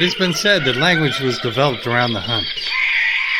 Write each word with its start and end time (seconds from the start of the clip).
It 0.00 0.04
has 0.04 0.14
been 0.14 0.32
said 0.32 0.64
that 0.64 0.76
language 0.76 1.20
was 1.20 1.38
developed 1.40 1.86
around 1.86 2.14
the 2.14 2.22
hunt. 2.22 2.46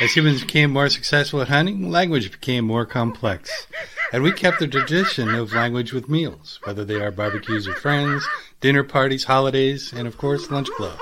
As 0.02 0.12
humans 0.12 0.42
became 0.42 0.70
more 0.70 0.90
successful 0.90 1.40
at 1.40 1.48
hunting, 1.48 1.90
language 1.90 2.30
became 2.30 2.66
more 2.66 2.84
complex. 2.84 3.66
And 4.12 4.22
we 4.22 4.30
kept 4.30 4.58
the 4.58 4.68
tradition 4.68 5.30
of 5.30 5.54
language 5.54 5.94
with 5.94 6.10
meals, 6.10 6.60
whether 6.64 6.84
they 6.84 7.00
are 7.00 7.10
barbecues 7.10 7.66
with 7.66 7.78
friends, 7.78 8.28
dinner 8.60 8.84
parties, 8.84 9.24
holidays, 9.24 9.94
and 9.94 10.06
of 10.06 10.18
course, 10.18 10.50
lunch 10.50 10.68
clubs. 10.72 11.00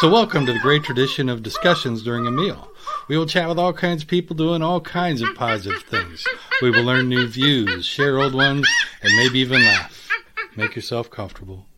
So, 0.00 0.10
welcome 0.10 0.46
to 0.46 0.52
the 0.52 0.58
great 0.58 0.82
tradition 0.82 1.28
of 1.28 1.44
discussions 1.44 2.02
during 2.02 2.26
a 2.26 2.32
meal. 2.32 2.68
We 3.06 3.16
will 3.16 3.26
chat 3.26 3.48
with 3.48 3.60
all 3.60 3.72
kinds 3.72 4.02
of 4.02 4.08
people 4.08 4.34
doing 4.34 4.62
all 4.62 4.80
kinds 4.80 5.22
of 5.22 5.32
positive 5.36 5.84
things. 5.84 6.26
We 6.60 6.70
will 6.72 6.82
learn 6.82 7.08
new 7.08 7.28
views, 7.28 7.86
share 7.86 8.18
old 8.18 8.34
ones, 8.34 8.68
and 9.00 9.14
maybe 9.14 9.38
even 9.38 9.62
laugh. 9.62 10.08
Make 10.56 10.74
yourself 10.74 11.08
comfortable. 11.08 11.68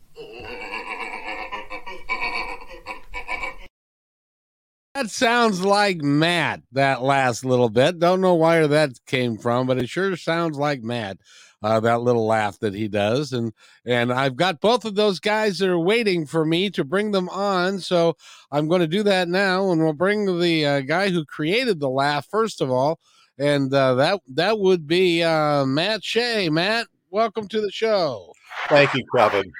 That 5.05 5.11
sounds 5.11 5.63
like 5.63 6.01
Matt, 6.01 6.63
that 6.71 7.03
last 7.03 7.45
little 7.45 7.69
bit. 7.69 7.99
Don't 7.99 8.21
know 8.21 8.33
where 8.33 8.67
that 8.67 8.93
came 9.05 9.37
from, 9.37 9.67
but 9.67 9.77
it 9.77 9.87
sure 9.87 10.17
sounds 10.17 10.57
like 10.57 10.81
Matt, 10.81 11.19
uh, 11.61 11.79
that 11.81 12.01
little 12.01 12.25
laugh 12.25 12.57
that 12.61 12.73
he 12.73 12.87
does. 12.87 13.31
And 13.31 13.53
and 13.85 14.11
I've 14.11 14.35
got 14.35 14.61
both 14.61 14.83
of 14.83 14.95
those 14.95 15.19
guys 15.19 15.59
that 15.59 15.69
are 15.69 15.77
waiting 15.77 16.25
for 16.25 16.43
me 16.43 16.71
to 16.71 16.83
bring 16.83 17.11
them 17.11 17.29
on. 17.29 17.81
So 17.81 18.17
I'm 18.51 18.67
going 18.67 18.81
to 18.81 18.87
do 18.87 19.03
that 19.03 19.27
now. 19.27 19.69
And 19.69 19.79
we'll 19.79 19.93
bring 19.93 20.39
the 20.39 20.65
uh, 20.65 20.81
guy 20.81 21.09
who 21.09 21.23
created 21.23 21.79
the 21.79 21.87
laugh, 21.87 22.25
first 22.27 22.59
of 22.59 22.71
all. 22.71 22.99
And 23.37 23.71
uh, 23.71 23.93
that 23.93 24.21
that 24.33 24.57
would 24.57 24.87
be 24.87 25.21
uh, 25.21 25.67
Matt 25.67 26.03
Shea. 26.03 26.49
Matt, 26.49 26.87
welcome 27.11 27.47
to 27.49 27.61
the 27.61 27.71
show. 27.71 28.33
Thank 28.69 28.95
you, 28.95 29.05
Kevin. 29.15 29.51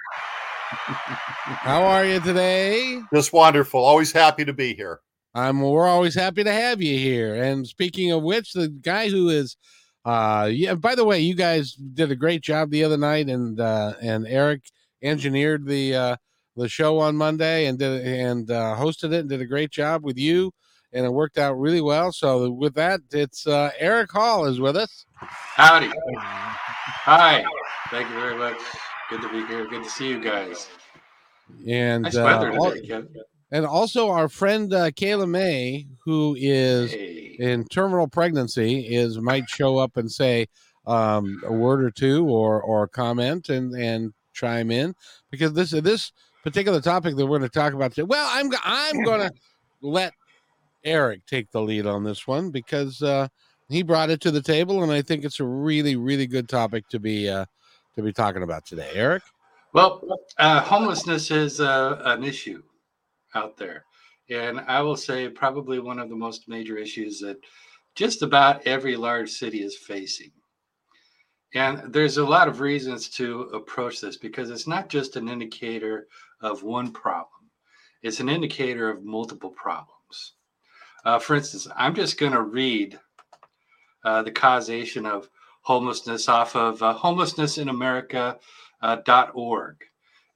How 0.71 1.83
are 1.83 2.03
you 2.03 2.19
today? 2.19 2.99
Just 3.13 3.31
wonderful. 3.31 3.85
Always 3.85 4.11
happy 4.11 4.43
to 4.43 4.51
be 4.51 4.73
here. 4.73 5.01
Um, 5.35 5.61
we're 5.61 5.85
always 5.87 6.15
happy 6.15 6.43
to 6.45 6.51
have 6.51 6.81
you 6.81 6.97
here. 6.97 7.35
And 7.35 7.67
speaking 7.67 8.11
of 8.11 8.23
which, 8.23 8.53
the 8.53 8.69
guy 8.69 9.09
who 9.09 9.27
is, 9.29 9.57
uh, 10.05 10.49
yeah. 10.51 10.75
By 10.75 10.95
the 10.95 11.03
way, 11.03 11.19
you 11.19 11.35
guys 11.35 11.73
did 11.73 12.09
a 12.09 12.15
great 12.15 12.41
job 12.41 12.71
the 12.71 12.83
other 12.85 12.95
night, 12.97 13.27
and 13.27 13.59
uh, 13.59 13.93
and 14.01 14.25
Eric 14.27 14.61
engineered 15.01 15.65
the 15.65 15.95
uh, 15.95 16.15
the 16.55 16.69
show 16.69 16.99
on 16.99 17.17
Monday 17.17 17.65
and 17.65 17.77
did 17.77 18.05
and 18.05 18.49
uh, 18.49 18.75
hosted 18.77 19.11
it 19.13 19.21
and 19.21 19.29
did 19.29 19.41
a 19.41 19.45
great 19.45 19.71
job 19.71 20.03
with 20.05 20.17
you, 20.17 20.53
and 20.93 21.05
it 21.05 21.09
worked 21.11 21.37
out 21.37 21.59
really 21.59 21.81
well. 21.81 22.11
So 22.13 22.49
with 22.51 22.75
that, 22.75 23.01
it's 23.11 23.45
uh, 23.45 23.71
Eric 23.77 24.11
Hall 24.11 24.45
is 24.45 24.59
with 24.61 24.77
us. 24.77 25.05
Howdy. 25.15 25.91
Hi. 26.17 27.43
Thank 27.89 28.07
you 28.09 28.15
very 28.15 28.37
much. 28.37 28.57
Good 29.09 29.21
to 29.21 29.29
be 29.29 29.45
here. 29.47 29.67
Good 29.67 29.83
to 29.83 29.89
see 29.89 30.07
you 30.07 30.19
guys. 30.19 30.69
And 31.67 32.03
Nice 32.03 32.15
uh, 32.15 32.23
weather 32.23 32.51
all- 32.57 32.71
today, 32.71 32.87
Kevin. 32.87 33.09
And 33.51 33.65
also 33.65 34.09
our 34.09 34.27
friend 34.27 34.73
uh, 34.73 34.91
Kayla 34.91 35.29
May, 35.29 35.87
who 36.03 36.35
is 36.39 36.91
Hey. 36.91 37.35
in 37.39 37.65
terminal 37.65 38.07
pregnancy, 38.07 38.81
is 38.87 39.19
might 39.19 39.49
show 39.49 39.77
up 39.77 39.97
and 39.97 40.11
say 40.11 40.47
um, 40.87 41.41
a 41.45 41.53
word 41.53 41.83
or 41.83 41.91
two 41.91 42.27
or 42.27 42.61
or 42.61 42.87
comment 42.87 43.49
and 43.49 43.73
and 43.73 44.13
chime 44.33 44.71
in 44.71 44.93
because 45.31 45.53
this 45.53 45.71
this 45.71 46.11
particular 46.43 46.81
topic 46.81 47.15
that 47.15 47.25
we're 47.25 47.39
going 47.39 47.49
to 47.49 47.59
talk 47.59 47.73
about 47.73 47.91
today. 47.93 48.03
Well, 48.03 48.27
I'm 48.31 48.51
I'm 48.63 49.03
going 49.05 49.21
to 49.21 49.31
let 49.81 50.13
Eric 50.83 51.25
take 51.25 51.51
the 51.51 51.61
lead 51.61 51.85
on 51.85 52.03
this 52.03 52.27
one 52.27 52.51
because 52.51 53.01
uh, 53.01 53.27
he 53.69 53.83
brought 53.83 54.09
it 54.09 54.21
to 54.21 54.31
the 54.31 54.41
table, 54.41 54.83
and 54.83 54.91
I 54.91 55.01
think 55.01 55.23
it's 55.23 55.39
a 55.39 55.45
really 55.45 55.95
really 55.95 56.27
good 56.27 56.49
topic 56.49 56.87
to 56.89 56.99
be 56.99 57.29
uh, 57.29 57.45
to 57.95 58.01
be 58.01 58.13
talking 58.13 58.43
about 58.43 58.65
today. 58.65 58.91
Eric. 58.93 59.23
Well, 59.73 60.01
uh, 60.37 60.61
homelessness 60.61 61.31
is 61.31 61.59
uh, 61.59 62.01
an 62.05 62.23
issue 62.23 62.63
out 63.35 63.57
there. 63.57 63.85
And 64.29 64.59
I 64.61 64.81
will 64.81 64.97
say, 64.97 65.29
probably 65.29 65.79
one 65.79 65.99
of 65.99 66.09
the 66.09 66.15
most 66.15 66.47
major 66.47 66.77
issues 66.77 67.19
that 67.19 67.37
just 67.93 68.21
about 68.21 68.65
every 68.65 68.95
large 68.95 69.29
city 69.29 69.61
is 69.61 69.77
facing. 69.77 70.31
And 71.53 71.93
there's 71.93 72.17
a 72.17 72.25
lot 72.25 72.47
of 72.47 72.59
reasons 72.59 73.07
to 73.09 73.41
approach 73.53 74.01
this 74.01 74.17
because 74.17 74.49
it's 74.49 74.67
not 74.67 74.89
just 74.89 75.15
an 75.15 75.29
indicator 75.29 76.07
of 76.41 76.63
one 76.63 76.91
problem, 76.91 77.51
it's 78.01 78.19
an 78.19 78.29
indicator 78.29 78.89
of 78.89 79.05
multiple 79.05 79.51
problems. 79.51 80.33
Uh, 81.05 81.19
for 81.19 81.35
instance, 81.35 81.67
I'm 81.75 81.93
just 81.95 82.19
going 82.19 82.33
to 82.33 82.41
read 82.41 82.99
uh, 84.03 84.23
the 84.23 84.31
causation 84.31 85.05
of 85.05 85.29
homelessness 85.61 86.27
off 86.27 86.55
of 86.55 86.81
uh, 86.83 86.97
homelessnessinamerica.org. 86.97 89.75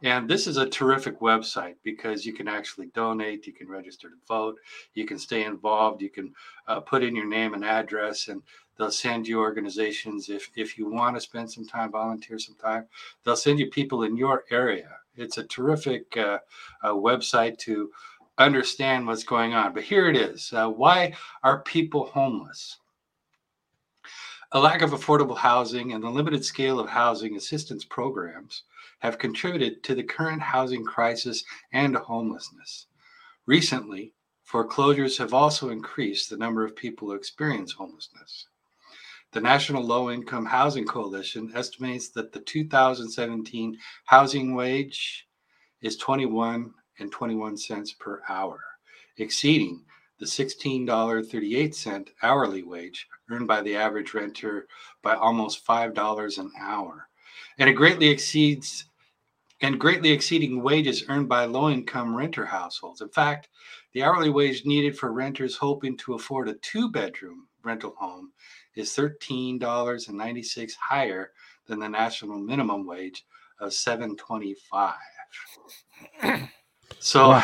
And 0.02 0.30
this 0.30 0.48
is 0.48 0.56
a 0.56 0.70
terrific 0.70 1.20
website 1.20 1.76
because 1.84 2.26
you 2.26 2.32
can 2.32 2.48
actually 2.48 2.88
donate, 2.88 3.46
you 3.46 3.52
can 3.52 3.68
register 3.68 4.10
to 4.10 4.16
vote, 4.28 4.58
you 4.94 5.06
can 5.06 5.20
stay 5.20 5.44
involved, 5.44 6.02
you 6.02 6.10
can 6.10 6.34
uh, 6.68 6.80
put 6.80 7.04
in 7.04 7.16
your 7.16 7.26
name 7.28 7.54
and 7.54 7.66
address, 7.66 8.30
and 8.30 8.42
they'll 8.78 8.92
send 8.92 9.28
you 9.28 9.40
organizations 9.40 10.30
if 10.30 10.50
if 10.56 10.78
you 10.78 10.90
want 10.90 11.18
to 11.18 11.22
spend 11.22 11.52
some 11.52 11.68
time, 11.68 11.92
volunteer 11.92 12.40
some 12.40 12.56
time. 12.56 12.86
They'll 13.24 13.36
send 13.36 13.60
you 13.60 13.70
people 13.70 14.04
in 14.04 14.16
your 14.16 14.46
area. 14.52 14.90
It's 15.18 15.38
a 15.38 15.44
terrific 15.44 16.16
uh, 16.16 16.40
uh, 16.82 16.94
website 16.94 17.58
to 17.60 17.92
understand 18.38 19.06
what's 19.06 19.26
going 19.26 19.54
on. 19.54 19.74
But 19.74 19.84
here 19.84 20.10
it 20.10 20.16
is: 20.16 20.54
uh, 20.54 20.70
Why 20.70 21.14
are 21.44 21.62
people 21.64 22.06
homeless? 22.06 22.78
A 24.54 24.60
lack 24.60 24.82
of 24.82 24.92
affordable 24.92 25.38
housing 25.38 25.92
and 25.92 26.02
the 26.02 26.10
limited 26.10 26.46
scale 26.46 26.80
of 26.80 26.90
housing 26.90 27.36
assistance 27.36 27.84
programs 27.84 28.64
have 29.00 29.18
contributed 29.18 29.84
to 29.84 29.96
the 29.96 30.04
current 30.04 30.42
housing 30.42 30.84
crisis 30.84 31.44
and 31.72 31.96
homelessness. 31.96 32.88
Recently, 33.46 34.14
foreclosures 34.44 35.18
have 35.18 35.34
also 35.34 35.70
increased 35.70 36.30
the 36.30 36.38
number 36.38 36.64
of 36.64 36.76
people 36.76 37.10
who 37.10 37.16
experience 37.16 37.74
homelessness. 37.74 38.48
The 39.32 39.42
National 39.42 39.84
Low 39.84 40.10
Income 40.10 40.48
Housing 40.48 40.86
Coalition 40.86 41.52
estimates 41.54 42.10
that 42.10 42.32
the 42.32 42.40
2017 42.40 43.78
housing 44.06 44.56
wage 44.56 45.28
is 45.82 45.98
21 45.98 46.74
and 46.98 47.12
21 47.12 47.58
cents 47.58 47.94
per 47.94 48.22
hour, 48.28 48.60
exceeding 49.18 49.84
the 50.20 50.26
$16.38 50.26 52.08
hourly 52.24 52.64
wage 52.64 53.08
earned 53.30 53.48
by 53.48 53.62
the 53.62 53.76
average 53.76 54.14
renter 54.14 54.68
by 55.02 55.14
almost 55.14 55.66
$5 55.66 56.38
an 56.38 56.52
hour. 56.60 57.08
And 57.58 57.70
it 57.70 57.74
greatly 57.74 58.10
exceeds 58.10 58.89
and 59.62 59.80
greatly 59.80 60.12
exceeding 60.12 60.62
wages 60.64 61.04
earned 61.10 61.28
by 61.30 61.46
low 61.46 61.70
income 61.70 62.16
renter 62.16 62.46
households. 62.46 63.02
In 63.02 63.10
fact, 63.10 63.50
the 63.94 64.04
hourly 64.04 64.30
wage 64.30 64.66
needed 64.66 64.98
for 64.98 65.12
renters 65.12 65.56
hoping 65.58 65.98
to 65.98 66.14
afford 66.14 66.48
a 66.50 66.54
two 66.56 66.90
bedroom 66.92 67.48
rental 67.64 67.96
home 67.98 68.32
is 68.76 68.90
$13.96 68.92 70.72
higher 70.76 71.32
than 71.68 71.80
the 71.80 71.90
national 71.90 72.40
minimum 72.40 72.86
wage 72.86 73.26
of 73.60 73.74
725. 73.74 74.96
So 77.00 77.30
Wow. 77.30 77.44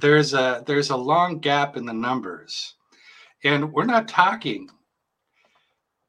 there's 0.00 0.34
a 0.34 0.62
there's 0.66 0.90
a 0.90 0.96
long 0.96 1.38
gap 1.38 1.76
in 1.76 1.84
the 1.86 1.92
numbers. 1.92 2.74
And 3.44 3.72
we're 3.72 3.84
not 3.84 4.08
talking 4.08 4.68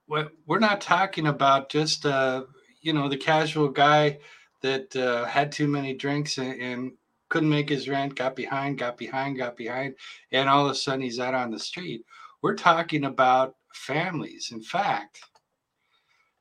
we're 0.08 0.30
we're 0.46 0.60
not 0.60 0.82
talking 0.82 1.28
about 1.28 1.70
just 1.70 2.06
uh 2.06 2.44
you 2.82 2.94
know 2.94 3.10
the 3.10 3.18
casual 3.18 3.70
guy 3.70 4.20
that 4.64 4.96
uh, 4.96 5.26
had 5.26 5.52
too 5.52 5.68
many 5.68 5.94
drinks 5.94 6.40
and, 6.40 6.60
and 6.60 6.92
couldn't 7.30 7.50
make 7.50 7.70
his 7.70 7.88
rent, 7.88 8.16
got 8.16 8.36
behind, 8.36 8.78
got 8.78 8.98
behind, 8.98 9.38
got 9.38 9.56
behind, 9.56 9.96
and 10.32 10.50
all 10.50 10.66
of 10.66 10.72
a 10.72 10.76
sudden 10.76 11.02
he's 11.02 11.20
out 11.20 11.36
on 11.36 11.52
the 11.52 11.60
street. 11.60 12.04
We're 12.42 12.56
talking 12.56 13.06
about 13.06 13.56
families. 13.74 14.52
In 14.52 14.62
fact, 14.62 15.20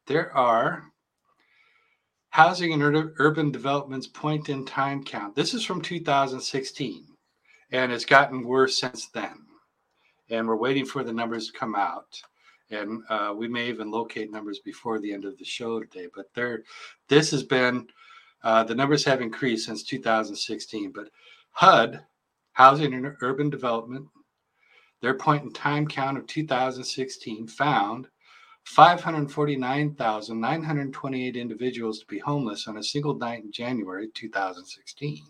there 0.06 0.34
are 0.36 0.84
housing 2.30 2.72
and 2.72 2.82
ur- 2.82 3.14
urban 3.18 3.50
developments 3.50 4.06
point 4.06 4.48
in 4.48 4.64
time 4.64 5.04
count. 5.04 5.34
This 5.34 5.54
is 5.54 5.64
from 5.64 5.82
2016, 5.82 7.04
and 7.72 7.92
it's 7.92 8.04
gotten 8.04 8.44
worse 8.46 8.78
since 8.78 9.08
then. 9.08 9.46
And 10.30 10.46
we're 10.46 10.56
waiting 10.56 10.86
for 10.86 11.04
the 11.04 11.12
numbers 11.12 11.48
to 11.48 11.58
come 11.58 11.74
out. 11.74 12.20
And 12.70 13.02
uh, 13.10 13.34
we 13.36 13.48
may 13.48 13.68
even 13.68 13.90
locate 13.90 14.30
numbers 14.30 14.60
before 14.60 14.98
the 14.98 15.12
end 15.12 15.26
of 15.26 15.36
the 15.36 15.44
show 15.44 15.80
today. 15.80 16.06
But 16.14 16.32
there, 16.34 16.62
this 17.08 17.30
has 17.32 17.42
been 17.42 17.86
uh, 18.44 18.64
the 18.64 18.74
numbers 18.74 19.04
have 19.04 19.20
increased 19.20 19.66
since 19.66 19.82
2016. 19.82 20.92
But 20.92 21.10
HUD, 21.52 22.04
Housing 22.52 22.94
and 22.94 23.14
Urban 23.20 23.50
Development, 23.50 24.06
their 25.00 25.14
point 25.14 25.42
in 25.42 25.52
time 25.52 25.86
count 25.86 26.18
of 26.18 26.26
2016 26.26 27.48
found 27.48 28.08
549,928 28.64 31.36
individuals 31.36 31.98
to 31.98 32.06
be 32.06 32.18
homeless 32.18 32.68
on 32.68 32.78
a 32.78 32.82
single 32.82 33.14
night 33.14 33.42
in 33.42 33.50
January 33.50 34.08
2016. 34.14 35.24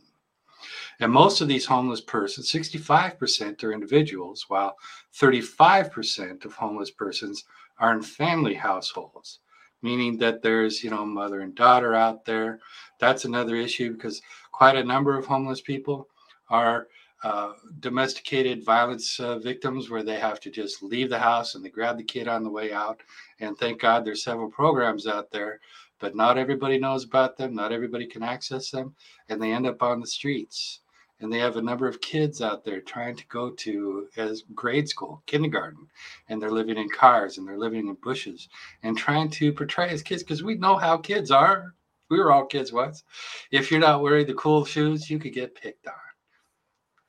And 1.01 1.11
most 1.11 1.41
of 1.41 1.49
these 1.49 1.65
homeless 1.65 2.01
persons, 2.01 2.53
65% 2.53 3.65
are 3.65 3.73
individuals, 3.73 4.45
while 4.49 4.77
35% 5.15 6.45
of 6.45 6.55
homeless 6.55 6.91
persons 6.91 7.45
are 7.79 7.93
in 7.93 8.03
family 8.03 8.55
households, 8.55 9.41
meaning 9.81 10.19
that 10.19 10.43
there's, 10.43 10.85
you 10.85 10.91
know, 10.91 11.05
mother 11.05 11.41
and 11.41 11.55
daughter 11.55 11.95
out 11.95 12.25
there. 12.25 12.61
That's 13.03 13.25
another 13.25 13.57
issue 13.57 13.95
because 13.95 14.23
quite 14.53 14.77
a 14.77 14.85
number 14.85 15.19
of 15.19 15.27
homeless 15.27 15.61
people 15.61 16.09
are 16.51 16.87
uh, 17.25 17.55
domesticated 17.81 18.65
violence 18.65 19.19
uh, 19.19 19.41
victims 19.41 19.91
where 19.91 20.05
they 20.05 20.21
have 20.21 20.39
to 20.39 20.53
just 20.53 20.85
leave 20.85 21.11
the 21.11 21.19
house 21.19 21.57
and 21.57 21.65
they 21.65 21.69
grab 21.69 21.97
the 21.97 22.05
kid 22.05 22.29
on 22.29 22.45
the 22.45 22.49
way 22.49 22.73
out. 22.73 23.01
And 23.41 23.59
thank 23.59 23.81
God 23.81 24.05
there's 24.05 24.23
several 24.23 24.49
programs 24.49 25.09
out 25.09 25.33
there, 25.33 25.59
but 25.99 26.15
not 26.15 26.39
everybody 26.39 26.79
knows 26.79 27.03
about 27.03 27.37
them. 27.37 27.57
Not 27.57 27.73
everybody 27.73 28.07
can 28.07 28.23
access 28.23 28.71
them, 28.71 28.95
and 29.29 29.43
they 29.43 29.51
end 29.51 29.67
up 29.67 29.83
on 29.83 29.99
the 29.99 30.07
streets. 30.07 30.79
And 31.19 31.33
they 31.33 31.41
have 31.41 31.57
a 31.57 31.63
number 31.63 31.89
of 31.89 32.01
kids 32.01 32.41
out 32.41 32.65
there 32.65 32.81
trying 32.81 33.17
to 33.17 33.27
go 33.27 33.51
to 33.51 34.07
as 34.17 34.45
grade 34.55 34.89
school, 34.89 35.25
kindergarten, 35.27 35.89
and 36.29 36.41
they're 36.41 36.53
living 36.53 36.79
in 36.79 36.89
cars 36.89 37.39
and 37.39 37.49
they're 37.49 37.59
living 37.59 37.89
in 37.89 37.95
bushes 37.95 38.49
and 38.85 38.97
trying 38.97 39.29
to 39.31 39.53
portray 39.53 39.89
as 39.89 40.05
kids 40.05 40.23
because 40.23 40.45
we 40.45 40.55
know 40.55 40.77
how 40.77 40.97
kids 40.97 41.33
are. 41.33 41.75
We 42.13 42.19
were 42.19 42.31
all 42.31 42.45
kids 42.45 42.75
once. 42.75 43.05
If 43.51 43.71
you're 43.71 43.81
not 43.81 44.03
wearing 44.03 44.27
the 44.27 44.35
cool 44.35 44.67
shoes, 44.67 45.09
you 45.09 45.19
could 45.19 45.33
get 45.33 45.55
picked 45.55 45.87
on. 45.87 45.95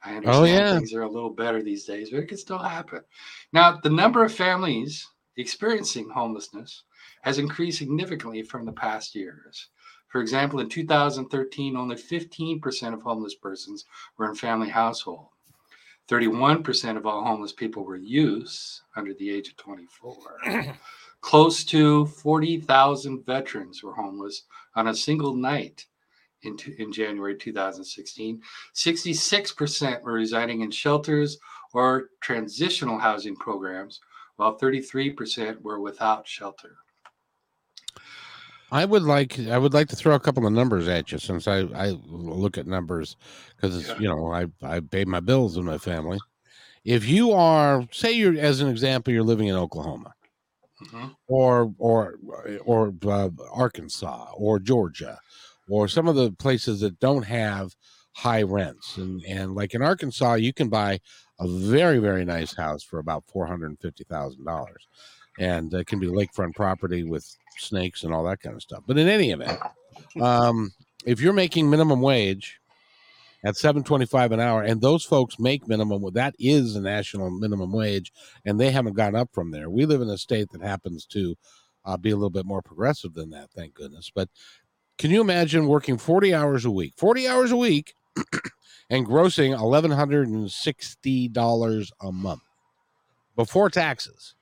I 0.02 0.14
oh, 0.14 0.16
understand 0.16 0.38
Oh, 0.38 0.46
yeah. 0.46 0.76
things 0.78 0.94
are 0.94 1.02
a 1.02 1.12
little 1.12 1.30
better 1.30 1.62
these 1.62 1.84
days, 1.84 2.10
but 2.10 2.22
it 2.22 2.30
can 2.30 2.38
still 2.38 2.58
happen. 2.58 3.02
Now, 3.52 3.82
the 3.84 3.90
number 3.90 4.24
of 4.24 4.34
families 4.34 5.06
experiencing 5.36 6.10
homelessness 6.10 6.84
has 7.24 7.38
increased 7.38 7.80
significantly 7.80 8.44
from 8.44 8.66
the 8.66 8.72
past 8.72 9.14
years. 9.14 9.68
For 10.08 10.22
example, 10.22 10.62
in 10.62 10.70
2013, 10.70 11.76
only 11.76 11.98
15% 11.98 12.94
of 12.94 13.02
homeless 13.02 13.36
persons 13.36 13.84
were 14.18 14.30
in 14.30 14.36
family 14.36 14.70
household. 14.70 15.28
31% 16.08 16.96
of 16.96 17.06
all 17.06 17.26
homeless 17.26 17.52
people 17.52 17.84
were 17.84 17.98
youths 17.98 18.84
under 18.96 19.14
the 19.14 19.30
age 19.30 19.50
of 19.50 19.58
24. 19.58 20.16
Close 21.24 21.64
to 21.64 22.06
40,000 22.06 23.26
veterans 23.26 23.82
were 23.82 23.96
homeless 23.96 24.44
on 24.76 24.90
a 24.90 24.94
single 24.96 25.34
night 25.34 25.86
in, 26.42 26.58
t- 26.58 26.76
in 26.78 26.92
January 26.92 27.38
2016. 27.38 28.42
66% 28.76 30.02
were 30.02 30.12
residing 30.12 30.62
in 30.62 30.70
shelters 30.70 31.38
or 31.74 32.10
transitional 32.22 33.00
housing 33.00 33.38
programs, 33.38 34.02
while 34.36 34.60
33% 34.60 35.62
were 35.62 35.80
without 35.80 36.28
shelter. 36.28 36.76
I 38.70 38.84
would 38.84 39.04
like 39.04 39.40
I 39.40 39.58
would 39.58 39.74
like 39.74 39.88
to 39.90 39.96
throw 39.96 40.16
a 40.16 40.20
couple 40.20 40.46
of 40.46 40.52
numbers 40.52 40.90
at 40.90 41.12
you 41.12 41.20
since 41.20 41.48
I 41.48 41.60
I 41.60 41.90
look 42.06 42.58
at 42.58 42.68
numbers 42.68 43.16
because 43.56 43.88
Yeah. 43.88 44.00
you 44.00 44.08
know 44.10 44.34
I 44.34 44.48
I 44.62 44.82
pay 44.82 45.06
my 45.06 45.20
bills 45.22 45.56
in 45.58 45.64
my 45.64 45.78
family. 45.78 46.20
If 46.84 47.08
you 47.08 47.32
are 47.32 47.88
say 47.92 48.12
you're 48.12 48.38
as 48.38 48.62
an 48.62 48.70
example 48.70 49.14
you're 49.14 49.22
living 49.24 49.48
in 49.48 49.56
Oklahoma 49.56 50.16
Mhm. 50.84 51.16
or 51.28 51.74
or 51.78 52.16
or 52.66 52.94
uh, 53.08 53.30
Arkansas 53.52 54.32
or 54.36 54.60
Georgia 54.60 55.20
or 55.70 55.88
some 55.88 56.08
of 56.08 56.16
the 56.16 56.32
places 56.32 56.82
that 56.82 57.00
don't 57.00 57.24
have 57.24 57.76
high 58.16 58.44
rents 58.44 58.98
and 58.98 59.22
and 59.28 59.56
like 59.56 59.74
in 59.74 59.82
Arkansas 59.82 60.36
you 60.36 60.54
can 60.54 60.70
buy 60.70 61.00
a 61.40 61.48
very 61.48 62.00
very 62.00 62.26
nice 62.26 62.56
house 62.56 62.84
for 62.84 63.00
about 63.00 63.24
four 63.28 63.46
hundred 63.48 63.68
and 63.68 63.80
fifty 63.80 64.04
thousand 64.04 64.46
dollars 64.46 64.88
and 65.40 65.74
it 65.74 65.88
can 65.88 66.00
be 66.00 66.08
lakefront 66.08 66.54
property 66.56 67.04
with 67.04 67.26
snakes 67.58 68.04
and 68.04 68.14
all 68.14 68.24
that 68.24 68.40
kind 68.40 68.56
of 68.56 68.62
stuff 68.62 68.84
but 68.86 68.98
in 68.98 69.08
any 69.08 69.32
event 69.32 69.60
um, 70.22 70.72
if 71.06 71.20
you're 71.22 71.34
making 71.34 71.70
minimum 71.70 72.02
wage 72.02 72.60
at 73.44 73.58
725 73.58 74.32
an 74.32 74.40
hour 74.40 74.64
and 74.64 74.82
those 74.82 75.04
folks 75.04 75.38
make 75.40 75.68
minimum 75.68 76.04
that 76.14 76.34
is 76.40 76.74
the 76.74 76.82
national 76.82 77.30
minimum 77.30 77.74
wage 77.74 78.12
and 78.46 78.60
they 78.60 78.72
haven't 78.72 78.96
gone 78.96 79.16
up 79.16 79.30
from 79.34 79.52
there. 79.52 79.70
We 79.70 79.86
live 79.86 80.02
in 80.02 80.10
a 80.10 80.18
state 80.18 80.50
that 80.52 80.62
happens 80.62 81.06
to 81.08 81.36
uh, 81.86 81.98
be 81.98 82.12
a 82.12 82.16
little 82.16 82.30
bit 82.30 82.46
more 82.46 82.62
progressive 82.62 83.14
than 83.14 83.32
that 83.32 83.52
thank 83.52 83.74
goodness. 83.74 84.10
But 84.14 84.30
can 84.98 85.12
you 85.12 85.22
imagine 85.22 85.68
working 85.68 85.98
40 85.98 86.34
hours 86.34 86.66
a 86.66 86.72
week 86.72 86.94
40 86.98 87.28
hours 87.28 87.52
a 87.52 87.58
week 87.58 87.94
and 88.90 89.06
grossing 89.06 89.58
$1160 89.58 91.90
a 92.02 92.12
month 92.12 92.42
before 93.36 93.70
taxes? 93.70 94.36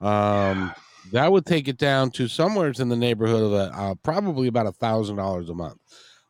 Um 0.00 0.72
that 1.12 1.32
would 1.32 1.46
take 1.46 1.66
it 1.66 1.78
down 1.78 2.10
to 2.12 2.28
somewhere 2.28 2.72
in 2.78 2.88
the 2.88 2.96
neighborhood 2.96 3.42
of 3.42 3.52
a, 3.52 3.72
uh, 3.74 3.94
probably 4.02 4.48
about 4.48 4.66
a 4.66 4.72
thousand 4.72 5.16
dollars 5.16 5.48
a 5.48 5.54
month. 5.54 5.78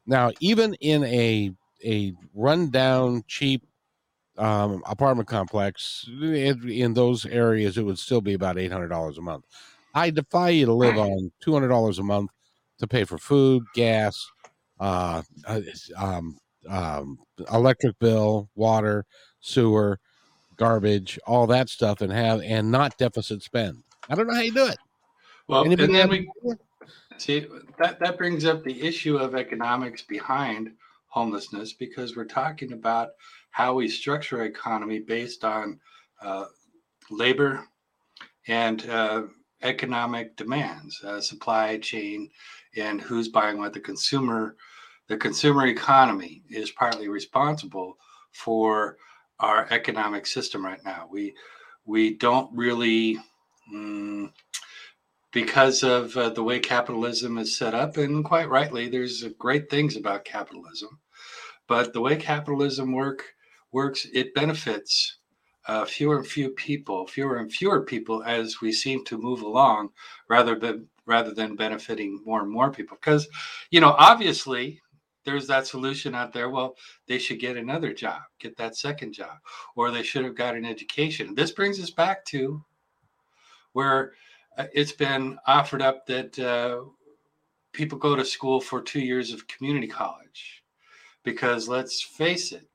Now 0.06 0.31
even 0.40 0.75
in 0.75 1.05
a 1.05 1.52
a 1.84 2.12
rundown 2.34 3.24
cheap 3.26 3.66
um, 4.38 4.82
apartment 4.86 5.28
complex 5.28 6.08
in, 6.08 6.68
in 6.68 6.94
those 6.94 7.26
areas 7.26 7.76
it 7.76 7.82
would 7.82 7.98
still 7.98 8.20
be 8.20 8.34
about 8.34 8.56
$800 8.56 9.18
a 9.18 9.20
month. 9.20 9.44
I 9.94 10.10
defy 10.10 10.50
you 10.50 10.66
to 10.66 10.72
live 10.72 10.96
on 10.96 11.32
$200 11.44 11.98
a 11.98 12.02
month 12.02 12.30
to 12.78 12.86
pay 12.86 13.04
for 13.04 13.18
food 13.18 13.64
gas 13.74 14.26
uh, 14.78 15.22
uh, 15.46 15.60
um, 15.96 16.38
um, 16.68 17.18
electric 17.52 17.98
bill 17.98 18.48
water 18.54 19.04
sewer 19.40 19.98
garbage 20.56 21.18
all 21.26 21.46
that 21.46 21.68
stuff 21.68 22.02
and 22.02 22.12
have 22.12 22.42
and 22.42 22.70
not 22.70 22.96
deficit 22.98 23.42
spend. 23.42 23.82
I 24.08 24.14
don't 24.14 24.26
know 24.26 24.34
how 24.34 24.42
you 24.42 24.52
do 24.52 24.66
it. 24.66 24.78
Well, 25.48 25.64
Anybody 25.64 25.84
and 25.84 25.94
then 25.94 26.08
we 26.08 26.28
see 27.18 27.46
that 27.78 27.98
that 28.00 28.18
brings 28.18 28.44
up 28.44 28.62
the 28.62 28.80
issue 28.82 29.16
of 29.16 29.34
economics 29.34 30.02
behind 30.02 30.72
homelessness 31.10 31.74
because 31.74 32.16
we're 32.16 32.24
talking 32.24 32.72
about 32.72 33.10
how 33.50 33.74
we 33.74 33.88
structure 33.88 34.38
our 34.38 34.46
economy 34.46 34.98
based 35.00 35.44
on 35.44 35.78
uh, 36.22 36.46
labor 37.10 37.66
and 38.48 38.88
uh, 38.88 39.22
economic 39.62 40.36
demands, 40.36 41.02
uh, 41.04 41.20
supply 41.20 41.76
chain, 41.78 42.30
and 42.76 43.00
who's 43.00 43.28
buying 43.28 43.58
what. 43.58 43.72
The 43.72 43.80
consumer, 43.80 44.56
the 45.08 45.16
consumer 45.16 45.66
economy 45.66 46.42
is 46.48 46.70
partly 46.70 47.08
responsible 47.08 47.98
for 48.32 48.96
our 49.40 49.66
economic 49.70 50.26
system 50.26 50.64
right 50.64 50.84
now. 50.84 51.08
We 51.10 51.34
we 51.84 52.14
don't 52.14 52.50
really. 52.56 53.18
mm, 53.72 54.32
because 55.32 55.82
of 55.82 56.16
uh, 56.16 56.30
the 56.30 56.42
way 56.42 56.58
capitalism 56.58 57.38
is 57.38 57.56
set 57.56 57.74
up, 57.74 57.96
and 57.96 58.24
quite 58.24 58.48
rightly, 58.48 58.88
there's 58.88 59.24
uh, 59.24 59.28
great 59.38 59.70
things 59.70 59.96
about 59.96 60.24
capitalism, 60.24 60.98
but 61.66 61.92
the 61.92 62.00
way 62.00 62.16
capitalism 62.16 62.92
work 62.92 63.24
works, 63.72 64.06
it 64.12 64.34
benefits 64.34 65.18
uh, 65.66 65.84
fewer 65.84 66.18
and 66.18 66.26
fewer 66.26 66.50
people, 66.50 67.06
fewer 67.06 67.36
and 67.36 67.52
fewer 67.52 67.82
people 67.82 68.22
as 68.24 68.60
we 68.60 68.72
seem 68.72 69.04
to 69.04 69.18
move 69.18 69.42
along, 69.42 69.90
rather 70.28 70.58
than 70.58 70.88
rather 71.06 71.32
than 71.32 71.56
benefiting 71.56 72.20
more 72.24 72.40
and 72.40 72.50
more 72.50 72.70
people. 72.70 72.96
Because, 73.00 73.28
you 73.70 73.80
know, 73.80 73.94
obviously, 73.99 74.80
there's 75.25 75.46
that 75.46 75.66
solution 75.66 76.14
out 76.14 76.32
there. 76.32 76.50
Well, 76.50 76.76
they 77.06 77.18
should 77.18 77.40
get 77.40 77.56
another 77.56 77.92
job, 77.92 78.22
get 78.38 78.56
that 78.56 78.76
second 78.76 79.12
job, 79.12 79.38
or 79.76 79.90
they 79.90 80.02
should 80.02 80.25
have 80.25 80.34
got 80.34 80.56
an 80.56 80.64
education. 80.64 81.34
This 81.34 81.52
brings 81.52 81.80
us 81.80 81.90
back 81.90 82.25
to 82.26 82.64
where 83.72 84.12
it's 84.73 84.93
been 84.93 85.38
offered 85.47 85.83
up 85.83 86.07
that 86.07 86.38
uh, 86.38 86.83
people 87.73 87.99
go 87.99 88.17
to 88.17 88.25
school 88.25 88.61
for 88.61 88.81
two 88.81 89.00
years 89.00 89.33
of 89.33 89.47
community 89.49 89.87
college. 89.87 90.62
Because 91.23 91.69
let's 91.69 92.00
face 92.02 92.52
it 92.52 92.71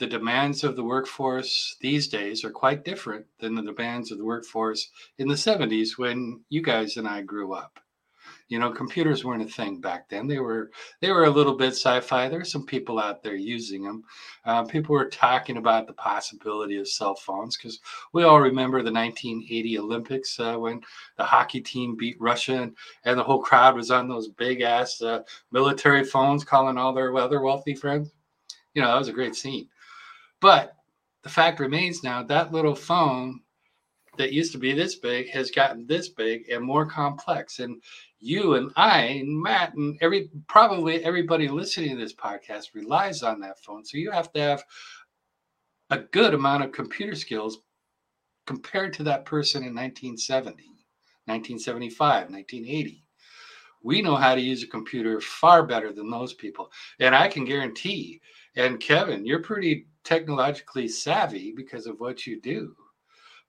the 0.00 0.06
demands 0.06 0.64
of 0.64 0.76
the 0.76 0.82
workforce 0.82 1.76
these 1.82 2.08
days 2.08 2.42
are 2.42 2.50
quite 2.50 2.86
different 2.86 3.26
than 3.38 3.54
the 3.54 3.62
demands 3.62 4.10
of 4.10 4.16
the 4.16 4.24
workforce 4.24 4.90
in 5.18 5.28
the 5.28 5.34
70s 5.34 5.98
when 5.98 6.40
you 6.48 6.62
guys 6.62 6.96
and 6.96 7.06
i 7.06 7.20
grew 7.20 7.52
up 7.52 7.78
you 8.50 8.58
know 8.58 8.70
computers 8.70 9.24
weren't 9.24 9.42
a 9.42 9.46
thing 9.46 9.80
back 9.80 10.08
then 10.10 10.26
they 10.26 10.38
were 10.38 10.70
they 11.00 11.10
were 11.10 11.24
a 11.24 11.30
little 11.30 11.56
bit 11.56 11.68
sci-fi 11.68 12.28
There 12.28 12.40
were 12.40 12.44
some 12.44 12.66
people 12.66 12.98
out 12.98 13.22
there 13.22 13.36
using 13.36 13.84
them 13.84 14.04
uh, 14.44 14.64
people 14.64 14.94
were 14.94 15.08
talking 15.08 15.56
about 15.56 15.86
the 15.86 15.94
possibility 15.94 16.76
of 16.76 16.88
cell 16.88 17.14
phones 17.14 17.56
because 17.56 17.80
we 18.12 18.24
all 18.24 18.40
remember 18.40 18.82
the 18.82 18.92
1980 18.92 19.78
olympics 19.78 20.38
uh, 20.38 20.56
when 20.56 20.82
the 21.16 21.24
hockey 21.24 21.60
team 21.60 21.96
beat 21.96 22.20
Russia, 22.20 22.62
and, 22.62 22.76
and 23.04 23.18
the 23.18 23.22
whole 23.22 23.40
crowd 23.40 23.74
was 23.76 23.90
on 23.90 24.08
those 24.08 24.28
big 24.28 24.60
ass 24.60 25.00
uh, 25.02 25.20
military 25.52 26.04
phones 26.04 26.44
calling 26.44 26.76
all 26.76 26.92
their 26.92 27.16
other 27.16 27.40
wealthy 27.40 27.74
friends. 27.74 28.10
You 28.74 28.82
know, 28.82 28.88
that 28.88 28.98
was 28.98 29.08
a 29.08 29.12
great 29.12 29.34
scene. 29.34 29.68
But 30.40 30.76
the 31.22 31.28
fact 31.28 31.60
remains 31.60 32.02
now 32.02 32.22
that 32.24 32.52
little 32.52 32.74
phone 32.74 33.40
that 34.20 34.34
used 34.34 34.52
to 34.52 34.58
be 34.58 34.74
this 34.74 34.96
big 34.96 35.30
has 35.30 35.50
gotten 35.50 35.86
this 35.86 36.10
big 36.10 36.46
and 36.50 36.62
more 36.62 36.84
complex. 36.84 37.58
And 37.58 37.82
you 38.18 38.54
and 38.54 38.70
I 38.76 39.00
and 39.00 39.42
Matt 39.42 39.74
and 39.74 39.96
every 40.02 40.30
probably 40.46 41.02
everybody 41.02 41.48
listening 41.48 41.90
to 41.90 41.96
this 41.96 42.14
podcast 42.14 42.74
relies 42.74 43.22
on 43.22 43.40
that 43.40 43.58
phone. 43.60 43.82
So 43.82 43.96
you 43.96 44.10
have 44.10 44.30
to 44.34 44.40
have 44.40 44.62
a 45.88 45.98
good 45.98 46.34
amount 46.34 46.64
of 46.64 46.72
computer 46.72 47.14
skills 47.14 47.62
compared 48.46 48.92
to 48.94 49.02
that 49.04 49.24
person 49.24 49.62
in 49.62 49.74
1970, 49.74 50.52
1975, 51.24 52.30
1980. 52.30 53.02
We 53.82 54.02
know 54.02 54.16
how 54.16 54.34
to 54.34 54.40
use 54.40 54.62
a 54.62 54.66
computer 54.66 55.18
far 55.22 55.64
better 55.64 55.94
than 55.94 56.10
those 56.10 56.34
people. 56.34 56.70
And 56.98 57.14
I 57.14 57.26
can 57.26 57.46
guarantee, 57.46 58.20
and 58.54 58.78
Kevin, 58.80 59.24
you're 59.24 59.42
pretty 59.42 59.86
technologically 60.04 60.88
savvy 60.88 61.54
because 61.56 61.86
of 61.86 61.98
what 62.00 62.26
you 62.26 62.38
do. 62.38 62.76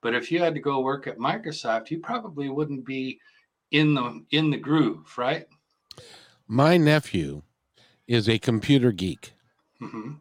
But 0.02 0.16
if 0.16 0.32
you 0.32 0.40
had 0.40 0.56
to 0.56 0.60
go 0.60 0.82
work 0.82 1.08
at 1.08 1.18
Microsoft, 1.18 1.92
you 1.92 2.00
probably 2.00 2.50
wouldn't 2.50 2.86
be 2.86 3.20
in 3.72 3.94
the 3.94 4.26
in 4.32 4.50
the 4.50 4.58
groove, 4.58 5.18
right? 5.18 5.48
my 6.48 6.76
nephew 6.76 7.42
is 8.08 8.28
a 8.28 8.38
computer 8.38 8.92
geek 8.92 9.34
hmm 9.80 10.14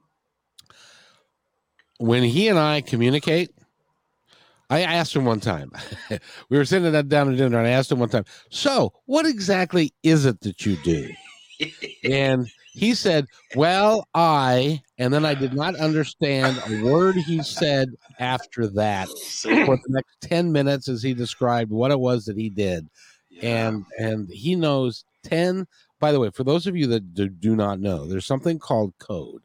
when 2.01 2.23
he 2.23 2.49
and 2.49 2.59
I 2.59 2.81
communicate, 2.81 3.51
I 4.71 4.81
asked 4.81 5.15
him 5.15 5.27
one 5.27 5.41
time. 5.41 5.71
we 6.49 6.57
were 6.57 6.65
sitting 6.65 6.91
down 7.09 7.31
at 7.31 7.37
dinner, 7.37 7.59
and 7.59 7.67
I 7.67 7.71
asked 7.71 7.93
him 7.93 7.99
one 7.99 8.09
time. 8.09 8.25
So, 8.49 8.95
what 9.05 9.27
exactly 9.27 9.93
is 10.03 10.25
it 10.25 10.41
that 10.41 10.65
you 10.65 10.77
do? 10.77 11.11
And 12.05 12.49
he 12.73 12.95
said, 12.95 13.27
"Well, 13.57 14.07
I," 14.15 14.83
and 14.99 15.13
then 15.13 15.25
I 15.25 15.35
did 15.35 15.55
not 15.55 15.75
understand 15.77 16.61
a 16.67 16.85
word 16.85 17.17
he 17.17 17.43
said 17.43 17.91
after 18.19 18.67
that 18.69 19.09
for 19.09 19.77
the 19.77 19.83
next 19.89 20.21
ten 20.21 20.53
minutes 20.53 20.89
as 20.89 21.03
he 21.03 21.15
described 21.15 21.71
what 21.71 21.91
it 21.91 21.99
was 22.01 22.25
that 22.27 22.37
he 22.37 22.49
did, 22.49 22.89
Yeah. 23.31 23.69
and 23.69 23.85
and 23.99 24.29
he 24.31 24.55
knows 24.55 25.05
ten. 25.23 25.67
By 25.99 26.13
the 26.13 26.21
way, 26.21 26.31
for 26.31 26.45
those 26.45 26.67
of 26.67 26.77
you 26.77 26.87
that 26.89 27.13
do, 27.15 27.29
do 27.29 27.55
not 27.55 27.81
know, 27.81 28.07
there's 28.07 28.27
something 28.27 28.59
called 28.59 28.95
code, 28.99 29.43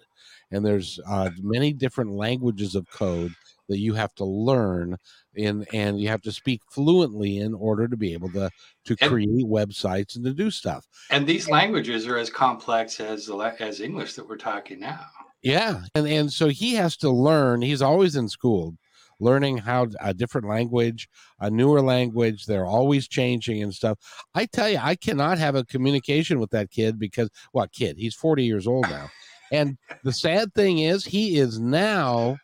and 0.51 0.65
there's 0.65 0.99
uh, 1.07 1.31
many 1.41 1.73
different 1.73 2.11
languages 2.11 2.75
of 2.75 2.89
code 2.91 3.33
that 3.67 3.79
you 3.79 3.95
have 3.95 4.13
to 4.15 4.25
learn 4.25 4.95
in 5.37 5.65
and 5.73 5.99
you 5.99 6.07
have 6.09 6.21
to 6.23 6.31
speak 6.31 6.61
fluently 6.69 7.37
in 7.39 7.53
order 7.53 7.87
to 7.87 7.97
be 7.97 8.13
able 8.13 8.31
to 8.31 8.49
to 8.85 8.95
And- 9.01 9.11
create 9.11 9.45
websites 9.45 10.15
and 10.15 10.25
to 10.25 10.33
do 10.33 10.49
stuff. 10.51 10.85
And 11.09 11.25
these 11.27 11.49
languages 11.49 12.07
are 12.07 12.17
as 12.17 12.29
complex 12.29 12.99
as 12.99 13.29
as 13.59 13.79
English 13.81 14.13
that 14.15 14.27
we're 14.27 14.37
talking 14.37 14.79
now. 14.79 15.05
yeah 15.43 15.81
and 15.93 16.07
and 16.07 16.31
so 16.31 16.47
he 16.49 16.73
has 16.75 16.97
to 16.97 17.09
learn 17.09 17.61
he's 17.61 17.81
always 17.81 18.15
in 18.15 18.27
school 18.29 18.75
learning 19.21 19.57
how 19.57 19.87
a 20.01 20.13
different 20.13 20.47
language 20.47 21.07
a 21.39 21.49
newer 21.49 21.81
language 21.81 22.45
they're 22.45 22.65
always 22.65 23.07
changing 23.07 23.61
and 23.63 23.73
stuff. 23.73 23.97
I 24.33 24.45
tell 24.45 24.69
you 24.69 24.79
i 24.81 24.95
cannot 24.95 25.37
have 25.37 25.55
a 25.55 25.63
communication 25.65 26.39
with 26.39 26.49
that 26.51 26.71
kid 26.71 26.97
because 26.99 27.29
well 27.53 27.67
kid? 27.71 27.97
He's 27.97 28.15
40 28.15 28.43
years 28.43 28.67
old 28.67 28.89
now. 28.89 29.09
And 29.51 29.77
the 30.03 30.11
sad 30.11 30.53
thing 30.55 30.79
is 30.79 31.05
he 31.05 31.37
is 31.37 31.59
now 31.59 32.37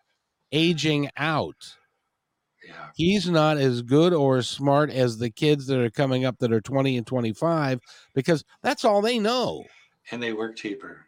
aging 0.51 1.09
out 1.17 1.55
Yeah. 2.71 2.89
he's 2.95 3.29
not 3.29 3.57
as 3.57 3.81
good 3.81 4.13
or 4.13 4.37
as 4.37 4.47
smart 4.49 4.89
as 4.89 5.17
the 5.17 5.29
kids 5.29 5.67
that 5.67 5.79
are 5.79 5.89
coming 5.89 6.25
up 6.25 6.37
that 6.39 6.51
are 6.53 6.61
20 6.61 6.97
and 6.97 7.05
25 7.07 7.79
because 8.13 8.43
that's 8.63 8.85
all 8.85 9.01
they 9.01 9.19
know 9.19 9.63
And 10.11 10.21
they 10.21 10.33
work 10.33 10.55
cheaper. 10.55 11.05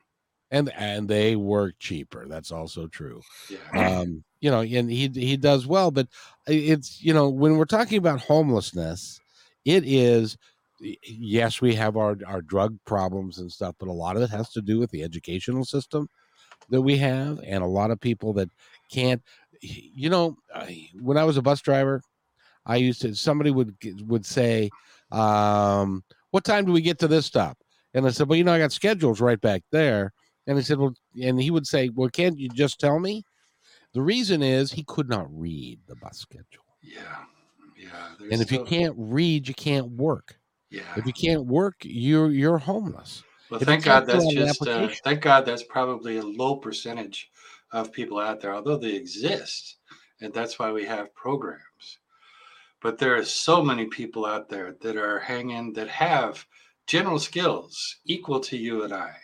and 0.51 0.71
and 0.75 1.07
they 1.09 1.35
work 1.35 1.75
cheaper 1.79 2.27
that's 2.27 2.51
also 2.51 2.87
true 2.87 3.21
Yeah. 3.49 3.97
um 3.97 4.23
you 4.41 4.51
know 4.51 4.61
and 4.61 4.89
he 4.91 5.07
he 5.13 5.37
does 5.37 5.65
well 5.67 5.89
but 5.91 6.07
it's 6.47 7.01
you 7.01 7.13
know 7.13 7.29
when 7.29 7.57
we're 7.57 7.65
talking 7.65 7.97
about 7.97 8.19
homelessness 8.21 9.19
it 9.65 9.83
is 9.85 10.37
yes 11.03 11.61
we 11.61 11.73
have 11.75 11.95
our 11.97 12.17
our 12.27 12.41
drug 12.41 12.77
problems 12.85 13.39
and 13.39 13.51
stuff 13.51 13.75
but 13.79 13.87
a 13.87 13.91
lot 13.91 14.17
of 14.17 14.21
it 14.21 14.29
has 14.29 14.49
to 14.51 14.61
do 14.61 14.79
with 14.79 14.91
the 14.91 15.03
educational 15.03 15.63
system 15.65 16.07
that 16.69 16.81
we 16.81 16.97
have 16.97 17.39
and 17.45 17.63
a 17.63 17.67
lot 17.67 17.91
of 17.91 17.99
people 17.99 18.33
that 18.33 18.49
can't 18.91 19.21
you 19.63 20.09
know 20.09 20.35
I- 20.53 20.89
when 20.99 21.17
i 21.17 21.23
was 21.23 21.37
a 21.37 21.41
bus 21.41 21.61
driver 21.61 22.01
i 22.65 22.75
used 22.75 23.01
to 23.01 23.15
somebody 23.15 23.51
would 23.51 23.75
would 24.05 24.25
say 24.25 24.69
um 25.11 26.03
what 26.31 26.43
time 26.43 26.65
do 26.65 26.71
we 26.71 26.81
get 26.81 26.99
to 26.99 27.07
this 27.07 27.25
stop 27.25 27.57
and 27.93 28.05
i 28.05 28.09
said 28.09 28.27
well 28.27 28.37
you 28.37 28.43
know 28.43 28.53
i 28.53 28.59
got 28.59 28.71
schedules 28.71 29.21
right 29.21 29.39
back 29.39 29.63
there 29.71 30.11
and 30.47 30.57
he 30.57 30.63
said 30.63 30.77
well 30.77 30.93
and 31.21 31.41
he 31.41 31.51
would 31.51 31.67
say 31.67 31.89
well 31.95 32.09
can't 32.09 32.37
you 32.37 32.49
just 32.49 32.79
tell 32.79 32.99
me 32.99 33.23
the 33.93 34.01
reason 34.01 34.41
is 34.41 34.71
he 34.71 34.83
could 34.83 35.07
not 35.09 35.27
read 35.29 35.79
the 35.87 35.95
bus 35.95 36.17
schedule 36.17 36.65
yeah. 36.81 36.99
Yeah. 37.77 37.89
and 38.31 38.41
if 38.41 38.51
you 38.51 38.63
can't 38.63 38.95
read 38.97 39.47
you 39.47 39.53
can't 39.53 39.89
work 39.91 40.37
yeah. 40.69 40.81
if 40.97 41.05
you 41.05 41.13
can't 41.13 41.45
work 41.45 41.75
you're 41.83 42.31
you're 42.31 42.57
homeless 42.57 43.23
Well, 43.49 43.61
If 43.61 43.67
thank 43.67 43.83
God 43.83 44.05
that's 44.07 44.33
just 44.33 44.67
uh, 44.67 44.89
thank 45.03 45.21
God 45.21 45.45
that's 45.45 45.63
probably 45.63 46.17
a 46.17 46.23
low 46.23 46.57
percentage 46.57 47.29
of 47.73 47.91
people 47.91 48.19
out 48.19 48.39
there, 48.39 48.53
although 48.53 48.77
they 48.77 48.93
exist, 48.93 49.77
and 50.21 50.33
that's 50.33 50.59
why 50.59 50.71
we 50.71 50.85
have 50.85 51.13
programs. 51.15 51.97
But 52.81 52.99
there 52.99 53.15
are 53.15 53.25
so 53.25 53.63
many 53.63 53.87
people 53.87 54.25
out 54.25 54.47
there 54.47 54.75
that 54.81 54.95
are 54.95 55.19
hanging 55.19 55.73
that 55.73 55.89
have 55.89 56.45
general 56.85 57.19
skills 57.19 57.97
equal 58.05 58.39
to 58.41 58.57
you 58.57 58.83
and 58.83 58.93
I 58.93 59.15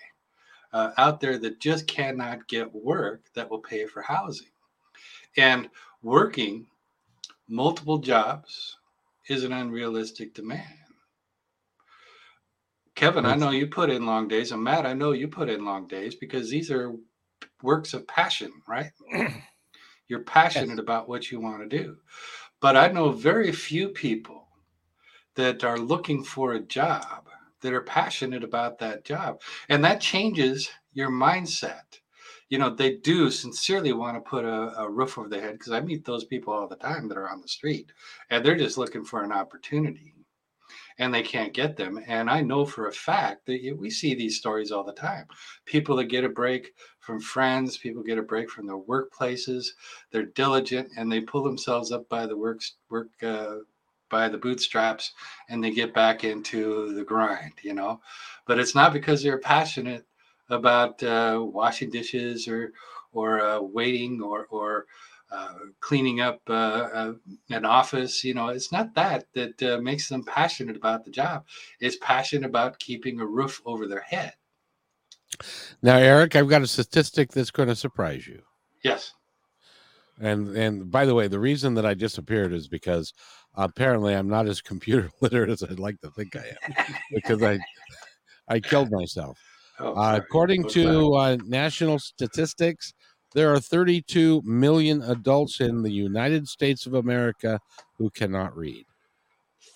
uh, 0.74 0.92
out 0.98 1.20
there 1.20 1.38
that 1.38 1.60
just 1.60 1.88
cannot 1.88 2.48
get 2.48 2.74
work 2.74 3.26
that 3.36 3.50
will 3.50 3.60
pay 3.60 3.86
for 3.86 4.02
housing, 4.02 4.52
and 5.38 5.70
working 6.02 6.66
multiple 7.48 8.00
jobs 8.00 8.78
is 9.28 9.44
an 9.44 9.54
unrealistic 9.54 10.34
demand. 10.34 10.64
Kevin, 12.96 13.26
I 13.26 13.36
know 13.36 13.52
you 13.52 13.68
put 13.68 13.90
in 13.90 14.06
long 14.06 14.28
days, 14.28 14.52
and 14.52 14.62
Matt, 14.62 14.86
I 14.86 14.94
know 14.94 15.14
you 15.14 15.28
put 15.30 15.50
in 15.50 15.64
long 15.64 15.88
days 15.88 16.16
because 16.16 16.50
these 16.50 16.70
are 16.70 16.94
works 17.62 17.94
of 17.94 18.08
passion, 18.08 18.52
right? 18.68 18.92
You're 20.08 20.24
passionate 20.24 20.80
about 20.80 21.08
what 21.08 21.32
you 21.32 21.40
want 21.40 21.70
to 21.70 21.78
do. 21.78 21.98
But 22.62 22.76
I 22.76 22.88
know 22.90 23.12
very 23.12 23.52
few 23.52 23.90
people 23.90 24.48
that 25.36 25.64
are 25.64 25.78
looking 25.78 26.24
for 26.24 26.54
a 26.54 26.60
job 26.60 27.28
that 27.62 27.74
are 27.74 27.82
passionate 27.82 28.44
about 28.44 28.80
that 28.80 29.06
job. 29.06 29.42
And 29.70 29.84
that 29.86 30.02
changes 30.02 30.70
your 30.94 31.10
mindset. 31.10 32.00
You 32.50 32.58
know, 32.58 32.70
they 32.70 32.96
do 32.98 33.30
sincerely 33.30 33.94
want 33.94 34.18
to 34.18 34.30
put 34.30 34.44
a, 34.44 34.74
a 34.80 34.90
roof 34.90 35.18
over 35.18 35.30
their 35.30 35.42
head 35.42 35.54
because 35.54 35.72
I 35.72 35.82
meet 35.82 36.04
those 36.04 36.26
people 36.26 36.54
all 36.54 36.68
the 36.68 36.76
time 36.76 37.08
that 37.08 37.18
are 37.18 37.30
on 37.30 37.42
the 37.42 37.48
street 37.48 37.92
and 38.30 38.44
they're 38.44 38.58
just 38.58 38.78
looking 38.78 39.04
for 39.04 39.24
an 39.24 39.32
opportunity 39.32 40.16
and 41.00 41.14
they 41.14 41.24
can't 41.24 41.54
get 41.54 41.78
them. 41.78 42.00
And 42.08 42.30
I 42.30 42.42
know 42.42 42.66
for 42.66 42.88
a 42.88 42.92
fact 42.92 43.46
that 43.46 43.76
we 43.80 43.90
see 43.90 44.14
these 44.14 44.38
stories 44.38 44.72
all 44.72 44.84
the 44.84 44.94
time. 44.94 45.26
People 45.66 45.96
that 45.96 46.06
get 46.06 46.26
a 46.26 46.30
break 46.30 46.74
from 47.00 47.22
friends, 47.22 47.78
people 47.78 48.04
get 48.04 48.18
a 48.18 48.22
break 48.22 48.50
from 48.50 48.68
their 48.68 48.78
workplaces. 48.78 49.70
They're 50.12 50.26
diligent 50.26 50.90
and 50.98 51.10
they 51.10 51.22
pull 51.22 51.42
themselves 51.42 51.92
up 51.92 52.08
by 52.10 52.28
the 52.28 52.38
work 52.38 52.62
work 52.90 53.08
uh, 53.24 53.56
by 54.10 54.28
the 54.28 54.38
bootstraps 54.38 55.14
and 55.50 55.64
they 55.64 55.72
get 55.72 55.94
back 55.94 56.24
into 56.26 56.94
the 56.94 57.04
grind. 57.04 57.54
You 57.64 57.74
know, 57.74 58.02
but 58.46 58.60
it's 58.60 58.76
not 58.76 58.92
because 58.92 59.24
they're 59.24 59.40
passionate 59.40 60.06
about 60.50 61.02
uh, 61.02 61.40
washing 61.42 61.90
dishes 61.90 62.48
or 62.48 62.74
or 63.14 63.42
uh, 63.42 63.62
waiting 63.62 64.22
or 64.22 64.48
or 64.50 64.86
uh, 65.32 65.54
cleaning 65.80 66.22
up 66.22 66.42
uh, 66.50 66.54
uh, 66.54 67.14
an 67.50 67.66
office. 67.66 68.24
You 68.24 68.34
know, 68.34 68.48
it's 68.50 68.72
not 68.72 68.94
that 68.96 69.26
that 69.34 69.62
uh, 69.64 69.80
makes 69.82 70.10
them 70.10 70.24
passionate 70.24 70.76
about 70.76 71.06
the 71.06 71.12
job. 71.12 71.46
It's 71.80 71.98
passion 72.02 72.44
about 72.46 72.80
keeping 72.80 73.20
a 73.20 73.26
roof 73.26 73.62
over 73.66 73.88
their 73.88 74.02
head. 74.02 74.34
now 75.82 75.98
eric 75.98 76.36
i've 76.36 76.50
got 76.50 76.62
a 76.62 76.68
statistic 76.68 77.32
that's 77.32 77.52
going 77.52 77.70
to 77.70 77.76
surprise 77.76 78.28
you 78.28 78.42
Yes. 78.84 79.14
and 80.20 80.50
and 80.56 80.92
by 80.92 81.06
the 81.06 81.16
way 81.16 81.28
the 81.28 81.40
reason 81.40 81.74
that 81.74 81.86
i 81.86 81.94
disappeared 81.94 82.52
is 82.54 82.68
because 82.68 83.14
apparently 83.56 84.14
i'm 84.16 84.28
not 84.28 84.48
as 84.48 84.62
computer 84.62 85.10
literate 85.22 85.50
as 85.50 85.64
i'd 85.64 85.80
like 85.80 86.00
to 86.02 86.10
think 86.12 86.36
i 86.36 86.40
am 86.40 86.76
because 87.14 87.42
i 87.44 87.58
i 88.48 88.60
killed 88.60 88.92
myself 88.92 89.38
Oh, 89.82 89.94
Uh, 89.94 90.18
according 90.18 90.66
to 90.68 91.14
uh, 91.14 91.38
national 91.48 91.98
statistics, 92.00 92.94
there 93.34 93.54
are 93.54 93.60
32 93.60 94.42
million 94.44 95.02
adults 95.02 95.60
in 95.62 95.84
the 95.84 95.92
United 95.92 96.48
States 96.48 96.86
of 96.86 96.94
America 96.94 97.60
who 97.98 98.10
cannot 98.10 98.56
read. 98.56 98.86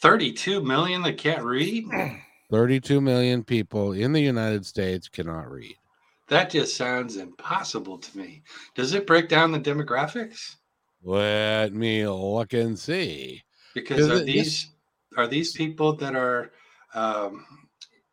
32 0.02 0.62
million 0.64 1.02
that 1.04 1.18
can't 1.18 1.44
read. 1.44 1.86
32 2.52 3.02
million 3.02 3.44
people 3.44 3.92
in 3.94 4.14
the 4.14 4.22
United 4.22 4.66
States 4.66 5.08
cannot 5.08 5.50
read. 5.50 5.76
That 6.28 6.50
just 6.50 6.76
sounds 6.76 7.18
impossible 7.18 7.98
to 8.00 8.18
me. 8.18 8.44
Does 8.76 8.94
it 8.94 9.08
break 9.08 9.30
down 9.30 9.52
the 9.52 9.60
demographics? 9.60 10.56
Let 11.02 11.74
me 11.74 12.08
look 12.08 12.54
and 12.54 12.80
see. 12.80 13.44
Because 13.74 14.10
are 14.10 14.20
it- 14.20 14.26
these 14.26 14.72
are 15.18 15.28
these 15.28 15.54
people 15.54 15.96
that 15.98 16.16
are 16.16 16.52
um, 16.94 17.46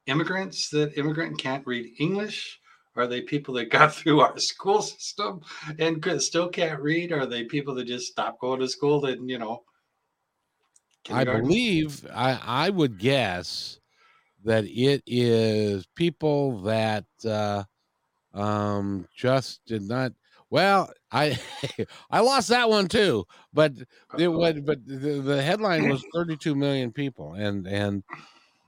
immigrants 0.06 0.70
that 0.70 0.98
immigrant 0.98 1.38
can't 1.38 1.66
read 1.66 1.94
English? 1.98 2.59
Are 2.96 3.06
they 3.06 3.22
people 3.22 3.54
that 3.54 3.70
got 3.70 3.94
through 3.94 4.20
our 4.20 4.38
school 4.38 4.82
system 4.82 5.42
and 5.78 6.02
could, 6.02 6.22
still 6.22 6.48
can't 6.48 6.80
read? 6.80 7.12
Are 7.12 7.26
they 7.26 7.44
people 7.44 7.74
that 7.76 7.84
just 7.84 8.06
stopped 8.06 8.40
going 8.40 8.60
to 8.60 8.68
school 8.68 9.04
and 9.06 9.28
you 9.28 9.38
know? 9.38 9.62
I 11.08 11.24
believe 11.24 12.06
I, 12.12 12.38
I 12.44 12.70
would 12.70 12.98
guess 12.98 13.80
that 14.44 14.64
it 14.64 15.02
is 15.06 15.86
people 15.94 16.60
that 16.62 17.06
uh, 17.24 17.64
um, 18.34 19.06
just 19.16 19.64
did 19.66 19.82
not. 19.82 20.12
Well, 20.50 20.92
I 21.10 21.38
I 22.10 22.20
lost 22.20 22.48
that 22.48 22.68
one 22.68 22.88
too, 22.88 23.24
but 23.52 23.72
it 24.18 24.28
would. 24.28 24.66
But 24.66 24.86
the, 24.86 25.20
the 25.20 25.42
headline 25.42 25.88
was 25.88 26.04
32 26.12 26.54
million 26.54 26.92
people, 26.92 27.34
and 27.34 27.66
and 27.66 28.02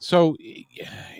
so 0.02 0.36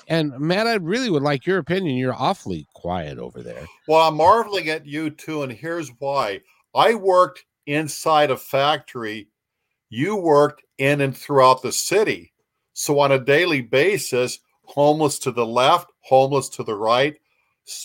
and 0.09 0.39
Matt, 0.39 0.67
I 0.67 0.75
really 0.75 1.11
would 1.11 1.23
like 1.23 1.47
your 1.47 1.59
opinion. 1.59 1.97
You're 1.97 2.15
awfully 2.15 2.67
quiet 2.75 3.19
over 3.19 3.43
there. 3.43 3.67
Well, 3.87 4.09
I'm 4.09 4.17
marveling 4.17 4.69
at 4.69 4.87
you 4.87 5.11
too, 5.11 5.43
and 5.43 5.53
here's 5.53 5.91
why. 5.99 6.41
I 6.75 6.95
worked 6.95 7.45
inside 7.67 8.31
a 8.31 8.37
factory. 8.37 9.29
You 9.89 10.17
worked 10.17 10.65
in 10.79 11.01
and 11.01 11.17
throughout 11.17 11.63
the 11.63 11.73
city. 11.73 12.33
So 12.73 12.99
on 12.99 13.13
a 13.13 13.19
daily 13.19 13.61
basis, 13.61 14.39
homeless 14.65 15.19
to 15.21 15.31
the 15.31 15.47
left, 15.47 15.91
homeless 16.01 16.49
to 16.51 16.65
the 16.65 16.75
right, 16.75 17.17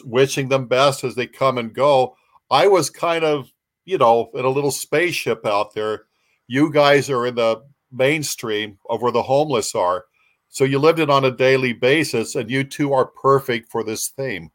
wishing 0.03 0.49
them 0.49 0.67
best 0.67 1.03
as 1.03 1.15
they 1.15 1.27
come 1.27 1.57
and 1.57 1.73
go. 1.73 2.15
I 2.49 2.67
was 2.67 2.89
kind 2.89 3.23
of, 3.23 3.51
you 3.85 3.97
know, 3.97 4.31
in 4.33 4.45
a 4.45 4.49
little 4.49 4.71
spaceship 4.71 5.45
out 5.45 5.73
there. 5.73 6.05
You 6.47 6.71
guys 6.71 7.09
are 7.09 7.27
in 7.27 7.35
the 7.35 7.63
mainstream 7.91 8.79
of 8.89 9.01
where 9.01 9.11
the 9.11 9.21
homeless 9.21 9.75
are. 9.75 10.05
So 10.49 10.63
you 10.63 10.79
lived 10.79 10.99
it 10.99 11.09
on 11.09 11.25
a 11.25 11.31
daily 11.31 11.73
basis, 11.73 12.35
and 12.35 12.49
you 12.49 12.63
two 12.63 12.93
are 12.93 13.05
perfect 13.05 13.69
for 13.69 13.83
this 13.83 14.07
theme. 14.07 14.51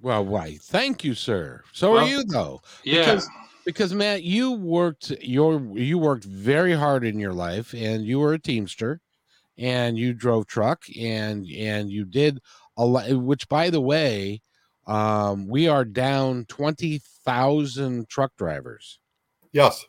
Well, 0.00 0.24
why? 0.24 0.58
Thank 0.60 1.04
you, 1.04 1.14
sir. 1.14 1.62
So 1.72 1.92
Well, 1.92 2.04
are 2.04 2.08
you 2.08 2.24
though? 2.24 2.62
Yeah. 2.84 3.00
Because 3.00 3.28
because 3.64 3.94
Matt, 3.94 4.24
you 4.24 4.52
worked 4.52 5.10
your 5.20 5.60
you 5.76 5.98
worked 5.98 6.24
very 6.24 6.72
hard 6.72 7.04
in 7.04 7.18
your 7.18 7.32
life, 7.32 7.72
and 7.74 8.04
you 8.04 8.18
were 8.18 8.32
a 8.32 8.38
teamster, 8.38 9.00
and 9.56 9.96
you 9.96 10.12
drove 10.12 10.46
truck, 10.46 10.82
and 10.98 11.46
and 11.46 11.90
you 11.90 12.04
did 12.04 12.40
a 12.76 12.84
lot. 12.84 13.08
Which, 13.10 13.48
by 13.48 13.70
the 13.70 13.80
way, 13.80 14.42
um, 14.86 15.46
we 15.46 15.68
are 15.68 15.84
down 15.84 16.46
twenty 16.46 17.00
thousand 17.24 18.08
truck 18.08 18.32
drivers 18.36 18.98
Yes. 19.52 19.86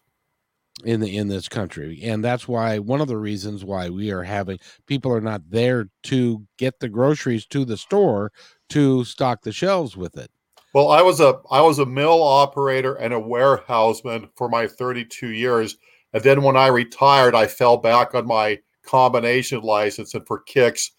In 0.83 0.99
the 0.99 1.15
in 1.17 1.27
this 1.27 1.47
country 1.49 1.99
and 2.03 2.23
that's 2.23 2.47
why 2.47 2.79
one 2.79 3.01
of 3.01 3.07
the 3.07 3.17
reasons 3.17 3.63
why 3.63 3.89
we 3.89 4.11
are 4.11 4.23
having 4.23 4.57
people 4.87 5.11
are 5.11 5.21
not 5.21 5.41
there 5.49 5.89
to 6.03 6.45
get 6.57 6.79
the 6.79 6.89
groceries 6.89 7.45
to 7.45 7.65
the 7.65 7.77
store 7.77 8.31
to 8.69 9.03
stock 9.05 9.41
the 9.43 9.51
shelves 9.51 9.95
with 9.97 10.17
it 10.17 10.29
Well, 10.73 10.89
I 10.89 11.01
was 11.01 11.19
a 11.19 11.39
I 11.51 11.61
was 11.61 11.79
a 11.79 11.85
mill 11.85 12.21
operator 12.23 12.95
and 12.95 13.13
a 13.13 13.19
warehouseman 13.19 14.29
for 14.35 14.49
my 14.49 14.67
32 14.67 15.29
years, 15.29 15.77
and 16.13 16.23
then 16.23 16.41
when 16.43 16.57
I 16.57 16.67
retired, 16.67 17.35
I 17.35 17.47
fell 17.47 17.77
back 17.77 18.13
on 18.15 18.25
my 18.27 18.59
combination 18.83 19.61
license 19.61 20.13
and 20.13 20.25
for 20.27 20.39
kicks 20.41 20.91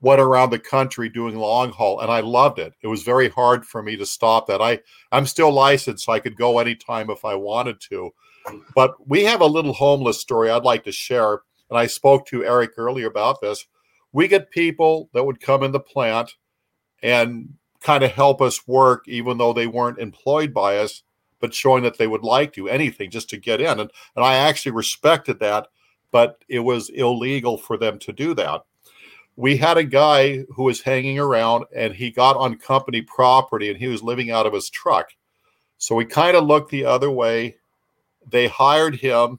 went 0.00 0.20
around 0.20 0.50
the 0.50 0.58
country 0.58 1.08
doing 1.08 1.36
long 1.36 1.72
haul, 1.72 2.00
and 2.00 2.10
I 2.10 2.20
loved 2.20 2.58
it. 2.58 2.74
It 2.82 2.88
was 2.88 3.02
very 3.02 3.28
hard 3.30 3.66
for 3.66 3.82
me 3.82 3.96
to 3.96 4.06
stop 4.06 4.46
that. 4.48 4.62
I 4.62 4.80
I'm 5.12 5.26
still 5.26 5.52
licensed, 5.52 6.04
so 6.06 6.12
I 6.12 6.20
could 6.20 6.36
go 6.36 6.58
anytime 6.58 7.10
if 7.10 7.24
I 7.24 7.34
wanted 7.34 7.80
to. 7.90 8.10
But 8.74 8.94
we 9.08 9.24
have 9.24 9.40
a 9.40 9.46
little 9.46 9.72
homeless 9.72 10.20
story 10.20 10.50
I'd 10.50 10.64
like 10.64 10.84
to 10.84 10.92
share, 10.92 11.40
and 11.70 11.78
I 11.78 11.86
spoke 11.86 12.26
to 12.26 12.44
Eric 12.44 12.72
earlier 12.76 13.06
about 13.06 13.40
this. 13.40 13.66
We 14.12 14.28
get 14.28 14.50
people 14.50 15.10
that 15.12 15.24
would 15.24 15.40
come 15.40 15.62
in 15.62 15.72
the 15.72 15.80
plant 15.80 16.34
and 17.02 17.54
kind 17.80 18.02
of 18.02 18.10
help 18.10 18.40
us 18.40 18.66
work, 18.66 19.06
even 19.06 19.38
though 19.38 19.52
they 19.52 19.66
weren't 19.66 19.98
employed 19.98 20.52
by 20.52 20.78
us, 20.78 21.02
but 21.40 21.54
showing 21.54 21.82
that 21.82 21.98
they 21.98 22.06
would 22.06 22.22
like 22.22 22.52
to 22.54 22.68
anything 22.68 23.10
just 23.10 23.30
to 23.30 23.36
get 23.36 23.60
in. 23.60 23.80
And, 23.80 23.90
and 24.16 24.24
I 24.24 24.36
actually 24.36 24.72
respected 24.72 25.38
that, 25.40 25.68
but 26.10 26.42
it 26.48 26.60
was 26.60 26.88
illegal 26.90 27.58
for 27.58 27.76
them 27.76 27.98
to 28.00 28.12
do 28.12 28.34
that. 28.34 28.62
We 29.36 29.58
had 29.58 29.76
a 29.76 29.84
guy 29.84 30.44
who 30.54 30.64
was 30.64 30.80
hanging 30.80 31.18
around 31.18 31.66
and 31.74 31.94
he 31.94 32.10
got 32.10 32.36
on 32.36 32.56
company 32.56 33.02
property 33.02 33.68
and 33.68 33.78
he 33.78 33.86
was 33.86 34.02
living 34.02 34.30
out 34.30 34.46
of 34.46 34.54
his 34.54 34.70
truck. 34.70 35.10
So 35.78 35.94
we 35.94 36.06
kind 36.06 36.36
of 36.36 36.44
looked 36.44 36.70
the 36.70 36.86
other 36.86 37.10
way. 37.10 37.56
They 38.28 38.48
hired 38.48 38.96
him. 38.96 39.38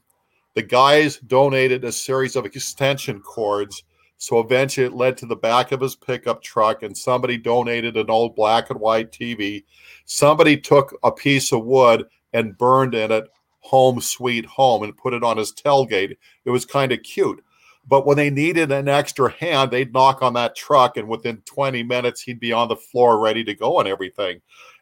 The 0.54 0.62
guys 0.62 1.18
donated 1.18 1.84
a 1.84 1.92
series 1.92 2.36
of 2.36 2.46
extension 2.46 3.20
cords 3.20 3.84
so 4.18 4.40
eventually 4.40 4.86
it 4.86 4.92
led 4.92 5.16
to 5.18 5.26
the 5.26 5.36
back 5.36 5.70
of 5.70 5.80
his 5.80 5.94
pickup 5.94 6.42
truck, 6.42 6.82
and 6.82 6.96
somebody 6.96 7.38
donated 7.38 7.96
an 7.96 8.10
old 8.10 8.34
black 8.34 8.68
and 8.68 8.80
white 8.80 9.12
TV. 9.12 9.64
Somebody 10.04 10.56
took 10.56 10.98
a 11.04 11.12
piece 11.12 11.52
of 11.52 11.64
wood 11.64 12.04
and 12.32 12.58
burned 12.58 12.94
in 12.94 13.12
it 13.12 13.28
home 13.60 14.00
sweet 14.00 14.44
home 14.44 14.82
and 14.82 14.96
put 14.96 15.14
it 15.14 15.22
on 15.22 15.36
his 15.36 15.52
tailgate. 15.52 16.16
It 16.44 16.50
was 16.50 16.66
kind 16.66 16.90
of 16.90 17.02
cute. 17.02 17.42
But 17.86 18.06
when 18.06 18.16
they 18.16 18.28
needed 18.28 18.72
an 18.72 18.88
extra 18.88 19.30
hand, 19.30 19.70
they'd 19.70 19.92
knock 19.92 20.20
on 20.20 20.34
that 20.34 20.56
truck, 20.56 20.96
and 20.96 21.08
within 21.08 21.38
20 21.46 21.84
minutes, 21.84 22.20
he'd 22.20 22.40
be 22.40 22.52
on 22.52 22.68
the 22.68 22.76
floor 22.76 23.20
ready 23.20 23.44
to 23.44 23.54
go 23.54 23.78
and 23.78 23.88
everything. 23.88 24.40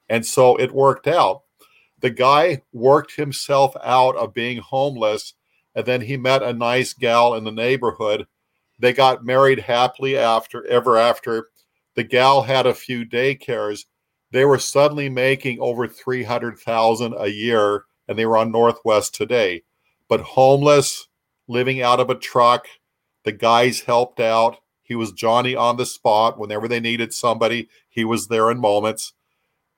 And 0.08 0.24
so 0.24 0.56
it 0.56 0.72
worked 0.72 1.06
out. 1.06 1.42
The 2.06 2.10
guy 2.10 2.62
worked 2.72 3.16
himself 3.16 3.74
out 3.82 4.14
of 4.14 4.32
being 4.32 4.58
homeless, 4.58 5.34
and 5.74 5.84
then 5.84 6.00
he 6.00 6.16
met 6.16 6.40
a 6.40 6.52
nice 6.52 6.92
gal 6.92 7.34
in 7.34 7.42
the 7.42 7.50
neighborhood 7.50 8.28
they 8.78 8.92
got 8.92 9.24
married 9.24 9.60
happily 9.60 10.16
after 10.18 10.66
ever 10.66 10.98
after. 10.98 11.48
The 11.94 12.04
gal 12.04 12.42
had 12.42 12.66
a 12.66 12.74
few 12.74 13.04
daycares. 13.04 13.84
They 14.30 14.44
were 14.44 14.58
suddenly 14.58 15.08
making 15.08 15.60
over 15.60 15.88
300,000 15.88 17.14
a 17.18 17.28
year 17.28 17.84
and 18.08 18.18
they 18.18 18.26
were 18.26 18.36
on 18.36 18.52
Northwest 18.52 19.14
today. 19.14 19.62
But 20.08 20.20
homeless, 20.20 21.08
living 21.48 21.82
out 21.82 22.00
of 22.00 22.10
a 22.10 22.14
truck, 22.14 22.66
the 23.24 23.32
guys 23.32 23.80
helped 23.80 24.20
out. 24.20 24.58
He 24.82 24.94
was 24.94 25.10
Johnny 25.12 25.56
on 25.56 25.76
the 25.76 25.86
spot 25.86 26.38
whenever 26.38 26.68
they 26.68 26.78
needed 26.78 27.12
somebody, 27.12 27.68
he 27.88 28.04
was 28.04 28.28
there 28.28 28.50
in 28.50 28.60
moments. 28.60 29.14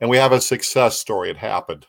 And 0.01 0.11
we 0.11 0.19
have 0.19 0.33
a 0.33 0.41
success 0.41 0.99
story. 0.99 1.31
It 1.31 1.39
happened. 1.39 1.87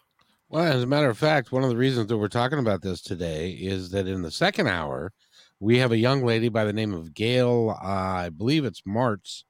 Well 0.49 0.63
as 0.63 0.83
a 0.83 0.87
matter 0.87 1.09
of 1.09 1.17
fact 1.17 1.51
one 1.51 1.63
of 1.63 1.69
the 1.69 1.77
reasons 1.77 2.07
that 2.07 2.17
we're 2.17 2.27
talking 2.27 2.59
about 2.59 2.81
this 2.81 3.01
today 3.01 3.51
is 3.51 3.91
that 3.91 4.07
in 4.07 4.21
the 4.21 4.31
second 4.31 4.67
hour 4.67 5.11
we 5.59 5.77
have 5.77 5.91
a 5.91 5.97
young 5.97 6.23
lady 6.23 6.49
by 6.49 6.63
the 6.63 6.73
name 6.73 6.93
of 6.93 7.13
gail 7.13 7.77
uh, 7.83 7.87
i 7.87 8.29
believe 8.29 8.65
it's 8.65 8.81
martz 8.81 9.43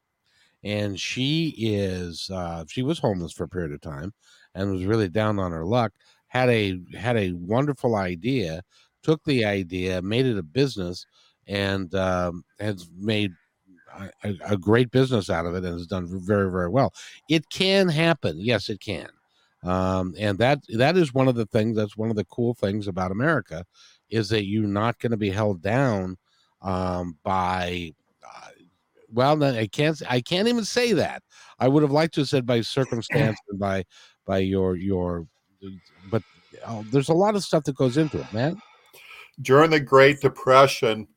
and 0.64 1.00
she 1.00 1.54
is 1.58 2.30
uh, 2.34 2.64
she 2.68 2.84
was 2.84 3.00
homeless 3.00 3.32
for 3.34 3.46
a 3.46 3.50
period 3.50 3.72
of 3.72 3.82
time 3.82 4.14
and 4.56 4.72
was 4.72 4.86
really 4.86 5.10
down 5.10 5.40
on 5.40 5.52
her 5.52 5.66
luck 5.66 5.94
had 6.28 6.50
a 6.50 6.80
had 6.98 7.18
a 7.18 7.32
wonderful 7.34 7.96
idea 7.96 8.62
took 9.04 9.24
the 9.24 9.46
idea 9.46 10.02
made 10.02 10.26
it 10.26 10.38
a 10.38 10.44
business 10.44 11.06
and 11.48 11.96
um, 11.96 12.44
has 12.60 12.90
made 12.96 13.32
a, 14.24 14.36
a 14.46 14.58
great 14.58 14.92
business 14.92 15.30
out 15.30 15.46
of 15.46 15.56
it 15.56 15.64
and 15.64 15.74
has 15.74 15.88
done 15.88 16.06
very 16.08 16.52
very 16.52 16.70
well. 16.70 16.94
It 17.28 17.50
can 17.50 17.88
happen. 17.90 18.36
Yes 18.40 18.70
it 18.70 18.80
can 18.80 19.10
um, 19.64 20.14
and 20.18 20.38
that 20.38 20.60
that 20.78 20.96
is 20.98 21.14
one 21.14 21.28
of 21.28 21.36
the 21.36 21.46
things 21.48 21.76
that's 21.76 21.98
one 21.98 22.10
of 22.10 22.16
the 22.16 22.26
cool 22.26 22.54
things 22.54 22.88
about 22.88 23.12
america 23.12 23.66
is 24.10 24.30
that 24.30 24.46
you're 24.46 24.68
not 24.68 24.98
going 25.00 25.12
to 25.12 25.18
be 25.18 25.30
held 25.30 25.62
down 25.62 26.18
um, 26.62 27.18
by 27.24 27.94
uh, 28.26 28.50
well 29.12 29.36
no, 29.36 29.50
i 29.50 29.68
can't 29.68 30.02
i 30.10 30.22
can't 30.22 30.48
even 30.48 30.66
say 30.66 30.94
that 30.94 31.22
i 31.60 31.68
would 31.68 31.84
have 31.84 31.92
liked 31.92 32.14
to 32.14 32.22
have 32.22 32.30
said 32.30 32.46
by 32.46 32.62
circumstance 32.62 33.38
and 33.50 33.60
by 33.60 33.84
by 34.26 34.38
your 34.38 34.76
your 34.76 35.26
but 36.10 36.24
uh, 36.66 36.84
there's 36.92 37.10
a 37.10 37.14
lot 37.14 37.36
of 37.36 37.44
stuff 37.44 37.64
that 37.64 37.76
goes 37.76 37.98
into 37.98 38.20
it 38.20 38.34
man 38.34 38.60
during 39.42 39.72
the 39.72 39.80
Great 39.80 40.22
Depression, 40.22 41.08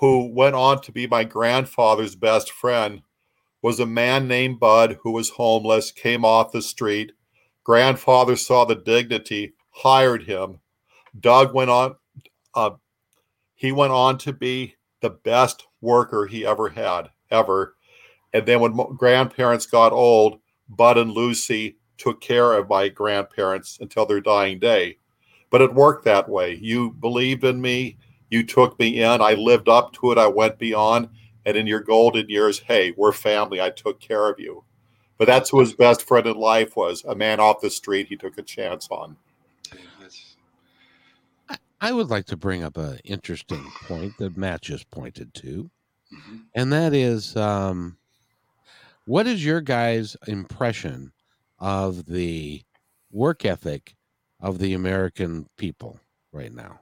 who 0.00 0.32
went 0.32 0.54
on 0.54 0.80
to 0.82 0.92
be 0.92 1.06
my 1.06 1.24
grandfather's 1.24 2.14
best 2.14 2.50
friend, 2.50 3.02
was 3.62 3.80
a 3.80 3.86
man 3.86 4.28
named 4.28 4.60
Bud 4.60 4.98
who 5.02 5.12
was 5.12 5.30
homeless, 5.30 5.90
came 5.90 6.24
off 6.24 6.52
the 6.52 6.62
street. 6.62 7.12
Grandfather 7.64 8.36
saw 8.36 8.64
the 8.64 8.76
dignity, 8.76 9.54
hired 9.70 10.22
him. 10.24 10.60
Doug 11.18 11.54
went 11.54 11.70
on, 11.70 11.96
uh, 12.54 12.70
he 13.54 13.72
went 13.72 13.92
on 13.92 14.18
to 14.18 14.32
be 14.32 14.76
the 15.00 15.10
best 15.10 15.66
worker 15.80 16.26
he 16.26 16.46
ever 16.46 16.68
had, 16.68 17.10
ever. 17.30 17.76
And 18.32 18.46
then 18.46 18.60
when 18.60 18.76
grandparents 18.96 19.66
got 19.66 19.92
old, 19.92 20.40
Bud 20.68 20.98
and 20.98 21.10
Lucy 21.12 21.78
took 21.98 22.20
care 22.20 22.54
of 22.54 22.68
my 22.68 22.88
grandparents 22.88 23.78
until 23.80 24.06
their 24.06 24.20
dying 24.20 24.58
day 24.58 24.98
but 25.54 25.62
it 25.62 25.72
worked 25.72 26.04
that 26.04 26.28
way. 26.28 26.58
You 26.60 26.90
believed 26.90 27.44
in 27.44 27.60
me. 27.60 27.96
You 28.28 28.42
took 28.44 28.76
me 28.80 29.00
in. 29.00 29.22
I 29.22 29.34
lived 29.34 29.68
up 29.68 29.92
to 29.92 30.10
it. 30.10 30.18
I 30.18 30.26
went 30.26 30.58
beyond. 30.58 31.10
And 31.46 31.56
in 31.56 31.68
your 31.68 31.78
golden 31.78 32.28
years, 32.28 32.58
hey, 32.58 32.92
we're 32.96 33.12
family. 33.12 33.60
I 33.60 33.70
took 33.70 34.00
care 34.00 34.28
of 34.28 34.40
you. 34.40 34.64
But 35.18 35.26
that's 35.26 35.50
who 35.50 35.60
his 35.60 35.72
best 35.72 36.02
friend 36.02 36.26
in 36.26 36.36
life 36.36 36.76
was 36.76 37.04
a 37.04 37.14
man 37.14 37.40
off 37.40 37.60
the 37.60 37.70
street 37.70 38.08
he 38.08 38.16
took 38.16 38.36
a 38.38 38.42
chance 38.42 38.88
on. 38.90 39.16
I 41.80 41.92
would 41.92 42.08
like 42.08 42.24
to 42.26 42.36
bring 42.36 42.62
up 42.62 42.78
an 42.78 42.98
interesting 43.04 43.62
point 43.82 44.16
that 44.18 44.38
matt 44.38 44.62
just 44.62 44.90
pointed 44.90 45.34
to 45.34 45.70
mhm. 46.10 46.44
and 46.54 46.72
that 46.72 46.94
is 46.94 47.36
um, 47.36 47.98
what 49.06 49.26
is 49.26 49.44
your 49.44 49.60
guys' 49.60 50.16
impression 50.26 51.12
of 51.58 52.06
the 52.06 52.62
work 53.10 53.44
ethic 53.44 53.94
of 54.40 54.58
the 54.58 54.72
American 54.72 55.46
people 55.58 56.00
right 56.32 56.52
now? 56.52 56.80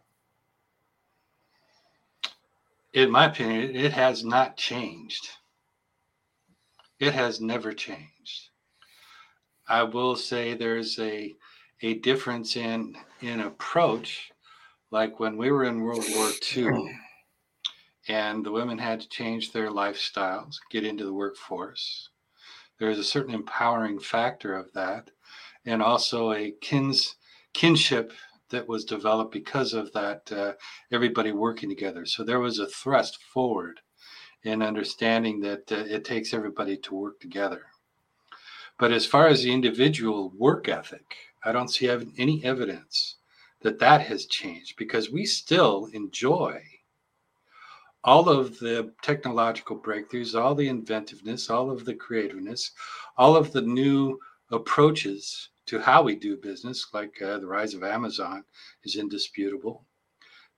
In 2.93 3.11
my 3.11 3.27
opinion, 3.27 3.75
it 3.75 3.93
has 3.93 4.25
not 4.25 4.57
changed. 4.57 5.31
It 7.01 7.13
has 7.13 7.41
never 7.41 7.73
changed. 7.73 8.12
I 9.69 9.83
will 9.85 10.17
say 10.17 10.55
there's 10.55 10.99
a 10.99 11.35
a 11.83 11.95
difference 11.95 12.57
in 12.57 12.97
in 13.21 13.41
approach, 13.41 14.33
like 14.91 15.21
when 15.21 15.37
we 15.37 15.51
were 15.51 15.65
in 15.65 15.81
World 15.81 16.05
War 16.15 16.31
II, 16.57 16.99
and 18.09 18.45
the 18.45 18.53
women 18.53 18.79
had 18.79 19.01
to 19.01 19.09
change 19.09 19.53
their 19.53 19.71
lifestyles, 19.71 20.57
get 20.71 20.85
into 20.85 21.05
the 21.05 21.13
workforce. 21.13 22.11
There's 22.79 22.99
a 22.99 23.05
certain 23.05 23.35
empowering 23.35 24.01
factor 24.01 24.57
of 24.57 24.73
that, 24.73 25.11
and 25.65 25.83
also 25.83 26.33
a 26.33 26.53
kins 26.61 27.17
kinship 27.55 28.13
that 28.53 28.69
was 28.69 28.85
developed 28.85 29.33
because 29.33 29.73
of 29.75 29.93
that 29.93 30.31
uh, 30.33 30.53
everybody 30.91 31.33
working 31.33 31.69
together 31.69 32.07
so 32.07 32.23
there 32.23 32.41
was 32.41 32.59
a 32.59 32.67
thrust 32.67 33.23
forward 33.23 33.81
in 34.45 34.63
understanding 34.63 35.41
that 35.41 35.71
uh, 35.73 35.77
it 35.77 36.05
takes 36.05 36.33
everybody 36.35 36.77
to 36.77 36.95
work 36.95 37.19
together 37.21 37.63
but 38.83 38.91
as 38.91 39.07
far 39.07 39.29
as 39.29 39.45
the 39.45 39.53
individual 39.53 40.33
work 40.37 40.69
ethic 40.69 41.15
I 41.45 41.53
don't 41.53 41.69
see 41.69 41.89
any 41.89 42.45
evidence 42.45 43.17
that 43.61 43.79
that 43.79 44.01
has 44.01 44.27
changed 44.27 44.77
because 44.77 45.09
we 45.09 45.25
still 45.25 45.87
enjoy 45.93 46.61
all 48.03 48.29
of 48.29 48.59
the 48.59 48.93
technological 49.01 49.79
breakthroughs, 49.79 50.35
all 50.35 50.57
the 50.57 50.69
inventiveness, 50.69 51.49
all 51.49 51.71
of 51.71 51.85
the 51.85 51.95
creativeness, 51.95 52.73
all 53.17 53.37
of 53.37 53.53
the 53.53 53.63
new 53.63 54.19
approaches 54.51 55.51
to 55.67 55.79
how 55.79 56.03
we 56.03 56.17
do 56.17 56.37
business, 56.37 56.89
like 56.93 57.23
uh, 57.23 57.39
the 57.39 57.47
rise 57.47 57.75
of 57.75 57.85
Amazon, 57.85 58.43
is 58.83 58.97
indisputable. 58.97 59.85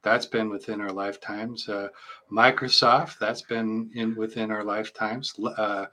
That's 0.03 0.25
been 0.25 0.49
within 0.49 0.81
our 0.81 0.93
lifetimes. 0.93 1.69
Uh, 1.69 1.89
Microsoft, 2.33 3.19
that's 3.19 3.43
been 3.43 3.91
in 3.95 4.15
within 4.15 4.51
our 4.51 4.65
lifetimes. 4.65 5.35
Uh, 5.39 5.87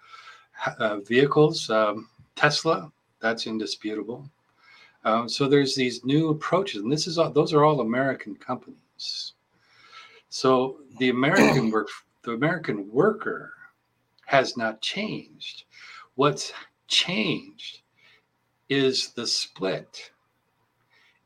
uh 0.79 0.99
vehicles, 0.99 1.69
um, 1.69 2.07
Tesla, 2.35 2.91
that's 3.19 3.47
indisputable. 3.47 4.29
Um, 5.03 5.27
so 5.27 5.47
there's 5.47 5.75
these 5.75 6.03
new 6.05 6.29
approaches, 6.29 6.81
and 6.81 6.91
this 6.91 7.07
is 7.07 7.17
all, 7.17 7.31
those 7.31 7.53
are 7.53 7.63
all 7.63 7.81
American 7.81 8.35
companies. 8.35 9.33
So 10.29 10.77
the 10.99 11.09
American 11.09 11.71
work, 11.71 11.89
the 12.23 12.31
American 12.31 12.89
worker, 12.91 13.53
has 14.25 14.55
not 14.55 14.81
changed. 14.81 15.63
What's 16.15 16.53
changed 16.87 17.81
is 18.69 19.09
the 19.09 19.27
split 19.27 20.11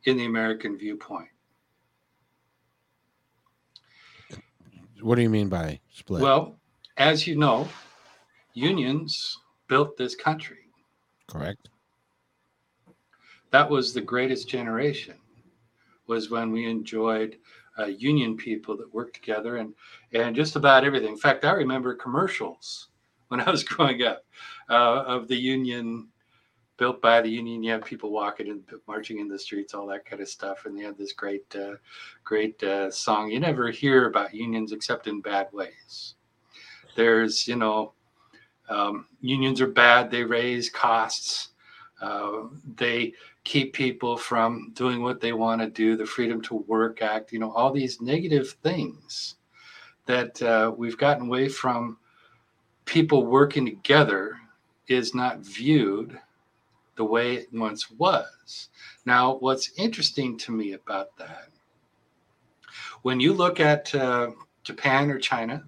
in 0.04 0.16
the 0.16 0.24
American 0.24 0.76
viewpoint. 0.78 1.28
What 5.00 5.16
do 5.16 5.22
you 5.22 5.30
mean 5.30 5.48
by 5.48 5.80
split? 5.92 6.22
Well, 6.22 6.56
as 6.96 7.26
you 7.26 7.36
know, 7.36 7.68
unions 8.54 9.38
built 9.68 9.96
this 9.96 10.14
country. 10.14 10.65
Correct 11.28 11.68
that 13.50 13.70
was 13.70 13.92
the 13.92 14.00
greatest 14.00 14.48
generation 14.48 15.14
was 16.06 16.30
when 16.30 16.52
we 16.52 16.68
enjoyed 16.68 17.38
uh, 17.78 17.86
union 17.86 18.36
people 18.36 18.76
that 18.76 18.92
worked 18.92 19.14
together 19.14 19.56
and 19.56 19.74
and 20.12 20.34
just 20.34 20.56
about 20.56 20.84
everything. 20.84 21.10
In 21.10 21.16
fact, 21.16 21.44
I 21.44 21.52
remember 21.52 21.94
commercials 21.94 22.88
when 23.28 23.40
I 23.40 23.50
was 23.50 23.64
growing 23.64 24.02
up 24.02 24.24
uh, 24.70 25.02
of 25.06 25.28
the 25.28 25.36
union 25.36 26.08
built 26.76 27.00
by 27.00 27.22
the 27.22 27.30
union. 27.30 27.62
You 27.62 27.72
have 27.72 27.84
people 27.84 28.10
walking 28.12 28.50
and 28.50 28.62
marching 28.86 29.18
in 29.18 29.28
the 29.28 29.38
streets, 29.38 29.74
all 29.74 29.86
that 29.88 30.04
kind 30.04 30.22
of 30.22 30.28
stuff, 30.28 30.66
and 30.66 30.76
they 30.76 30.82
had 30.82 30.98
this 30.98 31.12
great, 31.12 31.46
uh, 31.56 31.76
great 32.22 32.62
uh, 32.62 32.90
song. 32.90 33.30
You 33.30 33.40
never 33.40 33.70
hear 33.70 34.06
about 34.06 34.34
unions 34.34 34.72
except 34.72 35.06
in 35.06 35.22
bad 35.22 35.48
ways. 35.52 36.14
There's, 36.94 37.48
you 37.48 37.56
know, 37.56 37.94
um, 38.68 39.06
unions 39.20 39.60
are 39.60 39.66
bad. 39.66 40.10
They 40.10 40.24
raise 40.24 40.70
costs. 40.70 41.50
Uh, 42.00 42.44
they 42.76 43.12
keep 43.44 43.72
people 43.72 44.16
from 44.16 44.72
doing 44.74 45.02
what 45.02 45.20
they 45.20 45.32
want 45.32 45.60
to 45.60 45.70
do, 45.70 45.96
the 45.96 46.04
Freedom 46.04 46.42
to 46.42 46.56
Work 46.66 47.00
Act, 47.00 47.32
you 47.32 47.38
know, 47.38 47.52
all 47.52 47.72
these 47.72 48.00
negative 48.00 48.50
things 48.62 49.36
that 50.06 50.40
uh, 50.42 50.72
we've 50.76 50.98
gotten 50.98 51.26
away 51.26 51.48
from 51.48 51.96
people 52.84 53.24
working 53.24 53.64
together 53.64 54.36
is 54.88 55.14
not 55.14 55.40
viewed 55.40 56.18
the 56.96 57.04
way 57.04 57.34
it 57.36 57.48
once 57.52 57.90
was. 57.90 58.68
Now, 59.04 59.36
what's 59.36 59.72
interesting 59.76 60.36
to 60.38 60.52
me 60.52 60.72
about 60.72 61.16
that, 61.18 61.48
when 63.02 63.20
you 63.20 63.32
look 63.32 63.60
at 63.60 63.94
uh, 63.94 64.30
Japan 64.64 65.10
or 65.10 65.18
China, 65.18 65.64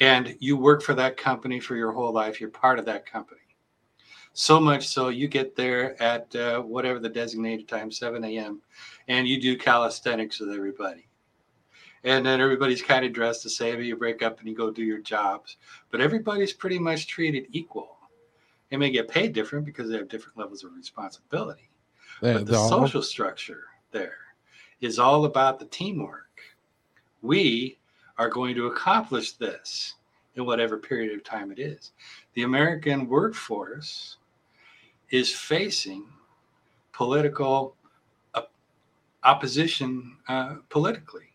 and 0.00 0.36
you 0.40 0.56
work 0.56 0.82
for 0.82 0.94
that 0.94 1.16
company 1.16 1.60
for 1.60 1.76
your 1.76 1.92
whole 1.92 2.12
life, 2.12 2.40
you're 2.40 2.50
part 2.50 2.78
of 2.78 2.84
that 2.86 3.10
company 3.10 3.40
so 4.38 4.60
much 4.60 4.86
so 4.86 5.08
you 5.08 5.28
get 5.28 5.56
there 5.56 6.00
at 6.00 6.34
uh, 6.36 6.60
whatever 6.60 6.98
the 6.98 7.08
designated 7.08 7.66
time, 7.66 7.90
7 7.90 8.22
a.m., 8.22 8.60
and 9.08 9.26
you 9.26 9.40
do 9.40 9.56
calisthenics 9.56 10.38
with 10.40 10.50
everybody. 10.50 11.08
And 12.04 12.24
then 12.24 12.42
everybody's 12.42 12.82
kind 12.82 13.06
of 13.06 13.14
dressed 13.14 13.42
the 13.44 13.50
same. 13.50 13.80
You 13.80 13.96
break 13.96 14.22
up 14.22 14.38
and 14.38 14.46
you 14.46 14.54
go 14.54 14.70
do 14.70 14.84
your 14.84 15.00
jobs. 15.00 15.56
But 15.90 16.02
everybody's 16.02 16.52
pretty 16.52 16.78
much 16.78 17.06
treated 17.06 17.46
equal. 17.50 17.96
They 18.70 18.76
may 18.76 18.90
get 18.90 19.08
paid 19.08 19.32
different 19.32 19.64
because 19.64 19.88
they 19.88 19.96
have 19.96 20.08
different 20.08 20.36
levels 20.36 20.64
of 20.64 20.74
responsibility. 20.76 21.70
The, 22.20 22.34
but 22.34 22.46
the 22.46 22.68
social 22.68 23.02
structure 23.02 23.64
there 23.90 24.18
is 24.82 24.98
all 24.98 25.24
about 25.24 25.58
the 25.58 25.66
teamwork. 25.66 26.42
We 27.22 27.78
are 28.18 28.28
going 28.28 28.54
to 28.54 28.66
accomplish 28.66 29.32
this 29.32 29.94
in 30.34 30.44
whatever 30.44 30.76
period 30.76 31.14
of 31.14 31.24
time 31.24 31.50
it 31.50 31.58
is. 31.58 31.92
The 32.34 32.42
American 32.42 33.08
workforce 33.08 34.16
is 35.10 35.32
facing 35.32 36.04
political 36.92 37.76
uh, 38.34 38.42
opposition 39.24 40.16
uh, 40.28 40.56
politically. 40.68 41.32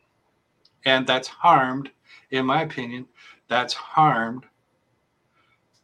And 0.85 1.05
that's 1.05 1.27
harmed, 1.27 1.91
in 2.31 2.45
my 2.45 2.63
opinion, 2.63 3.07
that's 3.47 3.73
harmed 3.73 4.45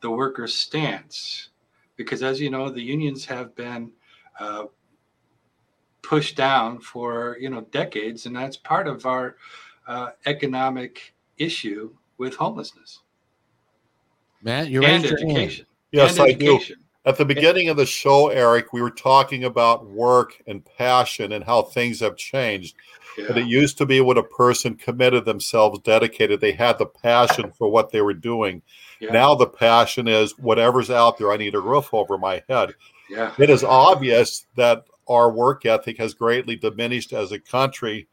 the 0.01 0.09
workers' 0.09 0.53
stance. 0.53 1.49
Because 1.95 2.23
as 2.23 2.39
you 2.39 2.49
know, 2.49 2.69
the 2.69 2.81
unions 2.81 3.25
have 3.25 3.55
been 3.55 3.91
uh, 4.39 4.65
pushed 6.01 6.37
down 6.37 6.79
for 6.79 7.37
you 7.39 7.49
know 7.49 7.61
decades, 7.71 8.25
and 8.25 8.35
that's 8.35 8.55
part 8.55 8.87
of 8.87 9.05
our 9.05 9.35
uh, 9.87 10.09
economic 10.25 11.13
issue 11.37 11.91
with 12.17 12.35
homelessness. 12.35 12.99
Matt, 14.43 14.69
you 14.69 14.83
and 14.83 15.05
education. 15.05 15.65
Yes, 15.91 16.11
and 16.11 16.21
I 16.21 16.29
education. 16.29 16.77
do. 16.77 16.83
At 17.09 17.17
the 17.17 17.25
beginning 17.25 17.69
of 17.69 17.77
the 17.77 17.85
show, 17.85 18.27
Eric, 18.27 18.73
we 18.73 18.81
were 18.81 18.91
talking 18.91 19.45
about 19.45 19.89
work 19.89 20.41
and 20.45 20.63
passion 20.77 21.31
and 21.31 21.43
how 21.43 21.61
things 21.61 22.01
have 22.01 22.17
changed. 22.17 22.75
Yeah. 23.17 23.27
And 23.29 23.37
it 23.37 23.47
used 23.47 23.77
to 23.77 23.85
be 23.85 24.01
when 24.01 24.17
a 24.17 24.23
person 24.23 24.75
committed 24.75 25.23
themselves, 25.23 25.79
dedicated, 25.79 26.41
they 26.41 26.51
had 26.51 26.77
the 26.77 26.85
passion 26.85 27.51
for 27.51 27.69
what 27.69 27.91
they 27.91 28.01
were 28.01 28.13
doing. 28.13 28.61
Yeah. 28.99 29.11
Now 29.13 29.35
the 29.35 29.47
passion 29.47 30.09
is 30.09 30.37
whatever's 30.37 30.91
out 30.91 31.17
there, 31.17 31.31
I 31.31 31.37
need 31.37 31.55
a 31.55 31.61
roof 31.61 31.93
over 31.93 32.17
my 32.17 32.43
head. 32.49 32.73
Yeah. 33.09 33.33
It 33.39 33.49
is 33.49 33.63
obvious 33.63 34.45
that 34.55 34.83
our 35.07 35.31
work 35.31 35.65
ethic 35.65 35.97
has 35.99 36.13
greatly 36.13 36.57
diminished 36.57 37.13
as 37.13 37.31
a 37.31 37.39
country 37.39 38.07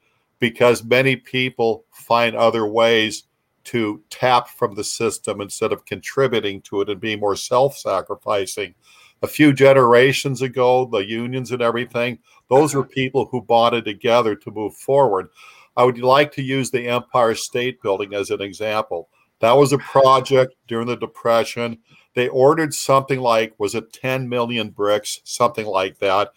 because 0.44 0.84
many 0.84 1.16
people 1.16 1.86
find 1.90 2.36
other 2.36 2.66
ways 2.66 3.22
to 3.64 4.02
tap 4.10 4.46
from 4.46 4.74
the 4.74 4.84
system 4.84 5.40
instead 5.40 5.72
of 5.72 5.86
contributing 5.86 6.60
to 6.60 6.82
it 6.82 6.90
and 6.90 7.00
being 7.00 7.18
more 7.18 7.34
self 7.34 7.78
sacrificing. 7.78 8.74
A 9.22 9.26
few 9.26 9.54
generations 9.54 10.42
ago, 10.42 10.84
the 10.84 10.98
unions 10.98 11.50
and 11.50 11.62
everything, 11.62 12.18
those 12.50 12.74
were 12.74 12.84
people 12.84 13.24
who 13.24 13.40
bonded 13.40 13.86
together 13.86 14.36
to 14.36 14.50
move 14.50 14.76
forward. 14.76 15.30
I 15.78 15.84
would 15.84 15.98
like 15.98 16.30
to 16.32 16.42
use 16.42 16.70
the 16.70 16.88
Empire 16.88 17.34
State 17.34 17.80
Building 17.80 18.12
as 18.12 18.28
an 18.28 18.42
example. 18.42 19.08
That 19.40 19.56
was 19.56 19.72
a 19.72 19.78
project 19.78 20.56
during 20.68 20.88
the 20.88 20.96
Depression. 20.96 21.78
They 22.12 22.28
ordered 22.28 22.74
something 22.74 23.18
like, 23.18 23.54
was 23.56 23.74
it 23.74 23.94
10 23.94 24.28
million 24.28 24.68
bricks, 24.68 25.22
something 25.24 25.64
like 25.64 25.98
that. 26.00 26.32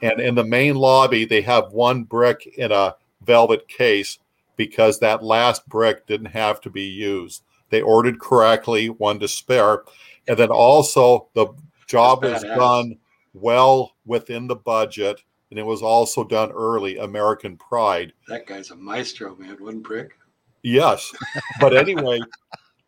And 0.00 0.18
in 0.18 0.34
the 0.34 0.44
main 0.44 0.76
lobby, 0.76 1.26
they 1.26 1.42
have 1.42 1.72
one 1.72 2.04
brick 2.04 2.46
in 2.56 2.72
a 2.72 2.94
velvet 3.22 3.68
case 3.68 4.18
because 4.56 4.98
that 4.98 5.22
last 5.22 5.66
brick 5.68 6.06
didn't 6.06 6.26
have 6.26 6.60
to 6.60 6.70
be 6.70 6.84
used. 6.84 7.44
They 7.70 7.82
ordered 7.82 8.20
correctly, 8.20 8.90
one 8.90 9.18
to 9.20 9.28
spare. 9.28 9.84
And 10.28 10.36
then 10.36 10.50
also 10.50 11.28
the 11.34 11.48
job 11.86 12.24
was 12.24 12.42
done 12.42 12.98
well 13.32 13.92
within 14.04 14.46
the 14.46 14.56
budget 14.56 15.22
and 15.50 15.58
it 15.58 15.66
was 15.66 15.82
also 15.82 16.24
done 16.24 16.50
early. 16.52 16.98
American 16.98 17.56
Pride. 17.56 18.12
That 18.28 18.46
guy's 18.46 18.70
a 18.70 18.76
maestro, 18.76 19.34
man. 19.36 19.56
One 19.58 19.80
brick. 19.80 20.16
Yes. 20.62 21.12
But 21.60 21.76
anyway, 21.76 22.20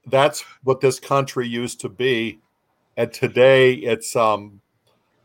that's 0.07 0.45
what 0.63 0.81
this 0.81 1.01
country 1.01 1.49
used 1.49 1.81
to 1.81 1.89
be. 1.89 2.39
And 2.97 3.13
today 3.13 3.75
it's 3.75 4.15
um 4.15 4.61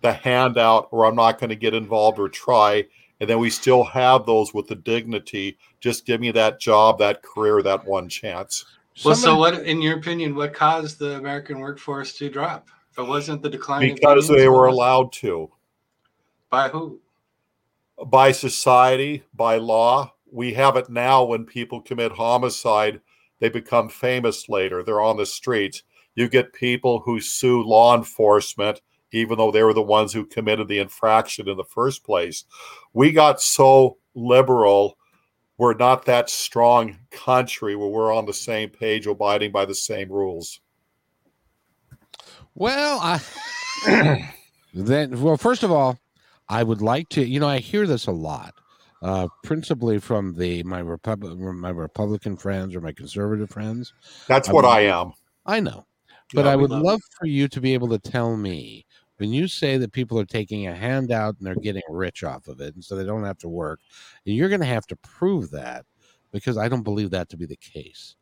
the 0.01 0.13
handout 0.13 0.87
or 0.91 1.05
I'm 1.05 1.15
not 1.15 1.39
going 1.39 1.49
to 1.49 1.55
get 1.55 1.73
involved 1.73 2.19
or 2.19 2.29
try 2.29 2.85
and 3.19 3.29
then 3.29 3.39
we 3.39 3.49
still 3.49 3.83
have 3.83 4.25
those 4.25 4.53
with 4.53 4.67
the 4.67 4.75
dignity. 4.75 5.57
Just 5.79 6.05
give 6.05 6.21
me 6.21 6.31
that 6.31 6.59
job, 6.59 6.99
that 6.99 7.23
career, 7.23 7.61
that 7.63 7.85
one 7.85 8.09
chance. 8.09 8.65
Well, 9.05 9.15
so 9.15 9.37
what, 9.37 9.65
in 9.65 9.81
your 9.81 9.97
opinion, 9.97 10.35
what 10.35 10.53
caused 10.53 10.99
the 10.99 11.17
American 11.17 11.59
workforce 11.59 12.17
to 12.17 12.29
drop? 12.29 12.69
If 12.91 12.99
it 12.99 13.07
wasn't 13.07 13.43
the 13.43 13.49
decline, 13.49 13.93
because 13.93 14.27
they 14.27 14.47
were 14.47 14.67
allowed 14.67 15.11
to. 15.13 15.51
By 16.49 16.69
who? 16.69 16.99
By 18.07 18.31
society, 18.31 19.23
by 19.33 19.57
law. 19.57 20.13
We 20.31 20.53
have 20.53 20.75
it 20.77 20.89
now 20.89 21.23
when 21.23 21.45
people 21.45 21.81
commit 21.81 22.11
homicide, 22.11 23.01
they 23.39 23.49
become 23.49 23.87
famous 23.87 24.49
later. 24.49 24.83
They're 24.83 25.01
on 25.01 25.17
the 25.17 25.25
streets. 25.25 25.83
You 26.15 26.27
get 26.27 26.53
people 26.53 26.99
who 26.99 27.21
sue 27.21 27.63
law 27.63 27.95
enforcement 27.95 28.81
even 29.11 29.37
though 29.37 29.51
they 29.51 29.63
were 29.63 29.73
the 29.73 29.81
ones 29.81 30.13
who 30.13 30.25
committed 30.25 30.67
the 30.67 30.79
infraction 30.79 31.47
in 31.47 31.57
the 31.57 31.63
first 31.63 32.03
place. 32.03 32.43
We 32.93 33.11
got 33.11 33.41
so 33.41 33.97
liberal. 34.15 34.97
We're 35.57 35.75
not 35.75 36.05
that 36.05 36.29
strong 36.29 36.97
country 37.11 37.75
where 37.75 37.87
we're 37.87 38.13
on 38.13 38.25
the 38.25 38.33
same 38.33 38.69
page, 38.69 39.07
abiding 39.07 39.51
by 39.51 39.65
the 39.65 39.75
same 39.75 40.11
rules. 40.11 40.59
Well, 42.57 42.99
I 43.01 44.33
then 44.73 45.21
well, 45.21 45.37
first 45.37 45.61
of 45.61 45.71
all, 45.71 45.99
I 46.49 46.63
would 46.63 46.81
like 46.81 47.09
to, 47.09 47.23
you 47.23 47.39
know, 47.39 47.47
I 47.47 47.59
hear 47.59 47.85
this 47.85 48.07
a 48.07 48.11
lot, 48.11 48.55
uh, 49.03 49.27
principally 49.43 49.99
from 49.99 50.35
the 50.35 50.63
my 50.63 50.79
Republic, 50.79 51.37
my 51.37 51.69
Republican 51.69 52.35
friends 52.35 52.75
or 52.75 52.81
my 52.81 52.91
conservative 52.91 53.51
friends. 53.51 53.93
That's 54.27 54.49
what 54.49 54.65
I 54.65 54.81
am. 54.81 55.13
I 55.45 55.59
know, 55.59 55.85
but 56.33 56.45
Yeah, 56.45 56.51
I 56.51 56.55
would 56.55 56.71
love 56.71 56.81
love 56.81 57.01
for 57.19 57.27
you 57.27 57.47
to 57.47 57.61
be 57.61 57.75
able 57.75 57.89
to 57.89 57.99
tell 57.99 58.35
me 58.35 58.86
when 59.17 59.31
you 59.31 59.47
say 59.47 59.77
that 59.77 59.91
people 59.91 60.19
are 60.19 60.25
taking 60.25 60.67
a 60.67 60.75
handout 60.75 61.35
and 61.37 61.47
they're 61.47 61.55
getting 61.55 61.83
rich 61.89 62.23
off 62.23 62.47
of 62.47 62.61
it, 62.61 62.75
and 62.75 62.83
so 62.83 62.95
they 62.95 63.05
don't 63.05 63.23
have 63.23 63.37
to 63.39 63.49
work. 63.49 63.79
and 64.25 64.35
You're 64.35 64.49
going 64.49 64.61
to 64.61 64.67
have 64.67 64.87
to 64.87 64.95
prove 64.97 65.51
that 65.51 65.85
because 66.31 66.57
I 66.57 66.67
don't 66.67 66.83
believe 66.83 67.11
that 67.11 67.29
to 67.29 67.37
be 67.37 67.45
the 67.45 67.57
case. 67.57 68.15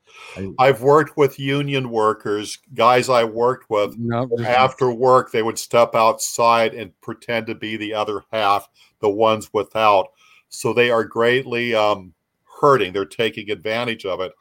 I've 0.60 0.82
worked 0.82 1.18
with 1.18 1.40
union 1.40 1.90
workers, 1.90 2.60
guys 2.74 3.10
I 3.10 3.24
worked 3.24 3.70
with. 3.70 3.98
No, 3.98 4.30
After 4.46 4.92
work, 4.92 5.32
they 5.32 5.44
would 5.44 5.60
step 5.60 5.96
outside 5.96 6.74
and 6.74 7.00
pretend 7.02 7.48
to 7.48 7.56
be 7.56 7.78
the 7.78 7.94
other 7.94 8.22
half, 8.32 8.70
the 9.00 9.10
ones 9.10 9.50
without. 9.54 10.08
So 10.50 10.72
they 10.72 10.92
are 10.92 11.04
greatly 11.04 11.76
um, 11.76 12.14
hurting. 12.62 12.94
They're 12.94 13.06
taking 13.06 13.52
advantage 13.52 14.06
of 14.06 14.22
it. 14.22 14.32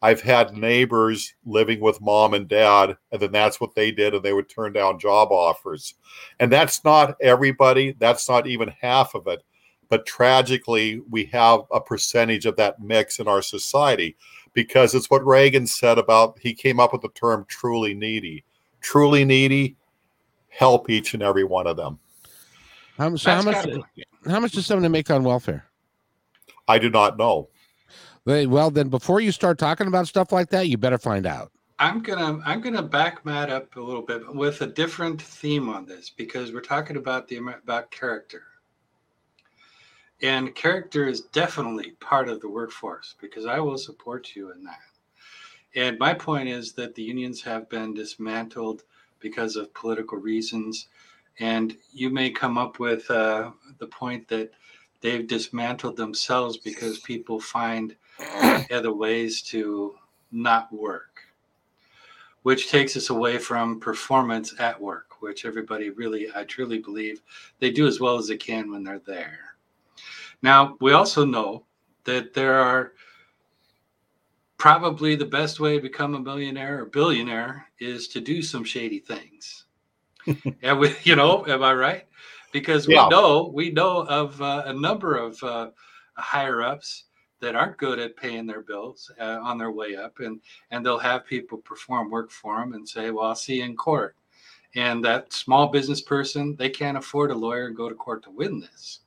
I've 0.00 0.20
had 0.20 0.56
neighbors 0.56 1.34
living 1.44 1.80
with 1.80 2.00
mom 2.00 2.34
and 2.34 2.46
dad, 2.46 2.96
and 3.10 3.20
then 3.20 3.32
that's 3.32 3.60
what 3.60 3.74
they 3.74 3.90
did, 3.90 4.14
and 4.14 4.22
they 4.22 4.32
would 4.32 4.48
turn 4.48 4.72
down 4.72 5.00
job 5.00 5.32
offers. 5.32 5.94
And 6.38 6.52
that's 6.52 6.84
not 6.84 7.16
everybody, 7.20 7.96
that's 7.98 8.28
not 8.28 8.46
even 8.46 8.72
half 8.80 9.14
of 9.14 9.26
it. 9.26 9.42
But 9.88 10.06
tragically, 10.06 11.00
we 11.10 11.24
have 11.26 11.60
a 11.72 11.80
percentage 11.80 12.46
of 12.46 12.56
that 12.56 12.80
mix 12.80 13.18
in 13.18 13.26
our 13.26 13.42
society 13.42 14.16
because 14.52 14.94
it's 14.94 15.10
what 15.10 15.26
Reagan 15.26 15.66
said 15.66 15.98
about 15.98 16.38
he 16.40 16.54
came 16.54 16.78
up 16.78 16.92
with 16.92 17.02
the 17.02 17.08
term 17.10 17.44
truly 17.48 17.94
needy. 17.94 18.44
Truly 18.80 19.24
needy, 19.24 19.76
help 20.48 20.88
each 20.90 21.14
and 21.14 21.22
every 21.22 21.44
one 21.44 21.66
of 21.66 21.76
them. 21.76 21.98
how, 22.96 23.16
so 23.16 23.30
how 23.30 23.42
much? 23.42 23.66
How 24.26 24.38
much 24.40 24.52
does 24.52 24.66
someone 24.66 24.90
make 24.92 25.10
on 25.10 25.24
welfare? 25.24 25.64
I 26.68 26.78
do 26.78 26.90
not 26.90 27.16
know. 27.16 27.48
Well, 28.28 28.70
then 28.70 28.90
before 28.90 29.20
you 29.20 29.32
start 29.32 29.56
talking 29.58 29.86
about 29.86 30.06
stuff 30.06 30.32
like 30.32 30.50
that, 30.50 30.68
you 30.68 30.76
better 30.76 30.98
find 30.98 31.24
out. 31.24 31.50
I'm 31.78 32.02
gonna 32.02 32.42
I'm 32.44 32.60
gonna 32.60 32.82
back 32.82 33.24
Matt 33.24 33.48
up 33.48 33.74
a 33.76 33.80
little 33.80 34.02
bit 34.02 34.34
with 34.34 34.60
a 34.60 34.66
different 34.66 35.22
theme 35.22 35.70
on 35.70 35.86
this 35.86 36.10
because 36.10 36.52
we're 36.52 36.60
talking 36.60 36.98
about 36.98 37.26
the 37.26 37.38
about 37.38 37.90
character, 37.90 38.42
and 40.20 40.54
character 40.54 41.08
is 41.08 41.22
definitely 41.22 41.92
part 42.00 42.28
of 42.28 42.42
the 42.42 42.50
workforce 42.50 43.14
because 43.18 43.46
I 43.46 43.60
will 43.60 43.78
support 43.78 44.36
you 44.36 44.52
in 44.52 44.62
that. 44.64 44.76
And 45.74 45.98
my 45.98 46.12
point 46.12 46.50
is 46.50 46.72
that 46.72 46.94
the 46.94 47.02
unions 47.02 47.40
have 47.44 47.70
been 47.70 47.94
dismantled 47.94 48.82
because 49.20 49.56
of 49.56 49.72
political 49.72 50.18
reasons, 50.18 50.88
and 51.38 51.74
you 51.94 52.10
may 52.10 52.28
come 52.28 52.58
up 52.58 52.78
with 52.78 53.10
uh, 53.10 53.52
the 53.78 53.86
point 53.86 54.28
that 54.28 54.50
they've 55.00 55.26
dismantled 55.26 55.96
themselves 55.96 56.58
because 56.58 56.98
people 56.98 57.40
find 57.40 57.96
other 58.70 58.92
ways 58.92 59.42
to 59.42 59.94
not 60.30 60.72
work 60.72 61.22
which 62.42 62.70
takes 62.70 62.96
us 62.96 63.10
away 63.10 63.36
from 63.38 63.78
performance 63.80 64.54
at 64.58 64.80
work, 64.80 65.20
which 65.20 65.44
everybody 65.44 65.90
really, 65.90 66.28
I 66.34 66.44
truly 66.44 66.78
believe 66.78 67.20
they 67.58 67.70
do 67.70 67.86
as 67.86 68.00
well 68.00 68.16
as 68.16 68.28
they 68.28 68.38
can 68.38 68.70
when 68.70 68.82
they're 68.82 69.00
there. 69.00 69.38
Now, 70.42 70.76
we 70.80 70.92
also 70.92 71.24
know 71.24 71.64
that 72.04 72.32
there 72.32 72.58
are 72.58 72.92
probably 74.56 75.14
the 75.14 75.26
best 75.26 75.60
way 75.60 75.76
to 75.76 75.82
become 75.82 76.14
a 76.14 76.20
millionaire 76.20 76.80
or 76.82 76.86
billionaire 76.86 77.66
is 77.80 78.08
to 78.08 78.20
do 78.20 78.40
some 78.40 78.64
shady 78.64 79.00
things. 79.00 79.66
and 80.62 80.78
we, 80.78 80.94
you 81.02 81.16
know, 81.16 81.44
am 81.46 81.62
I 81.62 81.74
right? 81.74 82.04
Because 82.52 82.86
we 82.88 82.94
Yeah. 82.94 83.08
know, 83.08 83.50
we 83.52 83.70
know 83.70 84.06
of 84.06 84.40
uh, 84.40 84.62
a 84.66 84.72
number 84.72 85.16
of 85.16 85.42
uh, 85.42 85.70
higher 86.16 86.62
ups 86.62 87.04
that 87.40 87.54
aren't 87.54 87.76
good 87.76 87.98
at 87.98 88.16
paying 88.16 88.46
their 88.46 88.62
bills 88.62 89.10
uh, 89.20 89.38
on 89.42 89.58
their 89.58 89.70
way 89.70 89.96
up 89.96 90.20
and 90.20 90.40
and 90.70 90.84
they'll 90.84 90.98
have 90.98 91.26
people 91.26 91.58
perform 91.58 92.10
work 92.10 92.30
for 92.30 92.58
them 92.58 92.72
and 92.72 92.88
say 92.88 93.10
well 93.10 93.26
i'll 93.26 93.34
see 93.34 93.56
you 93.56 93.64
in 93.64 93.76
court. 93.76 94.16
And 94.74 95.02
that 95.04 95.32
small 95.32 95.68
business 95.68 96.00
person 96.00 96.56
they 96.56 96.70
can't 96.70 96.98
afford 96.98 97.30
a 97.30 97.34
lawyer 97.34 97.66
and 97.66 97.76
go 97.76 97.88
to 97.88 97.94
court 97.94 98.22
to 98.24 98.30
win 98.30 98.60
this. 98.60 99.00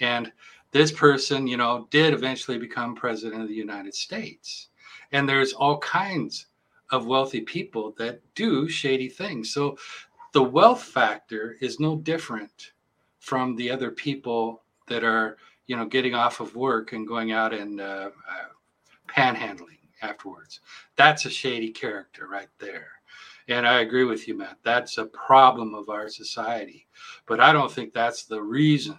And 0.00 0.32
this 0.72 0.92
person 0.92 1.46
you 1.46 1.56
know 1.56 1.88
did 1.90 2.14
eventually 2.14 2.58
become 2.58 2.94
president 2.94 3.42
of 3.42 3.48
the 3.48 3.54
united 3.54 3.94
states. 3.94 4.68
And 5.12 5.28
there's 5.28 5.52
all 5.52 5.78
kinds 5.78 6.46
of 6.90 7.06
wealthy 7.06 7.40
people 7.40 7.94
that 7.98 8.20
do 8.34 8.68
shady 8.68 9.08
things. 9.08 9.52
So 9.52 9.76
the 10.32 10.42
wealth 10.42 10.82
factor 10.82 11.56
is 11.60 11.80
no 11.80 11.96
different 11.96 12.72
from 13.18 13.56
the 13.56 13.70
other 13.70 13.90
people 13.90 14.62
that 14.86 15.02
are 15.02 15.36
you 15.66 15.76
know, 15.76 15.86
getting 15.86 16.14
off 16.14 16.40
of 16.40 16.54
work 16.54 16.92
and 16.92 17.06
going 17.06 17.32
out 17.32 17.52
and 17.52 17.80
uh, 17.80 18.10
uh, 18.28 18.48
panhandling 19.08 19.78
afterwards. 20.02 20.60
That's 20.96 21.24
a 21.24 21.30
shady 21.30 21.70
character 21.70 22.28
right 22.28 22.48
there. 22.58 22.88
And 23.48 23.66
I 23.66 23.80
agree 23.80 24.04
with 24.04 24.26
you, 24.26 24.36
Matt. 24.36 24.58
That's 24.64 24.98
a 24.98 25.06
problem 25.06 25.74
of 25.74 25.88
our 25.88 26.08
society. 26.08 26.86
But 27.26 27.40
I 27.40 27.52
don't 27.52 27.70
think 27.70 27.92
that's 27.92 28.24
the 28.24 28.42
reason 28.42 28.98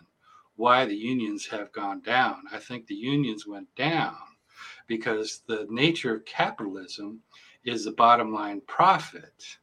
why 0.56 0.86
the 0.86 0.96
unions 0.96 1.46
have 1.48 1.72
gone 1.72 2.02
down. 2.02 2.44
I 2.52 2.58
think 2.58 2.88
the 2.88 2.96
unions 2.96 3.46
went 3.46 3.74
down 3.76 4.16
because 4.88 5.42
the 5.48 5.68
nature 5.70 6.16
of 6.16 6.26
capitalism 6.26 7.22
is 7.66 7.84
the 7.84 7.92
bottom 7.92 8.34
line 8.34 8.62
profit. 8.68 9.58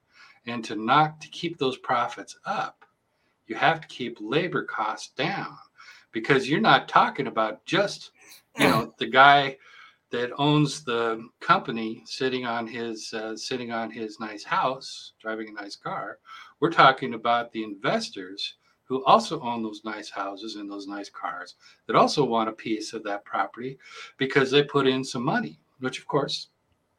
And 0.47 0.63
to 0.67 0.77
not 0.77 1.21
to 1.23 1.29
keep 1.29 1.59
those 1.59 1.79
profits 1.79 2.37
up, 2.45 2.85
you 3.47 3.57
have 3.57 3.81
to 3.81 3.89
keep 3.89 4.19
labor 4.21 4.65
costs 4.65 5.13
down 5.17 5.57
because 6.15 6.49
you're 6.49 6.61
not 6.61 6.89
talking 6.89 7.27
about 7.27 7.63
just 7.67 8.13
you 8.57 8.67
know 8.67 8.95
the 8.99 9.07
guy 9.07 9.59
that 10.11 10.31
owns 10.39 10.85
the 10.85 11.29
company 11.41 12.03
sitting 12.07 12.47
on 12.47 12.67
his 12.67 13.13
uh, 13.13 13.37
sitting 13.37 13.73
on 13.73 13.91
his 13.91 14.19
nice 14.19 14.45
house 14.45 15.13
driving 15.21 15.49
a 15.49 15.61
nice 15.63 15.77
car. 15.77 16.19
We're 16.61 16.71
talking 16.71 17.13
about 17.13 17.53
the 17.53 17.65
investors 17.65 18.55
who 18.85 19.05
also 19.05 19.41
own 19.41 19.63
those 19.63 19.83
nice 19.85 20.09
houses 20.09 20.57
and 20.57 20.71
those 20.71 20.87
nice 20.87 21.11
cars 21.11 21.57
that 21.87 21.97
also 21.97 22.25
want 22.25 22.49
a 22.49 22.53
piece 22.53 22.93
of 22.93 23.03
that 23.05 23.25
property 23.25 23.79
because 24.19 24.51
they 24.51 24.63
put 24.63 24.87
in 24.87 25.03
some 25.05 25.25
money 25.25 25.59
which 25.81 25.99
of 25.99 26.07
course 26.07 26.49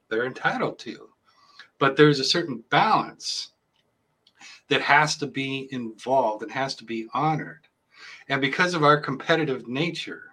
they're 0.10 0.26
entitled 0.26 0.78
to. 0.80 1.10
But 1.80 1.98
there's 1.98 2.20
a 2.20 2.24
certain 2.24 2.64
balance 2.70 3.52
that 4.70 4.82
has 4.82 5.18
to 5.18 5.28
be 5.28 5.68
involved 5.72 6.44
and 6.44 6.52
has 6.52 6.76
to 6.76 6.86
be 6.86 7.08
honored 7.14 7.65
and 8.30 8.42
because 8.42 8.74
of 8.74 8.84
our 8.84 9.00
competitive 9.00 9.68
nature, 9.68 10.24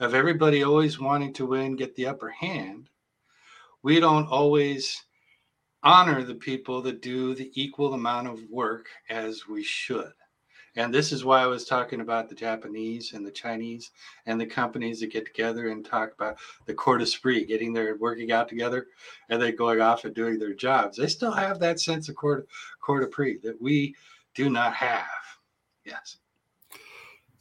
of 0.00 0.14
everybody 0.14 0.62
always 0.62 0.98
wanting 0.98 1.32
to 1.34 1.46
win, 1.46 1.76
get 1.76 1.94
the 1.94 2.06
upper 2.06 2.30
hand, 2.30 2.88
we 3.82 4.00
don't 4.00 4.26
always 4.28 5.04
honor 5.82 6.22
the 6.22 6.34
people 6.34 6.80
that 6.82 7.02
do 7.02 7.34
the 7.34 7.50
equal 7.54 7.94
amount 7.94 8.28
of 8.28 8.40
work 8.50 8.88
as 9.10 9.48
we 9.48 9.62
should. 9.62 10.12
And 10.74 10.94
this 10.94 11.12
is 11.12 11.24
why 11.24 11.42
I 11.42 11.46
was 11.46 11.66
talking 11.66 12.00
about 12.00 12.30
the 12.30 12.34
Japanese 12.34 13.12
and 13.12 13.26
the 13.26 13.30
Chinese 13.30 13.90
and 14.24 14.40
the 14.40 14.46
companies 14.46 15.00
that 15.00 15.12
get 15.12 15.26
together 15.26 15.68
and 15.68 15.84
talk 15.84 16.14
about 16.14 16.38
the 16.64 16.72
court 16.72 17.02
esprit, 17.02 17.46
getting 17.46 17.74
their 17.74 17.96
working 17.96 18.32
out 18.32 18.48
together 18.48 18.86
and 19.28 19.42
then 19.42 19.54
going 19.54 19.82
off 19.82 20.06
and 20.06 20.14
doing 20.14 20.38
their 20.38 20.54
jobs. 20.54 20.96
They 20.96 21.08
still 21.08 21.32
have 21.32 21.58
that 21.58 21.78
sense 21.78 22.08
of 22.08 22.16
court, 22.16 22.48
court 22.80 23.04
esprit 23.04 23.42
that 23.42 23.60
we 23.60 23.94
do 24.34 24.48
not 24.48 24.72
have. 24.72 25.04
Yes. 25.84 26.16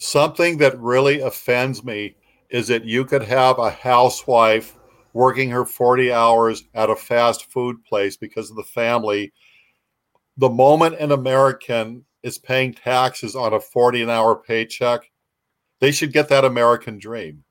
Something 0.04 0.58
that 0.58 0.80
really 0.80 1.20
offends 1.20 1.84
me 1.84 2.16
is 2.50 2.70
that 2.70 2.86
you 2.86 3.06
could 3.06 3.22
have 3.22 3.60
a 3.60 3.70
housewife 3.70 4.76
working 5.14 5.52
her 5.52 5.64
40 5.64 6.12
hours 6.12 6.64
at 6.74 6.90
a 6.90 6.96
fast 6.96 7.52
food 7.52 7.84
place 7.86 8.18
because 8.18 8.50
of 8.50 8.56
the 8.56 8.64
family. 8.64 9.32
The 10.38 10.50
moment 10.50 10.96
an 10.96 11.12
American 11.12 12.04
is 12.24 12.40
paying 12.40 12.74
taxes 12.74 13.36
on 13.36 13.54
a 13.54 13.60
40 13.60 14.02
an 14.02 14.10
hour 14.10 14.36
paycheck, 14.36 15.12
they 15.80 15.92
should 15.92 16.14
get 16.14 16.30
that 16.30 16.46
American 16.46 16.98
dream. 16.98 17.44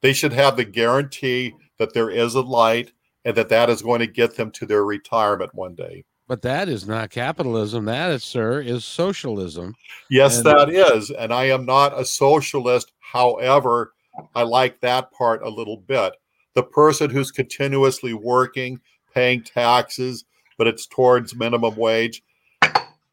They 0.00 0.12
should 0.12 0.32
have 0.32 0.56
the 0.56 0.64
guarantee 0.64 1.54
that 1.80 1.92
there 1.92 2.08
is 2.08 2.36
a 2.36 2.40
light 2.40 2.92
and 3.24 3.34
that 3.34 3.48
that 3.48 3.68
is 3.68 3.82
going 3.82 3.98
to 3.98 4.06
get 4.06 4.36
them 4.36 4.52
to 4.52 4.64
their 4.64 4.84
retirement 4.84 5.56
one 5.56 5.74
day. 5.74 6.04
But 6.30 6.42
that 6.42 6.68
is 6.68 6.86
not 6.86 7.10
capitalism. 7.10 7.86
That 7.86 8.12
is, 8.12 8.22
sir, 8.22 8.60
is 8.60 8.84
socialism. 8.84 9.74
Yes, 10.08 10.36
And- 10.36 10.46
that 10.46 10.70
is. 10.70 11.10
And 11.10 11.34
I 11.34 11.46
am 11.46 11.66
not 11.66 11.98
a 11.98 12.04
socialist. 12.04 12.92
However, 13.00 13.94
I 14.36 14.42
like 14.42 14.80
that 14.80 15.10
part 15.10 15.42
a 15.42 15.48
little 15.48 15.78
bit. 15.78 16.12
The 16.54 16.62
person 16.62 17.10
who's 17.10 17.32
continuously 17.32 18.14
working, 18.14 18.80
paying 19.12 19.42
taxes, 19.42 20.24
but 20.56 20.68
it's 20.68 20.86
towards 20.86 21.34
minimum 21.34 21.74
wage, 21.74 22.22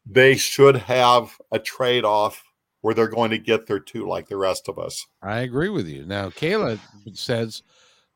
they 0.06 0.36
should 0.36 0.76
have 0.76 1.36
a 1.50 1.58
trade 1.58 2.04
off 2.04 2.44
where 2.82 2.94
they're 2.94 3.08
going 3.08 3.32
to 3.32 3.38
get 3.38 3.66
there 3.66 3.80
too, 3.80 4.06
like 4.06 4.28
the 4.28 4.36
rest 4.36 4.68
of 4.68 4.78
us. 4.78 5.04
I 5.22 5.40
agree 5.40 5.70
with 5.70 5.88
you. 5.88 6.04
Now, 6.06 6.28
Kayla 6.30 6.78
says 7.14 7.64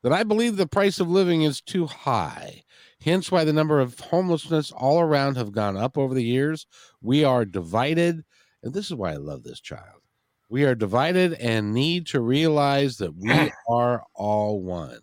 that 0.04 0.12
I 0.12 0.22
believe 0.22 0.56
the 0.56 0.68
price 0.68 1.00
of 1.00 1.08
living 1.08 1.42
is 1.42 1.60
too 1.60 1.86
high. 1.86 2.61
Hence 3.04 3.30
why 3.30 3.44
the 3.44 3.52
number 3.52 3.80
of 3.80 3.98
homelessness 3.98 4.70
all 4.72 5.00
around 5.00 5.36
have 5.36 5.52
gone 5.52 5.76
up 5.76 5.98
over 5.98 6.14
the 6.14 6.24
years. 6.24 6.66
We 7.00 7.24
are 7.24 7.44
divided 7.44 8.24
And 8.62 8.72
this 8.74 8.86
is 8.86 8.94
why 8.94 9.12
I 9.12 9.16
love 9.16 9.42
this 9.42 9.60
child. 9.60 10.02
We 10.48 10.64
are 10.64 10.74
divided 10.76 11.32
and 11.34 11.74
need 11.74 12.06
to 12.08 12.20
realize 12.20 12.98
that 12.98 13.14
we 13.16 13.50
are 13.68 14.04
all 14.14 14.62
one. 14.62 15.00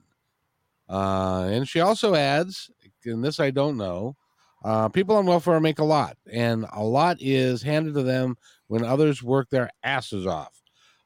Uh, 0.90 1.48
and 1.52 1.68
she 1.68 1.80
also 1.80 2.16
adds, 2.16 2.72
and 3.06 3.24
this 3.24 3.40
I 3.40 3.52
don't 3.52 3.78
know, 3.78 4.16
uh, 4.64 4.90
people 4.90 5.16
on 5.16 5.26
welfare 5.26 5.60
make 5.60 5.80
a 5.80 5.86
lot, 5.86 6.18
and 6.32 6.66
a 6.74 6.84
lot 6.84 7.18
is 7.22 7.62
handed 7.64 7.94
to 7.94 8.04
them 8.04 8.38
when 8.68 8.84
others 8.84 9.24
work 9.24 9.50
their 9.50 9.70
asses 9.84 10.26
off. 10.28 10.59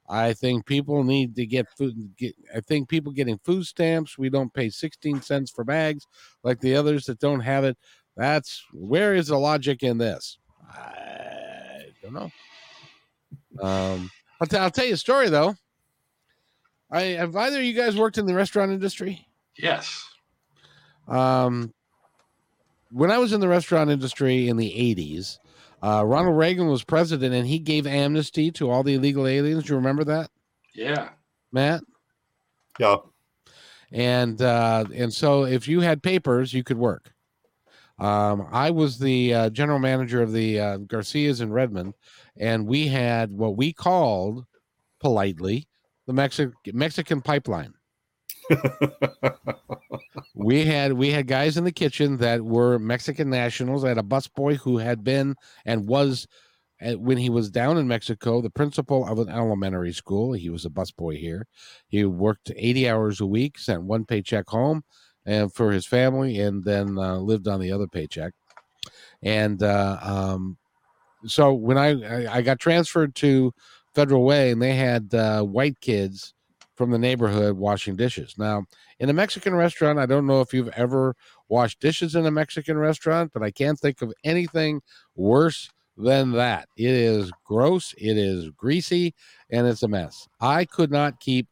I 0.10 0.34
think 0.34 0.66
people 0.66 1.04
need 1.04 1.36
to 1.38 1.46
get 1.46 1.68
food. 1.78 1.96
Get, 2.18 2.36
I 2.56 2.60
think 2.60 2.90
people 2.90 3.12
getting 3.12 3.40
food 3.44 3.66
stamps. 3.66 4.18
We 4.18 4.30
don't 4.30 4.54
pay 4.54 4.70
16 4.70 5.22
cents 5.22 5.52
for 5.52 5.64
bags 5.64 6.06
like 6.44 6.60
the 6.60 6.76
others 6.76 7.06
that 7.06 7.20
don't 7.20 7.40
have 7.40 7.64
it. 7.64 7.78
That's 8.16 8.64
where 8.74 9.16
is 9.16 9.28
the 9.28 9.38
logic 9.38 9.82
in 9.82 9.98
this? 9.98 10.38
I 10.70 11.86
don't 12.02 12.14
know. 12.14 12.32
Um, 13.62 14.12
I'll, 14.42 14.48
t- 14.48 14.58
I'll 14.58 14.72
tell 14.72 14.86
you 14.86 14.94
a 14.94 14.98
story 14.98 15.30
though. 15.30 15.56
I 16.92 17.02
have 17.02 17.36
either 17.36 17.58
of 17.58 17.64
you 17.64 17.74
guys 17.74 17.98
worked 17.98 18.18
in 18.18 18.26
the 18.26 18.36
restaurant 18.36 18.72
industry? 18.72 19.26
Yes. 19.58 20.06
Um, 21.08 21.74
when 22.92 23.10
I 23.10 23.18
was 23.18 23.34
in 23.34 23.40
the 23.40 23.48
restaurant 23.48 23.90
industry 23.90 24.48
in 24.48 24.58
the 24.58 24.70
80s, 24.70 25.40
uh, 25.84 26.04
Ronald 26.06 26.38
Reagan 26.38 26.68
was 26.68 26.84
president 26.84 27.34
and 27.36 27.46
he 27.46 27.60
gave 27.60 27.86
amnesty 27.86 28.52
to 28.54 28.70
all 28.70 28.84
the 28.84 28.94
illegal 28.96 29.28
aliens. 29.28 29.64
Do 29.66 29.70
you 29.74 29.76
remember 29.76 30.04
that, 30.06 30.30
Yeah. 30.74 31.10
Matt? 31.52 31.82
Yeah. 32.80 32.98
And 33.92 34.42
uh, 34.42 34.86
and 34.96 35.14
so 35.14 35.46
if 35.46 35.68
you 35.68 35.82
had 35.82 36.02
papers, 36.02 36.54
you 36.54 36.64
could 36.64 36.78
work. 36.78 37.12
Um, 38.00 38.48
I 38.52 38.72
was 38.72 38.98
the 38.98 39.34
uh, 39.34 39.50
general 39.52 39.78
manager 39.78 40.22
of 40.24 40.32
the 40.34 40.60
uh, 40.60 40.78
Garcias 40.78 41.42
in 41.42 41.54
Redmond, 41.54 41.94
and 42.38 42.66
we 42.66 42.88
had 42.88 43.32
what 43.32 43.56
we 43.56 43.72
called 43.72 44.46
politely 45.00 45.68
the 46.08 46.14
Mexi- 46.14 46.52
Mexican 46.74 47.22
pipeline. 47.22 47.74
We 50.36 50.66
had 50.66 50.94
we 50.94 51.12
had 51.12 51.28
guys 51.28 51.58
in 51.58 51.64
the 51.64 51.72
kitchen 51.72 52.18
that 52.18 52.42
were 52.42 52.80
Mexican 52.80 53.30
nationals. 53.30 53.84
I 53.84 53.90
had 53.90 53.98
a 53.98 54.04
busboy 54.04 54.58
who 54.58 54.78
had 54.78 55.04
been 55.04 55.36
and 55.66 55.88
was 55.88 56.28
uh, 56.84 56.94
when 56.94 57.18
he 57.18 57.30
was 57.30 57.50
down 57.50 57.78
in 57.78 57.88
Mexico, 57.88 58.42
the 58.42 58.50
principal 58.50 59.08
of 59.08 59.20
an 59.20 59.30
elementary 59.30 59.94
school. 59.94 60.34
He 60.34 60.50
was 60.50 60.66
a 60.66 60.70
busboy 60.70 61.18
here. 61.18 61.46
He 61.88 62.04
worked 62.06 62.52
80 62.56 62.90
hours 62.90 63.22
a 63.22 63.26
week, 63.26 63.58
sent 63.58 63.84
one 63.84 64.06
paycheck 64.06 64.48
home 64.50 64.84
and 65.26 65.54
for 65.54 65.72
his 65.72 65.86
family, 65.86 66.40
and 66.40 66.64
then 66.64 66.98
uh, 66.98 67.18
lived 67.18 67.48
on 67.48 67.60
the 67.60 67.72
other 67.72 67.88
paycheck. 67.88 68.34
And 69.22 69.64
uh, 69.64 69.98
um, 70.02 70.58
so 71.26 71.54
when 71.54 71.78
I 71.78 72.28
I 72.38 72.42
got 72.42 72.60
transferred 72.60 73.16
to 73.16 73.54
Federal 73.94 74.24
Way, 74.24 74.52
and 74.52 74.62
they 74.62 74.76
had 74.76 75.14
uh, 75.14 75.44
white 75.44 75.80
kids 75.80 76.34
from 76.76 76.92
the 76.92 76.98
neighborhood 76.98 77.58
washing 77.58 77.96
dishes. 77.96 78.36
Now, 78.38 78.66
in 79.00 79.10
a 79.10 79.14
Mexican 79.14 79.56
restaurant, 79.56 80.00
I 80.00 80.06
don't 80.06 80.26
know 80.26 80.42
if 80.42 80.54
you've 80.54 80.70
ever 80.70 81.16
washed 81.48 81.80
dishes 81.80 82.16
in 82.16 82.26
a 82.26 82.32
Mexican 82.32 82.78
restaurant, 82.78 83.32
but 83.34 83.44
I 83.44 83.52
can't 83.52 83.80
think 83.80 84.02
of 84.02 84.14
anything 84.24 84.82
worse 85.16 85.70
than 85.98 86.32
that. 86.32 86.68
It 86.76 86.90
is 86.90 87.32
gross, 87.44 87.94
it 87.98 88.18
is 88.18 88.50
greasy, 88.52 89.14
and 89.50 89.68
it's 89.68 89.84
a 89.84 89.88
mess. 89.88 90.28
I 90.42 90.66
could 90.66 90.92
not 90.92 91.20
keep 91.20 91.48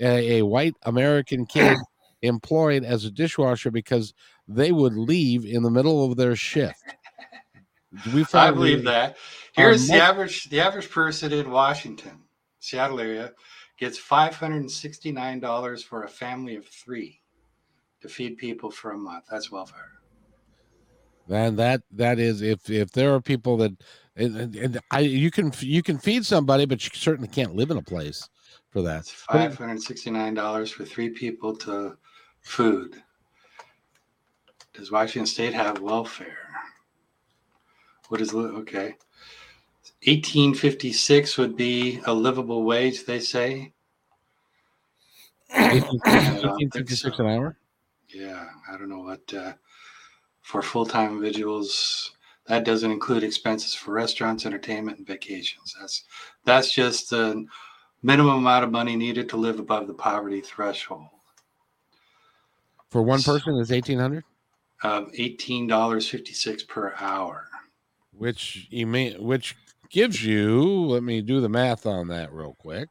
a, 0.00 0.38
a 0.38 0.42
white 0.42 0.74
American 0.82 1.46
kid 1.46 1.76
employed 2.22 2.84
as 2.84 3.04
a 3.04 3.10
dishwasher 3.10 3.70
because 3.70 4.14
they 4.48 4.72
would 4.72 4.94
leave 4.94 5.44
in 5.44 5.62
the 5.62 5.70
middle 5.70 6.10
of 6.10 6.16
their 6.16 6.36
shift. 6.36 6.82
We 8.14 8.24
I 8.32 8.50
believe 8.50 8.84
that. 8.84 9.16
Here's 9.52 9.86
the 9.86 9.96
average 9.96 10.48
the 10.48 10.60
average 10.60 10.90
person 10.90 11.30
in 11.30 11.50
Washington, 11.50 12.22
Seattle 12.58 13.00
area, 13.00 13.32
gets 13.82 13.98
five 13.98 14.36
hundred 14.36 14.58
and 14.58 14.70
sixty 14.70 15.10
nine 15.10 15.40
dollars 15.40 15.82
for 15.82 16.04
a 16.04 16.08
family 16.08 16.54
of 16.54 16.64
three 16.64 17.20
to 18.00 18.08
feed 18.08 18.38
people 18.38 18.70
for 18.70 18.92
a 18.92 18.96
month. 18.96 19.24
That's 19.28 19.50
welfare. 19.50 19.90
And 21.28 21.58
that 21.58 21.82
that 21.90 22.20
is 22.20 22.42
if 22.42 22.70
if 22.70 22.92
there 22.92 23.12
are 23.12 23.20
people 23.20 23.56
that 23.56 23.72
and, 24.14 24.54
and- 24.54 24.80
I 24.92 25.00
you 25.00 25.32
can 25.32 25.52
you 25.58 25.82
can 25.82 25.98
feed 25.98 26.24
somebody, 26.24 26.64
but 26.64 26.84
you 26.84 26.90
certainly 26.94 27.26
can't 27.26 27.56
live 27.56 27.72
in 27.72 27.76
a 27.76 27.82
place 27.82 28.28
for 28.70 28.82
that. 28.82 29.06
Five 29.06 29.58
hundred 29.58 29.82
sixty 29.82 30.10
nine 30.12 30.34
dollars 30.34 30.70
for 30.70 30.84
three 30.84 31.10
people 31.10 31.56
to 31.56 31.96
food. 32.42 33.02
Does 34.74 34.92
Washington 34.92 35.26
State 35.26 35.54
have 35.54 35.80
welfare? 35.80 36.38
What 38.10 38.20
is 38.20 38.32
okay? 38.32 38.94
Eighteen 40.04 40.54
fifty 40.54 40.92
six 40.92 41.38
would 41.38 41.56
be 41.56 42.00
a 42.06 42.12
livable 42.12 42.64
wage. 42.64 43.04
They 43.04 43.20
say. 43.20 43.72
I 45.54 45.78
don't 45.80 46.00
Eighteen 46.04 46.70
think 46.70 46.72
fifty 46.72 46.94
six 46.94 47.16
so. 47.18 47.24
an 47.24 47.30
hour. 47.30 47.56
Yeah, 48.08 48.46
I 48.70 48.76
don't 48.76 48.88
know 48.88 49.00
what 49.00 49.32
uh, 49.34 49.52
for 50.42 50.60
full 50.62 50.86
time 50.86 51.10
individuals. 51.12 52.12
That 52.46 52.64
doesn't 52.64 52.90
include 52.90 53.22
expenses 53.22 53.74
for 53.74 53.92
restaurants, 53.92 54.44
entertainment, 54.44 54.98
and 54.98 55.06
vacations. 55.06 55.74
That's 55.80 56.04
that's 56.44 56.72
just 56.72 57.10
the 57.10 57.44
minimum 58.02 58.38
amount 58.38 58.64
of 58.64 58.72
money 58.72 58.96
needed 58.96 59.28
to 59.28 59.36
live 59.36 59.60
above 59.60 59.86
the 59.86 59.94
poverty 59.94 60.40
threshold 60.40 61.06
For 62.90 63.00
one 63.02 63.22
person 63.22 63.54
is 63.58 63.70
eighteen 63.70 64.00
hundred, 64.00 64.24
of 64.82 65.08
eighteen 65.14 65.68
dollars 65.68 66.08
fifty 66.08 66.32
six 66.32 66.64
per 66.64 66.94
hour. 66.98 67.46
which 68.12 68.66
you 68.70 68.86
may 68.88 69.12
which 69.16 69.56
gives 69.92 70.24
you. 70.24 70.86
Let 70.86 71.02
me 71.04 71.20
do 71.20 71.40
the 71.40 71.48
math 71.48 71.86
on 71.86 72.08
that 72.08 72.32
real 72.32 72.56
quick. 72.58 72.88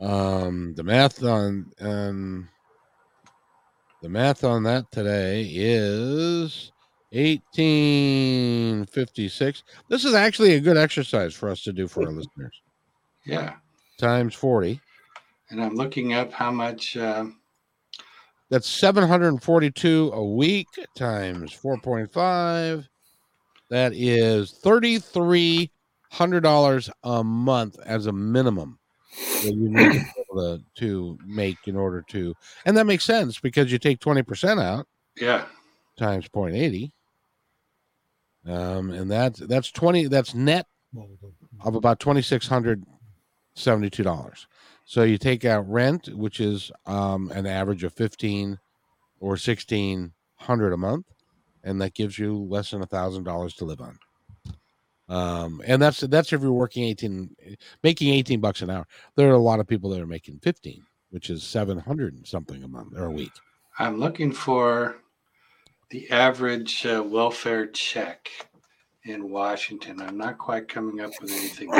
Um, 0.00 0.74
the 0.74 0.82
math 0.82 1.22
on 1.22 1.70
um, 1.80 2.48
the 4.02 4.08
math 4.08 4.42
on 4.42 4.64
that 4.64 4.90
today 4.90 5.48
is 5.52 6.72
eighteen 7.12 8.84
fifty 8.86 9.28
six. 9.28 9.62
This 9.88 10.04
is 10.04 10.14
actually 10.14 10.54
a 10.54 10.60
good 10.60 10.76
exercise 10.76 11.34
for 11.34 11.48
us 11.48 11.62
to 11.62 11.72
do 11.72 11.86
for 11.86 12.04
our 12.06 12.12
listeners. 12.12 12.60
Yeah, 13.24 13.54
Times 13.98 14.34
forty. 14.34 14.80
and 15.50 15.62
I'm 15.62 15.74
looking 15.76 16.12
up 16.14 16.32
how 16.32 16.50
much. 16.50 16.96
Uh, 16.96 17.26
That's 18.50 18.68
742 18.68 20.10
a 20.12 20.24
week 20.24 20.66
times 20.96 21.52
4.5. 21.52 22.86
That 23.70 23.92
is 23.94 24.50
$3,300 26.14 26.90
a 27.02 27.24
month 27.24 27.76
as 27.84 28.06
a 28.06 28.12
minimum 28.12 28.78
that 29.42 29.54
you 29.54 29.68
need 29.68 29.92
to, 29.92 30.00
to, 30.34 30.62
to 30.76 31.18
make 31.26 31.58
in 31.66 31.76
order 31.76 32.02
to. 32.08 32.34
And 32.64 32.74
that 32.76 32.86
makes 32.86 33.04
sense 33.04 33.40
because 33.40 33.72
you 33.72 33.78
take 33.78 34.00
20% 34.00 34.62
out 34.62 34.86
yeah, 35.16 35.46
times 35.96 36.28
0.80. 36.28 36.92
Um, 38.46 38.90
and 38.90 39.10
that's 39.10 39.40
that's 39.40 39.70
20 39.70 40.08
that's 40.08 40.34
net 40.34 40.66
of 41.64 41.74
about 41.74 41.98
$2,672. 42.00 44.46
So 44.84 45.02
you 45.02 45.16
take 45.16 45.46
out 45.46 45.66
rent, 45.70 46.08
which 46.08 46.40
is 46.40 46.70
um, 46.84 47.30
an 47.30 47.46
average 47.46 47.84
of 47.84 47.94
15 47.94 48.58
or 49.20 49.30
1600 49.30 50.72
a 50.72 50.76
month, 50.76 51.06
and 51.62 51.80
that 51.80 51.94
gives 51.94 52.18
you 52.18 52.36
less 52.36 52.72
than 52.72 52.82
a 52.82 52.86
thousand 52.86 53.24
dollars 53.24 53.54
to 53.54 53.64
live 53.64 53.80
on. 53.80 53.98
Um, 55.08 55.60
and 55.66 55.82
that's 55.82 56.00
that's 56.00 56.32
if 56.32 56.40
you're 56.40 56.52
working 56.52 56.84
18, 56.84 57.58
making 57.82 58.14
18 58.14 58.40
bucks 58.40 58.62
an 58.62 58.70
hour. 58.70 58.86
There 59.16 59.30
are 59.30 59.34
a 59.34 59.38
lot 59.38 59.60
of 59.60 59.66
people 59.66 59.90
that 59.90 60.00
are 60.00 60.06
making 60.06 60.38
15, 60.40 60.82
which 61.10 61.28
is 61.30 61.42
700 61.42 62.14
and 62.14 62.26
something 62.26 62.62
a 62.62 62.68
month 62.68 62.96
or 62.96 63.04
a 63.04 63.10
week. 63.10 63.32
I'm 63.78 63.98
looking 63.98 64.32
for 64.32 64.96
the 65.90 66.10
average 66.10 66.86
uh, 66.86 67.02
welfare 67.02 67.66
check 67.66 68.30
in 69.04 69.30
Washington. 69.30 70.00
I'm 70.00 70.16
not 70.16 70.38
quite 70.38 70.68
coming 70.68 71.00
up 71.00 71.10
with 71.20 71.30
anything. 71.30 71.70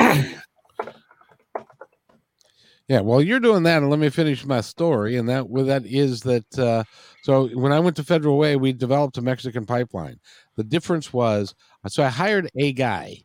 Yeah, 2.86 3.01
well, 3.01 3.22
you're 3.22 3.40
doing 3.40 3.62
that, 3.62 3.78
and 3.78 3.88
let 3.88 3.98
me 3.98 4.11
finish 4.11 4.44
my 4.44 4.61
story. 4.61 5.16
And 5.16 5.26
that 5.30 5.48
well, 5.48 5.64
that 5.64 5.86
is 5.86 6.20
that. 6.22 6.59
Uh, 6.59 6.84
so 7.22 7.48
when 7.48 7.72
I 7.72 7.80
went 7.80 7.96
to 7.96 8.05
Federal 8.05 8.36
Way, 8.36 8.57
we 8.57 8.74
developed 8.74 9.16
a 9.16 9.22
Mexican 9.22 9.64
pipeline. 9.64 10.20
The 10.57 10.64
difference 10.64 11.11
was, 11.11 11.55
so 11.89 12.03
I 12.03 12.09
hired 12.09 12.51
a 12.57 12.72
guy, 12.72 13.24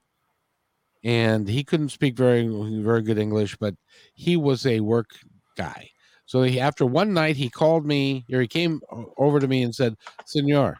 and 1.04 1.48
he 1.48 1.64
couldn't 1.64 1.90
speak 1.90 2.18
very 2.18 2.48
very 2.82 3.02
good 3.02 3.18
English, 3.18 3.56
but 3.58 3.76
he 4.14 4.36
was 4.38 4.66
a 4.66 4.80
work 4.82 5.12
guy. 5.58 5.90
So 6.26 6.44
he, 6.44 6.60
after 6.60 6.86
one 6.86 7.14
night, 7.14 7.38
he 7.38 7.50
called 7.50 7.86
me, 7.86 8.26
or 8.32 8.42
he 8.42 8.48
came 8.48 8.82
over 9.18 9.40
to 9.40 9.48
me 9.48 9.64
and 9.64 9.74
said, 9.74 9.96
"Senor, 10.26 10.78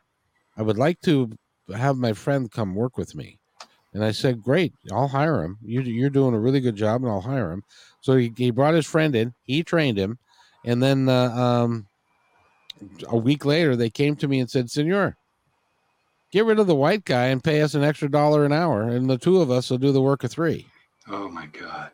I 0.58 0.64
would 0.64 0.78
like 0.78 1.02
to 1.02 1.32
have 1.76 1.98
my 1.98 2.14
friend 2.14 2.52
come 2.52 2.76
work 2.76 2.98
with 2.98 3.16
me." 3.16 3.40
And 3.94 4.04
I 4.04 4.12
said, 4.12 4.44
"Great, 4.44 4.74
I'll 4.92 5.10
hire 5.10 5.44
him. 5.44 5.58
You, 5.64 5.82
you're 5.82 6.10
doing 6.12 6.36
a 6.36 6.40
really 6.40 6.62
good 6.62 6.76
job, 6.78 7.04
and 7.04 7.12
I'll 7.12 7.22
hire 7.22 7.52
him." 7.52 7.64
So 8.02 8.18
he, 8.18 8.34
he 8.38 8.52
brought 8.52 8.76
his 8.76 8.88
friend 8.88 9.16
in. 9.16 9.34
He 9.44 9.64
trained 9.64 9.98
him, 10.00 10.20
and 10.66 10.84
then 10.84 11.10
uh, 11.10 11.30
um, 11.36 11.88
a 13.08 13.18
week 13.18 13.46
later, 13.46 13.76
they 13.76 13.90
came 13.90 14.16
to 14.18 14.28
me 14.28 14.40
and 14.40 14.50
said, 14.50 14.70
"Senor, 14.70 15.18
get 16.32 16.46
rid 16.46 16.60
of 16.60 16.68
the 16.68 16.76
white 16.76 17.06
guy 17.06 17.26
and 17.26 17.44
pay 17.44 17.62
us 17.62 17.74
an 17.76 17.84
extra 17.84 18.10
dollar 18.10 18.46
an 18.46 18.52
hour, 18.54 18.84
and 18.84 19.10
the 19.10 19.18
two 19.18 19.42
of 19.42 19.50
us 19.52 19.70
will 19.70 19.78
do 19.78 19.92
the 19.92 20.02
work 20.02 20.24
of 20.24 20.32
three. 20.32 20.66
Oh 21.08 21.30
my 21.30 21.48
God. 21.48 21.90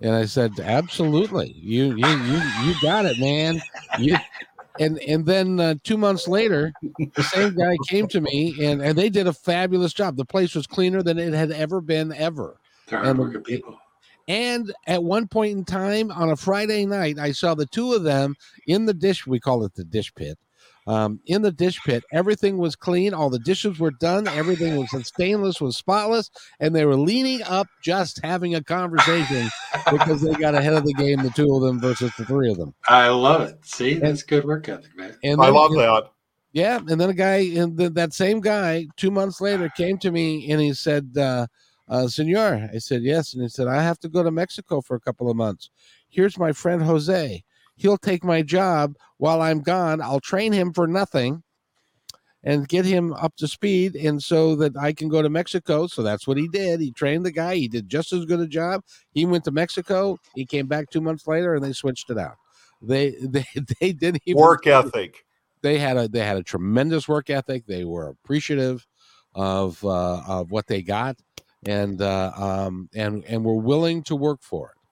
And 0.00 0.14
I 0.14 0.24
said, 0.26 0.52
absolutely. 0.60 1.52
You 1.52 1.96
you 1.96 2.06
you 2.06 2.40
you 2.64 2.74
got 2.82 3.04
it, 3.06 3.18
man. 3.18 3.60
You 3.98 4.16
and 4.80 4.98
and 5.00 5.24
then 5.24 5.60
uh, 5.60 5.74
two 5.84 5.96
months 5.96 6.26
later, 6.28 6.72
the 7.14 7.22
same 7.22 7.54
guy 7.54 7.76
came 7.88 8.08
to 8.08 8.20
me 8.20 8.54
and 8.60 8.82
and 8.82 8.98
they 8.98 9.08
did 9.08 9.26
a 9.26 9.32
fabulous 9.32 9.92
job. 9.92 10.16
The 10.16 10.24
place 10.24 10.54
was 10.54 10.66
cleaner 10.66 11.02
than 11.02 11.18
it 11.18 11.32
had 11.32 11.52
ever 11.52 11.80
been 11.80 12.12
ever. 12.12 12.56
They're 12.88 13.02
And- 13.02 13.44
people. 13.44 13.78
And 14.26 14.72
at 14.86 15.04
one 15.04 15.28
point 15.28 15.52
in 15.58 15.64
time 15.66 16.10
on 16.10 16.30
a 16.30 16.36
Friday 16.36 16.86
night, 16.86 17.18
I 17.18 17.32
saw 17.32 17.54
the 17.54 17.66
two 17.66 17.92
of 17.92 18.04
them 18.04 18.34
in 18.66 18.86
the 18.86 18.94
dish. 18.94 19.26
We 19.26 19.38
call 19.38 19.64
it 19.64 19.74
the 19.74 19.84
dish 19.84 20.14
pit. 20.14 20.38
Um, 20.86 21.20
in 21.26 21.40
the 21.40 21.50
dish 21.50 21.80
pit, 21.84 22.04
everything 22.12 22.58
was 22.58 22.76
clean. 22.76 23.14
All 23.14 23.30
the 23.30 23.38
dishes 23.38 23.78
were 23.78 23.90
done. 23.90 24.28
Everything 24.28 24.76
was 24.76 24.90
stainless, 25.06 25.60
was 25.60 25.78
spotless, 25.78 26.30
and 26.60 26.76
they 26.76 26.84
were 26.84 26.96
leaning 26.96 27.42
up, 27.44 27.66
just 27.82 28.20
having 28.22 28.54
a 28.54 28.62
conversation 28.62 29.48
because 29.90 30.20
they 30.20 30.34
got 30.34 30.54
ahead 30.54 30.74
of 30.74 30.84
the 30.84 30.92
game. 30.92 31.22
The 31.22 31.30
two 31.30 31.54
of 31.54 31.62
them 31.62 31.80
versus 31.80 32.12
the 32.18 32.26
three 32.26 32.50
of 32.50 32.58
them. 32.58 32.74
I 32.86 33.08
love 33.08 33.42
it. 33.42 33.64
See, 33.64 33.94
that's 33.94 34.22
good 34.22 34.44
work 34.44 34.68
ethic, 34.68 34.94
man. 34.96 35.16
And 35.24 35.40
I 35.40 35.46
then- 35.46 35.54
love 35.54 35.72
that. 35.72 36.10
Yeah, 36.52 36.78
and 36.86 37.00
then 37.00 37.10
a 37.10 37.14
guy, 37.14 37.38
and 37.56 37.76
th- 37.76 37.94
that 37.94 38.12
same 38.12 38.40
guy, 38.40 38.86
two 38.96 39.10
months 39.10 39.40
later, 39.40 39.68
came 39.76 39.98
to 39.98 40.12
me 40.12 40.48
and 40.52 40.60
he 40.60 40.72
said, 40.72 41.10
uh, 41.18 41.48
uh, 41.88 42.06
"Senor," 42.06 42.70
I 42.72 42.78
said, 42.78 43.02
"Yes," 43.02 43.34
and 43.34 43.42
he 43.42 43.48
said, 43.48 43.66
"I 43.66 43.82
have 43.82 43.98
to 44.00 44.08
go 44.08 44.22
to 44.22 44.30
Mexico 44.30 44.80
for 44.80 44.94
a 44.94 45.00
couple 45.00 45.28
of 45.28 45.36
months. 45.36 45.70
Here's 46.08 46.38
my 46.38 46.52
friend 46.52 46.80
Jose. 46.80 47.42
He'll 47.76 47.98
take 47.98 48.24
my 48.24 48.42
job 48.42 48.94
while 49.18 49.42
I'm 49.42 49.60
gone. 49.62 50.00
I'll 50.02 50.20
train 50.20 50.52
him 50.52 50.72
for 50.72 50.86
nothing." 50.86 51.42
And 52.46 52.68
get 52.68 52.84
him 52.84 53.12
up 53.14 53.36
to 53.36 53.48
speed, 53.48 53.96
and 53.96 54.22
so 54.22 54.56
that 54.56 54.76
I 54.76 54.92
can 54.92 55.08
go 55.08 55.22
to 55.22 55.30
Mexico. 55.30 55.86
So 55.86 56.02
that's 56.02 56.26
what 56.26 56.36
he 56.38 56.48
did. 56.48 56.80
He 56.80 56.92
trained 56.92 57.24
the 57.26 57.32
guy. 57.32 57.56
He 57.56 57.68
did 57.68 57.88
just 57.88 58.12
as 58.12 58.26
good 58.26 58.40
a 58.40 58.46
job. 58.46 58.82
He 59.12 59.26
went 59.26 59.44
to 59.44 59.50
Mexico. 59.50 60.18
He 60.34 60.46
came 60.46 60.66
back 60.66 60.90
two 60.90 61.00
months 61.00 61.26
later, 61.26 61.54
and 61.54 61.64
they 61.64 61.72
switched 61.72 62.10
it 62.10 62.18
out. 62.18 62.36
They 62.82 63.10
they 63.22 63.46
they 63.80 63.92
didn't 63.92 64.22
even 64.26 64.40
Work 64.42 64.66
ethic. 64.66 65.24
they 65.62 65.78
had 65.78 65.96
a 65.96 66.08
they 66.08 66.20
had 66.20 66.36
a 66.36 66.42
tremendous 66.42 67.08
work 67.08 67.30
ethic. 67.30 67.66
They 67.66 67.84
were 67.84 68.08
appreciative 68.08 68.86
of 69.34 69.84
uh, 69.84 70.22
of 70.26 70.50
what 70.50 70.66
they 70.66 70.82
got, 70.82 71.16
and 71.66 72.00
uh, 72.02 72.32
um, 72.36 72.88
and 72.94 73.24
and 73.26 73.44
were 73.44 73.54
willing 73.54 74.02
to 74.04 74.16
work 74.16 74.40
for 74.42 74.70
it. 74.76 74.83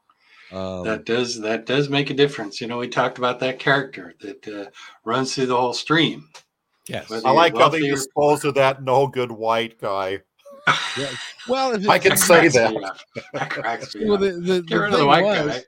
Um, 0.52 0.84
That 0.84 1.04
does 1.04 1.40
that 1.40 1.66
does 1.66 1.88
make 1.88 2.10
a 2.10 2.14
difference. 2.14 2.60
You 2.60 2.66
know, 2.66 2.78
we 2.78 2.88
talked 2.88 3.18
about 3.18 3.40
that 3.40 3.58
character 3.58 4.14
that 4.20 4.46
uh, 4.48 4.70
runs 5.04 5.34
through 5.34 5.46
the 5.46 5.56
whole 5.56 5.72
stream. 5.72 6.28
yes. 6.88 7.08
Whether 7.08 7.26
I 7.26 7.30
you're 7.30 7.36
like 7.36 7.52
how 7.56 7.68
they 7.68 7.80
wealthy 7.82 8.08
or 8.14 8.48
of 8.48 8.54
that 8.54 8.82
no 8.82 9.06
good 9.06 9.32
white 9.32 9.80
guy. 9.80 10.20
Well, 11.48 11.72
if 11.74 11.88
I 11.88 11.98
can 11.98 12.16
say 12.16 12.48
that. 12.48 12.74
That 13.32 13.94
well, 14.04 14.18
the, 14.18 14.32
the, 14.32 14.62
Get 14.62 14.68
the 14.70 14.80
rid 14.80 14.86
of 14.86 14.92
the 14.92 14.98
thing 14.98 15.06
white 15.06 15.24
was, 15.24 15.46
guy. 15.46 15.62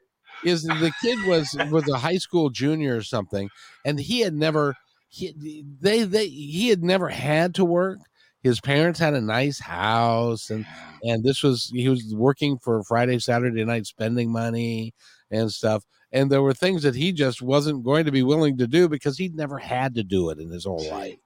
is 0.45 0.63
the 0.65 0.93
kid 1.03 1.19
was 1.27 1.57
was 1.71 1.89
a 1.89 1.99
high 1.99 2.19
school 2.19 2.51
junior 2.51 2.97
or 2.97 3.03
something, 3.03 3.49
and 3.85 3.99
he 3.99 4.21
had 4.21 4.35
never 4.35 4.77
he 5.09 5.35
they 5.81 6.05
they 6.05 6.29
he 6.29 6.69
had 6.69 6.83
never 6.83 7.09
had 7.09 7.55
to 7.57 7.65
work. 7.65 7.99
His 8.45 8.61
parents 8.61 9.01
had 9.01 9.15
a 9.15 9.21
nice 9.23 9.59
house, 9.59 10.51
and 10.51 10.67
and 11.03 11.25
this 11.25 11.43
was 11.43 11.71
he 11.75 11.89
was 11.89 12.15
working 12.15 12.59
for 12.59 12.85
Friday, 12.85 13.19
Saturday 13.19 13.65
night, 13.65 13.87
spending 13.87 14.31
money 14.31 14.95
and 15.31 15.51
stuff. 15.51 15.83
And 16.13 16.31
there 16.31 16.43
were 16.43 16.55
things 16.55 16.83
that 16.83 16.95
he 16.95 17.11
just 17.13 17.43
wasn't 17.43 17.83
going 17.83 18.05
to 18.05 18.13
be 18.13 18.23
willing 18.23 18.59
to 18.59 18.67
do 18.67 18.87
because 18.89 19.19
he'd 19.19 19.35
never 19.35 19.59
had 19.59 19.95
to 19.95 20.05
do 20.05 20.29
it 20.29 20.39
in 20.39 20.51
his 20.51 20.65
whole 20.65 20.89
life. 20.91 21.17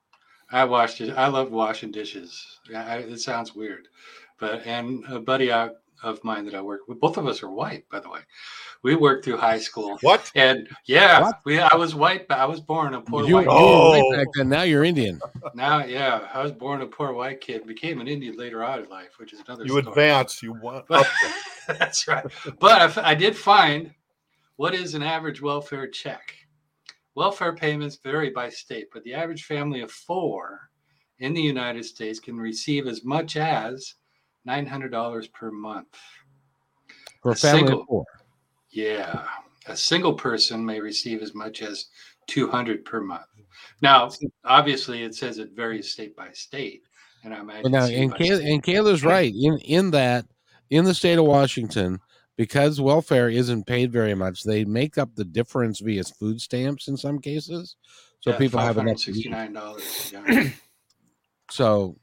I 0.51 0.65
washed 0.65 1.01
it. 1.01 1.11
I 1.19 1.27
love 1.27 1.51
washing 1.51 1.91
dishes. 1.91 2.61
I, 2.75 2.99
it 2.99 3.19
sounds 3.19 3.55
weird, 3.55 3.89
but 4.39 4.65
and 4.65 5.05
a 5.09 5.19
buddy 5.19 5.51
out 5.53 5.73
of 6.03 6.23
mine 6.25 6.45
that 6.45 6.55
I 6.55 6.61
work 6.63 6.83
with, 6.89 7.01
both 7.01 7.17
of 7.17 7.27
us 7.27 7.43
are 7.43 7.51
white, 7.51 7.89
by 7.91 8.01
the 8.01 8.09
way. 8.09 8.21
We 8.83 8.95
worked 8.95 9.25
through 9.25 9.39
high 9.39 9.59
school, 9.59 9.99
What? 10.03 10.31
and 10.37 10.69
yeah, 10.87 11.21
What? 11.23 11.41
we. 11.45 11.59
I 11.59 11.75
was 11.77 11.95
white, 11.95 12.29
but 12.29 12.39
I 12.39 12.45
was 12.45 12.61
born 12.61 12.95
a 12.95 13.01
poor 13.01 13.25
You, 13.27 13.35
white. 13.37 13.45
you 13.45 13.51
kid. 13.51 13.57
were 13.57 13.89
white 13.91 14.03
Oh. 14.05 14.17
back 14.17 14.27
then. 14.37 14.49
Now 14.49 14.63
you're 14.63 14.85
Indian. 14.85 15.21
Now, 15.55 15.85
yeah, 15.85 16.29
I 16.33 16.43
was 16.43 16.53
born 16.53 16.81
a 16.83 16.87
poor 16.87 17.13
white 17.13 17.41
kid, 17.41 17.67
became 17.67 18.01
an 18.01 18.07
Indian 18.09 18.37
later 18.37 18.63
on 18.63 18.81
in 18.85 18.89
life, 18.89 19.19
which 19.19 19.33
is 19.33 19.41
another. 19.41 19.65
You 19.65 19.71
story. 19.81 19.87
advance. 19.89 20.43
You 20.43 20.53
want 20.53 20.87
But, 20.87 21.09
that's 21.67 22.07
right. 22.07 22.25
But 22.61 22.97
I 22.99 23.15
did 23.15 23.37
find 23.37 23.93
what 24.57 24.75
is 24.75 24.95
an 24.95 25.03
average 25.03 25.43
welfare 25.43 25.89
check. 25.89 26.35
Welfare 27.17 27.55
payments 27.55 27.97
vary 27.97 28.31
by 28.31 28.49
state, 28.49 28.89
but 28.93 29.03
the 29.03 29.15
average 29.15 29.45
family 29.45 29.81
of 29.81 29.91
four 29.91 30.71
in 31.19 31.35
the 31.35 31.43
United 31.43 31.85
States 31.85 32.21
can 32.21 32.37
receive 32.37 32.87
as 32.87 33.05
much 33.05 33.37
as 33.37 33.95
$900 34.47 35.33
per 35.33 35.51
month. 35.51 35.89
For 37.23 37.33
a 37.33 37.37
family 37.37 37.61
single- 37.61 37.81
of 37.83 37.87
four. 37.87 38.05
Yeah. 38.71 39.27
A 39.67 39.77
single 39.77 40.15
person 40.15 40.65
may 40.65 40.81
receive 40.81 41.21
as 41.23 41.35
much 41.35 41.63
as 41.63 41.87
200 42.29 42.85
per 42.85 43.01
month. 43.01 43.25
Now, 43.83 44.11
obviously, 44.45 45.03
it 45.03 45.15
says 45.15 45.39
it 45.39 45.51
varies 45.53 45.91
state 45.93 46.17
by 46.17 46.31
state. 46.33 46.83
And 47.25 47.35
I 47.35 47.41
imagine 47.41 47.73
now, 47.73 47.87
and, 47.87 48.15
Kay- 48.15 48.53
and 48.53 48.63
Kayla's 48.63 49.03
right 49.05 49.33
in 49.35 49.59
in 49.59 49.91
that 49.91 50.27
in 50.71 50.85
the 50.85 50.95
state 50.95 51.19
of 51.19 51.25
Washington, 51.25 51.99
because 52.37 52.81
welfare 52.81 53.29
isn't 53.29 53.67
paid 53.67 53.91
very 53.91 54.15
much, 54.15 54.45
they 54.45 54.65
make 54.65 54.97
up 54.99 55.15
the 55.17 55.25
difference 55.25 55.81
via 55.81 56.05
food 56.05 56.41
stamps 56.41 56.87
in 56.89 56.97
some 56.97 57.19
cases. 57.19 57.77
So 58.21 58.31
Yeah, 58.31 58.39
people 58.39 58.61
have 58.61 58.79
enough. 58.79 59.07
eat. 59.09 59.27
$569. 59.31 60.13
Yeah. 60.13 60.51
So, 61.51 61.97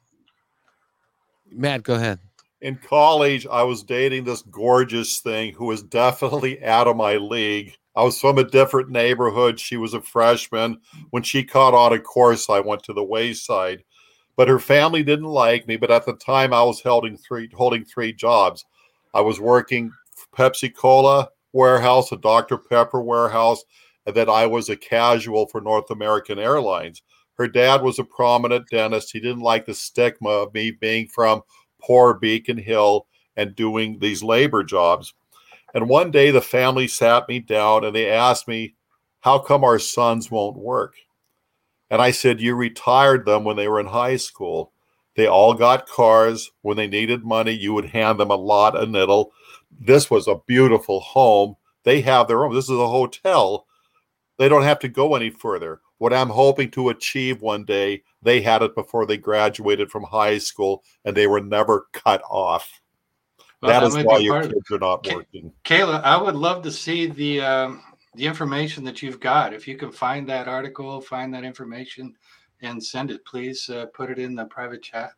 Matt, 1.55 1.83
go 1.83 1.95
ahead. 1.95 2.19
In 2.61 2.77
college, 2.77 3.45
I 3.47 3.63
was 3.63 3.83
dating 3.83 4.23
this 4.23 4.41
gorgeous 4.43 5.19
thing 5.19 5.53
who 5.53 5.65
was 5.65 5.83
definitely 5.83 6.63
out 6.63 6.87
of 6.87 6.97
my 6.97 7.17
league. 7.17 7.75
I 7.95 8.03
was 8.03 8.19
from 8.19 8.37
a 8.37 8.43
different 8.43 8.89
neighborhood. 8.89 9.59
She 9.59 9.77
was 9.77 9.93
a 9.93 10.01
freshman. 10.01 10.79
When 11.11 11.23
she 11.23 11.43
caught 11.43 11.73
on 11.73 11.93
a 11.93 11.99
course, 11.99 12.49
I 12.49 12.59
went 12.59 12.83
to 12.83 12.93
the 12.93 13.03
wayside. 13.03 13.83
But 14.35 14.49
her 14.49 14.59
family 14.59 15.03
didn't 15.03 15.25
like 15.25 15.67
me. 15.67 15.77
But 15.77 15.91
at 15.91 16.05
the 16.05 16.15
time, 16.15 16.53
I 16.53 16.63
was 16.63 16.81
holding 16.81 17.17
three 17.17 17.49
holding 17.53 17.85
three 17.85 18.11
jobs. 18.11 18.65
I 19.13 19.21
was 19.21 19.39
working 19.39 19.91
Pepsi 20.35 20.75
Cola 20.75 21.29
warehouse, 21.53 22.11
a 22.11 22.17
Dr. 22.17 22.57
Pepper 22.57 23.01
warehouse, 23.01 23.63
and 24.05 24.13
then 24.13 24.29
I 24.29 24.45
was 24.45 24.67
a 24.69 24.75
casual 24.75 25.47
for 25.47 25.61
North 25.61 25.89
American 25.89 26.37
Airlines. 26.37 27.01
Her 27.37 27.47
dad 27.47 27.81
was 27.81 27.99
a 27.99 28.03
prominent 28.03 28.69
dentist. 28.69 29.11
He 29.11 29.19
didn't 29.19 29.41
like 29.41 29.65
the 29.65 29.73
stigma 29.73 30.29
of 30.29 30.53
me 30.53 30.71
being 30.71 31.07
from 31.07 31.41
poor 31.81 32.13
Beacon 32.13 32.57
Hill 32.57 33.07
and 33.35 33.55
doing 33.55 33.99
these 33.99 34.23
labor 34.23 34.63
jobs. 34.63 35.13
And 35.73 35.89
one 35.89 36.11
day 36.11 36.31
the 36.31 36.41
family 36.41 36.87
sat 36.87 37.27
me 37.27 37.39
down 37.39 37.83
and 37.83 37.93
they 37.93 38.09
asked 38.09 38.47
me, 38.47 38.75
How 39.19 39.39
come 39.39 39.63
our 39.63 39.79
sons 39.79 40.31
won't 40.31 40.55
work? 40.57 40.95
And 41.89 42.01
I 42.01 42.11
said, 42.11 42.39
You 42.39 42.55
retired 42.55 43.25
them 43.25 43.43
when 43.43 43.57
they 43.57 43.67
were 43.67 43.81
in 43.81 43.87
high 43.87 44.15
school. 44.15 44.71
They 45.15 45.27
all 45.27 45.53
got 45.53 45.87
cars. 45.87 46.51
When 46.61 46.77
they 46.77 46.87
needed 46.87 47.25
money, 47.25 47.51
you 47.51 47.73
would 47.73 47.85
hand 47.85 48.19
them 48.19 48.31
a 48.31 48.35
lot 48.35 48.75
of 48.75 48.89
nickel. 48.89 49.33
This 49.77 50.09
was 50.09 50.27
a 50.27 50.39
beautiful 50.47 51.01
home. 51.01 51.55
They 51.83 52.01
have 52.01 52.27
their 52.27 52.43
own. 52.45 52.53
This 52.53 52.65
is 52.65 52.79
a 52.79 52.87
hotel. 52.87 53.67
They 54.37 54.49
don't 54.49 54.63
have 54.63 54.79
to 54.79 54.89
go 54.89 55.15
any 55.15 55.29
further. 55.29 55.81
What 55.97 56.13
I'm 56.13 56.29
hoping 56.29 56.71
to 56.71 56.89
achieve 56.89 57.41
one 57.41 57.63
day, 57.63 58.03
they 58.21 58.41
had 58.41 58.61
it 58.61 58.75
before 58.75 59.05
they 59.05 59.17
graduated 59.17 59.89
from 59.89 60.03
high 60.03 60.37
school 60.37 60.83
and 61.05 61.15
they 61.15 61.27
were 61.27 61.39
never 61.39 61.87
cut 61.93 62.21
off. 62.29 62.81
Well, 63.61 63.71
that 63.71 63.79
that 63.79 63.99
is 63.99 64.05
why 64.05 64.17
your 64.17 64.33
part 64.33 64.45
of 64.45 64.51
it. 64.51 64.53
kids 64.55 64.71
are 64.71 64.79
not 64.79 65.05
Ca- 65.05 65.15
working. 65.15 65.51
Kayla, 65.63 66.03
I 66.03 66.21
would 66.21 66.35
love 66.35 66.63
to 66.63 66.71
see 66.71 67.07
the 67.07 67.41
um, 67.41 67.81
the 68.15 68.25
information 68.25 68.83
that 68.83 69.01
you've 69.01 69.19
got. 69.19 69.53
If 69.53 69.67
you 69.67 69.77
can 69.77 69.91
find 69.91 70.27
that 70.29 70.47
article, 70.47 70.99
find 71.01 71.33
that 71.33 71.43
information, 71.43 72.15
and 72.61 72.83
send 72.83 73.11
it, 73.11 73.25
please 73.25 73.69
uh, 73.69 73.85
put 73.93 74.09
it 74.09 74.19
in 74.19 74.35
the 74.35 74.45
private 74.45 74.81
chat. 74.81 75.11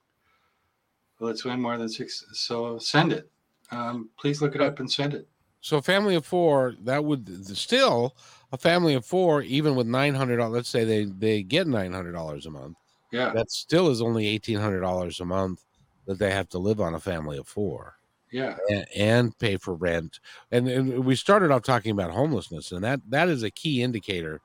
Well, 1.19 1.31
it's 1.31 1.45
way 1.45 1.55
more 1.55 1.77
than 1.77 1.89
six, 1.89 2.25
so 2.33 2.77
send 2.77 3.11
it. 3.11 3.29
Um, 3.71 4.09
please 4.19 4.41
look 4.41 4.55
it 4.55 4.61
up 4.61 4.79
and 4.79 4.89
send 4.89 5.13
it. 5.13 5.27
So, 5.61 5.81
family 5.81 6.15
of 6.15 6.25
four 6.25 6.75
that 6.83 7.03
would 7.03 7.45
still 7.57 8.15
a 8.51 8.57
family 8.57 8.93
of 8.93 9.05
four, 9.05 9.41
even 9.41 9.75
with 9.75 9.87
nine 9.87 10.15
hundred 10.15 10.37
dollars, 10.37 10.53
Let's 10.53 10.69
say 10.69 10.83
they 10.83 11.05
they 11.05 11.43
get 11.43 11.67
nine 11.67 11.93
hundred 11.93 12.13
dollars 12.13 12.45
a 12.45 12.51
month. 12.51 12.77
Yeah, 13.11 13.31
That 13.33 13.51
still 13.51 13.89
is 13.89 14.01
only 14.01 14.27
eighteen 14.27 14.59
hundred 14.59 14.81
dollars 14.81 15.19
a 15.19 15.25
month 15.25 15.63
that 16.05 16.19
they 16.19 16.31
have 16.31 16.49
to 16.49 16.59
live 16.59 16.79
on 16.81 16.95
a 16.95 16.99
family 16.99 17.37
of 17.37 17.47
four. 17.47 17.95
yeah, 18.31 18.57
and, 18.69 18.85
and 18.95 19.39
pay 19.39 19.57
for 19.57 19.73
rent. 19.75 20.19
And, 20.51 20.67
and 20.67 21.05
we 21.05 21.15
started 21.15 21.51
off 21.51 21.63
talking 21.63 21.91
about 21.91 22.11
homelessness, 22.11 22.71
and 22.71 22.83
that 22.83 23.01
that 23.09 23.29
is 23.29 23.43
a 23.43 23.51
key 23.51 23.81
indicator 23.81 24.41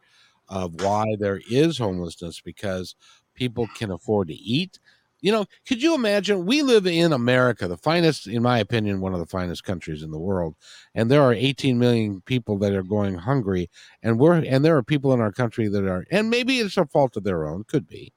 of 0.49 0.75
why 0.83 1.05
there 1.19 1.41
is 1.51 1.79
homelessness 1.79 2.41
because 2.41 2.95
people 3.35 3.67
can 3.75 3.91
afford 3.91 4.29
to 4.29 4.35
eat. 4.35 4.79
You 5.23 5.33
know, 5.33 5.47
could 5.67 5.83
you 5.83 5.95
imagine? 5.95 6.47
We 6.47 6.63
live 6.63 6.87
in 6.87 7.13
America, 7.13 7.69
the 7.69 7.77
finest, 7.79 8.27
in 8.27 8.43
my 8.43 8.59
opinion, 8.59 9.01
one 9.01 9.15
of 9.15 9.21
the 9.21 9.27
finest 9.27 9.65
countries 9.65 10.03
in 10.03 10.11
the 10.11 10.19
world, 10.19 10.57
and 10.95 11.11
there 11.11 11.23
are 11.23 11.33
18 11.33 11.79
million 11.79 12.21
people 12.23 12.59
that 12.59 12.73
are 12.75 12.83
going 12.83 13.15
hungry, 13.17 13.71
and 14.03 14.19
we're 14.19 14.35
and 14.35 14.65
there 14.65 14.77
are 14.77 14.83
people 14.83 15.13
in 15.15 15.21
our 15.21 15.33
country 15.33 15.69
that 15.69 15.87
are, 15.87 16.05
and 16.11 16.29
maybe 16.29 16.59
it's 16.59 16.77
a 16.77 16.87
fault 16.87 17.17
of 17.17 17.25
their 17.25 17.47
own, 17.47 17.65
could 17.65 17.87
be, 17.89 18.13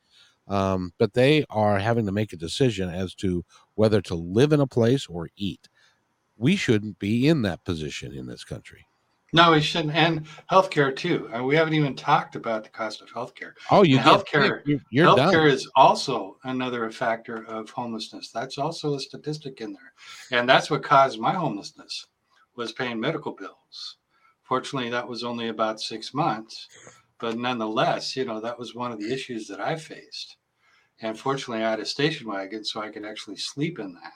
um, 0.47 0.93
but 0.97 1.13
they 1.13 1.45
are 1.49 1.79
having 1.79 2.05
to 2.07 2.11
make 2.11 2.33
a 2.33 2.37
decision 2.37 2.89
as 2.89 3.15
to 3.15 3.45
whether 3.75 4.01
to 4.01 4.15
live 4.15 4.51
in 4.51 4.59
a 4.59 4.67
place 4.67 5.07
or 5.07 5.29
eat. 5.37 5.69
we 6.37 6.55
shouldn't 6.55 6.99
be 6.99 7.27
in 7.27 7.41
that 7.43 7.63
position 7.65 8.13
in 8.13 8.27
this 8.27 8.43
country. 8.43 8.87
No, 9.35 9.51
we 9.51 9.59
shouldn't. 9.61 9.93
And 9.93 10.25
healthcare 10.49 10.95
too. 10.95 11.29
Uh, 11.35 11.43
we 11.43 11.55
haven't 11.55 11.73
even 11.73 11.93
talked 11.95 12.35
about 12.37 12.63
the 12.63 12.69
cost 12.69 13.01
of 13.01 13.09
healthcare. 13.09 13.51
Oh, 13.69 13.83
you 13.83 13.97
And 13.97 14.05
healthcare- 14.05 14.61
You're, 14.65 14.79
you're 14.91 15.07
healthcare 15.07 15.31
done. 15.31 15.47
is 15.49 15.69
also 15.75 16.37
another 16.45 16.89
factor 16.89 17.45
of 17.45 17.69
homelessness. 17.69 18.31
That's 18.31 18.57
also 18.57 18.95
a 18.95 18.99
statistic 18.99 19.59
in 19.59 19.73
there, 19.73 20.39
and 20.39 20.47
that's 20.47 20.71
what 20.71 20.83
caused 20.83 21.19
my 21.19 21.33
homelessness 21.33 22.07
was 22.55 22.71
paying 22.71 22.97
medical 22.99 23.33
bills. 23.33 23.97
Fortunately, 24.43 24.89
that 24.89 25.07
was 25.07 25.23
only 25.23 25.49
about 25.49 25.81
six 25.81 26.13
months, 26.13 26.67
but 27.19 27.37
nonetheless, 27.37 28.15
you 28.15 28.23
know 28.23 28.39
that 28.39 28.57
was 28.57 28.73
one 28.73 28.93
of 28.93 28.99
the 28.99 29.11
issues 29.13 29.47
that 29.47 29.59
I 29.59 29.75
faced. 29.75 30.37
And 31.01 31.19
fortunately, 31.19 31.65
I 31.65 31.71
had 31.71 31.81
a 31.81 31.85
station 31.85 32.29
wagon, 32.29 32.63
so 32.63 32.79
I 32.79 32.87
could 32.89 33.03
actually 33.03 33.35
sleep 33.35 33.79
in 33.79 33.95
that. 33.95 34.13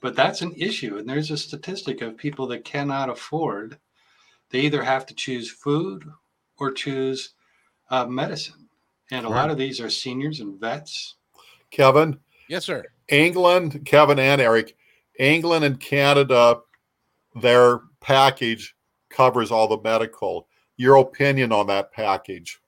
But 0.00 0.14
that's 0.14 0.42
an 0.42 0.52
issue, 0.56 0.98
and 0.98 1.08
there's 1.08 1.30
a 1.30 1.38
statistic 1.38 2.02
of 2.02 2.18
people 2.18 2.46
that 2.48 2.64
cannot 2.66 3.08
afford. 3.08 3.78
They 4.50 4.60
either 4.60 4.82
have 4.82 5.06
to 5.06 5.14
choose 5.14 5.50
food 5.50 6.04
or 6.58 6.72
choose 6.72 7.34
uh, 7.90 8.06
medicine. 8.06 8.68
And 9.10 9.24
a 9.24 9.28
lot 9.28 9.50
of 9.50 9.56
these 9.56 9.80
are 9.80 9.88
seniors 9.88 10.40
and 10.40 10.60
vets. 10.60 11.16
Kevin, 11.70 12.18
Yes, 12.48 12.64
sir. 12.64 12.84
England, 13.08 13.84
Kevin 13.84 14.18
and 14.18 14.40
Eric, 14.40 14.74
England 15.18 15.64
and 15.64 15.78
Canada, 15.78 16.60
their 17.34 17.80
package 18.00 18.74
covers 19.10 19.50
all 19.50 19.68
the 19.68 19.80
medical. 19.82 20.48
Your 20.76 20.96
opinion 20.96 21.52
on 21.52 21.66
that 21.66 21.92
package? 21.92 22.58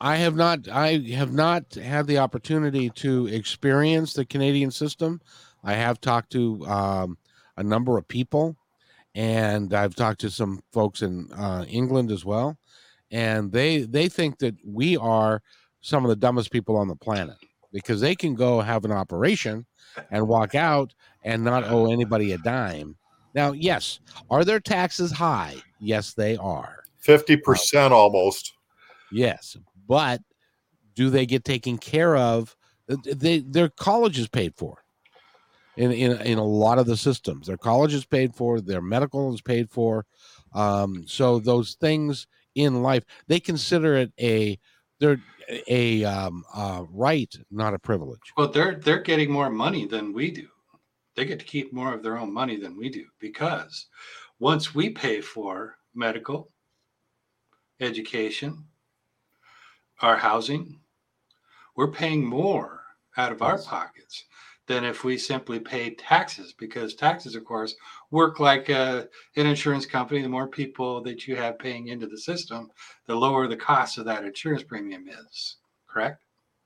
I 0.00 0.16
have 0.16 0.34
not 0.34 0.68
I 0.68 0.98
have 1.14 1.32
not 1.32 1.74
had 1.74 2.06
the 2.06 2.18
opportunity 2.18 2.90
to 2.90 3.28
experience 3.28 4.12
the 4.12 4.24
Canadian 4.24 4.70
system. 4.70 5.20
I 5.64 5.74
have 5.74 6.00
talked 6.00 6.32
to 6.32 6.66
um, 6.66 7.18
a 7.56 7.62
number 7.62 7.96
of 7.96 8.06
people 8.06 8.56
and 9.16 9.74
I've 9.74 9.96
talked 9.96 10.20
to 10.20 10.30
some 10.30 10.60
folks 10.72 11.02
in 11.02 11.32
uh, 11.32 11.64
England 11.68 12.12
as 12.12 12.24
well 12.24 12.56
and 13.10 13.52
they 13.52 13.80
they 13.80 14.08
think 14.08 14.38
that 14.38 14.54
we 14.64 14.96
are 14.96 15.42
some 15.80 16.04
of 16.04 16.08
the 16.08 16.16
dumbest 16.16 16.50
people 16.50 16.76
on 16.76 16.88
the 16.88 16.96
planet 16.96 17.36
because 17.72 18.00
they 18.00 18.14
can 18.14 18.34
go 18.34 18.60
have 18.60 18.84
an 18.84 18.92
operation 18.92 19.66
and 20.10 20.26
walk 20.26 20.54
out 20.54 20.94
and 21.24 21.44
not 21.44 21.64
owe 21.64 21.90
anybody 21.90 22.32
a 22.32 22.38
dime. 22.38 22.96
Now, 23.34 23.52
yes, 23.52 24.00
are 24.30 24.44
their 24.44 24.60
taxes 24.60 25.12
high? 25.12 25.56
Yes, 25.78 26.14
they 26.14 26.36
are. 26.36 26.84
50% 27.04 27.90
almost. 27.90 28.54
Yes, 29.12 29.56
but 29.86 30.20
do 30.94 31.10
they 31.10 31.26
get 31.26 31.44
taken 31.44 31.78
care 31.78 32.16
of? 32.16 32.56
They 32.88 33.40
their 33.40 33.68
college 33.68 34.18
is 34.18 34.28
paid 34.28 34.54
for. 34.56 34.82
In, 35.76 35.92
in 35.92 36.20
in 36.22 36.38
a 36.38 36.44
lot 36.44 36.78
of 36.78 36.86
the 36.86 36.96
systems, 36.96 37.46
their 37.46 37.58
college 37.58 37.92
is 37.92 38.06
paid 38.06 38.34
for, 38.34 38.60
their 38.60 38.80
medical 38.80 39.34
is 39.34 39.42
paid 39.42 39.70
for. 39.70 40.06
Um, 40.54 41.04
so 41.06 41.38
those 41.38 41.74
things 41.74 42.26
in 42.54 42.82
life, 42.82 43.04
they 43.26 43.40
consider 43.40 43.96
it 43.96 44.12
a 44.18 44.58
they're 44.98 45.20
a 45.68 46.04
um, 46.04 46.44
uh, 46.54 46.84
right, 46.90 47.32
not 47.50 47.74
a 47.74 47.78
privilege. 47.78 48.32
Well, 48.36 48.48
they're 48.48 48.76
they're 48.76 49.02
getting 49.02 49.30
more 49.30 49.50
money 49.50 49.86
than 49.86 50.12
we 50.12 50.30
do. 50.30 50.48
They 51.14 51.24
get 51.24 51.38
to 51.38 51.44
keep 51.44 51.72
more 51.72 51.94
of 51.94 52.02
their 52.02 52.18
own 52.18 52.32
money 52.32 52.56
than 52.56 52.76
we 52.76 52.88
do 52.88 53.06
because 53.20 53.86
once 54.38 54.74
we 54.74 54.90
pay 54.90 55.20
for 55.20 55.76
medical, 55.94 56.50
education, 57.80 58.64
our 60.00 60.16
housing, 60.16 60.80
we're 61.74 61.90
paying 61.90 62.24
more 62.24 62.82
out 63.16 63.32
of 63.32 63.40
our 63.40 63.58
pockets 63.58 64.24
than 64.66 64.84
if 64.84 65.04
we 65.04 65.16
simply 65.16 65.60
paid 65.60 65.98
taxes 65.98 66.52
because 66.52 66.94
taxes 66.94 67.34
of 67.34 67.44
course 67.44 67.74
work 68.10 68.40
like 68.40 68.68
uh, 68.70 69.04
an 69.36 69.46
insurance 69.46 69.86
company 69.86 70.22
the 70.22 70.28
more 70.28 70.48
people 70.48 71.02
that 71.02 71.26
you 71.26 71.36
have 71.36 71.58
paying 71.58 71.88
into 71.88 72.06
the 72.06 72.18
system 72.18 72.70
the 73.06 73.14
lower 73.14 73.46
the 73.46 73.56
cost 73.56 73.98
of 73.98 74.04
that 74.04 74.24
insurance 74.24 74.62
premium 74.62 75.06
is 75.08 75.56
correct 75.88 76.22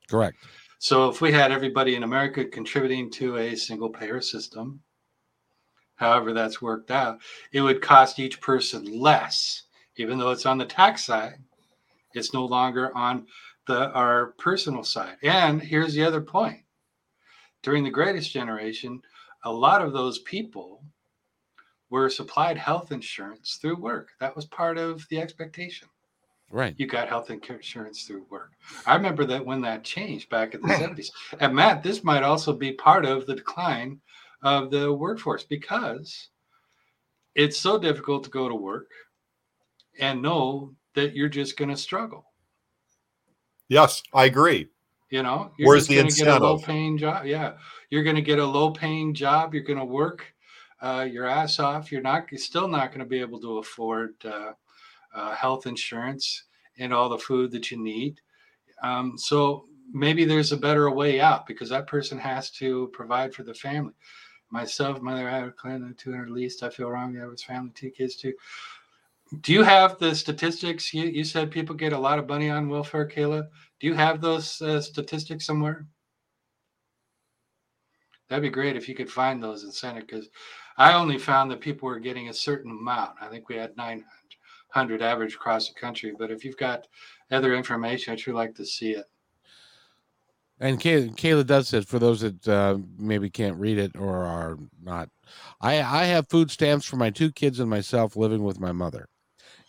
Correct. 0.09 0.36
so 0.78 1.09
if 1.09 1.20
we 1.20 1.32
had 1.32 1.53
everybody 1.53 1.94
in 1.94 2.03
America 2.03 2.44
contributing 2.44 3.11
to 3.12 3.36
a 3.36 3.55
single 3.55 3.90
payer 3.90 4.20
system, 4.20 4.80
however 5.96 6.32
that's 6.32 6.62
worked 6.62 6.90
out, 6.90 7.20
it 7.53 7.61
would 7.61 7.82
cost 7.82 8.18
each 8.18 8.40
person 8.40 8.84
less, 8.98 9.64
even 9.96 10.18
though 10.18 10.30
it's 10.30 10.46
on 10.46 10.59
the 10.59 10.64
tax 10.64 11.05
side. 11.05 11.36
It's 12.14 12.34
no 12.34 12.44
longer 12.44 12.96
on 12.96 13.26
the 13.66 13.90
our 13.90 14.32
personal 14.38 14.82
side. 14.82 15.16
And 15.22 15.62
here's 15.62 15.94
the 15.94 16.03
other 16.03 16.20
point. 16.20 16.62
During 17.62 17.84
the 17.84 17.90
greatest 17.90 18.32
generation, 18.32 19.02
a 19.44 19.52
lot 19.52 19.82
of 19.82 19.92
those 19.92 20.20
people 20.20 20.82
were 21.90 22.08
supplied 22.08 22.56
health 22.56 22.92
insurance 22.92 23.58
through 23.61 23.76
work. 23.76 24.11
That 24.20 24.34
was 24.34 24.46
part 24.46 24.78
of 24.78 25.06
the 25.11 25.20
expectation 25.20 25.88
Right. 26.50 26.74
you 26.78 26.86
got 26.86 27.08
health 27.08 27.30
insurance 27.30 28.04
through 28.04 28.26
work. 28.28 28.52
I 28.84 28.96
remember 28.96 29.24
that 29.26 29.44
when 29.44 29.61
that 29.61 29.84
changed 29.84 30.28
back 30.30 30.54
in 30.54 30.62
the 30.62 30.68
70s. 30.68 31.11
And 31.38 31.54
Matt, 31.54 31.82
this 31.82 32.02
might 32.02 32.24
also 32.24 32.52
be 32.52 32.72
part 32.72 33.04
of 33.04 33.26
the 33.26 33.36
decline 33.36 34.00
of 34.42 34.70
the 34.70 34.92
workforce 34.92 35.44
because 35.44 36.30
it's 37.36 37.56
so 37.58 37.78
difficult 37.78 38.24
to 38.24 38.30
go 38.30 38.48
to 38.48 38.54
work 38.54 38.90
and 40.00 40.22
know 40.22 40.74
that 40.94 41.14
you're 41.14 41.28
just 41.28 41.56
going 41.56 41.70
to 41.70 41.76
struggle. 41.76 42.24
Yes, 43.68 44.02
I 44.12 44.24
agree. 44.24 44.68
You 45.11 45.24
know, 45.24 45.52
you're 45.58 45.68
Where's 45.68 45.88
just 45.88 45.88
the 45.88 45.96
going 45.96 46.08
to 46.08 46.16
get 46.16 46.28
a 46.28 46.38
low 46.38 46.58
paying 46.58 46.96
job. 46.96 47.26
Yeah. 47.26 47.54
You're 47.90 48.04
going 48.04 48.16
to 48.16 48.22
get 48.22 48.38
a 48.38 48.46
low 48.46 48.70
paying 48.70 49.12
job. 49.12 49.52
You're 49.54 49.64
going 49.64 49.78
to 49.78 49.84
work 49.84 50.24
uh, 50.80 51.06
your 51.11 51.26
ass 51.26 51.58
off. 51.58 51.90
You're 51.90 52.00
not, 52.00 52.30
you're 52.30 52.38
still 52.38 52.68
not 52.68 52.90
going 52.90 53.00
to 53.00 53.04
be 53.04 53.20
able 53.20 53.40
to 53.40 53.58
afford 53.58 54.14
uh, 54.24 54.52
uh, 55.12 55.34
health 55.34 55.66
insurance 55.66 56.44
and 56.78 56.94
all 56.94 57.08
the 57.08 57.18
food 57.18 57.50
that 57.50 57.72
you 57.72 57.82
need. 57.82 58.20
Um, 58.82 59.18
so 59.18 59.66
maybe 59.92 60.24
there's 60.24 60.52
a 60.52 60.56
better 60.56 60.90
way 60.90 61.20
out 61.20 61.46
because 61.46 61.68
that 61.70 61.88
person 61.88 62.16
has 62.18 62.50
to 62.52 62.88
provide 62.92 63.34
for 63.34 63.42
the 63.42 63.54
family. 63.54 63.92
Myself, 64.50 65.00
mother, 65.00 65.28
I 65.28 65.38
have 65.38 65.48
a 65.48 65.52
client, 65.52 65.98
200 65.98 66.30
least. 66.30 66.62
I 66.62 66.70
feel 66.70 66.90
wrong. 66.90 67.16
I 67.16 67.20
have 67.20 67.30
his 67.30 67.42
family, 67.42 67.70
two 67.74 67.90
kids 67.90 68.16
too. 68.16 68.32
Do 69.39 69.53
you 69.53 69.62
have 69.62 69.99
the 69.99 70.14
statistics? 70.14 70.93
You, 70.93 71.05
you 71.05 71.22
said 71.22 71.53
people 71.53 71.76
get 71.76 71.93
a 71.93 71.99
lot 71.99 72.18
of 72.18 72.28
money 72.28 72.51
on 72.51 72.68
welfare, 72.68 73.07
Kayla. 73.07 73.47
Do 73.78 73.87
you 73.87 73.95
have 73.95 74.20
those 74.20 74.61
uh, 74.61 74.81
statistics 74.81 75.47
somewhere? 75.47 75.87
That'd 78.28 78.43
be 78.43 78.51
great 78.51 78.76
if 78.76 78.89
you 78.89 78.95
could 78.95 79.11
find 79.11 79.43
those 79.43 79.62
and 79.62 79.72
send 79.72 79.99
it 79.99 80.07
because 80.09 80.28
I 80.78 80.95
only 80.95 81.18
found 81.18 81.51
that 81.51 81.61
people 81.61 81.89
were 81.89 82.01
getting 82.01 82.28
a 82.28 82.35
certain 82.35 82.72
amount. 82.72 83.12
I 83.20 83.28
think 83.28 83.49
we 83.49 83.57
had 83.57 83.76
900 83.76 85.03
average 85.03 85.35
across 85.35 85.68
the 85.68 85.74
country. 85.74 86.12
But 86.16 86.31
if 86.31 86.45
you've 86.45 86.57
got 86.57 86.89
other 87.31 87.55
information, 87.55 88.12
I'd 88.12 88.20
sure 88.20 88.35
like 88.35 88.55
to 88.57 88.66
see 88.66 88.93
it. 88.93 89.07
And 90.61 90.78
Kay- 90.78 91.09
Kayla 91.09 91.47
does 91.47 91.68
said 91.68 91.89
for 91.89 91.99
those 91.99 92.20
that 92.20 92.47
uh, 92.47 92.78
maybe 92.99 93.31
can't 93.31 93.57
read 93.57 93.78
it 93.78 93.97
or 93.97 94.24
are 94.26 94.59
not, 94.83 95.09
I 95.61 95.81
I 95.81 96.05
have 96.05 96.28
food 96.28 96.51
stamps 96.51 96.85
for 96.85 96.97
my 96.97 97.11
two 97.11 97.33
kids 97.33 97.61
and 97.61 97.70
myself 97.70 98.14
living 98.14 98.45
with 98.45 98.61
my 98.61 98.72
mother. 98.72 99.09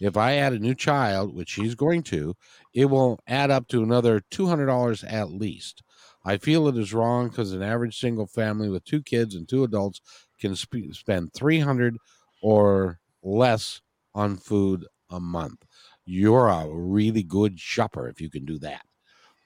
If 0.01 0.17
I 0.17 0.37
add 0.37 0.53
a 0.53 0.59
new 0.59 0.73
child, 0.73 1.35
which 1.35 1.49
she's 1.49 1.75
going 1.75 2.01
to, 2.03 2.35
it 2.73 2.85
will 2.85 3.19
add 3.27 3.51
up 3.51 3.67
to 3.67 3.83
another 3.83 4.21
two 4.31 4.47
hundred 4.47 4.65
dollars 4.65 5.03
at 5.03 5.31
least. 5.31 5.83
I 6.25 6.37
feel 6.37 6.67
it 6.67 6.77
is 6.77 6.93
wrong 6.93 7.29
because 7.29 7.53
an 7.53 7.61
average 7.61 7.99
single 7.99 8.25
family 8.27 8.67
with 8.67 8.83
two 8.83 9.01
kids 9.03 9.35
and 9.35 9.47
two 9.47 9.63
adults 9.63 10.01
can 10.39 10.55
sp- 10.57 10.93
spend 10.93 11.33
three 11.33 11.59
hundred 11.59 11.97
or 12.41 12.99
less 13.23 13.81
on 14.15 14.37
food 14.37 14.87
a 15.11 15.19
month. 15.19 15.63
You're 16.05 16.47
a 16.47 16.67
really 16.67 17.23
good 17.23 17.59
shopper 17.59 18.09
if 18.09 18.19
you 18.19 18.29
can 18.29 18.43
do 18.43 18.57
that. 18.59 18.81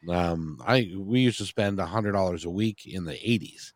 Um, 0.09 0.61
I 0.65 0.93
we 0.97 1.19
used 1.19 1.39
to 1.39 1.45
spend 1.45 1.79
a 1.79 1.85
hundred 1.85 2.13
dollars 2.13 2.45
a 2.45 2.49
week 2.49 2.85
in 2.85 3.03
the 3.03 3.17
eighties, 3.29 3.73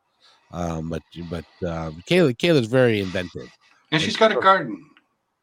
um, 0.53 0.89
but 0.89 1.01
but 1.29 1.45
uh, 1.61 1.91
Kayla 2.07 2.37
Kayla's 2.37 2.67
very 2.67 3.01
inventive. 3.01 3.49
And 3.91 4.01
she's 4.01 4.15
got 4.15 4.31
a 4.31 4.39
garden. 4.39 4.88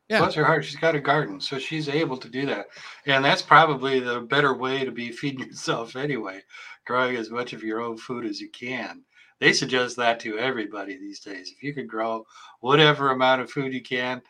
Yeah. 0.08 0.20
Bless 0.20 0.34
her 0.34 0.44
heart, 0.44 0.64
she's 0.64 0.76
got 0.76 0.94
a 0.94 1.00
garden, 1.00 1.40
so 1.40 1.58
she's 1.58 1.88
able 1.88 2.16
to 2.16 2.28
do 2.28 2.46
that. 2.46 2.66
And 3.06 3.24
that's 3.24 3.42
probably 3.42 3.98
the 3.98 4.20
better 4.20 4.54
way 4.54 4.84
to 4.84 4.92
be 4.92 5.10
feeding 5.12 5.46
yourself 5.46 5.96
anyway, 5.96 6.42
growing 6.86 7.16
as 7.16 7.30
much 7.30 7.52
of 7.52 7.64
your 7.64 7.80
own 7.80 7.96
food 7.96 8.24
as 8.24 8.40
you 8.40 8.48
can. 8.50 9.02
They 9.40 9.52
suggest 9.52 9.96
that 9.96 10.20
to 10.20 10.38
everybody 10.38 10.96
these 10.96 11.20
days. 11.20 11.52
If 11.54 11.62
you 11.62 11.74
could 11.74 11.88
grow 11.88 12.24
whatever 12.60 13.10
amount 13.10 13.42
of 13.42 13.50
food 13.50 13.74
you 13.74 13.82
can, 13.82 14.22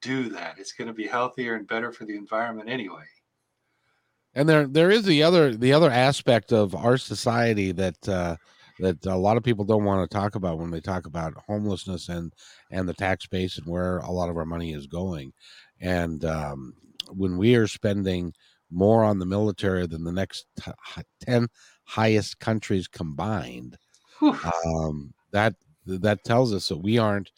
do 0.00 0.28
that. 0.28 0.56
It's 0.58 0.72
going 0.72 0.88
to 0.88 0.94
be 0.94 1.06
healthier 1.06 1.54
and 1.54 1.66
better 1.66 1.90
for 1.90 2.04
the 2.04 2.16
environment 2.16 2.68
anyway. 2.68 3.04
And 4.34 4.48
there 4.48 4.66
there 4.66 4.90
is 4.90 5.04
the 5.04 5.22
other 5.22 5.54
the 5.54 5.72
other 5.72 5.90
aspect 5.90 6.52
of 6.52 6.74
our 6.74 6.98
society 6.98 7.72
that 7.72 8.08
uh, 8.08 8.36
that 8.80 9.04
a 9.06 9.16
lot 9.16 9.36
of 9.36 9.42
people 9.42 9.64
don't 9.64 9.84
want 9.84 10.08
to 10.08 10.14
talk 10.16 10.34
about 10.34 10.58
when 10.58 10.70
they 10.70 10.80
talk 10.80 11.06
about 11.06 11.34
homelessness 11.46 12.08
and 12.08 12.32
and 12.70 12.88
the 12.88 12.94
tax 12.94 13.26
base 13.26 13.58
and 13.58 13.66
where 13.66 13.98
a 13.98 14.10
lot 14.10 14.28
of 14.28 14.36
our 14.36 14.44
money 14.44 14.72
is 14.72 14.86
going. 14.86 15.32
And 15.80 16.24
um, 16.24 16.74
when 17.10 17.36
we 17.36 17.54
are 17.54 17.66
spending 17.66 18.32
more 18.70 19.04
on 19.04 19.18
the 19.18 19.26
military 19.26 19.86
than 19.86 20.04
the 20.04 20.12
next 20.12 20.46
t- 20.58 21.02
ten 21.20 21.48
highest 21.84 22.40
countries 22.40 22.88
combined, 22.88 23.76
um, 24.66 25.12
that 25.32 25.54
that 25.86 26.24
tells 26.24 26.52
us 26.52 26.68
that 26.68 26.78
we 26.78 26.98
aren't 26.98 27.30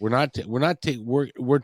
we're 0.00 0.10
not 0.10 0.36
we're 0.46 0.60
not 0.60 0.78
we're 1.00 1.28
we're 1.38 1.60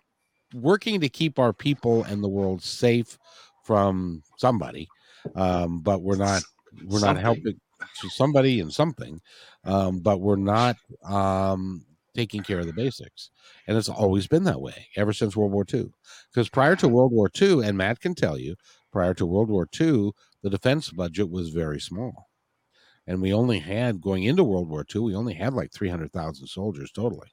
working 0.55 1.01
to 1.01 1.09
keep 1.09 1.39
our 1.39 1.53
people 1.53 2.03
and 2.05 2.25
the 2.25 2.29
world 2.29 2.63
safe 2.63 3.19
from 3.65 4.23
somebody 4.37 4.89
um, 5.35 5.81
but 5.81 6.03
we're 6.03 6.17
not 6.17 6.43
we're 6.85 6.99
something. 6.99 7.15
not 7.15 7.23
helping 7.23 7.61
somebody 7.95 8.61
and 8.61 8.73
something 8.73 9.21
um, 9.65 10.01
but 10.01 10.21
we're 10.21 10.37
not 10.37 10.77
um, 11.05 11.85
taking 12.15 12.43
care 12.43 12.59
of 12.59 12.67
the 12.67 12.73
basics 12.73 13.31
and 13.67 13.77
it's 13.77 13.89
always 13.89 14.27
been 14.27 14.45
that 14.45 14.61
way 14.61 14.87
ever 14.97 15.13
since 15.13 15.37
world 15.37 15.53
war 15.53 15.65
ii 15.73 15.87
because 16.33 16.49
prior 16.49 16.77
to 16.77 16.89
world 16.89 17.13
war 17.13 17.31
ii 17.41 17.63
and 17.63 17.77
matt 17.77 18.01
can 18.01 18.15
tell 18.15 18.39
you 18.39 18.55
prior 18.93 19.15
to 19.15 19.27
world 19.27 19.49
war 19.49 19.67
ii 19.81 20.11
the 20.43 20.51
defense 20.51 20.91
budget 20.91 21.31
was 21.31 21.51
very 21.51 21.81
small 21.81 22.31
and 23.07 23.21
we 23.21 23.33
only 23.33 23.59
had 23.59 24.01
going 24.01 24.25
into 24.25 24.45
world 24.45 24.69
war 24.69 24.85
ii 24.95 25.01
we 25.01 25.15
only 25.15 25.35
had 25.35 25.55
like 25.55 25.73
300000 25.73 26.47
soldiers 26.47 26.93
totally. 26.93 27.29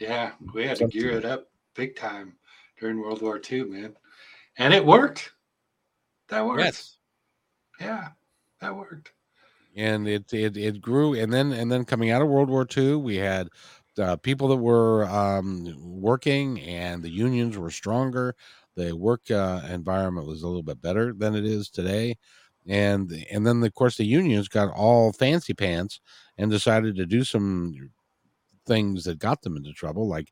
Yeah 0.00 0.32
we 0.54 0.66
had 0.66 0.78
to 0.78 0.88
gear 0.88 1.10
it 1.10 1.24
up 1.24 1.48
big 1.74 1.96
time 1.96 2.34
during 2.80 2.98
world 2.98 3.22
war 3.22 3.40
ii 3.50 3.62
man 3.64 3.94
and 4.58 4.74
it 4.74 4.84
worked. 4.84 5.32
That 6.28 6.46
worked. 6.46 6.60
Yes. 6.60 6.96
yeah 7.80 8.08
that 8.60 8.74
worked 8.74 9.12
and 9.76 10.06
it, 10.08 10.32
it 10.32 10.56
it 10.56 10.80
grew 10.80 11.14
and 11.14 11.32
then 11.32 11.52
and 11.52 11.70
then 11.70 11.84
coming 11.84 12.10
out 12.10 12.22
of 12.22 12.28
world 12.28 12.50
war 12.50 12.66
ii 12.76 12.94
we 12.94 13.16
had 13.16 13.48
uh, 13.98 14.16
people 14.16 14.48
that 14.48 14.56
were 14.56 15.04
um, 15.08 15.74
working 15.78 16.60
and 16.60 17.02
the 17.02 17.10
unions 17.10 17.58
were 17.58 17.70
stronger. 17.70 18.34
The 18.74 18.96
work 18.96 19.30
uh, 19.30 19.60
environment 19.68 20.26
was 20.26 20.42
a 20.42 20.46
little 20.46 20.62
bit 20.62 20.80
better 20.80 21.12
than 21.12 21.34
it 21.34 21.44
is 21.44 21.68
today. 21.68 22.16
And 22.66 23.12
and 23.30 23.46
then 23.46 23.62
of 23.62 23.74
course 23.74 23.96
the 23.96 24.06
unions 24.06 24.48
got 24.48 24.72
all 24.72 25.12
fancy 25.12 25.52
pants 25.52 26.00
and 26.38 26.50
decided 26.50 26.96
to 26.96 27.06
do 27.06 27.24
some 27.24 27.74
things 28.66 29.04
that 29.04 29.18
got 29.18 29.42
them 29.42 29.56
into 29.56 29.72
trouble 29.72 30.08
like 30.08 30.28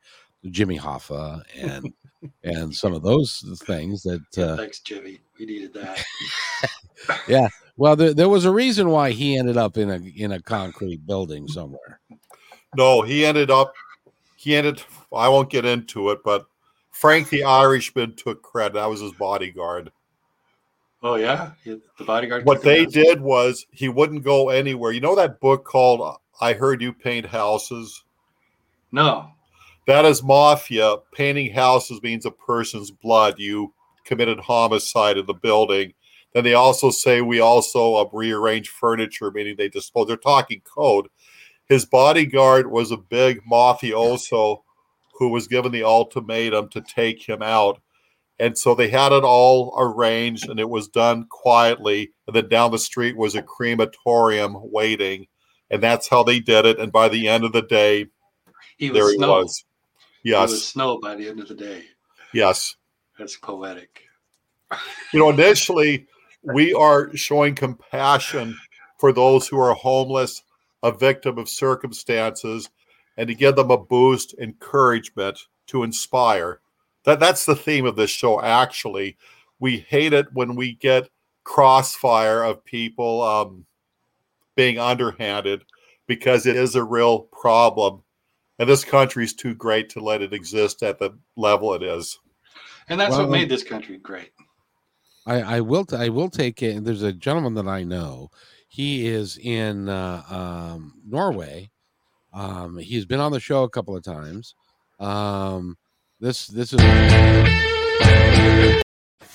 jimmy 0.51 0.78
hoffa 0.78 1.43
and 1.57 1.93
and 2.45 2.74
some 2.74 2.95
of 2.95 3.03
those 3.03 3.43
things 3.64 4.03
that 4.03 4.22
uh, 4.38 4.57
thanks 4.57 4.80
jimmy. 4.80 5.20
We 5.38 5.47
needed 5.47 5.74
that. 5.74 6.05
Yeah 7.26 7.49
well 7.80 7.96
there, 7.96 8.14
there 8.14 8.28
was 8.28 8.44
a 8.44 8.50
reason 8.50 8.90
why 8.90 9.10
he 9.10 9.36
ended 9.36 9.56
up 9.56 9.76
in 9.76 9.90
a 9.90 10.00
in 10.16 10.32
a 10.32 10.42
concrete 10.42 11.04
building 11.06 11.48
somewhere 11.48 12.00
no 12.76 13.02
he 13.02 13.24
ended 13.24 13.50
up 13.50 13.72
he 14.36 14.54
ended 14.54 14.82
i 15.12 15.28
won't 15.28 15.50
get 15.50 15.64
into 15.64 16.10
it 16.10 16.20
but 16.24 16.46
frank 16.90 17.28
the 17.30 17.42
irishman 17.42 18.14
took 18.14 18.42
credit 18.42 18.74
that 18.74 18.88
was 18.88 19.00
his 19.00 19.12
bodyguard 19.12 19.90
Oh 21.02 21.14
yeah, 21.14 21.52
the 21.64 22.04
bodyguard. 22.04 22.44
What 22.44 22.62
they 22.62 22.84
did 22.84 23.22
was 23.22 23.64
he 23.70 23.88
wouldn't 23.88 24.22
go 24.22 24.50
anywhere. 24.50 24.92
You 24.92 25.00
know 25.00 25.16
that 25.16 25.40
book 25.40 25.64
called 25.64 26.18
"I 26.42 26.52
Heard 26.52 26.82
You 26.82 26.92
Paint 26.92 27.24
Houses." 27.24 28.04
No. 28.92 29.30
That 29.86 30.04
is 30.04 30.22
mafia. 30.22 30.96
Painting 31.12 31.52
houses 31.52 32.02
means 32.02 32.26
a 32.26 32.30
person's 32.30 32.90
blood. 32.90 33.38
You 33.38 33.72
committed 34.04 34.38
homicide 34.40 35.16
in 35.16 35.24
the 35.24 35.34
building. 35.34 35.94
Then 36.32 36.44
they 36.44 36.54
also 36.54 36.90
say 36.90 37.20
we 37.20 37.40
also 37.40 37.96
uh, 37.96 38.08
rearrange 38.12 38.68
furniture, 38.68 39.30
meaning 39.30 39.56
they 39.56 39.68
dispose. 39.68 40.06
They're 40.06 40.16
talking 40.16 40.62
code. 40.62 41.08
His 41.66 41.84
bodyguard 41.84 42.70
was 42.70 42.90
a 42.90 42.96
big 42.96 43.40
mafioso 43.50 44.62
who 45.18 45.28
was 45.28 45.48
given 45.48 45.72
the 45.72 45.84
ultimatum 45.84 46.68
to 46.70 46.80
take 46.80 47.28
him 47.28 47.42
out 47.42 47.80
and 48.40 48.56
so 48.56 48.74
they 48.74 48.88
had 48.88 49.12
it 49.12 49.22
all 49.22 49.74
arranged 49.76 50.48
and 50.48 50.58
it 50.58 50.68
was 50.68 50.88
done 50.88 51.26
quietly. 51.28 52.12
And 52.26 52.34
then 52.34 52.48
down 52.48 52.70
the 52.70 52.78
street 52.78 53.14
was 53.14 53.34
a 53.34 53.42
crematorium 53.42 54.56
waiting. 54.58 55.26
And 55.70 55.82
that's 55.82 56.08
how 56.08 56.22
they 56.22 56.40
did 56.40 56.64
it. 56.64 56.80
And 56.80 56.90
by 56.90 57.10
the 57.10 57.28
end 57.28 57.44
of 57.44 57.52
the 57.52 57.60
day, 57.60 58.06
he 58.78 58.88
was 58.88 58.98
there 58.98 59.10
he 59.10 59.16
snow. 59.18 59.42
was. 59.42 59.64
Yes. 60.24 60.48
It 60.48 60.52
was 60.52 60.68
snow 60.68 60.98
by 60.98 61.16
the 61.16 61.28
end 61.28 61.40
of 61.40 61.48
the 61.48 61.54
day. 61.54 61.84
Yes. 62.32 62.76
That's 63.18 63.36
poetic. 63.36 64.04
You 65.12 65.20
know, 65.20 65.28
initially, 65.28 66.06
we 66.43 66.72
are 66.72 67.14
showing 67.16 67.55
compassion 67.55 68.57
for 68.99 69.12
those 69.12 69.49
who 69.49 69.59
are 69.59 69.74
homeless, 69.74 70.43
a 70.82 70.93
victim 70.93 71.38
of 71.38 71.49
circumstances, 71.49 72.70
and 73.16 73.28
to 73.28 73.34
give 73.34 73.57
them 73.57 73.70
a 73.70 73.78
boost, 73.78 74.34
encouragement 74.38 75.38
to 75.66 75.82
inspire. 75.82 76.61
That 77.05 77.20
that's 77.20 77.47
the 77.47 77.57
theme 77.57 77.86
of 77.86 77.97
this 77.97 78.11
show. 78.11 78.41
Actually, 78.41 79.16
we 79.59 79.78
hate 79.78 80.12
it 80.12 80.26
when 80.32 80.55
we 80.55 80.74
get 80.74 81.09
crossfire 81.45 82.43
of 82.43 82.64
people 82.64 83.22
um, 83.22 83.66
being 84.55 84.78
underhanded 84.78 85.64
because 86.07 86.47
it 86.47 86.57
is 86.57 86.74
a 86.74 86.84
real 86.84 87.20
problem, 87.20 88.03
and 88.59 88.68
this 88.68 88.84
country 88.84 89.24
is 89.24 89.34
too 89.34 89.55
great 89.55 89.88
to 89.91 90.01
let 90.01 90.22
it 90.22 90.32
exist 90.32 90.82
at 90.82 90.99
the 90.99 91.16
level 91.36 91.72
it 91.74 91.82
is. 91.82 92.18
And 92.88 93.01
that's 93.01 93.12
well, 93.12 93.22
what 93.22 93.30
made 93.30 93.49
this 93.49 93.62
country 93.62 93.97
great. 93.99 94.32
I, 95.26 95.40
I 95.56 95.60
will 95.60 95.84
t- 95.84 95.96
I 95.96 96.08
will 96.08 96.30
take 96.30 96.62
it. 96.62 96.84
There's 96.84 97.02
a 97.02 97.12
gentleman 97.12 97.54
that 97.54 97.68
I 97.68 97.84
know. 97.84 98.30
He 98.68 99.06
is 99.06 99.36
in 99.38 99.88
uh, 99.88 100.22
um, 100.28 100.94
Norway. 101.06 101.70
Um, 102.32 102.78
he's 102.78 103.04
been 103.04 103.20
on 103.20 103.32
the 103.32 103.40
show 103.40 103.64
a 103.64 103.70
couple 103.70 103.96
of 103.96 104.02
times. 104.04 104.54
Um, 104.98 105.76
this 106.20 106.46
this 106.46 106.72
is 106.72 106.80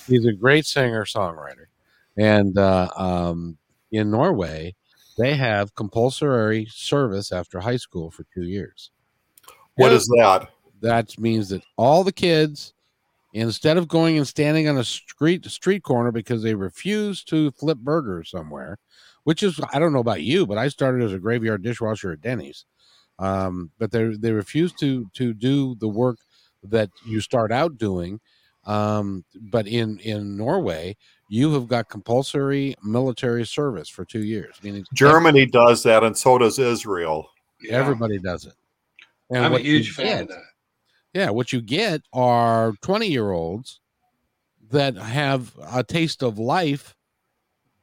he's 0.06 0.26
a 0.26 0.32
great 0.32 0.66
singer 0.66 1.04
songwriter, 1.04 1.66
and 2.16 2.56
uh, 2.56 2.88
um, 2.96 3.58
in 3.92 4.10
Norway 4.10 4.74
they 5.18 5.34
have 5.34 5.74
compulsory 5.74 6.66
service 6.70 7.32
after 7.32 7.60
high 7.60 7.76
school 7.76 8.10
for 8.10 8.24
two 8.34 8.44
years. 8.44 8.90
What 9.76 9.92
is 9.92 10.06
that? 10.06 10.48
That 10.82 11.18
means 11.18 11.48
that 11.50 11.64
all 11.76 12.04
the 12.04 12.12
kids, 12.12 12.74
instead 13.36 13.76
of 13.76 13.86
going 13.86 14.16
and 14.16 14.26
standing 14.26 14.66
on 14.66 14.78
a 14.78 14.84
street 14.84 15.44
street 15.46 15.82
corner 15.82 16.10
because 16.10 16.42
they 16.42 16.54
refuse 16.54 17.22
to 17.24 17.50
flip 17.52 17.78
burgers 17.78 18.30
somewhere, 18.30 18.78
which 19.24 19.42
is 19.42 19.60
I 19.72 19.78
don't 19.78 19.92
know 19.92 20.00
about 20.00 20.22
you, 20.22 20.46
but 20.46 20.58
I 20.58 20.68
started 20.68 21.04
as 21.04 21.12
a 21.12 21.18
graveyard 21.18 21.62
dishwasher 21.62 22.12
at 22.12 22.22
Denny's. 22.22 22.64
Um, 23.18 23.70
but 23.78 23.90
they 23.90 24.08
they 24.16 24.32
refuse 24.32 24.72
to 24.74 25.06
to 25.14 25.34
do 25.34 25.74
the 25.76 25.88
work 25.88 26.18
that 26.62 26.90
you 27.06 27.20
start 27.20 27.52
out 27.52 27.76
doing. 27.76 28.20
Um, 28.64 29.24
but 29.34 29.66
in 29.66 29.98
in 30.00 30.36
Norway, 30.36 30.96
you 31.28 31.52
have 31.52 31.68
got 31.68 31.90
compulsory 31.90 32.74
military 32.82 33.44
service 33.44 33.88
for 33.88 34.04
two 34.04 34.24
years. 34.24 34.56
Meaning 34.62 34.84
Germany 34.94 35.44
does 35.46 35.82
that, 35.82 36.04
and 36.04 36.16
so 36.16 36.38
does 36.38 36.58
Israel. 36.58 37.28
Everybody 37.70 38.18
does 38.18 38.46
it. 38.46 38.54
And 39.30 39.44
I'm 39.44 39.54
a 39.54 39.58
huge 39.58 39.92
fan 39.92 40.06
get, 40.06 40.22
of 40.22 40.28
that. 40.28 40.42
Yeah, 41.16 41.30
what 41.30 41.50
you 41.50 41.62
get 41.62 42.02
are 42.12 42.74
twenty 42.82 43.06
year 43.08 43.30
olds 43.30 43.80
that 44.70 44.96
have 44.96 45.54
a 45.72 45.82
taste 45.82 46.22
of 46.22 46.38
life 46.38 46.94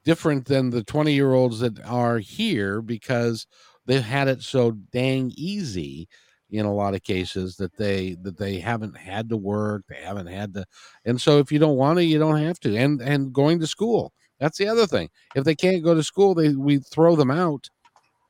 different 0.05 0.45
than 0.45 0.69
the 0.69 0.83
20 0.83 1.13
year 1.13 1.33
olds 1.33 1.59
that 1.61 1.83
are 1.83 2.19
here 2.19 2.79
because 2.79 3.47
they've 3.87 4.03
had 4.03 4.27
it 4.27 4.43
so 4.43 4.71
dang 4.91 5.31
easy 5.35 6.07
in 6.51 6.65
a 6.67 6.73
lot 6.73 6.93
of 6.93 7.01
cases 7.01 7.55
that 7.55 7.75
they 7.77 8.15
that 8.21 8.37
they 8.37 8.59
haven't 8.59 8.95
had 8.95 9.29
to 9.29 9.37
work 9.37 9.81
they 9.89 9.95
haven't 9.95 10.27
had 10.27 10.53
to 10.53 10.63
and 11.05 11.19
so 11.19 11.39
if 11.39 11.51
you 11.51 11.57
don't 11.57 11.77
want 11.77 11.97
to 11.97 12.05
you 12.05 12.19
don't 12.19 12.37
have 12.37 12.59
to 12.59 12.75
and 12.77 13.01
and 13.01 13.33
going 13.33 13.59
to 13.59 13.65
school 13.65 14.13
that's 14.39 14.57
the 14.59 14.67
other 14.67 14.85
thing. 14.85 15.09
If 15.35 15.45
they 15.45 15.55
can't 15.55 15.83
go 15.83 15.95
to 15.95 16.03
school 16.03 16.35
they 16.35 16.49
we 16.49 16.77
throw 16.77 17.15
them 17.15 17.31
out 17.31 17.67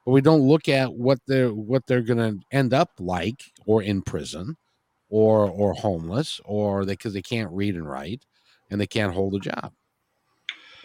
but 0.06 0.12
we 0.12 0.22
don't 0.22 0.48
look 0.48 0.70
at 0.70 0.94
what 0.94 1.20
they're 1.28 1.54
what 1.54 1.86
they're 1.88 2.02
going 2.02 2.40
to 2.40 2.40
end 2.56 2.74
up 2.74 2.92
like 3.00 3.52
or 3.66 3.82
in 3.84 4.02
prison 4.02 4.56
or 5.14 5.48
or 5.48 5.74
homeless 5.74 6.42
or 6.44 6.86
they 6.86 6.94
because 6.94 7.14
they 7.14 7.22
can't 7.22 7.52
read 7.52 7.76
and 7.76 7.88
write 7.88 8.26
and 8.72 8.82
they 8.82 8.88
can't 8.88 9.14
hold 9.14 9.36
a 9.36 9.40
job 9.40 9.72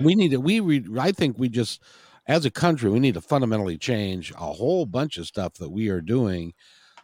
we 0.00 0.14
need 0.14 0.30
to 0.30 0.36
we 0.36 0.60
read 0.60 0.86
i 0.98 1.10
think 1.10 1.38
we 1.38 1.48
just 1.48 1.82
as 2.26 2.44
a 2.44 2.50
country 2.50 2.90
we 2.90 3.00
need 3.00 3.14
to 3.14 3.20
fundamentally 3.22 3.78
change 3.78 4.30
a 4.32 4.52
whole 4.52 4.84
bunch 4.84 5.16
of 5.16 5.26
stuff 5.26 5.54
that 5.54 5.70
we 5.70 5.88
are 5.88 6.02
doing 6.02 6.52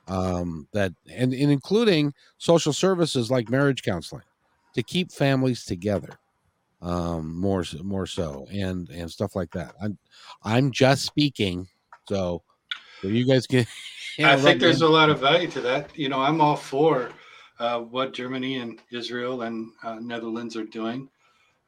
um, 0.07 0.69
that 0.75 0.93
and, 1.11 1.33
and 1.33 1.51
including 1.51 2.13
social 2.37 2.75
services 2.75 3.31
like 3.31 3.49
marriage 3.49 3.83
counseling 3.83 4.25
to 4.75 4.83
keep 4.83 5.11
families 5.11 5.65
together 5.65 6.19
um, 6.85 7.41
more 7.41 7.65
more 7.83 8.07
so 8.07 8.47
and 8.53 8.91
and 8.91 9.11
stuff 9.11 9.35
like 9.35 9.51
that. 9.53 9.75
I'm 9.83 9.99
I'm 10.43 10.71
just 10.71 11.07
speaking, 11.07 11.69
so 12.07 12.43
so 13.01 13.09
you 13.09 13.27
guys 13.27 13.47
can. 13.47 13.67
Know, 14.19 14.31
I 14.31 14.37
think 14.37 14.61
there's 14.61 14.83
in. 14.83 14.89
a 14.89 14.91
lot 14.91 15.11
of 15.11 15.21
value 15.21 15.49
to 15.49 15.61
that. 15.63 15.97
You 15.99 16.09
know, 16.09 16.21
I'm 16.21 16.41
all 16.41 16.57
for 16.57 17.11
uh, 17.59 17.81
what 17.81 18.13
Germany 18.13 18.59
and 18.59 18.81
Israel 18.93 19.43
and 19.43 19.73
uh, 19.83 19.97
Netherlands 20.01 20.57
are 20.57 20.65
doing 20.65 21.09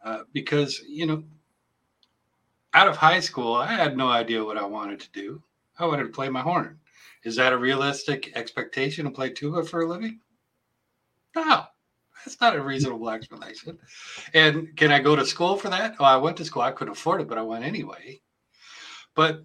uh, 0.04 0.22
because 0.32 0.80
you 0.86 1.04
know, 1.04 1.24
out 2.74 2.88
of 2.88 2.96
high 2.96 3.20
school, 3.20 3.54
I 3.54 3.66
had 3.66 3.96
no 3.96 4.08
idea 4.08 4.44
what 4.44 4.56
I 4.56 4.64
wanted 4.64 5.00
to 5.00 5.10
do. 5.12 5.42
I 5.78 5.86
wanted 5.86 6.04
to 6.04 6.10
play 6.10 6.28
my 6.28 6.40
horn. 6.40 6.78
Is 7.24 7.36
that 7.36 7.52
a 7.52 7.58
realistic 7.58 8.32
expectation 8.36 9.04
to 9.04 9.10
play 9.10 9.30
tuba 9.30 9.64
for 9.64 9.82
a 9.82 9.88
living? 9.88 10.20
No, 11.34 11.64
that's 12.24 12.40
not 12.40 12.54
a 12.54 12.62
reasonable 12.62 13.10
explanation. 13.10 13.78
And 14.32 14.76
can 14.76 14.92
I 14.92 15.00
go 15.00 15.16
to 15.16 15.26
school 15.26 15.56
for 15.56 15.68
that? 15.70 15.96
Oh, 15.98 16.04
I 16.04 16.16
went 16.16 16.36
to 16.36 16.44
school. 16.44 16.62
I 16.62 16.70
couldn't 16.70 16.92
afford 16.92 17.20
it, 17.20 17.28
but 17.28 17.38
I 17.38 17.42
went 17.42 17.64
anyway. 17.64 18.20
But 19.14 19.44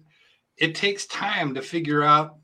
it 0.56 0.74
takes 0.74 1.06
time 1.06 1.54
to 1.54 1.62
figure 1.62 2.04
out 2.04 2.36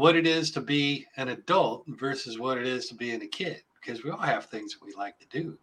what 0.00 0.16
it 0.16 0.26
is 0.26 0.50
to 0.50 0.60
be 0.62 1.06
an 1.18 1.28
adult 1.28 1.84
versus 1.86 2.38
what 2.38 2.56
it 2.56 2.66
is 2.66 2.88
to 2.88 2.94
be 2.94 3.12
a 3.12 3.18
kid 3.26 3.62
because 3.78 4.02
we 4.02 4.10
all 4.10 4.16
have 4.18 4.46
things 4.46 4.72
that 4.72 4.84
we 4.84 4.94
like 4.94 5.18
to 5.18 5.26
do 5.28 5.58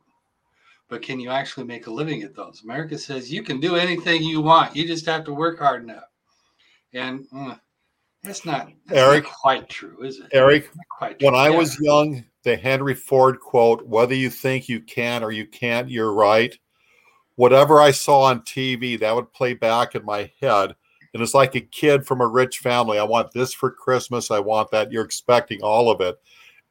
but 0.89 1.01
can 1.01 1.19
you 1.19 1.31
actually 1.31 1.65
make 1.65 1.88
a 1.88 1.91
living 1.91 2.21
at 2.21 2.35
those 2.35 2.61
america 2.63 2.97
says 2.97 3.31
you 3.31 3.41
can 3.41 3.59
do 3.59 3.75
anything 3.75 4.21
you 4.21 4.39
want 4.39 4.75
you 4.75 4.85
just 4.85 5.07
have 5.07 5.23
to 5.23 5.33
work 5.33 5.57
hard 5.57 5.81
enough 5.83 6.09
and 6.93 7.25
uh, 7.35 7.55
that's 8.23 8.45
not 8.45 8.69
that's 8.85 8.99
Eric, 8.99 9.23
not 9.23 9.33
quite 9.33 9.69
true 9.69 10.03
is 10.03 10.19
it 10.19 10.27
Eric, 10.31 10.69
when. 11.19 11.33
I 11.33 11.49
Yeah. 11.49 11.57
was 11.57 11.79
young, 11.79 12.23
the 12.43 12.55
Henry 12.55 12.93
Ford 12.93 13.39
quote, 13.39 13.88
whether 13.88 14.13
you 14.13 14.29
think 14.29 14.69
you 14.69 14.81
can 14.81 15.23
or 15.23 15.31
you 15.31 15.47
can't, 15.47 15.89
you're 15.89 16.13
right. 16.13 16.57
Whatever 17.35 17.79
I 17.81 17.91
saw 17.91 18.23
on 18.23 18.41
TV, 18.41 18.99
that 18.99 19.15
would 19.15 19.33
play 19.33 19.53
back 19.53 19.95
in 19.95 20.05
my 20.05 20.31
head. 20.41 20.75
And 21.18 21.24
it's 21.24 21.34
like 21.34 21.55
a 21.55 21.61
kid 21.61 22.05
from 22.05 22.22
a 22.22 22.28
rich 22.28 22.59
family. 22.59 22.99
I 22.99 23.03
want 23.03 23.32
this 23.32 23.51
for 23.51 23.72
Christmas. 23.72 24.30
I 24.30 24.38
want 24.38 24.70
that. 24.70 24.91
You're 24.91 25.03
expecting 25.03 25.63
all 25.63 25.89
of 25.89 25.99
it. 25.99 26.15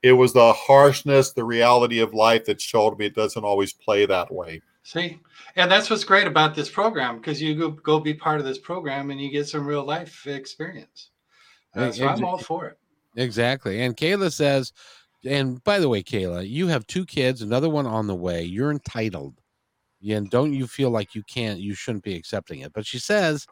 It 0.04 0.12
was 0.12 0.32
the 0.32 0.52
harshness, 0.52 1.32
the 1.32 1.42
reality 1.42 1.98
of 1.98 2.14
life 2.14 2.44
that 2.44 2.60
showed 2.60 2.96
me 2.96 3.06
it 3.06 3.16
doesn't 3.16 3.42
always 3.42 3.72
play 3.72 4.06
that 4.06 4.32
way. 4.32 4.62
See, 4.84 5.18
and 5.56 5.68
that's 5.68 5.90
what's 5.90 6.04
great 6.04 6.28
about 6.28 6.54
this 6.54 6.70
program 6.70 7.16
because 7.16 7.42
you 7.42 7.56
go, 7.56 7.70
go 7.70 7.98
be 7.98 8.14
part 8.14 8.38
of 8.38 8.46
this 8.46 8.58
program 8.58 9.10
and 9.10 9.20
you 9.20 9.32
get 9.32 9.48
some 9.48 9.66
real 9.66 9.84
life 9.84 10.28
experience. 10.28 11.10
Uh, 11.74 11.86
Hey, 11.86 11.92
so 11.92 12.06
I'm 12.06 12.24
all 12.24 12.38
for 12.38 12.66
it. 12.66 12.78
Exactly. 13.16 13.82
And 13.82 13.96
Kayla 13.96 14.32
says, 14.32 14.72
and 15.24 15.60
by 15.64 15.80
the 15.80 15.88
way, 15.88 16.04
Kayla, 16.04 16.48
you 16.48 16.68
have 16.68 16.86
two 16.86 17.04
kids, 17.04 17.42
another 17.42 17.68
one 17.68 17.86
on 17.86 18.06
the 18.06 18.14
way. 18.14 18.44
You're 18.44 18.70
entitled. 18.70 19.34
And 20.08 20.30
don't 20.30 20.52
you 20.52 20.68
feel 20.68 20.90
like 20.90 21.16
you 21.16 21.24
can't, 21.24 21.58
you 21.58 21.74
shouldn't 21.74 22.04
be 22.04 22.14
accepting 22.14 22.60
it. 22.60 22.72
But 22.72 22.86
she 22.86 23.00
says, 23.00 23.48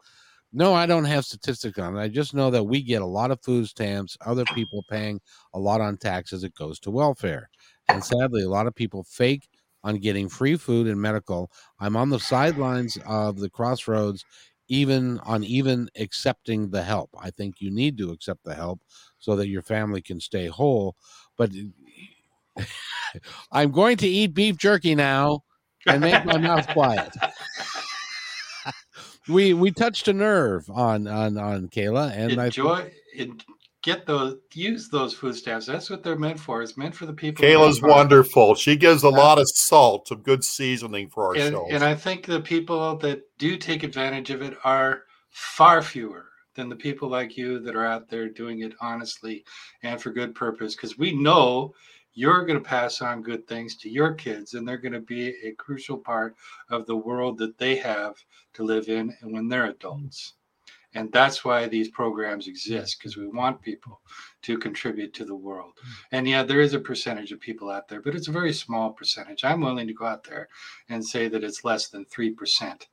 no, 0.55 0.73
I 0.73 0.85
don't 0.85 1.03
have 1.03 1.25
statistics 1.25 1.77
on 1.77 1.97
it. 1.97 2.01
I 2.01 2.07
just 2.07 2.33
know 2.33 2.49
that 2.49 2.63
we 2.63 2.81
get 2.81 3.01
a 3.01 3.05
lot 3.05 3.29
of 3.29 3.41
food 3.41 3.67
stamps, 3.67 4.17
other 4.25 4.45
people 4.55 4.85
paying 4.89 5.19
a 5.53 5.59
lot 5.59 5.81
on 5.81 5.97
taxes. 5.97 6.45
It 6.45 6.55
goes 6.55 6.79
to 6.79 6.91
welfare. 6.91 7.49
And 7.89 8.01
sadly, 8.01 8.43
a 8.43 8.49
lot 8.49 8.65
of 8.65 8.73
people 8.73 9.03
fake 9.03 9.49
on 9.83 9.97
getting 9.97 10.29
free 10.29 10.55
food 10.55 10.87
and 10.87 10.99
medical. 10.99 11.51
I'm 11.81 11.97
on 11.97 12.09
the 12.09 12.21
sidelines 12.21 12.97
of 13.05 13.37
the 13.37 13.49
crossroads, 13.49 14.23
even 14.69 15.19
on 15.19 15.43
even 15.43 15.89
accepting 15.99 16.71
the 16.71 16.83
help. 16.83 17.09
I 17.19 17.31
think 17.31 17.55
you 17.59 17.69
need 17.69 17.97
to 17.97 18.11
accept 18.11 18.45
the 18.45 18.55
help 18.55 18.79
so 19.19 19.35
that 19.35 19.49
your 19.49 19.61
family 19.61 20.01
can 20.01 20.21
stay 20.21 20.47
whole. 20.47 20.95
But 21.37 21.51
I'm 23.51 23.71
going 23.71 23.97
to 23.97 24.07
eat 24.07 24.33
beef 24.33 24.55
jerky 24.55 24.95
now 24.95 25.41
and 25.85 25.99
make 25.99 26.23
my 26.23 26.37
mouth 26.37 26.65
quiet. 26.69 27.13
we 29.27 29.53
we 29.53 29.71
touched 29.71 30.07
a 30.07 30.13
nerve 30.13 30.69
on 30.69 31.07
on 31.07 31.37
on 31.37 31.67
Kayla, 31.69 32.11
and 32.15 32.39
I 32.39 32.45
enjoy 32.45 32.91
and 33.17 33.43
get 33.85 34.05
those 34.05 34.37
use 34.53 34.89
those 34.89 35.13
food 35.13 35.35
stamps. 35.35 35.65
That's 35.67 35.89
what 35.89 36.03
they're 36.03 36.17
meant 36.17 36.39
for. 36.39 36.61
It's 36.61 36.75
meant 36.75 36.95
for 36.95 37.05
the 37.05 37.13
people. 37.13 37.45
Kayla's 37.45 37.81
wonderful. 37.81 38.55
She 38.55 38.75
gives 38.75 39.03
a 39.03 39.09
lot 39.09 39.39
of 39.39 39.47
salt, 39.47 40.07
some 40.07 40.21
good 40.21 40.43
seasoning 40.43 41.09
for 41.09 41.27
our 41.27 41.35
and, 41.35 41.55
and 41.71 41.83
I 41.83 41.95
think 41.95 42.25
the 42.25 42.41
people 42.41 42.97
that 42.97 43.21
do 43.37 43.57
take 43.57 43.83
advantage 43.83 44.31
of 44.31 44.41
it 44.41 44.57
are 44.63 45.03
far 45.29 45.81
fewer 45.81 46.25
than 46.55 46.69
the 46.69 46.75
people 46.75 47.09
like 47.09 47.37
you 47.37 47.59
that 47.59 47.75
are 47.75 47.85
out 47.85 48.09
there 48.09 48.27
doing 48.29 48.61
it 48.61 48.73
honestly 48.81 49.43
and 49.83 50.01
for 50.01 50.09
good 50.09 50.33
purpose. 50.33 50.75
Because 50.75 50.97
we 50.97 51.13
know 51.13 51.73
you're 52.15 52.45
going 52.45 52.57
to 52.57 52.67
pass 52.67 53.01
on 53.01 53.21
good 53.21 53.47
things 53.47 53.75
to 53.77 53.89
your 53.89 54.13
kids, 54.13 54.53
and 54.53 54.67
they're 54.67 54.77
going 54.77 54.93
to 54.93 55.01
be 55.01 55.35
a 55.43 55.51
crucial 55.51 55.97
part 55.97 56.35
of 56.69 56.85
the 56.85 56.95
world 56.95 57.37
that 57.37 57.57
they 57.57 57.75
have 57.75 58.15
to 58.53 58.63
live 58.63 58.87
in, 58.87 59.15
and 59.21 59.33
when 59.33 59.47
they're 59.47 59.67
adults. 59.67 60.33
And 60.95 61.11
that's 61.11 61.43
why 61.43 61.67
these 61.67 61.89
programs 61.89 62.47
exist 62.47 62.97
because 62.97 63.17
we 63.17 63.27
want 63.27 63.61
people 63.61 63.99
to 64.43 64.57
contribute 64.57 65.13
to 65.15 65.25
the 65.25 65.35
world. 65.35 65.73
Hmm. 65.81 65.91
And 66.13 66.27
yeah, 66.27 66.43
there 66.43 66.61
is 66.61 66.73
a 66.73 66.79
percentage 66.79 67.33
of 67.33 67.41
people 67.41 67.69
out 67.69 67.89
there, 67.89 68.01
but 68.01 68.15
it's 68.15 68.29
a 68.29 68.31
very 68.31 68.53
small 68.53 68.91
percentage. 68.91 69.43
I'm 69.43 69.59
willing 69.59 69.87
to 69.87 69.93
go 69.93 70.05
out 70.05 70.23
there 70.23 70.47
and 70.87 71.05
say 71.05 71.27
that 71.27 71.43
it's 71.43 71.65
less 71.65 71.89
than 71.89 72.05
3% 72.05 72.87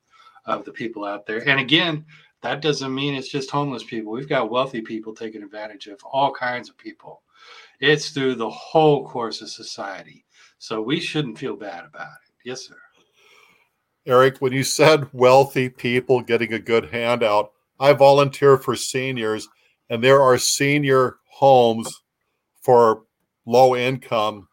of 0.47 0.65
the 0.65 0.73
people 0.73 1.05
out 1.05 1.27
there. 1.27 1.49
And 1.49 1.61
again, 1.61 2.05
that 2.41 2.61
doesn't 2.61 2.93
mean 2.93 3.15
it's 3.15 3.29
just 3.29 3.51
homeless 3.51 3.85
people. 3.85 4.11
We've 4.11 4.29
got 4.29 4.51
wealthy 4.51 4.81
people 4.81 5.15
taking 5.15 5.45
advantage 5.45 5.87
of 5.87 6.03
all 6.03 6.33
kinds 6.33 6.69
of 6.69 6.77
people. 6.77 7.23
It's 7.83 8.11
through 8.11 8.37
the 8.37 8.49
whole 8.49 9.07
course 9.09 9.43
of 9.43 9.51
society. 9.51 10.25
So 10.59 10.81
we 10.81 11.01
shouldn't 11.01 11.37
feel 11.37 11.57
bad 11.57 11.85
about 11.85 12.07
it. 12.07 12.49
Yes, 12.49 12.69
sir. 12.69 12.77
Eric, 14.07 14.39
when 14.39 14.53
you 14.53 14.63
said 14.63 15.09
wealthy 15.13 15.69
people 15.69 16.21
getting 16.21 16.53
a 16.53 16.61
good 16.61 16.91
handout, 16.91 17.51
I 17.81 17.93
volunteer 17.93 18.57
for 18.57 18.77
seniors, 18.77 19.49
and 19.91 20.03
there 20.03 20.23
are 20.23 20.39
senior 20.39 21.17
homes 21.29 22.03
for 22.63 23.03
low 23.47 23.75
income 23.75 24.47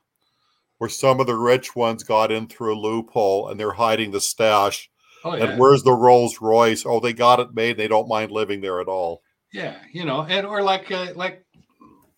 where 0.79 0.89
some 0.89 1.19
of 1.19 1.27
the 1.27 1.35
rich 1.35 1.75
ones 1.75 2.03
got 2.03 2.31
in 2.31 2.47
through 2.47 2.73
a 2.73 2.79
loophole 2.79 3.49
and 3.49 3.59
they're 3.59 3.73
hiding 3.73 4.09
the 4.09 4.21
stash. 4.21 4.89
Oh, 5.23 5.35
yeah. 5.35 5.43
And 5.45 5.59
where's 5.59 5.83
the 5.83 5.93
Rolls 5.93 6.41
Royce? 6.41 6.83
Oh, 6.83 6.99
they 6.99 7.13
got 7.13 7.39
it 7.39 7.53
made. 7.53 7.77
They 7.77 7.87
don't 7.87 8.07
mind 8.07 8.31
living 8.31 8.61
there 8.61 8.81
at 8.81 8.87
all. 8.87 9.21
Yeah, 9.51 9.77
you 9.91 10.05
know, 10.05 10.23
and 10.23 10.45
or 10.45 10.61
like 10.61 10.91
uh, 10.91 11.13
like 11.15 11.43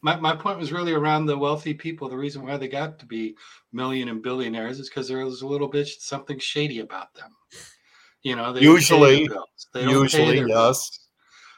my, 0.02 0.16
my 0.20 0.36
point 0.36 0.58
was 0.58 0.72
really 0.72 0.94
around 0.94 1.26
the 1.26 1.38
wealthy 1.38 1.74
people. 1.74 2.10
The 2.10 2.18
reason 2.18 2.44
why 2.44 2.58
they 2.58 2.68
got 2.68 2.98
to 3.00 3.06
be 3.06 3.36
million 3.72 4.10
and 4.10 4.22
billionaires 4.22 4.80
is 4.80 4.90
because 4.90 5.08
there 5.08 5.24
was 5.24 5.42
a 5.42 5.48
little 5.48 5.68
bit 5.68 5.88
something 5.88 6.40
shady 6.40 6.80
about 6.80 7.14
them. 7.14 7.32
You 8.24 8.36
know, 8.36 8.52
they 8.54 8.62
Usually- 8.62 9.28
They 9.74 9.84
usually, 9.92 10.38
yes. 10.40 10.48
bills. 10.48 11.00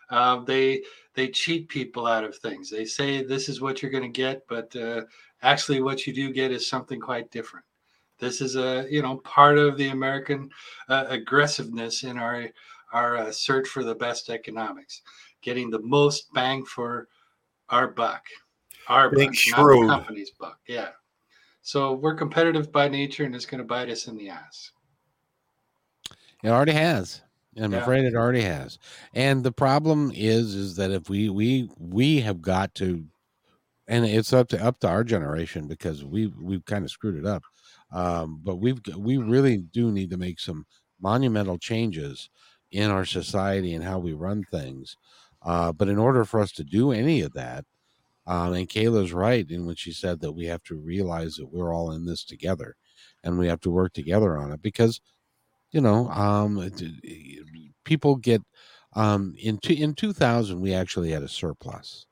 Uh, 0.10 0.44
they 0.46 0.84
they 1.16 1.28
cheat 1.30 1.70
people 1.70 2.06
out 2.08 2.24
of 2.24 2.36
things. 2.38 2.70
They 2.70 2.86
say 2.86 3.24
this 3.24 3.48
is 3.50 3.62
what 3.62 3.82
you're 3.82 3.92
going 3.92 4.04
to 4.12 4.22
get, 4.22 4.42
but 4.48 4.76
uh, 4.76 5.02
actually, 5.42 5.82
what 5.82 6.06
you 6.06 6.14
do 6.14 6.32
get 6.34 6.52
is 6.52 6.68
something 6.68 7.00
quite 7.00 7.32
different. 7.32 7.66
This 8.20 8.40
is 8.42 8.56
a 8.56 8.86
you 8.90 9.02
know 9.02 9.18
part 9.18 9.58
of 9.58 9.78
the 9.78 9.90
American 9.90 10.50
uh, 10.90 11.06
aggressiveness 11.10 12.04
in 12.04 12.18
our 12.18 12.48
our 12.92 13.18
uh, 13.18 13.32
search 13.32 13.68
for 13.68 13.84
the 13.84 13.96
best 13.96 14.30
economics, 14.30 15.02
getting 15.42 15.70
the 15.70 15.80
most 15.82 16.32
bang 16.34 16.64
for 16.66 17.08
our 17.74 17.88
buck, 17.88 18.26
our 18.88 19.10
Being 19.10 19.30
buck, 19.30 19.36
shrewd. 19.36 19.88
not 19.88 19.98
the 19.98 20.04
company's 20.04 20.32
buck. 20.32 20.60
Yeah. 20.68 20.92
So 21.62 21.94
we're 21.94 22.16
competitive 22.16 22.72
by 22.72 22.88
nature, 22.90 23.26
and 23.26 23.36
it's 23.36 23.46
going 23.46 23.60
to 23.60 23.66
bite 23.66 23.90
us 23.90 24.08
in 24.08 24.18
the 24.18 24.30
ass. 24.30 24.72
It 26.44 26.50
already 26.50 26.74
has. 26.74 27.22
I'm 27.58 27.74
Yeah. 27.74 27.80
afraid 27.82 28.06
it 28.06 28.16
already 28.16 28.42
has. 28.42 28.80
And 29.14 29.44
the 29.44 29.52
problem 29.52 30.12
is, 30.14 30.56
is 30.56 30.76
that 30.78 30.92
if 30.92 31.10
we 31.10 31.30
we 31.30 31.70
we 31.78 32.22
have 32.22 32.42
got 32.42 32.74
to, 32.76 33.08
and 33.88 34.06
it's 34.06 34.34
up 34.34 34.50
to 34.50 34.64
up 34.64 34.80
to 34.82 34.90
our 34.90 35.04
generation 35.04 35.68
because 35.68 36.04
we 36.06 36.28
we've 36.28 36.66
kind 36.66 36.86
of 36.86 36.92
screwed 36.92 37.18
it 37.18 37.26
up. 37.26 37.44
Um, 37.92 38.42
but 38.44 38.58
we've 38.58 38.82
we 38.98 39.18
really 39.18 39.58
do 39.58 39.92
need 39.92 40.10
to 40.12 40.18
make 40.18 40.40
some 40.40 40.66
monumental 41.00 41.58
changes 41.60 42.30
in 42.72 42.92
our 42.92 43.06
society 43.06 43.74
and 43.76 43.84
how 43.84 44.00
we 44.00 44.14
run 44.14 44.46
things. 44.46 44.98
Uh, 45.46 45.72
but 45.74 45.90
in 45.90 45.98
order 45.98 46.26
for 46.26 46.40
us 46.40 46.52
to 46.54 46.64
do 46.64 46.92
any 46.92 47.22
of 47.22 47.34
that, 47.34 47.66
um, 48.28 48.54
and 48.54 48.70
Kayla's 48.70 49.14
right 49.14 49.50
in 49.50 49.66
when 49.66 49.76
she 49.76 49.92
said 49.92 50.22
that 50.22 50.32
we 50.32 50.46
have 50.46 50.64
to 50.64 50.76
realize 50.76 51.36
that 51.36 51.52
we're 51.52 51.74
all 51.74 51.92
in 51.92 52.06
this 52.06 52.24
together, 52.24 52.76
and 53.24 53.38
we 53.38 53.48
have 53.48 53.60
to 53.62 53.72
work 53.72 53.94
together 53.94 54.38
on 54.38 54.52
it 54.52 54.62
because 54.62 55.02
you 55.72 55.82
know 55.82 56.08
um 56.10 56.72
people 57.84 58.16
get 58.16 58.42
um 58.94 59.34
in 59.40 59.58
two, 59.58 59.74
in 59.74 59.94
2000 59.94 60.60
we 60.62 60.74
actually 60.74 61.12
had 61.12 61.24
a 61.24 61.28
surplus 61.28 62.06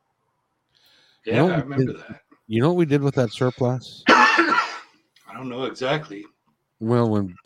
You 1.26 1.34
Yeah, 1.34 1.40
know, 1.44 1.50
I 1.52 1.60
remember 1.62 1.94
did- 1.94 2.02
that. 2.10 2.22
you 2.48 2.62
know 2.62 2.70
what 2.70 2.78
we 2.78 2.86
did 2.86 3.02
with 3.02 3.16
that 3.16 3.32
surplus 3.32 4.04
I 4.10 5.34
don't 5.34 5.48
know 5.50 5.64
exactly. 5.66 6.26
well 6.80 7.10
when 7.10 7.38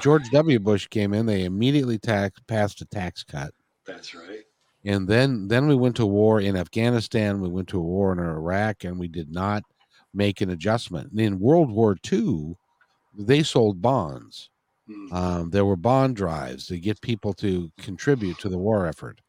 george 0.00 0.30
w 0.30 0.58
bush 0.60 0.86
came 0.88 1.12
in 1.14 1.26
they 1.26 1.44
immediately 1.44 1.98
tax, 1.98 2.38
passed 2.46 2.80
a 2.82 2.84
tax 2.86 3.24
cut 3.24 3.52
That's 3.86 4.14
right. 4.14 4.45
And 4.86 5.06
then 5.06 5.48
then 5.48 5.68
we 5.68 5.74
went 5.74 5.96
to 5.96 6.06
war 6.06 6.40
in 6.40 6.56
afghanistan 6.56 7.40
we 7.40 7.48
went 7.48 7.68
to 7.68 7.78
a 7.78 7.82
war 7.82 8.12
in 8.12 8.18
iraq 8.18 8.84
and 8.84 8.98
we 8.98 9.08
did 9.08 9.30
not 9.30 9.62
make 10.14 10.40
an 10.40 10.50
adjustment 10.50 11.10
and 11.10 11.20
in 11.20 11.38
world 11.38 11.70
war 11.70 11.96
ii 12.12 12.54
they 13.18 13.42
sold 13.42 13.82
bonds 13.82 14.48
Mm. 14.88 15.12
Um, 15.12 15.50
there 15.50 15.64
were 15.64 15.76
bond 15.76 16.16
drives 16.16 16.66
to 16.66 16.78
get 16.78 17.00
people 17.00 17.32
to 17.34 17.70
contribute 17.78 18.38
to 18.38 18.48
the 18.48 18.58
war 18.58 18.86
effort. 18.86 19.20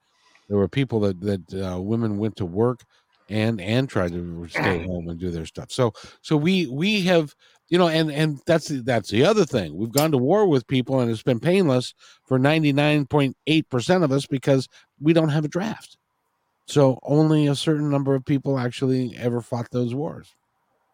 There 0.49 0.58
were 0.58 0.68
people 0.68 0.99
that 1.01 1.20
that 1.22 1.53
uh, 1.53 1.82
women 1.82 2.18
went 2.18 2.36
to 2.38 2.45
work 2.45 2.82
and 3.30 3.60
and 3.60 3.89
tried 3.89 4.12
to 4.14 4.47
stay 4.49 4.86
home 4.86 5.10
and 5.10 5.20
do 5.20 5.32
their 5.32 5.45
stuff. 5.45 5.72
So 5.72 5.93
so 6.22 6.38
we 6.38 6.68
we 6.68 7.01
have 7.03 7.34
you 7.70 7.78
know 7.78 7.88
and 7.88 8.11
and 8.11 8.39
that's 8.45 8.68
the- 8.68 8.82
that's 8.82 9.09
the 9.09 9.26
other 9.26 9.45
thing. 9.45 9.76
We've 9.76 9.91
gone 9.91 10.11
to 10.11 10.18
war 10.18 10.47
with 10.47 10.68
people 10.68 10.99
and 10.99 11.11
it's 11.11 11.24
been 11.24 11.39
painless 11.39 11.93
for 12.26 12.39
ninety 12.39 12.74
nine 12.74 13.05
point 13.05 13.36
eight 13.47 13.70
percent 13.70 14.03
of 14.03 14.11
us 14.11 14.26
because 14.26 14.68
we 15.01 15.13
don't 15.13 15.30
have 15.30 15.45
a 15.45 15.49
draft. 15.49 15.97
So 16.65 16.99
only 17.03 17.47
a 17.47 17.55
certain 17.55 17.89
number 17.89 18.13
of 18.13 18.26
people 18.26 18.59
actually 18.59 19.15
ever 19.18 19.41
fought 19.41 19.72
those 19.72 19.95
wars. 19.95 20.36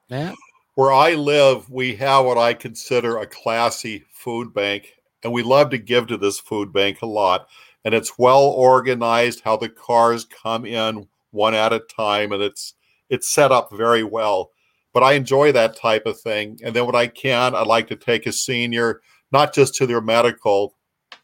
Yeah. 0.07 0.33
Where 0.75 0.93
I 0.93 1.13
live, 1.13 1.69
we 1.69 1.95
have 1.95 2.25
what 2.25 2.37
I 2.37 2.53
consider 2.53 3.17
a 3.17 3.27
classy 3.27 4.05
food 4.11 4.53
bank, 4.53 4.93
and 5.23 5.31
we 5.31 5.43
love 5.43 5.69
to 5.71 5.77
give 5.77 6.07
to 6.07 6.17
this 6.17 6.39
food 6.39 6.73
bank 6.73 7.01
a 7.01 7.07
lot. 7.07 7.47
And 7.85 7.93
it's 7.93 8.17
well 8.17 8.43
organized 8.43 9.41
how 9.43 9.57
the 9.57 9.69
cars 9.69 10.25
come 10.25 10.65
in 10.65 11.07
one 11.31 11.53
at 11.53 11.73
a 11.73 11.79
time, 11.79 12.31
and 12.31 12.41
it's 12.41 12.73
it's 13.09 13.27
set 13.27 13.51
up 13.51 13.71
very 13.71 14.03
well. 14.03 14.51
But 14.93 15.03
I 15.03 15.13
enjoy 15.13 15.51
that 15.51 15.75
type 15.75 16.05
of 16.05 16.19
thing. 16.19 16.59
And 16.63 16.75
then 16.75 16.85
when 16.85 16.95
I 16.95 17.07
can, 17.07 17.55
I 17.55 17.63
like 17.63 17.87
to 17.87 17.95
take 17.95 18.27
a 18.27 18.31
senior, 18.31 19.01
not 19.31 19.53
just 19.53 19.75
to 19.75 19.87
their 19.87 20.01
medical, 20.01 20.75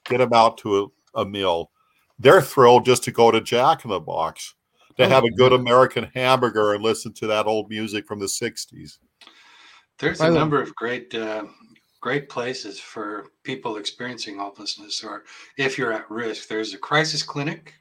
get 0.05 0.17
them 0.17 0.33
out 0.33 0.57
to 0.59 0.91
a, 1.15 1.21
a 1.21 1.25
meal. 1.25 1.71
They're 2.17 2.41
thrilled 2.41 2.85
just 2.85 3.03
to 3.03 3.11
go 3.11 3.31
to 3.31 3.39
Jack 3.39 3.85
in 3.85 3.91
the 3.91 3.99
Box, 3.99 4.55
to 4.97 5.05
Oh, 5.05 5.09
have 5.09 5.23
a 5.23 5.31
good 5.31 5.53
American 5.53 6.09
hamburger 6.13 6.73
and 6.73 6.83
listen 6.83 7.13
to 7.13 7.27
that 7.27 7.45
old 7.45 7.69
music 7.69 8.07
from 8.07 8.19
the 8.19 8.25
60s. 8.25 8.97
There's 9.99 10.21
a 10.21 10.31
number 10.31 10.61
of 10.61 10.73
great, 10.75 11.13
uh, 11.13 11.45
great 12.01 12.29
places 12.29 12.79
for 12.79 13.27
people 13.43 13.77
experiencing 13.77 14.37
homelessness, 14.37 15.03
or 15.03 15.25
if 15.57 15.77
you're 15.77 15.93
at 15.93 16.09
risk. 16.09 16.47
There's 16.47 16.73
a 16.73 16.77
crisis 16.77 17.21
clinic, 17.21 17.73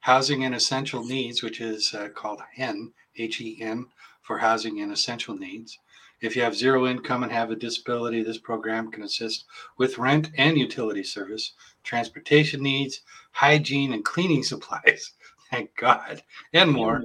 housing 0.00 0.44
and 0.44 0.54
essential 0.54 1.04
needs, 1.04 1.42
which 1.42 1.60
is 1.60 1.92
uh, 1.94 2.08
called 2.08 2.40
HEN, 2.54 2.92
H 3.16 3.40
E 3.40 3.58
N, 3.60 3.86
for 4.22 4.38
housing 4.38 4.80
and 4.80 4.92
essential 4.92 5.36
needs. 5.36 5.78
If 6.20 6.36
you 6.36 6.42
have 6.42 6.54
zero 6.54 6.86
income 6.86 7.24
and 7.24 7.32
have 7.32 7.50
a 7.50 7.56
disability, 7.56 8.22
this 8.22 8.38
program 8.38 8.90
can 8.90 9.02
assist 9.02 9.44
with 9.76 9.98
rent 9.98 10.30
and 10.38 10.56
utility 10.56 11.02
service, 11.02 11.52
transportation 11.82 12.62
needs, 12.62 13.02
hygiene 13.32 13.92
and 13.92 14.04
cleaning 14.04 14.42
supplies. 14.44 15.12
Thank 15.50 15.74
God, 15.76 16.22
and 16.52 16.70
more. 16.70 17.02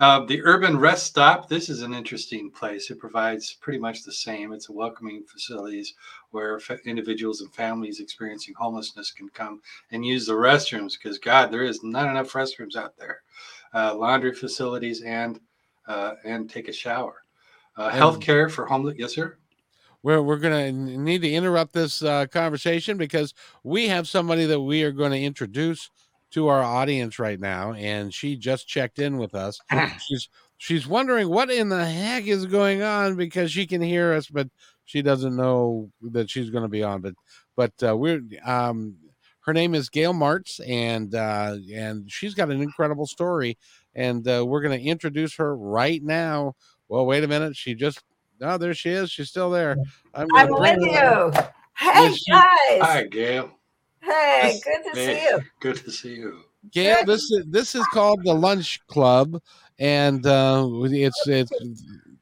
Uh, 0.00 0.24
the 0.24 0.42
Urban 0.42 0.76
Rest 0.76 1.06
Stop. 1.06 1.48
This 1.48 1.68
is 1.68 1.82
an 1.82 1.94
interesting 1.94 2.50
place. 2.50 2.90
It 2.90 2.98
provides 2.98 3.54
pretty 3.54 3.78
much 3.78 4.02
the 4.02 4.12
same. 4.12 4.52
It's 4.52 4.68
a 4.68 4.72
welcoming 4.72 5.22
facilities 5.24 5.94
where 6.30 6.58
fa- 6.58 6.80
individuals 6.84 7.40
and 7.40 7.54
families 7.54 8.00
experiencing 8.00 8.54
homelessness 8.58 9.12
can 9.12 9.28
come 9.28 9.62
and 9.92 10.04
use 10.04 10.26
the 10.26 10.32
restrooms 10.32 10.94
because 11.00 11.18
God, 11.18 11.52
there 11.52 11.62
is 11.62 11.84
not 11.84 12.10
enough 12.10 12.32
restrooms 12.32 12.74
out 12.74 12.96
there. 12.98 13.22
Uh, 13.72 13.94
laundry 13.94 14.34
facilities 14.34 15.00
and 15.02 15.38
uh, 15.86 16.14
and 16.24 16.48
take 16.48 16.68
a 16.68 16.72
shower. 16.72 17.22
Uh, 17.76 17.90
health 17.90 18.20
care 18.20 18.48
for 18.48 18.66
homeless. 18.66 18.94
Yes, 18.98 19.14
sir. 19.14 19.36
We're, 20.02 20.22
we're 20.22 20.38
going 20.38 20.74
to 20.74 20.98
need 20.98 21.22
to 21.22 21.32
interrupt 21.32 21.72
this 21.72 22.02
uh, 22.02 22.26
conversation 22.26 22.96
because 22.96 23.34
we 23.62 23.88
have 23.88 24.06
somebody 24.06 24.44
that 24.46 24.60
we 24.60 24.82
are 24.82 24.92
going 24.92 25.12
to 25.12 25.20
introduce 25.20 25.90
to 26.32 26.48
our 26.48 26.62
audience 26.62 27.18
right 27.18 27.40
now, 27.40 27.72
and 27.74 28.12
she 28.12 28.36
just 28.36 28.68
checked 28.68 28.98
in 28.98 29.18
with 29.18 29.34
us. 29.34 29.60
she's 30.06 30.28
she's 30.58 30.86
wondering 30.86 31.28
what 31.28 31.50
in 31.50 31.68
the 31.68 31.84
heck 31.84 32.26
is 32.26 32.44
going 32.46 32.82
on 32.82 33.16
because 33.16 33.52
she 33.52 33.66
can 33.66 33.80
hear 33.80 34.12
us, 34.12 34.28
but 34.28 34.48
she 34.84 35.00
doesn't 35.00 35.36
know 35.36 35.90
that 36.02 36.28
she's 36.28 36.50
going 36.50 36.64
to 36.64 36.68
be 36.68 36.82
on. 36.82 37.00
But 37.00 37.14
but 37.56 37.72
uh, 37.82 37.96
we're 37.96 38.20
um, 38.44 38.96
her 39.40 39.52
name 39.52 39.74
is 39.74 39.88
Gail 39.88 40.12
Martz, 40.12 40.60
and 40.68 41.14
uh, 41.14 41.56
and 41.72 42.10
she's 42.10 42.34
got 42.34 42.50
an 42.50 42.60
incredible 42.60 43.06
story, 43.06 43.56
and 43.94 44.26
uh, 44.28 44.44
we're 44.46 44.62
going 44.62 44.78
to 44.78 44.86
introduce 44.86 45.36
her 45.36 45.56
right 45.56 46.02
now. 46.02 46.54
Well, 46.88 47.06
wait 47.06 47.24
a 47.24 47.28
minute, 47.28 47.56
she 47.56 47.74
just 47.74 48.02
Oh, 48.40 48.58
there 48.58 48.74
she 48.74 48.90
is. 48.90 49.10
She's 49.10 49.28
still 49.28 49.50
there. 49.50 49.76
I'm, 50.12 50.28
I'm 50.34 50.50
with 50.50 50.78
you. 50.80 51.32
Hey 51.76 52.08
Yes, 52.08 52.24
guys. 52.30 52.80
Hi, 52.80 53.04
Gail. 53.04 53.50
Hey, 54.00 54.60
good 54.62 54.92
to 54.92 54.98
Hey, 54.98 55.06
see 55.06 55.24
you. 55.24 55.40
Good 55.60 55.76
to 55.76 55.90
see 55.90 56.14
you. 56.14 56.40
Gail, 56.72 57.04
this 57.04 57.22
is 57.30 57.44
this 57.48 57.74
is 57.74 57.86
called 57.88 58.20
the 58.24 58.34
Lunch 58.34 58.80
Club, 58.86 59.40
and 59.78 60.24
uh, 60.26 60.66
it's 60.84 61.26
it's 61.26 61.52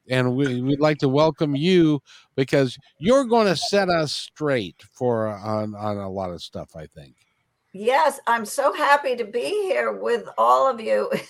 and 0.09 0.35
we, 0.35 0.61
we'd 0.61 0.79
like 0.79 0.97
to 0.99 1.07
welcome 1.09 1.55
you 1.55 2.01
because 2.35 2.77
you're 2.99 3.25
going 3.25 3.47
to 3.47 3.55
set 3.55 3.89
us 3.89 4.11
straight 4.11 4.83
for 4.91 5.27
on 5.27 5.75
on 5.75 5.97
a 5.97 6.09
lot 6.09 6.31
of 6.31 6.41
stuff. 6.41 6.75
I 6.75 6.87
think. 6.87 7.15
Yes, 7.73 8.19
I'm 8.27 8.45
so 8.45 8.73
happy 8.73 9.15
to 9.15 9.25
be 9.25 9.47
here 9.63 9.91
with 9.91 10.27
all 10.37 10.69
of 10.69 10.79
you. 10.79 11.11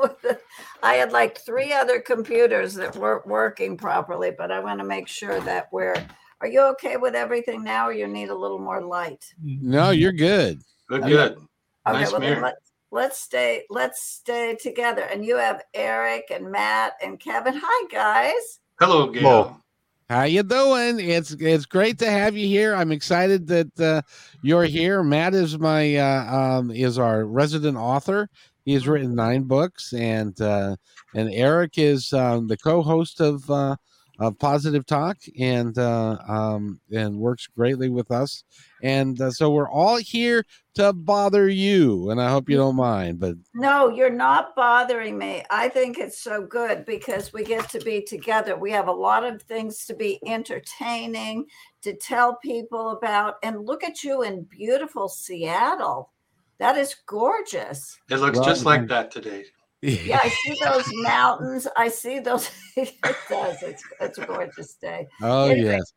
With 0.00 0.20
the- 0.22 0.40
I 0.82 0.94
had 0.94 1.12
like 1.12 1.38
three 1.38 1.72
other 1.72 2.00
computers 2.00 2.74
that 2.74 2.96
weren't 2.96 3.26
working 3.26 3.76
properly, 3.76 4.32
but 4.36 4.50
I 4.50 4.60
want 4.60 4.80
to 4.80 4.84
make 4.86 5.08
sure 5.08 5.40
that 5.40 5.68
we're. 5.72 5.94
Are 6.40 6.46
you 6.48 6.62
okay 6.68 6.96
with 6.96 7.14
everything 7.14 7.62
now, 7.62 7.88
or 7.88 7.92
you 7.92 8.06
need 8.06 8.30
a 8.30 8.34
little 8.34 8.58
more 8.58 8.80
light? 8.80 9.22
No, 9.42 9.90
you're 9.90 10.12
good. 10.12 10.62
Good, 10.88 11.02
Okay. 11.02 11.10
good. 11.10 11.32
Okay, 11.32 11.46
Nice 12.00 12.12
well 12.12 12.20
then 12.20 12.30
mirror. 12.30 12.42
let's 12.42 12.72
let's 12.90 13.20
stay 13.20 13.64
let's 13.70 14.02
stay 14.02 14.56
together. 14.60 15.02
And 15.02 15.24
you 15.24 15.36
have 15.36 15.62
Eric 15.74 16.24
and 16.30 16.50
Matt 16.50 16.94
and 17.02 17.20
Kevin. 17.20 17.54
Hi 17.62 17.86
guys. 17.90 18.60
Hello, 18.78 19.10
Gail. 19.10 19.20
Hello. 19.22 19.56
How 20.08 20.24
you 20.24 20.42
doing? 20.42 20.98
It's 20.98 21.32
it's 21.32 21.66
great 21.66 21.98
to 22.00 22.10
have 22.10 22.36
you 22.36 22.48
here. 22.48 22.74
I'm 22.74 22.90
excited 22.90 23.46
that 23.46 23.78
uh, 23.80 24.02
you're 24.42 24.64
here. 24.64 25.02
Matt 25.04 25.34
is 25.34 25.58
my 25.58 25.94
uh, 25.96 26.34
um, 26.58 26.70
is 26.72 26.98
our 26.98 27.24
resident 27.26 27.76
author. 27.76 28.28
He's 28.70 28.86
written 28.86 29.16
nine 29.16 29.42
books, 29.42 29.92
and 29.92 30.40
uh, 30.40 30.76
and 31.16 31.28
Eric 31.34 31.76
is 31.76 32.12
um, 32.12 32.46
the 32.46 32.56
co-host 32.56 33.20
of 33.20 33.50
uh, 33.50 33.74
of 34.20 34.38
Positive 34.38 34.86
Talk, 34.86 35.16
and 35.40 35.76
uh, 35.76 36.18
um, 36.28 36.78
and 36.92 37.18
works 37.18 37.48
greatly 37.48 37.88
with 37.88 38.12
us. 38.12 38.44
And 38.80 39.20
uh, 39.20 39.32
so 39.32 39.50
we're 39.50 39.68
all 39.68 39.96
here 39.96 40.44
to 40.74 40.92
bother 40.92 41.48
you, 41.48 42.10
and 42.10 42.22
I 42.22 42.30
hope 42.30 42.48
you 42.48 42.56
don't 42.56 42.76
mind. 42.76 43.18
But 43.18 43.34
No, 43.54 43.88
you're 43.88 44.08
not 44.08 44.54
bothering 44.54 45.18
me. 45.18 45.42
I 45.50 45.68
think 45.68 45.98
it's 45.98 46.22
so 46.22 46.46
good 46.46 46.84
because 46.84 47.32
we 47.32 47.42
get 47.42 47.68
to 47.70 47.80
be 47.80 48.02
together. 48.02 48.56
We 48.56 48.70
have 48.70 48.86
a 48.86 48.92
lot 48.92 49.24
of 49.24 49.42
things 49.42 49.84
to 49.86 49.94
be 49.94 50.20
entertaining, 50.24 51.46
to 51.82 51.96
tell 51.96 52.36
people 52.36 52.90
about. 52.90 53.34
And 53.42 53.66
look 53.66 53.82
at 53.82 54.04
you 54.04 54.22
in 54.22 54.44
beautiful 54.44 55.08
Seattle. 55.08 56.12
That 56.60 56.76
is 56.76 56.94
gorgeous. 57.06 57.98
It 58.10 58.18
looks 58.18 58.38
Well, 58.38 58.46
just 58.46 58.66
like 58.66 58.86
that 58.88 59.10
today. 59.10 59.46
Yeah, 59.80 60.20
I 60.22 60.28
see 60.28 60.58
those 60.62 60.84
mountains. 61.02 61.66
I 61.74 61.88
see 61.88 62.20
those. 62.20 62.50
it 62.76 62.94
does. 63.30 63.62
It's, 63.62 63.82
it's 63.98 64.18
a 64.18 64.26
gorgeous 64.26 64.74
day. 64.74 65.08
oh 65.22 65.48
Anyway, 65.48 65.72
yes. 65.72 65.92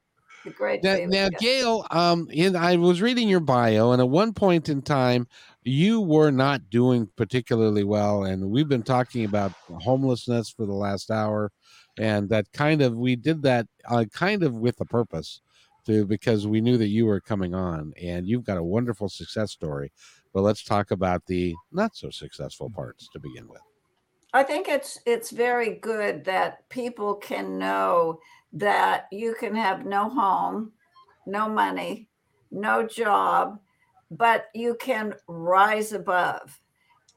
It's 0.45 0.57
great 0.57 0.81
Now, 0.81 0.97
now. 1.05 1.27
Gail, 1.37 1.85
um, 1.91 2.29
in 2.31 2.55
I 2.55 2.77
was 2.77 3.01
reading 3.01 3.27
your 3.27 3.41
bio, 3.41 3.91
and 3.91 4.01
at 4.01 4.07
one 4.07 4.33
point 4.33 4.69
in 4.69 4.81
time, 4.81 5.27
you 5.63 5.99
were 5.99 6.31
not 6.31 6.69
doing 6.69 7.09
particularly 7.17 7.83
well, 7.83 8.23
and 8.23 8.49
we've 8.49 8.67
been 8.69 8.83
talking 8.83 9.25
about 9.25 9.51
homelessness 9.81 10.49
for 10.49 10.65
the 10.65 10.73
last 10.73 11.11
hour, 11.11 11.51
and 11.97 12.29
that 12.29 12.51
kind 12.53 12.81
of 12.81 12.95
we 12.95 13.17
did 13.17 13.41
that 13.43 13.67
uh, 13.89 14.05
kind 14.13 14.43
of 14.43 14.53
with 14.53 14.79
a 14.79 14.85
purpose, 14.85 15.41
to 15.85 16.05
because 16.05 16.47
we 16.47 16.61
knew 16.61 16.77
that 16.77 16.87
you 16.87 17.05
were 17.05 17.19
coming 17.19 17.53
on, 17.53 17.93
and 18.01 18.27
you've 18.27 18.45
got 18.45 18.57
a 18.57 18.63
wonderful 18.63 19.09
success 19.09 19.51
story. 19.51 19.91
But 20.33 20.41
let's 20.41 20.63
talk 20.63 20.91
about 20.91 21.25
the 21.27 21.53
not 21.71 21.95
so 21.95 22.09
successful 22.09 22.69
parts 22.69 23.07
to 23.13 23.19
begin 23.19 23.47
with. 23.47 23.61
I 24.33 24.41
think 24.41 24.67
it's 24.67 24.99
it's 25.05 25.29
very 25.29 25.75
good 25.75 26.25
that 26.25 26.67
people 26.69 27.15
can 27.15 27.59
know 27.59 28.19
that 28.53 29.05
you 29.11 29.35
can 29.39 29.55
have 29.55 29.85
no 29.85 30.09
home, 30.09 30.71
no 31.27 31.47
money, 31.47 32.09
no 32.51 32.87
job, 32.87 33.59
but 34.09 34.45
you 34.55 34.75
can 34.75 35.13
rise 35.27 35.93
above. 35.93 36.59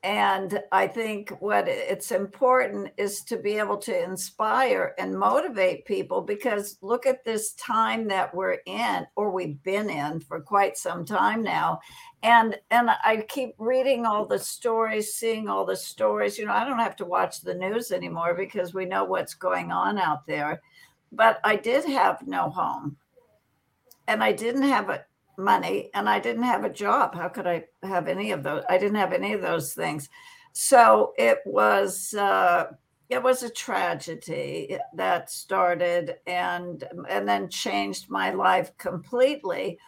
And 0.07 0.63
I 0.71 0.87
think 0.87 1.31
what 1.41 1.67
it's 1.67 2.13
important 2.13 2.93
is 2.97 3.23
to 3.23 3.37
be 3.37 3.55
able 3.55 3.79
to 3.79 4.05
inspire 4.05 4.95
and 4.99 5.19
motivate 5.19 5.85
people 5.85 6.21
because 6.21 6.79
look 6.81 7.07
at 7.07 7.25
this 7.25 7.55
time 7.55 8.07
that 8.07 8.33
we're 8.33 8.59
in 8.67 9.05
or 9.17 9.33
we've 9.33 9.61
been 9.65 9.91
in 9.91 10.21
for 10.21 10.41
quite 10.41 10.79
some 10.79 11.05
time 11.05 11.43
now. 11.43 11.81
And 12.23 12.57
and 12.71 12.89
i 12.89 13.25
keep 13.29 13.57
reading 13.59 14.07
all 14.07 14.25
the 14.25 14.39
stories 14.39 15.13
seeing 15.13 15.49
all 15.49 15.65
the 15.65 15.75
stories. 15.75 16.39
You 16.39 16.47
know 16.47 16.53
i 16.53 16.65
don't 16.65 16.79
have 16.79 16.95
to 16.97 17.05
watch 17.05 17.41
the 17.41 17.55
news 17.55 17.91
anymore 17.91 18.35
because 18.35 18.73
we 18.73 18.85
know 18.85 19.03
what's 19.03 19.35
going 19.35 19.73
on 19.73 19.99
out 19.99 20.25
there. 20.25 20.63
But 21.11 21.41
i 21.43 21.57
did 21.57 21.85
have 21.85 22.25
no 22.29 22.49
home. 22.49 22.97
And 24.07 24.23
i 24.23 24.31
didn't 24.31 24.69
have 24.69 24.89
a 24.89 25.05
money 25.39 25.91
and 25.95 26.09
i 26.09 26.19
didn't 26.19 26.43
have 26.43 26.65
a 26.65 26.71
job. 26.71 27.15
How 27.15 27.29
could 27.29 27.47
i 27.47 27.65
have 27.83 28.09
any 28.09 28.33
of 28.33 28.43
those? 28.43 28.65
I 28.69 28.79
didn't 28.79 28.97
have 28.97 29.13
any 29.13 29.33
of 29.33 29.43
those 29.43 29.75
things. 29.75 30.09
So 30.53 31.13
it 31.19 31.39
was 31.45 32.15
uh 32.15 32.73
it 33.09 33.23
was 33.23 33.43
a 33.43 33.51
tragedy 33.51 34.79
that 34.95 35.31
started 35.31 36.17
and 36.27 36.83
and 37.09 37.29
then 37.29 37.49
changed 37.49 38.11
my 38.11 38.31
life 38.31 38.77
completely. 38.79 39.79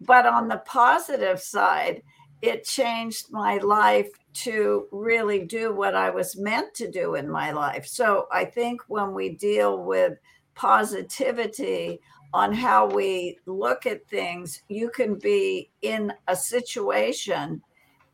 But 0.00 0.26
on 0.26 0.46
the 0.48 0.58
positive 0.58 1.40
side, 1.40 2.02
it 2.40 2.64
changed 2.64 3.32
my 3.32 3.58
life 3.58 4.10
to 4.44 4.86
really 4.92 5.44
do 5.44 5.74
what 5.74 5.96
I 5.96 6.10
was 6.10 6.36
meant 6.36 6.72
to 6.74 6.90
do 6.90 7.16
in 7.16 7.28
my 7.28 7.50
life. 7.50 7.86
So 7.86 8.28
I 8.32 8.44
think 8.44 8.82
when 8.86 9.12
we 9.12 9.30
deal 9.30 9.82
with 9.82 10.18
positivity 10.54 12.00
on 12.34 12.52
how 12.52 12.86
we 12.86 13.38
look 13.46 13.86
at 13.86 14.06
things, 14.08 14.62
you 14.68 14.90
can 14.90 15.14
be 15.14 15.70
in 15.82 16.12
a 16.26 16.36
situation 16.36 17.62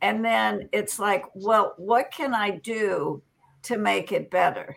and 0.02 0.24
then 0.24 0.68
it's 0.72 0.98
like, 0.98 1.24
well, 1.34 1.74
what 1.78 2.10
can 2.10 2.34
I 2.34 2.50
do 2.50 3.22
to 3.62 3.78
make 3.78 4.12
it 4.12 4.30
better? 4.30 4.76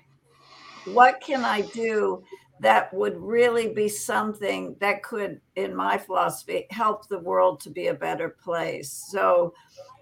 What 0.85 1.19
can 1.19 1.43
I 1.43 1.61
do 1.61 2.23
that 2.59 2.93
would 2.93 3.17
really 3.17 3.67
be 3.73 3.87
something 3.89 4.75
that 4.79 5.03
could, 5.03 5.39
in 5.55 5.75
my 5.75 5.97
philosophy, 5.97 6.65
help 6.69 7.07
the 7.07 7.19
world 7.19 7.59
to 7.61 7.69
be 7.69 7.87
a 7.87 7.93
better 7.93 8.29
place. 8.29 8.89
So 9.11 9.53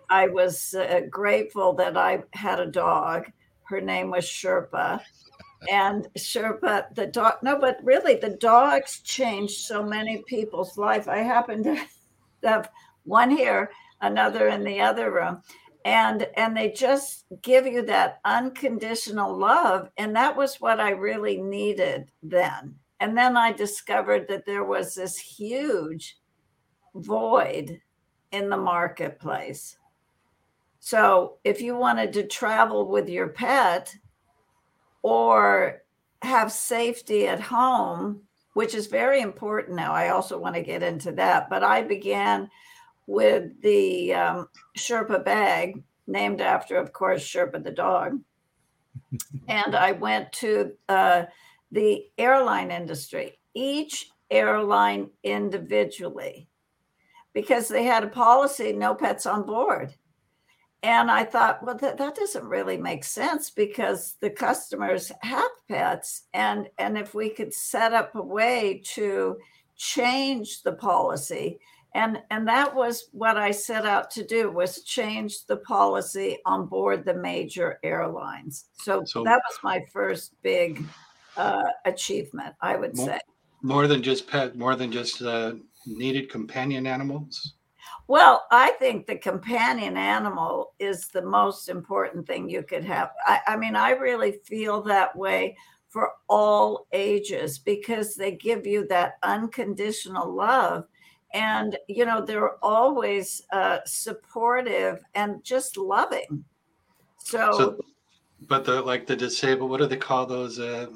I 0.09 0.27
was 0.27 0.73
uh, 0.73 1.01
grateful 1.09 1.73
that 1.73 1.97
I 1.97 2.23
had 2.33 2.59
a 2.59 2.67
dog. 2.67 3.25
Her 3.63 3.81
name 3.81 4.11
was 4.11 4.25
Sherpa. 4.25 5.01
And 5.71 6.07
sure, 6.15 6.59
but 6.61 6.93
the 6.95 7.07
dog, 7.07 7.35
no, 7.41 7.57
but 7.59 7.79
really 7.83 8.15
the 8.15 8.37
dogs 8.37 9.01
changed 9.01 9.65
so 9.65 9.83
many 9.83 10.23
people's 10.27 10.77
life. 10.77 11.07
I 11.07 11.17
happen 11.17 11.63
to 11.63 11.85
have 12.43 12.69
one 13.03 13.29
here, 13.29 13.71
another 14.01 14.47
in 14.47 14.63
the 14.63 14.81
other 14.81 15.11
room. 15.11 15.41
And 15.85 16.27
and 16.35 16.57
they 16.57 16.71
just 16.71 17.25
give 17.43 17.67
you 17.67 17.83
that 17.83 18.19
unconditional 18.25 19.37
love. 19.37 19.89
And 19.97 20.15
that 20.15 20.35
was 20.35 20.59
what 20.59 20.79
I 20.79 20.91
really 20.91 21.37
needed 21.37 22.09
then. 22.23 22.75
And 22.99 23.17
then 23.17 23.37
I 23.37 23.51
discovered 23.51 24.27
that 24.29 24.45
there 24.45 24.63
was 24.63 24.95
this 24.95 25.17
huge 25.17 26.17
void 26.95 27.81
in 28.31 28.49
the 28.49 28.57
marketplace. 28.57 29.77
So 30.79 31.37
if 31.43 31.61
you 31.61 31.75
wanted 31.75 32.13
to 32.13 32.27
travel 32.27 32.87
with 32.87 33.09
your 33.09 33.29
pet 33.29 33.95
or 35.05 35.83
have 36.23 36.51
safety 36.51 37.27
at 37.27 37.39
home, 37.39 38.21
which 38.53 38.73
is 38.73 38.87
very 38.87 39.21
important 39.21 39.75
now, 39.75 39.93
I 39.93 40.09
also 40.09 40.35
want 40.35 40.55
to 40.55 40.63
get 40.63 40.81
into 40.81 41.11
that. 41.11 41.47
But 41.47 41.63
I 41.63 41.83
began 41.83 42.49
with 43.05 43.61
the 43.61 44.15
um, 44.15 44.49
Sherpa 44.75 45.23
bag, 45.23 45.83
named 46.07 46.41
after, 46.41 46.77
of 46.77 46.91
course, 46.91 47.21
Sherpa 47.23 47.63
the 47.63 47.69
dog. 47.69 48.19
and 49.47 49.75
I 49.75 49.91
went 49.91 50.31
to 50.33 50.71
uh, 50.89 51.25
the 51.71 52.05
airline 52.17 52.71
industry, 52.71 53.37
each 53.53 54.09
airline 54.31 55.11
individually, 55.21 56.49
because 57.31 57.67
they 57.67 57.83
had 57.83 58.03
a 58.03 58.07
policy 58.07 58.73
no 58.73 58.95
pets 58.95 59.27
on 59.27 59.45
board. 59.45 59.93
And 60.85 61.09
I 61.09 61.23
thought, 61.23 61.63
well, 61.63 61.75
that, 61.77 61.97
that 61.97 62.13
doesn't 62.13 62.45
really 62.45 62.77
make 62.77 63.03
sense 63.03 63.49
because 63.49 64.17
the 64.21 64.29
customers 64.29 65.11
have 65.23 65.49
pets. 65.67 66.27
And, 66.35 66.69
and 66.77 66.95
if 66.95 67.15
we 67.15 67.29
could 67.29 67.51
set 67.51 67.91
up 67.91 68.13
a 68.13 68.21
way 68.21 68.83
to 68.93 69.37
change 69.75 70.61
the 70.61 70.73
policy, 70.73 71.57
and, 71.95 72.21
and 72.29 72.47
that 72.47 72.75
was 72.75 73.09
what 73.13 73.35
I 73.35 73.49
set 73.49 73.87
out 73.87 74.11
to 74.11 74.23
do 74.23 74.51
was 74.51 74.83
change 74.83 75.47
the 75.47 75.57
policy 75.57 76.37
on 76.45 76.67
board 76.67 77.03
the 77.03 77.15
major 77.15 77.79
airlines. 77.81 78.65
So, 78.77 79.03
So- 79.05 79.23
that 79.23 79.41
was 79.49 79.57
my 79.63 79.83
first 79.91 80.33
big 80.43 80.83
uh, 81.35 81.63
achievement, 81.85 82.53
I 82.61 82.75
would 82.75 82.95
Mo- 82.95 83.05
say. 83.07 83.19
More 83.63 83.87
than 83.87 84.03
just 84.03 84.27
pet, 84.27 84.55
more 84.55 84.75
than 84.75 84.91
just 84.91 85.23
uh, 85.23 85.53
needed 85.87 86.29
companion 86.29 86.85
animals. 86.85 87.55
Well, 88.07 88.45
I 88.51 88.71
think 88.71 89.07
the 89.07 89.17
companion 89.17 89.97
animal 89.97 90.73
is 90.77 91.07
the 91.07 91.23
most 91.23 91.69
important 91.69 92.27
thing 92.27 92.47
you 92.47 92.61
could 92.61 92.83
have. 92.83 93.09
I, 93.25 93.39
I 93.47 93.57
mean, 93.57 93.75
I 93.75 93.91
really 93.91 94.39
feel 94.45 94.81
that 94.83 95.15
way 95.15 95.57
for 95.89 96.11
all 96.27 96.87
ages 96.91 97.57
because 97.57 98.15
they 98.15 98.33
give 98.33 98.67
you 98.67 98.85
that 98.87 99.13
unconditional 99.23 100.31
love. 100.31 100.85
And, 101.33 101.77
you 101.87 102.05
know, 102.05 102.23
they're 102.23 102.63
always 102.63 103.41
uh, 103.51 103.79
supportive 103.85 104.99
and 105.15 105.43
just 105.43 105.77
loving. 105.77 106.45
So, 107.17 107.51
So, 107.53 107.79
but 108.47 108.65
the 108.65 108.81
like 108.81 109.07
the 109.07 109.15
disabled, 109.15 109.71
what 109.71 109.79
do 109.79 109.87
they 109.87 109.97
call 109.97 110.25
those 110.25 110.59
uh, 110.59 110.87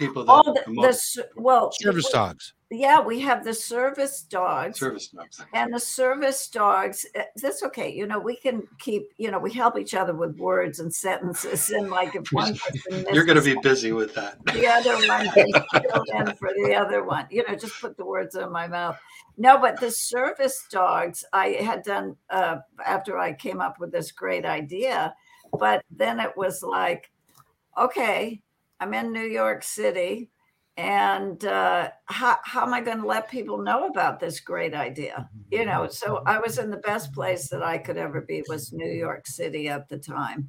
people 0.00 0.24
that 0.24 0.32
all 0.32 0.52
the, 0.54 0.60
come 0.64 0.74
the 0.74 0.88
up- 1.20 1.28
well, 1.36 1.70
Service 1.72 2.08
dogs. 2.10 2.54
yeah, 2.70 3.00
we 3.00 3.20
have 3.20 3.44
the 3.44 3.52
service 3.54 4.22
dogs. 4.22 4.78
service 4.80 5.08
dogs? 5.08 5.40
and 5.54 5.72
the 5.74 5.78
service 5.78 6.48
dogs 6.48 7.04
eh, 7.14 7.24
that's 7.36 7.62
okay 7.62 7.92
you 7.92 8.06
know 8.06 8.18
we 8.18 8.34
can 8.36 8.62
keep 8.78 9.02
you 9.18 9.30
know 9.30 9.38
we 9.38 9.52
help 9.52 9.78
each 9.78 9.94
other 9.94 10.14
with 10.14 10.36
words 10.38 10.80
and 10.80 10.92
sentences 10.92 11.70
and 11.70 11.90
like 11.90 12.14
if 12.16 12.26
one 12.32 12.56
You're 13.12 13.24
going 13.24 13.38
to 13.38 13.44
be 13.54 13.58
busy 13.62 13.92
with 13.92 14.14
that. 14.14 14.38
the 14.46 14.66
other 14.66 14.96
one 15.06 15.28
can 15.30 15.46
in 16.28 16.36
for 16.36 16.50
the 16.64 16.74
other 16.74 17.04
one 17.04 17.26
you 17.30 17.44
know 17.46 17.54
just 17.54 17.80
put 17.80 17.96
the 17.96 18.04
words 18.06 18.34
in 18.36 18.50
my 18.50 18.66
mouth 18.66 18.98
no 19.36 19.58
but 19.58 19.78
the 19.80 19.90
service 19.90 20.64
dogs 20.70 21.24
i 21.32 21.48
had 21.68 21.82
done 21.82 22.16
uh, 22.30 22.56
after 22.86 23.18
i 23.18 23.32
came 23.32 23.60
up 23.60 23.78
with 23.80 23.92
this 23.92 24.10
great 24.12 24.44
idea 24.46 25.14
but 25.58 25.84
then 25.90 26.20
it 26.20 26.32
was 26.36 26.62
like 26.62 27.10
okay 27.76 28.40
i'm 28.80 28.94
in 28.94 29.12
new 29.12 29.26
york 29.26 29.62
city 29.62 30.30
and 30.76 31.44
uh, 31.44 31.90
how, 32.06 32.38
how 32.42 32.62
am 32.62 32.72
i 32.72 32.80
going 32.80 33.00
to 33.00 33.06
let 33.06 33.30
people 33.30 33.58
know 33.58 33.86
about 33.86 34.18
this 34.18 34.40
great 34.40 34.74
idea? 34.74 35.28
You 35.50 35.66
know 35.66 35.88
so 35.88 36.22
i 36.26 36.38
was 36.38 36.58
in 36.58 36.70
the 36.70 36.78
best 36.78 37.12
place 37.12 37.48
that 37.48 37.62
i 37.62 37.76
could 37.78 37.96
ever 37.96 38.20
be 38.20 38.42
was 38.48 38.72
new 38.72 38.90
york 38.90 39.26
city 39.26 39.68
at 39.68 39.88
the 39.88 39.98
time. 39.98 40.48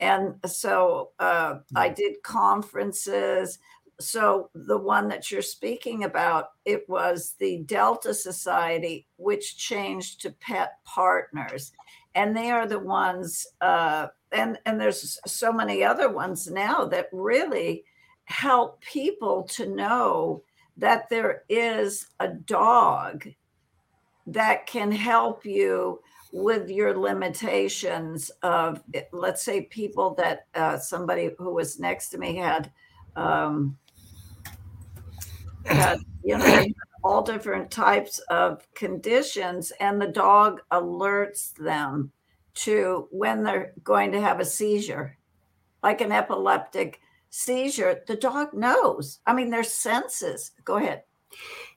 And 0.00 0.34
so 0.46 1.10
uh, 1.18 1.56
i 1.74 1.88
did 1.88 2.22
conferences. 2.22 3.58
So 3.98 4.50
the 4.54 4.78
one 4.78 5.08
that 5.08 5.30
you're 5.30 5.42
speaking 5.42 6.04
about 6.04 6.50
it 6.64 6.88
was 6.88 7.34
the 7.38 7.62
delta 7.64 8.12
society 8.12 9.06
which 9.16 9.56
changed 9.56 10.20
to 10.22 10.30
pet 10.30 10.74
partners. 10.84 11.72
And 12.14 12.36
they 12.36 12.50
are 12.50 12.66
the 12.66 12.78
ones 12.78 13.46
uh, 13.60 14.08
and 14.36 14.58
and 14.66 14.80
there's 14.80 15.18
so 15.26 15.52
many 15.52 15.82
other 15.82 16.10
ones 16.10 16.48
now 16.50 16.84
that 16.84 17.08
really 17.12 17.84
help 18.26 18.80
people 18.82 19.42
to 19.44 19.66
know 19.66 20.42
that 20.76 21.08
there 21.08 21.44
is 21.48 22.08
a 22.20 22.28
dog 22.28 23.26
that 24.26 24.66
can 24.66 24.92
help 24.92 25.46
you 25.46 26.00
with 26.32 26.68
your 26.68 26.96
limitations 26.96 28.30
of 28.42 28.82
let's 29.12 29.42
say 29.42 29.62
people 29.62 30.14
that 30.14 30.46
uh, 30.54 30.76
somebody 30.76 31.30
who 31.38 31.54
was 31.54 31.78
next 31.78 32.10
to 32.10 32.18
me 32.18 32.36
had 32.36 32.70
um, 33.14 33.78
had 35.64 35.98
you 36.22 36.36
know 36.36 36.66
all 37.04 37.22
different 37.22 37.70
types 37.70 38.18
of 38.28 38.66
conditions 38.74 39.72
and 39.80 40.02
the 40.02 40.08
dog 40.08 40.60
alerts 40.72 41.54
them 41.54 42.10
to 42.56 43.08
when 43.10 43.42
they're 43.42 43.72
going 43.84 44.12
to 44.12 44.20
have 44.20 44.40
a 44.40 44.44
seizure 44.44 45.16
like 45.86 46.00
an 46.00 46.10
epileptic 46.10 47.00
seizure 47.30 48.02
the 48.08 48.16
dog 48.16 48.52
knows. 48.52 49.20
I 49.24 49.34
mean 49.34 49.50
their 49.50 49.62
senses. 49.62 50.50
Go 50.64 50.76
ahead. 50.76 51.04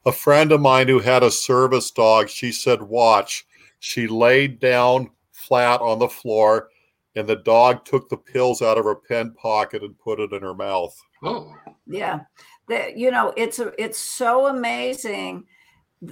A 0.06 0.12
friend 0.12 0.52
of 0.52 0.62
mine 0.62 0.88
who 0.88 1.00
had 1.00 1.22
a 1.22 1.30
service 1.30 1.92
dog, 1.92 2.28
she 2.28 2.52
said, 2.52 2.82
Watch. 2.82 3.46
She 3.80 4.08
laid 4.08 4.60
down 4.60 5.12
flat 5.32 5.80
on 5.82 6.00
the 6.00 6.10
floor, 6.10 6.70
and 7.16 7.28
the 7.28 7.36
dog 7.36 7.86
took 7.86 8.10
the 8.10 8.18
pills 8.18 8.62
out 8.62 8.78
of 8.78 8.86
her 8.86 8.96
pen 8.96 9.34
pocket 9.34 9.84
and 9.84 9.98
put 10.00 10.20
it 10.20 10.34
in 10.34 10.42
her 10.42 10.56
mouth. 10.56 11.00
Oh, 11.24 11.54
yeah. 11.86 12.22
The, 12.68 12.94
you 12.96 13.12
know 13.12 13.34
it's 13.36 13.60
a, 13.60 13.74
it's 13.82 14.00
so 14.00 14.48
amazing 14.48 15.46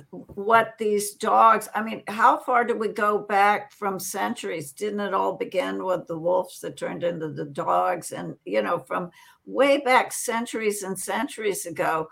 what 0.10 0.76
these 0.78 1.14
dogs 1.14 1.70
i 1.74 1.82
mean 1.82 2.04
how 2.10 2.38
far 2.38 2.66
do 2.66 2.76
we 2.76 2.90
go 2.90 3.20
back 3.20 3.72
from 3.72 4.00
centuries? 4.00 4.72
Didn't 4.74 5.00
it 5.00 5.14
all 5.14 5.34
begin 5.34 5.84
with 5.84 6.08
the 6.08 6.18
wolves 6.18 6.60
that 6.60 6.78
turned 6.78 7.04
into 7.04 7.30
the 7.30 7.46
dogs 7.46 8.12
and 8.12 8.36
you 8.46 8.62
know 8.62 8.80
from 8.80 9.12
way 9.46 9.78
back 9.78 10.12
centuries 10.12 10.84
and 10.84 11.00
centuries 11.00 11.66
ago? 11.66 12.08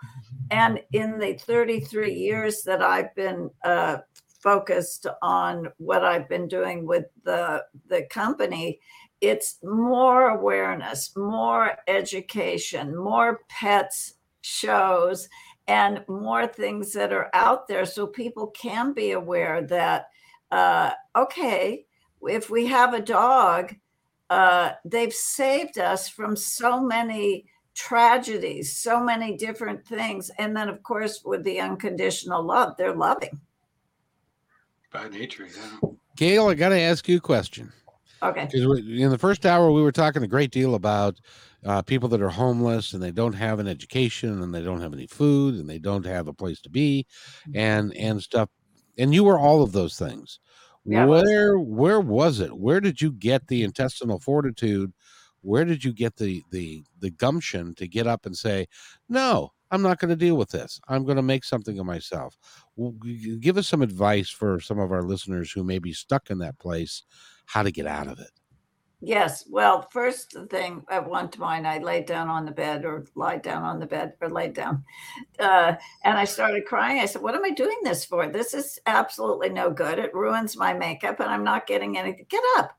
And 0.50 0.80
in 0.92 1.18
the 1.18 1.34
33 1.34 2.14
years 2.14 2.62
that 2.62 2.82
i've 2.82 3.14
been 3.14 3.50
uh, 3.64 3.98
focused 4.40 5.06
on 5.22 5.68
what 5.78 6.04
i've 6.04 6.28
been 6.28 6.48
doing 6.48 6.86
with 6.86 7.06
the 7.24 7.64
the 7.88 8.04
company 8.10 8.80
it's 9.20 9.58
more 9.62 10.28
awareness 10.28 11.16
more 11.16 11.72
education 11.88 12.94
more 12.94 13.40
pets 13.48 14.14
shows 14.42 15.28
and 15.68 16.04
more 16.08 16.46
things 16.46 16.92
that 16.92 17.12
are 17.12 17.30
out 17.32 17.66
there 17.66 17.84
so 17.84 18.06
people 18.06 18.48
can 18.48 18.92
be 18.92 19.12
aware 19.12 19.62
that 19.62 20.06
uh, 20.52 20.90
okay 21.16 21.84
if 22.22 22.50
we 22.50 22.66
have 22.66 22.94
a 22.94 23.00
dog 23.00 23.74
uh, 24.30 24.72
they've 24.84 25.14
saved 25.14 25.78
us 25.78 26.08
from 26.08 26.36
so 26.36 26.80
many 26.80 27.46
tragedies 27.74 28.76
so 28.76 29.02
many 29.02 29.36
different 29.36 29.86
things 29.86 30.30
and 30.38 30.56
then 30.56 30.68
of 30.68 30.82
course 30.82 31.22
with 31.24 31.44
the 31.44 31.60
unconditional 31.60 32.42
love 32.42 32.74
they're 32.76 32.94
loving 32.94 33.40
by 34.96 35.08
nature, 35.08 35.46
yeah. 35.54 35.90
Gayle, 36.16 36.48
I 36.48 36.54
got 36.54 36.70
to 36.70 36.78
ask 36.78 37.08
you 37.08 37.18
a 37.18 37.20
question. 37.20 37.72
okay 38.22 38.48
Because 38.50 38.80
in 38.80 39.10
the 39.10 39.18
first 39.18 39.44
hour, 39.44 39.70
we 39.70 39.82
were 39.82 39.92
talking 39.92 40.22
a 40.22 40.26
great 40.26 40.50
deal 40.50 40.74
about 40.74 41.20
uh, 41.64 41.82
people 41.82 42.08
that 42.10 42.22
are 42.22 42.28
homeless 42.28 42.92
and 42.92 43.02
they 43.02 43.10
don't 43.10 43.32
have 43.32 43.58
an 43.58 43.68
education 43.68 44.42
and 44.42 44.54
they 44.54 44.62
don't 44.62 44.80
have 44.80 44.92
any 44.92 45.06
food 45.06 45.54
and 45.54 45.68
they 45.68 45.78
don't 45.78 46.06
have 46.06 46.28
a 46.28 46.32
place 46.32 46.60
to 46.60 46.70
be 46.70 47.06
and 47.54 47.94
and 47.96 48.22
stuff. 48.22 48.48
And 48.98 49.14
you 49.14 49.24
were 49.24 49.38
all 49.38 49.62
of 49.62 49.72
those 49.72 49.98
things. 49.98 50.40
Yeah, 50.84 51.04
where 51.06 51.58
where 51.58 52.00
was 52.00 52.40
it? 52.40 52.56
Where 52.56 52.80
did 52.80 53.00
you 53.00 53.12
get 53.12 53.46
the 53.48 53.64
intestinal 53.64 54.20
fortitude? 54.20 54.92
Where 55.42 55.64
did 55.64 55.84
you 55.84 55.92
get 55.92 56.16
the 56.16 56.42
the 56.50 56.84
the 57.00 57.10
gumption 57.10 57.74
to 57.74 57.88
get 57.88 58.06
up 58.06 58.26
and 58.26 58.36
say, 58.36 58.66
"No, 59.08 59.52
I'm 59.70 59.82
not 59.82 59.98
going 59.98 60.10
to 60.10 60.16
deal 60.16 60.36
with 60.36 60.50
this. 60.50 60.80
I'm 60.88 61.04
going 61.04 61.16
to 61.16 61.22
make 61.22 61.44
something 61.44 61.78
of 61.78 61.86
myself. 61.86 62.38
Give 63.40 63.58
us 63.58 63.66
some 63.66 63.82
advice 63.82 64.30
for 64.30 64.60
some 64.60 64.78
of 64.78 64.92
our 64.92 65.02
listeners 65.02 65.50
who 65.50 65.64
may 65.64 65.78
be 65.78 65.92
stuck 65.92 66.30
in 66.30 66.38
that 66.38 66.58
place, 66.58 67.02
how 67.46 67.62
to 67.62 67.72
get 67.72 67.86
out 67.86 68.06
of 68.06 68.20
it. 68.20 68.30
Yes. 69.00 69.44
Well, 69.48 69.88
first 69.92 70.34
thing 70.50 70.82
at 70.90 71.06
one 71.08 71.30
time, 71.30 71.66
I 71.66 71.78
laid 71.78 72.06
down 72.06 72.28
on 72.28 72.46
the 72.46 72.50
bed 72.50 72.84
or 72.84 73.04
lied 73.14 73.42
down 73.42 73.62
on 73.62 73.78
the 73.78 73.86
bed 73.86 74.14
or 74.22 74.30
laid 74.30 74.54
down. 74.54 74.84
Uh, 75.38 75.74
and 76.04 76.16
I 76.16 76.24
started 76.24 76.64
crying. 76.64 77.00
I 77.00 77.06
said, 77.06 77.22
What 77.22 77.34
am 77.34 77.44
I 77.44 77.50
doing 77.50 77.76
this 77.82 78.04
for? 78.06 78.26
This 78.28 78.54
is 78.54 78.78
absolutely 78.86 79.50
no 79.50 79.70
good. 79.70 79.98
It 79.98 80.14
ruins 80.14 80.56
my 80.56 80.72
makeup 80.72 81.20
and 81.20 81.28
I'm 81.30 81.44
not 81.44 81.66
getting 81.66 81.98
anything. 81.98 82.26
Get 82.30 82.42
up 82.56 82.76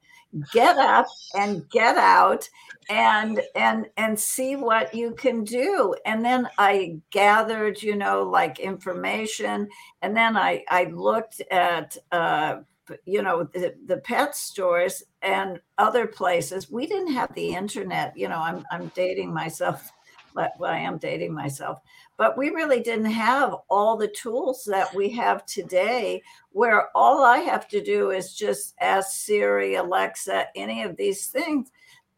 get 0.52 0.78
up 0.78 1.08
and 1.36 1.68
get 1.70 1.98
out 1.98 2.48
and 2.90 3.42
and 3.56 3.88
and 3.98 4.20
see 4.20 4.56
what 4.56 4.94
you 4.94 5.14
can 5.16 5.44
do 5.44 5.96
and 6.06 6.24
then 6.24 6.48
i 6.58 6.98
gathered 7.12 7.82
you 7.82 7.96
know 7.96 8.24
like 8.24 8.60
information 8.60 9.68
and 10.02 10.16
then 10.16 10.36
i 10.36 10.64
i 10.70 10.84
looked 10.86 11.42
at 11.50 11.96
uh 12.12 12.58
you 13.06 13.22
know 13.22 13.44
the, 13.54 13.76
the 13.86 13.98
pet 13.98 14.36
stores 14.36 15.04
and 15.22 15.60
other 15.78 16.08
places 16.08 16.72
we 16.72 16.86
didn't 16.86 17.14
have 17.14 17.34
the 17.34 17.56
internet 17.56 18.16
you 18.18 18.28
know 18.28 18.40
i'm 18.40 18.66
i'm 18.72 18.92
dating 18.96 19.34
myself 19.34 19.92
but 20.36 20.54
well, 20.60 20.72
i 20.72 20.78
am 20.78 20.98
dating 20.98 21.34
myself 21.34 21.82
but 22.18 22.36
we 22.36 22.50
really 22.50 22.82
didn't 22.82 23.06
have 23.06 23.56
all 23.70 23.96
the 23.96 24.08
tools 24.08 24.64
that 24.66 24.94
we 24.94 25.10
have 25.12 25.46
today, 25.46 26.24
where 26.50 26.90
all 26.96 27.24
I 27.24 27.38
have 27.40 27.68
to 27.70 27.82
do 27.82 28.10
is 28.10 28.34
just 28.34 28.74
ask 28.82 29.12
Siri, 29.12 29.76
Alexa, 29.76 30.48
any 30.56 30.82
of 30.82 30.98
these 30.98 31.28
things. 31.28 31.72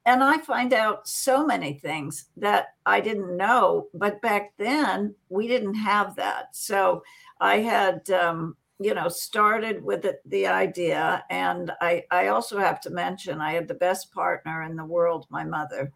And 0.05 0.23
I 0.23 0.37
find 0.37 0.73
out 0.73 1.07
so 1.07 1.45
many 1.45 1.73
things 1.73 2.27
that 2.37 2.67
I 2.85 3.01
didn't 3.01 3.35
know. 3.35 3.87
But 3.93 4.21
back 4.21 4.53
then, 4.57 5.13
we 5.27 5.47
didn't 5.47 5.75
have 5.75 6.15
that. 6.15 6.55
So 6.55 7.03
I 7.41 7.57
had, 7.57 8.09
um, 8.09 8.55
you 8.79 8.93
know, 8.93 9.09
started 9.09 9.83
with 9.83 10.01
the, 10.03 10.17
the 10.25 10.47
idea. 10.47 11.23
And 11.29 11.71
I, 11.81 12.03
I 12.11 12.27
also 12.27 12.59
have 12.59 12.79
to 12.81 12.89
mention, 12.89 13.41
I 13.41 13.53
had 13.53 13.67
the 13.67 13.73
best 13.73 14.13
partner 14.13 14.63
in 14.63 14.75
the 14.75 14.85
world, 14.85 15.25
my 15.29 15.43
mother 15.43 15.91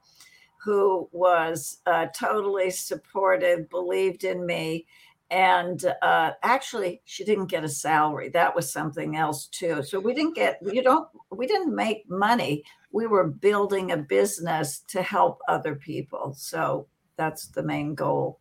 who 0.64 1.10
was 1.12 1.80
uh, 1.86 2.08
totally 2.18 2.72
supportive, 2.72 3.70
believed 3.70 4.24
in 4.24 4.46
me. 4.46 4.86
And 5.30 5.84
uh, 6.02 6.32
actually, 6.42 7.02
she 7.06 7.26
didn't 7.26 7.48
get 7.48 7.64
a 7.64 7.70
salary. 7.70 8.30
That 8.30 8.56
was 8.56 8.72
something 8.72 9.18
else 9.18 9.48
too. 9.48 9.84
So 9.84 10.00
we 10.00 10.14
didn't 10.14 10.36
get, 10.36 10.60
you 10.62 10.82
don't, 10.82 11.08
we 11.32 11.48
didn't 11.48 11.76
make 11.76 12.10
money. 12.10 12.64
We 12.92 13.08
were 13.08 13.28
building 13.28 13.92
a 13.92 13.98
business 13.98 14.80
to 14.90 15.02
help 15.02 15.40
other 15.48 15.76
people. 15.76 16.34
So 16.38 16.88
that's 17.18 17.48
the 17.48 17.64
main 17.64 17.96
goal. 17.96 18.40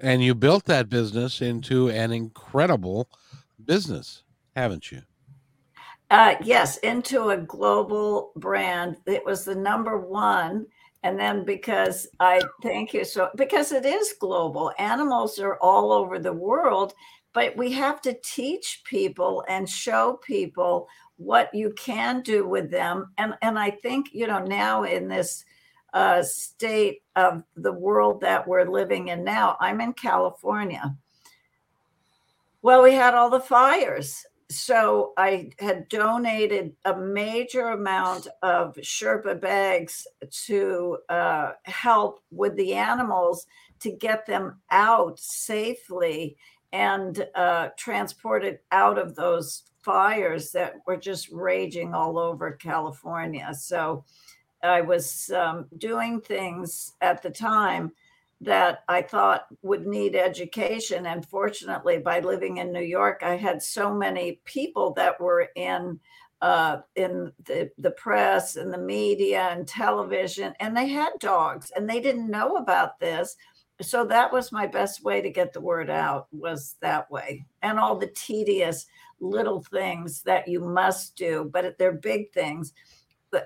And 0.00 0.22
you 0.22 0.34
built 0.34 0.64
that 0.66 0.88
business 0.88 1.40
into 1.40 1.88
an 1.88 2.12
incredible 2.12 3.08
business, 3.64 4.22
haven't 4.54 4.92
you? 4.92 5.02
Uh, 6.10 6.36
yes, 6.42 6.78
into 6.78 7.30
a 7.30 7.36
global 7.36 8.32
brand. 8.36 8.96
It 9.06 9.24
was 9.24 9.44
the 9.44 9.54
number 9.54 9.98
one 9.98 10.66
and 11.02 11.18
then 11.18 11.44
because 11.44 12.08
I 12.18 12.40
thank 12.62 12.92
you 12.92 13.04
so 13.04 13.30
because 13.36 13.72
it 13.72 13.86
is 13.86 14.14
global, 14.20 14.72
animals 14.78 15.38
are 15.38 15.56
all 15.60 15.92
over 15.92 16.18
the 16.18 16.32
world, 16.32 16.92
but 17.32 17.56
we 17.56 17.72
have 17.72 18.00
to 18.02 18.18
teach 18.24 18.82
people 18.84 19.44
and 19.48 19.68
show 19.68 20.18
people 20.24 20.88
what 21.16 21.54
you 21.54 21.72
can 21.76 22.22
do 22.22 22.46
with 22.46 22.70
them. 22.70 23.12
And 23.16 23.34
and 23.42 23.58
I 23.58 23.70
think 23.70 24.08
you 24.12 24.26
know 24.26 24.40
now 24.40 24.82
in 24.82 25.08
this 25.08 25.44
uh, 25.92 26.22
state 26.22 27.02
of 27.16 27.42
the 27.56 27.72
world 27.72 28.20
that 28.20 28.46
we're 28.46 28.70
living 28.70 29.08
in 29.08 29.24
now, 29.24 29.56
I'm 29.60 29.80
in 29.80 29.92
California. 29.92 30.96
Well, 32.62 32.82
we 32.82 32.92
had 32.94 33.14
all 33.14 33.30
the 33.30 33.40
fires 33.40 34.24
so 34.50 35.12
I 35.18 35.50
had 35.58 35.88
donated 35.88 36.74
a 36.86 36.96
major 36.96 37.68
amount 37.68 38.28
of 38.42 38.74
Sherpa 38.76 39.38
bags 39.40 40.06
to 40.46 40.98
uh, 41.08 41.52
help 41.64 42.22
with 42.30 42.56
the 42.56 42.74
animals 42.74 43.46
to 43.80 43.90
get 43.90 44.26
them 44.26 44.60
out 44.70 45.20
safely 45.20 46.36
and 46.72 47.26
uh, 47.34 47.68
transported 47.76 48.60
out 48.72 48.98
of 48.98 49.14
those 49.14 49.64
fires 49.82 50.50
that 50.52 50.76
were 50.86 50.96
just 50.96 51.28
raging 51.30 51.92
all 51.94 52.18
over 52.18 52.52
California. 52.52 53.52
So 53.54 54.04
I 54.62 54.80
was 54.80 55.30
um, 55.30 55.66
doing 55.76 56.20
things 56.20 56.94
at 57.00 57.22
the 57.22 57.30
time 57.30 57.92
that 58.40 58.84
I 58.88 59.02
thought 59.02 59.46
would 59.62 59.86
need 59.86 60.14
education. 60.14 61.06
And 61.06 61.26
fortunately, 61.26 61.98
by 61.98 62.20
living 62.20 62.58
in 62.58 62.72
New 62.72 62.82
York, 62.82 63.22
I 63.22 63.36
had 63.36 63.62
so 63.62 63.92
many 63.92 64.40
people 64.44 64.92
that 64.94 65.20
were 65.20 65.48
in 65.56 65.98
uh, 66.40 66.78
in 66.94 67.32
the, 67.46 67.68
the 67.78 67.90
press 67.90 68.54
and 68.54 68.72
the 68.72 68.78
media 68.78 69.48
and 69.50 69.66
television, 69.66 70.54
and 70.60 70.76
they 70.76 70.86
had 70.86 71.10
dogs 71.18 71.72
and 71.74 71.90
they 71.90 72.00
didn't 72.00 72.30
know 72.30 72.56
about 72.56 73.00
this. 73.00 73.36
So 73.80 74.04
that 74.06 74.32
was 74.32 74.52
my 74.52 74.66
best 74.66 75.02
way 75.04 75.20
to 75.20 75.30
get 75.30 75.52
the 75.52 75.60
word 75.60 75.90
out 75.90 76.26
was 76.32 76.76
that 76.80 77.10
way. 77.10 77.44
And 77.62 77.78
all 77.78 77.96
the 77.96 78.08
tedious 78.08 78.86
little 79.20 79.62
things 79.62 80.22
that 80.22 80.48
you 80.48 80.60
must 80.60 81.16
do, 81.16 81.48
but 81.52 81.76
they're 81.78 81.92
big 81.92 82.32
things. 82.32 82.72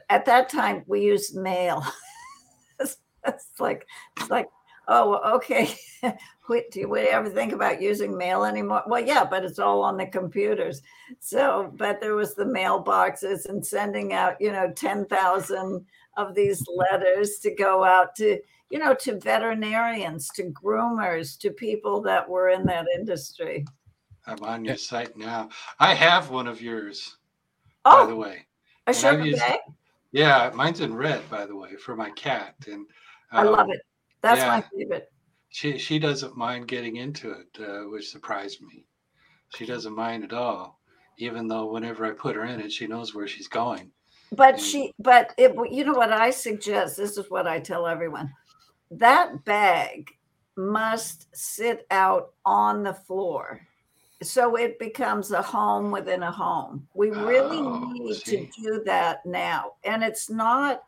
At 0.08 0.24
that 0.26 0.48
time, 0.48 0.84
we 0.86 1.02
used 1.02 1.36
mail. 1.36 1.84
it's, 2.80 2.98
it's 3.26 3.46
like 3.58 3.86
it's 4.18 4.30
like 4.30 4.48
oh, 4.88 5.36
okay. 5.36 5.74
do 6.02 6.80
you 6.80 6.96
ever 6.96 7.30
think 7.30 7.52
about 7.52 7.80
using 7.80 8.16
mail 8.16 8.44
anymore? 8.44 8.82
Well, 8.86 9.04
yeah, 9.04 9.24
but 9.24 9.44
it's 9.44 9.58
all 9.58 9.82
on 9.82 9.96
the 9.96 10.06
computers. 10.06 10.82
So, 11.20 11.72
but 11.76 12.00
there 12.00 12.14
was 12.14 12.34
the 12.34 12.44
mailboxes 12.44 13.46
and 13.46 13.64
sending 13.64 14.12
out, 14.12 14.40
you 14.40 14.52
know, 14.52 14.70
10,000 14.70 15.86
of 16.16 16.34
these 16.34 16.64
letters 16.68 17.38
to 17.38 17.54
go 17.54 17.84
out 17.84 18.14
to, 18.16 18.38
you 18.70 18.78
know, 18.78 18.94
to 18.94 19.18
veterinarians, 19.18 20.28
to 20.34 20.44
groomers, 20.44 21.38
to 21.38 21.50
people 21.50 22.02
that 22.02 22.28
were 22.28 22.50
in 22.50 22.66
that 22.66 22.86
industry. 22.94 23.64
I'm 24.26 24.42
on 24.42 24.64
your 24.64 24.76
site 24.76 25.16
now. 25.16 25.48
I 25.80 25.94
have 25.94 26.30
one 26.30 26.46
of 26.46 26.60
yours, 26.60 27.16
oh, 27.84 28.04
by 28.04 28.10
the 28.10 28.16
way. 28.16 28.46
A 28.86 28.90
Sherpa 28.90 29.24
used, 29.24 29.38
bag? 29.38 29.60
Yeah, 30.12 30.50
mine's 30.54 30.80
in 30.80 30.94
red, 30.94 31.28
by 31.30 31.46
the 31.46 31.56
way, 31.56 31.76
for 31.76 31.96
my 31.96 32.10
cat. 32.10 32.54
And 32.66 32.74
um, 32.74 32.86
I 33.32 33.42
love 33.42 33.60
um, 33.60 33.70
it. 33.70 33.80
That's 34.22 34.40
yeah. 34.40 34.48
my 34.48 34.64
favorite. 34.76 35.12
She 35.48 35.78
she 35.78 35.98
doesn't 35.98 36.36
mind 36.36 36.68
getting 36.68 36.96
into 36.96 37.32
it, 37.32 37.58
uh, 37.60 37.88
which 37.88 38.10
surprised 38.10 38.62
me. 38.62 38.86
She 39.54 39.66
doesn't 39.66 39.94
mind 39.94 40.24
at 40.24 40.32
all, 40.32 40.80
even 41.18 41.46
though 41.46 41.70
whenever 41.70 42.06
I 42.06 42.12
put 42.12 42.36
her 42.36 42.44
in 42.44 42.60
it, 42.60 42.72
she 42.72 42.86
knows 42.86 43.14
where 43.14 43.28
she's 43.28 43.48
going. 43.48 43.90
But 44.34 44.54
and, 44.54 44.62
she, 44.62 44.92
but 44.98 45.34
it, 45.36 45.54
you 45.70 45.84
know 45.84 45.92
what 45.92 46.12
I 46.12 46.30
suggest. 46.30 46.96
This 46.96 47.18
is 47.18 47.30
what 47.30 47.46
I 47.46 47.60
tell 47.60 47.86
everyone: 47.86 48.32
that 48.90 49.44
bag 49.44 50.10
must 50.56 51.28
sit 51.34 51.86
out 51.90 52.32
on 52.44 52.82
the 52.82 52.94
floor 52.94 53.60
so 54.22 54.56
it 54.56 54.78
becomes 54.78 55.30
a 55.30 55.42
home 55.42 55.90
within 55.90 56.22
a 56.22 56.30
home. 56.30 56.86
We 56.94 57.10
really 57.10 57.58
oh, 57.58 57.90
need 57.92 58.16
see. 58.16 58.46
to 58.46 58.62
do 58.62 58.82
that 58.84 59.24
now. 59.26 59.72
And 59.84 60.02
it's 60.02 60.28
not 60.30 60.82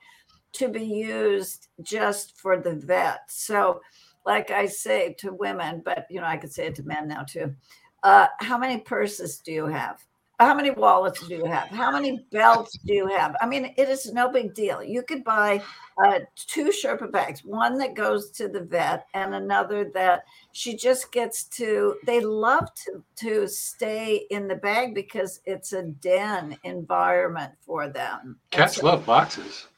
to 0.55 0.69
be 0.69 0.85
used 0.85 1.69
just 1.83 2.39
for 2.39 2.57
the 2.59 2.75
vet. 2.75 3.23
So, 3.29 3.81
like 4.25 4.51
I 4.51 4.67
say 4.67 5.15
to 5.19 5.33
women, 5.33 5.83
but 5.85 6.07
you 6.09 6.21
know, 6.21 6.27
I 6.27 6.37
could 6.37 6.53
say 6.53 6.67
it 6.67 6.75
to 6.77 6.83
men 6.83 7.09
now 7.09 7.23
too. 7.23 7.55
Uh, 8.03 8.27
how 8.41 8.59
many 8.59 8.79
purses 8.79 9.39
do 9.39 9.53
you 9.53 9.67
have? 9.67 10.05
How 10.45 10.55
many 10.55 10.71
wallets 10.71 11.27
do 11.27 11.35
you 11.35 11.47
have? 11.47 11.69
How 11.69 11.91
many 11.91 12.27
belts 12.31 12.77
do 12.85 12.93
you 12.93 13.07
have? 13.09 13.35
I 13.41 13.47
mean, 13.47 13.73
it 13.79 13.89
is 13.89 14.13
no 14.13 14.31
big 14.31 14.53
deal. 14.53 14.83
You 14.83 15.03
could 15.03 15.25
buy 15.25 15.63
uh, 16.05 16.21
two 16.37 16.67
Sherpa 16.67 17.11
bags, 17.11 17.43
one 17.45 17.79
that 17.79 17.95
goes 17.95 18.31
to 18.33 18.49
the 18.49 18.61
vet 18.61 19.07
and 19.15 19.35
another 19.35 19.91
that 19.95 20.25
she 20.53 20.77
just 20.77 21.13
gets 21.13 21.45
to. 21.45 21.97
They 22.05 22.21
love 22.21 22.69
to, 22.85 23.03
to 23.17 23.49
stay 23.49 24.27
in 24.29 24.47
the 24.47 24.57
bag 24.57 24.95
because 24.95 25.41
it's 25.47 25.73
a 25.73 25.83
den 25.85 26.59
environment 26.65 27.53
for 27.61 27.89
them. 27.89 28.39
Cats 28.51 28.77
so, 28.77 28.87
love 28.87 29.07
boxes. 29.07 29.69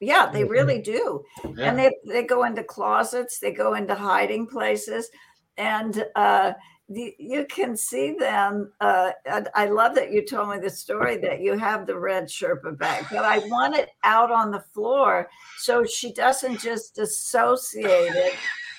Yeah, 0.00 0.30
they 0.32 0.42
mm-hmm. 0.42 0.52
really 0.52 0.80
do. 0.80 1.22
Yeah. 1.54 1.68
And 1.68 1.78
they, 1.78 1.94
they 2.06 2.22
go 2.22 2.44
into 2.44 2.64
closets, 2.64 3.38
they 3.40 3.52
go 3.52 3.74
into 3.74 3.94
hiding 3.94 4.46
places, 4.46 5.10
and 5.58 6.04
uh, 6.16 6.52
you 6.88 7.46
can 7.48 7.76
see 7.76 8.14
them. 8.14 8.72
Uh, 8.80 9.12
I 9.54 9.66
love 9.66 9.94
that 9.94 10.12
you 10.12 10.24
told 10.24 10.50
me 10.50 10.58
the 10.58 10.70
story 10.70 11.16
that 11.18 11.40
you 11.40 11.56
have 11.56 11.86
the 11.86 11.98
red 11.98 12.24
Sherpa 12.24 12.76
bag, 12.78 13.06
but 13.10 13.24
I 13.24 13.38
want 13.48 13.76
it 13.76 13.90
out 14.04 14.30
on 14.30 14.50
the 14.50 14.64
floor 14.72 15.28
so 15.58 15.84
she 15.84 16.12
doesn't 16.12 16.60
just 16.60 16.98
associate 16.98 18.12
it 18.12 18.34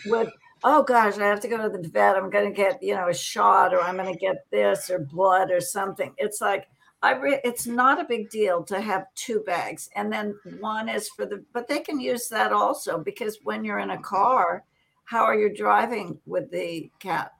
with 0.05 0.29
oh 0.65 0.83
gosh, 0.83 1.17
I 1.17 1.27
have 1.27 1.39
to 1.41 1.47
go 1.47 1.57
to 1.57 1.69
the 1.69 1.87
vet. 1.87 2.17
I'm 2.17 2.29
going 2.29 2.51
to 2.51 2.55
get, 2.55 2.81
you 2.81 2.95
know, 2.95 3.07
a 3.07 3.13
shot 3.13 3.73
or 3.73 3.81
I'm 3.81 3.97
going 3.97 4.11
to 4.11 4.19
get 4.19 4.49
this 4.49 4.89
or 4.89 4.99
blood 4.99 5.51
or 5.51 5.61
something. 5.61 6.13
It's 6.17 6.41
like, 6.41 6.67
I 7.03 7.11
re- 7.11 7.41
it's 7.43 7.67
not 7.67 8.01
a 8.01 8.05
big 8.05 8.31
deal 8.31 8.63
to 8.63 8.81
have 8.81 9.05
two 9.13 9.41
bags, 9.41 9.89
and 9.95 10.11
then 10.11 10.35
one 10.59 10.89
is 10.89 11.07
for 11.09 11.27
the. 11.27 11.43
But 11.53 11.67
they 11.67 11.79
can 11.79 11.99
use 11.99 12.27
that 12.29 12.51
also 12.51 12.97
because 12.97 13.37
when 13.43 13.63
you're 13.63 13.77
in 13.77 13.91
a 13.91 14.01
car, 14.01 14.63
how 15.03 15.23
are 15.23 15.35
you 15.35 15.55
driving 15.55 16.19
with 16.25 16.49
the 16.49 16.89
cat 16.99 17.34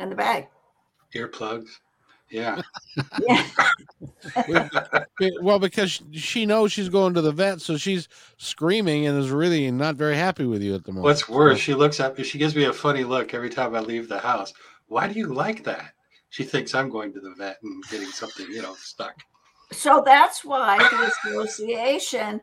in 0.00 0.10
the 0.10 0.16
bag? 0.16 0.48
Earplugs. 1.14 1.78
Yeah. 2.30 2.62
Yeah. 3.26 3.46
Well, 5.42 5.58
because 5.58 6.00
she 6.12 6.46
knows 6.46 6.72
she's 6.72 6.88
going 6.88 7.12
to 7.12 7.20
the 7.20 7.32
vet, 7.32 7.60
so 7.60 7.76
she's 7.76 8.08
screaming 8.38 9.06
and 9.06 9.18
is 9.18 9.30
really 9.30 9.70
not 9.70 9.96
very 9.96 10.16
happy 10.16 10.46
with 10.46 10.62
you 10.62 10.74
at 10.74 10.84
the 10.84 10.92
moment. 10.92 11.04
What's 11.04 11.28
worse, 11.28 11.58
she 11.58 11.74
looks 11.74 12.00
at 12.00 12.16
me. 12.16 12.24
She 12.24 12.38
gives 12.38 12.56
me 12.56 12.64
a 12.64 12.72
funny 12.72 13.04
look 13.04 13.34
every 13.34 13.50
time 13.50 13.74
I 13.74 13.80
leave 13.80 14.08
the 14.08 14.18
house. 14.18 14.54
Why 14.86 15.08
do 15.08 15.18
you 15.18 15.26
like 15.26 15.62
that? 15.64 15.92
She 16.30 16.44
thinks 16.44 16.74
I'm 16.74 16.88
going 16.88 17.12
to 17.12 17.20
the 17.20 17.34
vet 17.36 17.58
and 17.62 17.84
getting 17.90 18.08
something, 18.08 18.46
you 18.50 18.62
know, 18.62 18.74
stuck. 18.74 19.14
So 19.72 20.02
that's 20.04 20.42
why 20.42 20.78
the 20.78 21.32
association 21.34 22.40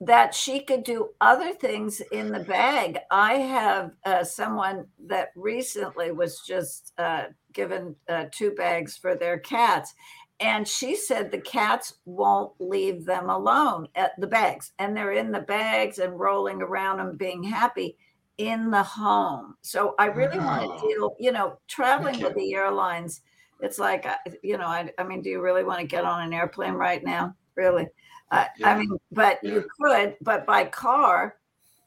that 0.00 0.34
she 0.34 0.60
could 0.60 0.84
do 0.84 1.10
other 1.20 1.52
things 1.52 2.00
in 2.12 2.30
the 2.30 2.40
bag. 2.40 2.98
I 3.10 3.34
have 3.34 3.92
uh, 4.04 4.24
someone 4.24 4.86
that 5.06 5.30
recently 5.34 6.12
was 6.12 6.40
just 6.46 6.92
uh, 6.98 7.24
given 7.52 7.96
uh, 8.08 8.26
two 8.30 8.52
bags 8.52 8.96
for 8.96 9.16
their 9.16 9.38
cats. 9.38 9.94
And 10.40 10.68
she 10.68 10.94
said 10.94 11.30
the 11.30 11.40
cats 11.40 11.94
won't 12.04 12.52
leave 12.60 13.04
them 13.04 13.28
alone 13.28 13.88
at 13.96 14.12
the 14.18 14.28
bags, 14.28 14.70
and 14.78 14.96
they're 14.96 15.10
in 15.10 15.32
the 15.32 15.40
bags 15.40 15.98
and 15.98 16.18
rolling 16.18 16.62
around 16.62 17.00
and 17.00 17.18
being 17.18 17.42
happy 17.42 17.96
in 18.36 18.70
the 18.70 18.84
home. 18.84 19.56
So 19.62 19.96
I 19.98 20.06
really 20.06 20.38
want 20.38 20.80
to 20.80 20.86
deal, 20.86 21.16
you 21.18 21.32
know, 21.32 21.58
traveling 21.66 22.22
with 22.22 22.36
the 22.36 22.54
airlines. 22.54 23.20
It's 23.60 23.80
like, 23.80 24.06
uh, 24.06 24.14
you 24.44 24.56
know, 24.56 24.66
I, 24.66 24.92
I 24.96 25.02
mean, 25.02 25.22
do 25.22 25.28
you 25.28 25.42
really 25.42 25.64
want 25.64 25.80
to 25.80 25.86
get 25.88 26.04
on 26.04 26.22
an 26.22 26.32
airplane 26.32 26.74
right 26.74 27.02
now? 27.02 27.34
Really? 27.56 27.88
Uh, 28.30 28.44
Yeah. 28.56 28.70
I 28.70 28.78
mean, 28.78 28.98
but 29.10 29.42
you 29.42 29.66
could, 29.80 30.16
but 30.20 30.46
by 30.46 30.64
car, 30.64 31.36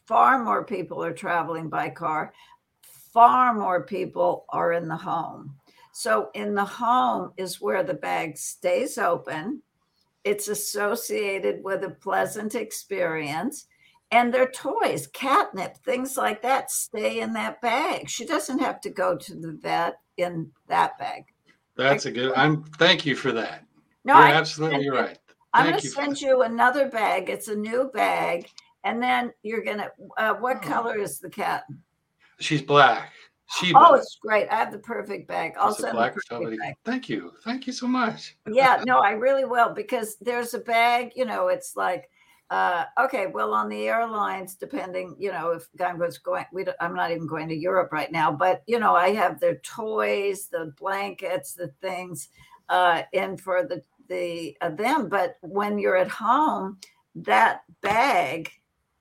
far 0.06 0.44
more 0.44 0.64
people 0.64 1.04
are 1.04 1.14
traveling 1.14 1.70
by 1.70 1.90
car. 1.90 2.34
Far 3.14 3.54
more 3.54 3.84
people 3.84 4.46
are 4.50 4.74
in 4.74 4.88
the 4.88 4.96
home. 4.96 5.56
So 5.92 6.30
in 6.34 6.56
the 6.56 6.66
home 6.66 7.34
is 7.38 7.62
where 7.62 7.84
the 7.84 7.94
bag 7.94 8.38
stays 8.38 8.98
open. 8.98 9.62
It's 10.24 10.48
associated 10.48 11.64
with 11.64 11.84
a 11.84 11.90
pleasant 11.90 12.56
experience. 12.56 13.68
And 14.12 14.34
their 14.34 14.50
toys, 14.50 15.08
catnip, 15.08 15.78
things 15.78 16.18
like 16.18 16.42
that 16.42 16.70
stay 16.70 17.20
in 17.22 17.34
that 17.34 17.62
bag. 17.62 18.10
She 18.10 18.26
doesn't 18.26 18.60
have 18.60 18.82
to 18.82 18.90
go 18.90 19.16
to 19.16 19.36
the 19.36 19.54
vet 19.54 20.00
in 20.18 20.52
that 20.68 20.98
bag. 20.98 21.26
That's 21.76 22.06
a 22.06 22.12
good. 22.12 22.34
I'm. 22.36 22.64
Thank 22.78 23.06
you 23.06 23.16
for 23.16 23.32
that. 23.32 23.66
No, 24.04 24.16
You're 24.16 24.24
I- 24.24 24.34
absolutely 24.34 24.90
right. 24.90 25.18
I'm 25.54 25.70
going 25.70 25.80
to 25.80 25.88
send 25.88 26.14
that. 26.14 26.22
you 26.22 26.44
another 26.44 26.90
bag. 26.90 27.30
It's 27.30 27.48
a 27.48 27.56
new 27.56 27.90
bag. 27.94 28.50
And 28.84 29.02
then 29.02 29.32
you're 29.44 29.64
going 29.64 29.78
to, 29.78 29.92
uh, 30.18 30.34
what 30.36 30.58
Oh. 30.64 30.68
color 30.68 30.98
is 30.98 31.20
the 31.20 31.30
cat? 31.30 31.66
She's 32.40 32.62
black. 32.62 33.12
She. 33.60 33.74
Oh, 33.76 33.96
it's 33.96 34.18
great. 34.22 34.48
I 34.50 34.56
have 34.56 34.72
the 34.72 34.80
perfect 34.80 35.28
bag. 35.28 35.54
I'll 35.60 35.74
send 35.74 35.94
black 35.94 36.16
the 36.16 36.22
perfect 36.28 36.60
bag. 36.60 36.76
Thank 36.86 37.10
you. 37.10 37.34
Thank 37.44 37.68
you 37.68 37.74
so 37.74 37.86
much. 37.86 38.38
Yeah, 38.52 38.82
no, 38.88 39.00
I 39.00 39.12
really 39.12 39.46
will 39.46 39.74
because 39.74 40.16
there's 40.22 40.54
a 40.54 40.60
bag, 40.60 41.12
you 41.16 41.26
know, 41.26 41.50
it's 41.50 41.76
like, 41.76 42.10
uh, 42.50 42.86
okay, 43.00 43.28
well, 43.28 43.54
on 43.54 43.70
the 43.70 43.88
airlines, 43.88 44.56
depending, 44.56 45.16
you 45.20 45.32
know, 45.32 45.52
if 45.52 45.68
I'm 45.80 46.02
going, 46.24 46.46
we 46.52 46.64
don't, 46.64 46.78
I'm 46.82 46.96
not 46.96 47.12
even 47.12 47.28
going 47.28 47.48
to 47.50 47.56
Europe 47.56 47.92
right 47.92 48.12
now, 48.12 48.32
but 48.32 48.64
you 48.68 48.80
know, 48.80 48.96
I 48.96 49.10
have 49.14 49.40
their 49.40 49.56
toys, 49.58 50.48
the 50.48 50.74
blankets, 50.78 51.54
the 51.54 51.70
things, 51.82 52.30
uh, 52.70 53.04
in 53.14 53.38
for 53.38 53.64
the 53.64 53.82
the 54.12 54.58
uh, 54.62 54.70
them. 54.70 55.10
But 55.10 55.38
when 55.42 55.80
you're 55.80 55.98
at 55.98 56.10
home, 56.10 56.78
that 57.16 57.62
bag 57.82 58.52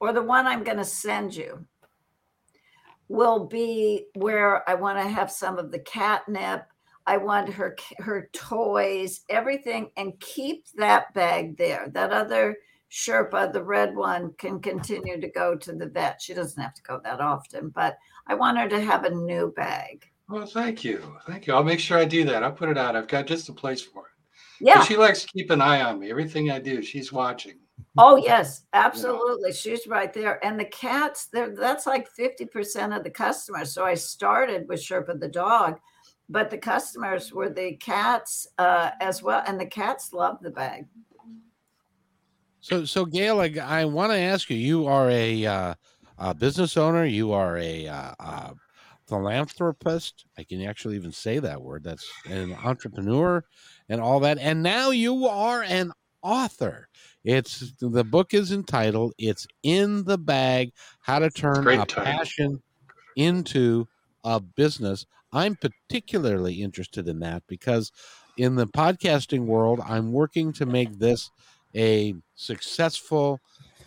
or 0.01 0.12
the 0.12 0.23
one 0.23 0.47
I'm 0.47 0.65
going 0.65 0.78
to 0.78 0.85
send 0.85 1.35
you 1.35 1.66
will 3.09 3.47
be 3.47 4.07
where 4.15 4.69
I 4.70 4.74
want 4.74 4.99
to 4.99 5.09
have 5.09 5.31
some 5.31 5.59
of 5.59 5.73
the 5.73 5.81
catnip. 5.81 6.66
I 7.07 7.16
want 7.16 7.53
her 7.53 7.77
her 7.99 8.31
toys, 8.32 9.23
everything, 9.28 9.91
and 9.97 10.19
keep 10.20 10.66
that 10.77 11.12
bag 11.12 11.57
there. 11.57 11.89
That 11.93 12.12
other 12.12 12.57
Sherpa, 12.91 13.53
the 13.53 13.62
red 13.62 13.97
one, 13.97 14.32
can 14.39 14.61
continue 14.61 15.20
to 15.20 15.28
go 15.28 15.57
to 15.57 15.73
the 15.73 15.87
vet. 15.87 16.23
She 16.23 16.35
doesn't 16.35 16.62
have 16.62 16.74
to 16.74 16.82
go 16.82 17.01
that 17.03 17.20
often, 17.20 17.70
but 17.70 17.99
I 18.27 18.35
want 18.35 18.59
her 18.59 18.69
to 18.69 18.81
have 18.81 19.05
a 19.05 19.11
new 19.11 19.53
bag. 19.57 20.07
Well, 20.28 20.47
thank 20.47 20.85
you. 20.85 21.16
Thank 21.27 21.49
you. 21.49 21.55
I'll 21.55 21.65
make 21.65 21.81
sure 21.81 21.99
I 21.99 22.05
do 22.05 22.24
that. 22.24 22.45
I'll 22.45 22.53
put 22.53 22.69
it 22.69 22.78
out. 22.78 22.95
I've 22.95 23.09
got 23.09 23.27
just 23.27 23.49
a 23.49 23.53
place 23.53 23.82
for 23.82 24.07
it. 24.07 24.10
But 24.61 24.66
Yeah. 24.66 24.82
she 24.82 24.97
likes 24.97 25.23
to 25.23 25.28
keep 25.28 25.51
an 25.51 25.62
eye 25.62 25.81
on 25.81 25.99
me. 25.99 26.11
Everything 26.11 26.51
I 26.51 26.59
do, 26.59 26.82
she's 26.82 27.12
watching. 27.12 27.59
Oh 27.97 28.16
yes, 28.16 28.66
absolutely. 28.74 29.53
She's 29.53 29.87
right 29.87 30.12
there. 30.12 30.45
And 30.45 30.61
the 30.61 30.66
cats, 30.66 31.27
there 31.32 31.55
that's 31.55 31.87
like 31.87 32.09
50% 32.15 32.97
of 32.97 33.03
the 33.03 33.11
customers. 33.11 33.73
So 33.73 33.85
I 33.85 33.95
started 33.95 34.69
with 34.69 34.81
Sherpa 34.81 35.19
the 35.19 35.28
dog, 35.28 35.78
but 36.28 36.51
the 36.51 36.59
customers 36.59 37.32
were 37.32 37.49
the 37.49 37.77
cats 37.77 38.47
uh, 38.59 38.91
as 39.01 39.23
well. 39.23 39.43
And 39.47 39.59
the 39.59 39.66
cats 39.66 40.12
love 40.12 40.39
the 40.43 40.51
bag. 40.51 40.87
So, 42.61 42.85
so 42.85 43.07
Gayle, 43.07 43.41
I, 43.41 43.55
I 43.65 43.85
want 43.87 44.12
to 44.12 44.19
ask 44.19 44.51
you. 44.51 44.57
You 44.57 44.87
are 44.87 45.09
a, 45.09 45.47
uh, 45.47 45.74
a 46.19 46.35
business 46.35 46.77
owner. 46.77 47.07
You 47.07 47.32
are 47.32 47.57
a, 47.57 47.89
uh, 47.89 48.15
uh, 48.20 48.51
philanthropist. 49.11 50.24
I 50.39 50.45
can 50.45 50.62
actually 50.62 50.95
even 50.95 51.11
say 51.11 51.41
that 51.41 51.61
word. 51.61 51.82
That's 51.82 52.09
an 52.27 52.55
entrepreneur, 52.65 53.45
and 53.91 54.01
all 54.01 54.21
that. 54.21 54.39
And 54.39 54.62
now 54.62 54.91
you 54.91 55.27
are 55.27 55.62
an 55.62 55.93
author. 56.23 56.89
It's 57.23 57.75
the 57.79 58.05
book 58.05 58.33
is 58.33 58.53
entitled 58.53 59.12
"It's 59.19 59.47
in 59.62 60.05
the 60.05 60.17
Bag: 60.17 60.73
How 61.01 61.19
to 61.19 61.29
Turn 61.29 61.69
a 61.69 61.85
title. 61.85 62.05
Passion 62.05 62.62
into 63.17 63.87
a 64.25 64.41
Business." 64.41 65.05
I'm 65.33 65.57
particularly 65.57 66.62
interested 66.62 67.07
in 67.07 67.21
that 67.21 67.43
because 67.47 67.93
in 68.39 68.57
the 68.57 68.67
podcasting 68.67 69.45
world, 69.45 69.81
I'm 69.85 70.12
working 70.12 70.53
to 70.55 70.67
make 70.67 70.99
this 70.99 71.31
a 71.77 72.15
successful 72.35 73.39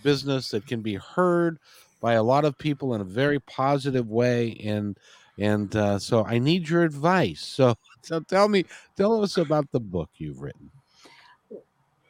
business 0.04 0.50
that 0.50 0.68
can 0.68 0.82
be 0.82 0.96
heard 0.96 1.58
by 2.02 2.14
a 2.14 2.24
lot 2.24 2.46
of 2.46 2.58
people 2.58 2.94
in 2.94 3.02
a 3.02 3.06
very 3.06 3.40
positive 3.40 4.08
way 4.10 4.60
and 4.64 4.98
and 5.40 5.76
uh, 5.76 5.98
so 5.98 6.24
i 6.26 6.38
need 6.38 6.68
your 6.68 6.84
advice 6.84 7.42
so 7.46 7.76
so 8.04 8.20
tell 8.20 8.48
me 8.48 8.66
tell 8.96 9.24
us 9.24 9.38
about 9.38 9.70
the 9.72 9.80
book 9.80 10.10
you've 10.18 10.42
written 10.42 10.70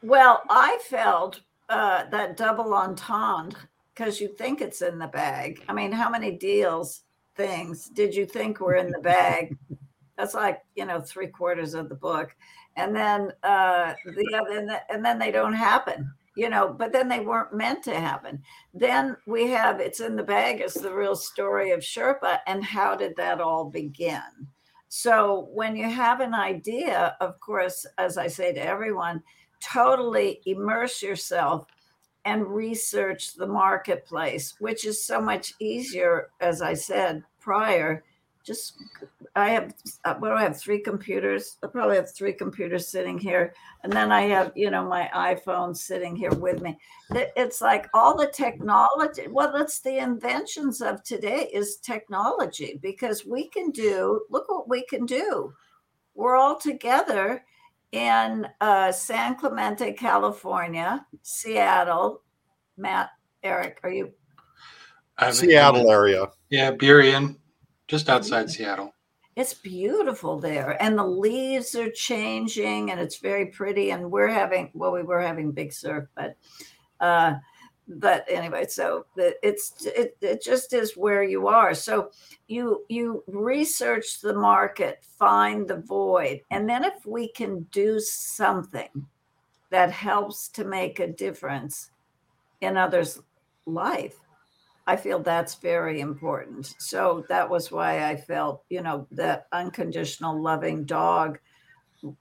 Well, 0.03 0.43
I 0.49 0.79
felt 0.83 1.39
uh, 1.69 2.09
that 2.09 2.35
double 2.35 2.73
entendre 2.73 3.57
because 3.93 4.19
you 4.19 4.27
think 4.27 4.61
it's 4.61 4.81
in 4.81 4.99
the 4.99 5.07
bag. 5.07 5.63
I 5.69 5.73
mean, 5.73 5.93
how 5.93 6.09
many 6.09 6.31
deals, 6.31 7.03
things 7.35 7.89
did 7.89 8.13
you 8.13 8.25
think 8.25 8.59
were 8.59 8.75
in 8.75 8.91
the 8.91 8.99
bag? 8.99 9.57
That's 10.17 10.33
like 10.33 10.61
you 10.75 10.85
know 10.85 10.99
three 10.99 11.27
quarters 11.27 11.73
of 11.73 11.89
the 11.89 11.95
book, 11.95 12.35
and 12.75 12.95
then 12.95 13.31
uh, 13.43 13.93
the 14.05 14.35
other, 14.35 14.59
and, 14.59 14.69
the, 14.69 14.93
and 14.93 15.03
then 15.03 15.17
they 15.17 15.31
don't 15.31 15.53
happen. 15.53 16.11
You 16.35 16.49
know, 16.49 16.75
but 16.77 16.91
then 16.91 17.07
they 17.07 17.19
weren't 17.19 17.53
meant 17.53 17.83
to 17.83 17.99
happen. 17.99 18.41
Then 18.73 19.15
we 19.27 19.47
have 19.51 19.79
it's 19.79 19.99
in 19.99 20.15
the 20.15 20.23
bag 20.23 20.61
is 20.61 20.73
the 20.73 20.93
real 20.93 21.15
story 21.15 21.71
of 21.71 21.81
Sherpa 21.81 22.39
and 22.47 22.63
how 22.63 22.95
did 22.95 23.15
that 23.17 23.39
all 23.39 23.65
begin? 23.65 24.47
So 24.95 25.49
when 25.51 25.75
you 25.75 25.89
have 25.89 26.19
an 26.19 26.35
idea, 26.35 27.17
of 27.19 27.39
course, 27.39 27.83
as 27.97 28.15
I 28.19 28.27
say 28.27 28.53
to 28.53 28.63
everyone, 28.63 29.23
totally 29.59 30.39
immerse 30.45 31.01
yourself 31.01 31.65
and 32.25 32.45
research 32.45 33.33
the 33.33 33.47
marketplace, 33.47 34.53
which 34.59 34.85
is 34.85 35.03
so 35.03 35.19
much 35.19 35.55
easier, 35.57 36.29
as 36.39 36.61
I 36.61 36.75
said 36.75 37.23
prior. 37.39 38.03
Just, 38.43 38.77
I 39.35 39.49
have, 39.49 39.73
uh, 40.03 40.15
what 40.15 40.29
do 40.29 40.35
I 40.35 40.43
have? 40.43 40.59
Three 40.59 40.79
computers. 40.79 41.57
I 41.63 41.67
probably 41.67 41.95
have 41.95 42.13
three 42.13 42.33
computers 42.33 42.89
sitting 42.89 43.17
here. 43.17 43.53
And 43.83 43.91
then 43.91 44.11
I 44.11 44.23
have, 44.23 44.51
you 44.55 44.69
know, 44.69 44.85
my 44.85 45.09
iPhone 45.15 45.75
sitting 45.75 46.15
here 46.15 46.31
with 46.31 46.61
me. 46.61 46.77
It's 47.11 47.61
like 47.61 47.87
all 47.93 48.17
the 48.17 48.27
technology. 48.27 49.27
Well, 49.29 49.53
that's 49.53 49.79
the 49.79 49.97
inventions 49.99 50.81
of 50.81 51.03
today 51.03 51.49
is 51.53 51.77
technology 51.77 52.79
because 52.81 53.25
we 53.25 53.47
can 53.47 53.71
do, 53.71 54.23
look 54.29 54.49
what 54.49 54.67
we 54.67 54.85
can 54.85 55.05
do. 55.05 55.53
We're 56.13 56.35
all 56.35 56.59
together 56.59 57.45
in 57.93 58.45
uh, 58.59 58.91
San 58.91 59.35
Clemente, 59.35 59.93
California, 59.93 61.05
Seattle. 61.21 62.21
Matt, 62.75 63.11
Eric, 63.43 63.79
are 63.83 63.91
you? 63.91 64.11
I'm 65.17 65.29
in- 65.29 65.33
Seattle 65.33 65.91
area. 65.91 66.27
Yeah, 66.49 66.71
Burien, 66.71 67.37
just 67.87 68.09
outside 68.09 68.49
Seattle. 68.49 68.93
It's 69.35 69.55
beautiful 69.55 70.39
there, 70.39 70.81
and 70.81 70.97
the 70.97 71.05
leaves 71.05 71.73
are 71.75 71.89
changing, 71.89 72.91
and 72.91 72.99
it's 72.99 73.17
very 73.17 73.47
pretty. 73.47 73.91
And 73.91 74.11
we're 74.11 74.27
having 74.27 74.69
well, 74.73 74.91
we 74.91 75.01
were 75.01 75.21
having 75.21 75.51
big 75.51 75.73
surf, 75.73 76.07
but 76.15 76.35
uh, 76.99 77.35
but 77.87 78.25
anyway, 78.29 78.65
so 78.67 79.05
it's 79.17 79.85
it, 79.85 80.15
it 80.21 80.41
just 80.41 80.73
is 80.73 80.95
where 80.95 81.23
you 81.23 81.47
are. 81.47 81.73
So 81.73 82.11
you 82.47 82.85
you 82.89 83.23
research 83.27 84.21
the 84.21 84.33
market, 84.33 85.03
find 85.17 85.67
the 85.67 85.77
void, 85.77 86.41
and 86.51 86.69
then 86.69 86.83
if 86.83 87.05
we 87.05 87.27
can 87.27 87.63
do 87.71 87.99
something 87.99 89.07
that 89.71 89.91
helps 89.91 90.47
to 90.49 90.63
make 90.63 90.99
a 90.99 91.07
difference 91.07 91.89
in 92.61 92.77
others' 92.77 93.19
life, 93.65 94.19
I 94.85 94.95
feel 94.97 95.19
that's 95.19 95.55
very 95.55 96.01
important. 96.01 96.75
So 96.77 97.25
that 97.29 97.49
was 97.49 97.71
why 97.71 98.05
I 98.05 98.17
felt, 98.17 98.63
you 98.69 98.81
know, 98.81 99.07
that 99.11 99.47
unconditional 99.51 100.41
loving 100.41 100.85
dog 100.85 101.39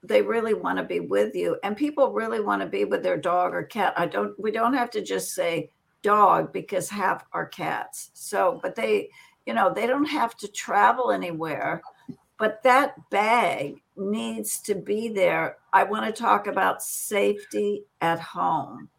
they 0.01 0.21
really 0.21 0.53
want 0.53 0.77
to 0.77 0.83
be 0.83 1.01
with 1.01 1.35
you 1.35 1.57
and 1.63 1.75
people 1.75 2.13
really 2.13 2.39
want 2.39 2.61
to 2.61 2.67
be 2.67 2.85
with 2.85 3.03
their 3.03 3.17
dog 3.17 3.53
or 3.53 3.63
cat. 3.63 3.93
I 3.97 4.05
don't 4.05 4.37
we 4.39 4.51
don't 4.51 4.73
have 4.73 4.89
to 4.91 5.01
just 5.01 5.33
say 5.33 5.69
dog 6.01 6.53
because 6.53 6.89
half 6.89 7.25
are 7.33 7.45
cats. 7.45 8.09
So 8.13 8.59
but 8.63 8.75
they 8.75 9.09
you 9.45 9.53
know 9.53 9.73
they 9.73 9.87
don't 9.87 10.05
have 10.05 10.35
to 10.37 10.47
travel 10.47 11.11
anywhere 11.11 11.81
but 12.39 12.63
that 12.63 12.95
bag 13.09 13.81
needs 13.95 14.59
to 14.61 14.75
be 14.75 15.07
there. 15.07 15.57
I 15.71 15.83
want 15.83 16.05
to 16.05 16.21
talk 16.21 16.47
about 16.47 16.81
safety 16.81 17.83
at 18.01 18.19
home 18.19 18.89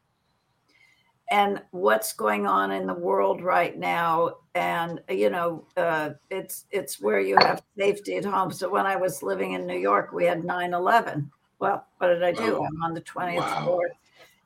and 1.30 1.62
what's 1.70 2.12
going 2.12 2.46
on 2.46 2.70
in 2.70 2.86
the 2.86 2.94
world 2.94 3.42
right 3.42 3.78
now. 3.78 4.36
And 4.54 5.00
you 5.08 5.30
know 5.30 5.66
uh, 5.76 6.10
it's 6.30 6.66
it's 6.70 7.00
where 7.00 7.20
you 7.20 7.36
have 7.40 7.62
safety 7.78 8.16
at 8.16 8.24
home. 8.24 8.52
So 8.52 8.70
when 8.70 8.86
i 8.86 8.96
was 8.96 9.22
living 9.22 9.52
in 9.52 9.66
new 9.66 9.78
york 9.78 10.12
we 10.12 10.24
had 10.24 10.42
9-11 10.42 11.28
well 11.58 11.86
what 11.98 12.08
did 12.08 12.22
i 12.22 12.32
do? 12.32 12.58
Oh, 12.58 12.64
i'm 12.64 12.82
on 12.82 12.94
the 12.94 13.00
20th 13.00 13.38
wow. 13.38 13.64
floor. 13.64 13.90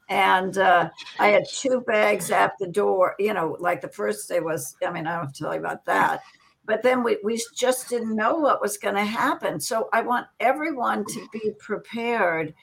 And 0.09 0.57
uh, 0.57 0.89
i 1.19 1.29
had 1.29 1.45
two 1.51 1.83
bags 1.83 2.31
at 2.31 2.53
the 2.59 2.69
door 2.69 3.17
you 3.19 3.35
know 3.35 3.57
like 3.61 3.83
the 3.83 3.89
first 3.89 4.29
day 4.29 4.41
was 4.41 4.77
i 4.87 4.91
mean 4.91 5.07
i 5.07 5.13
don't 5.13 5.27
have 5.27 5.33
to 5.35 5.43
tell 5.43 5.53
you 5.53 5.61
about 5.61 5.85
that. 5.85 6.23
But 6.65 6.83
then 6.83 7.03
we, 7.03 7.17
we 7.25 7.41
just 7.57 7.89
didn't 7.89 8.15
know 8.15 8.37
what 8.37 8.61
was 8.61 8.77
going 8.77 8.95
to 8.95 9.05
happen. 9.05 9.61
So 9.61 9.91
i 9.93 10.01
want 10.01 10.27
everyone 10.41 11.05
to 11.05 11.29
be 11.33 11.51
prepared 11.59 12.55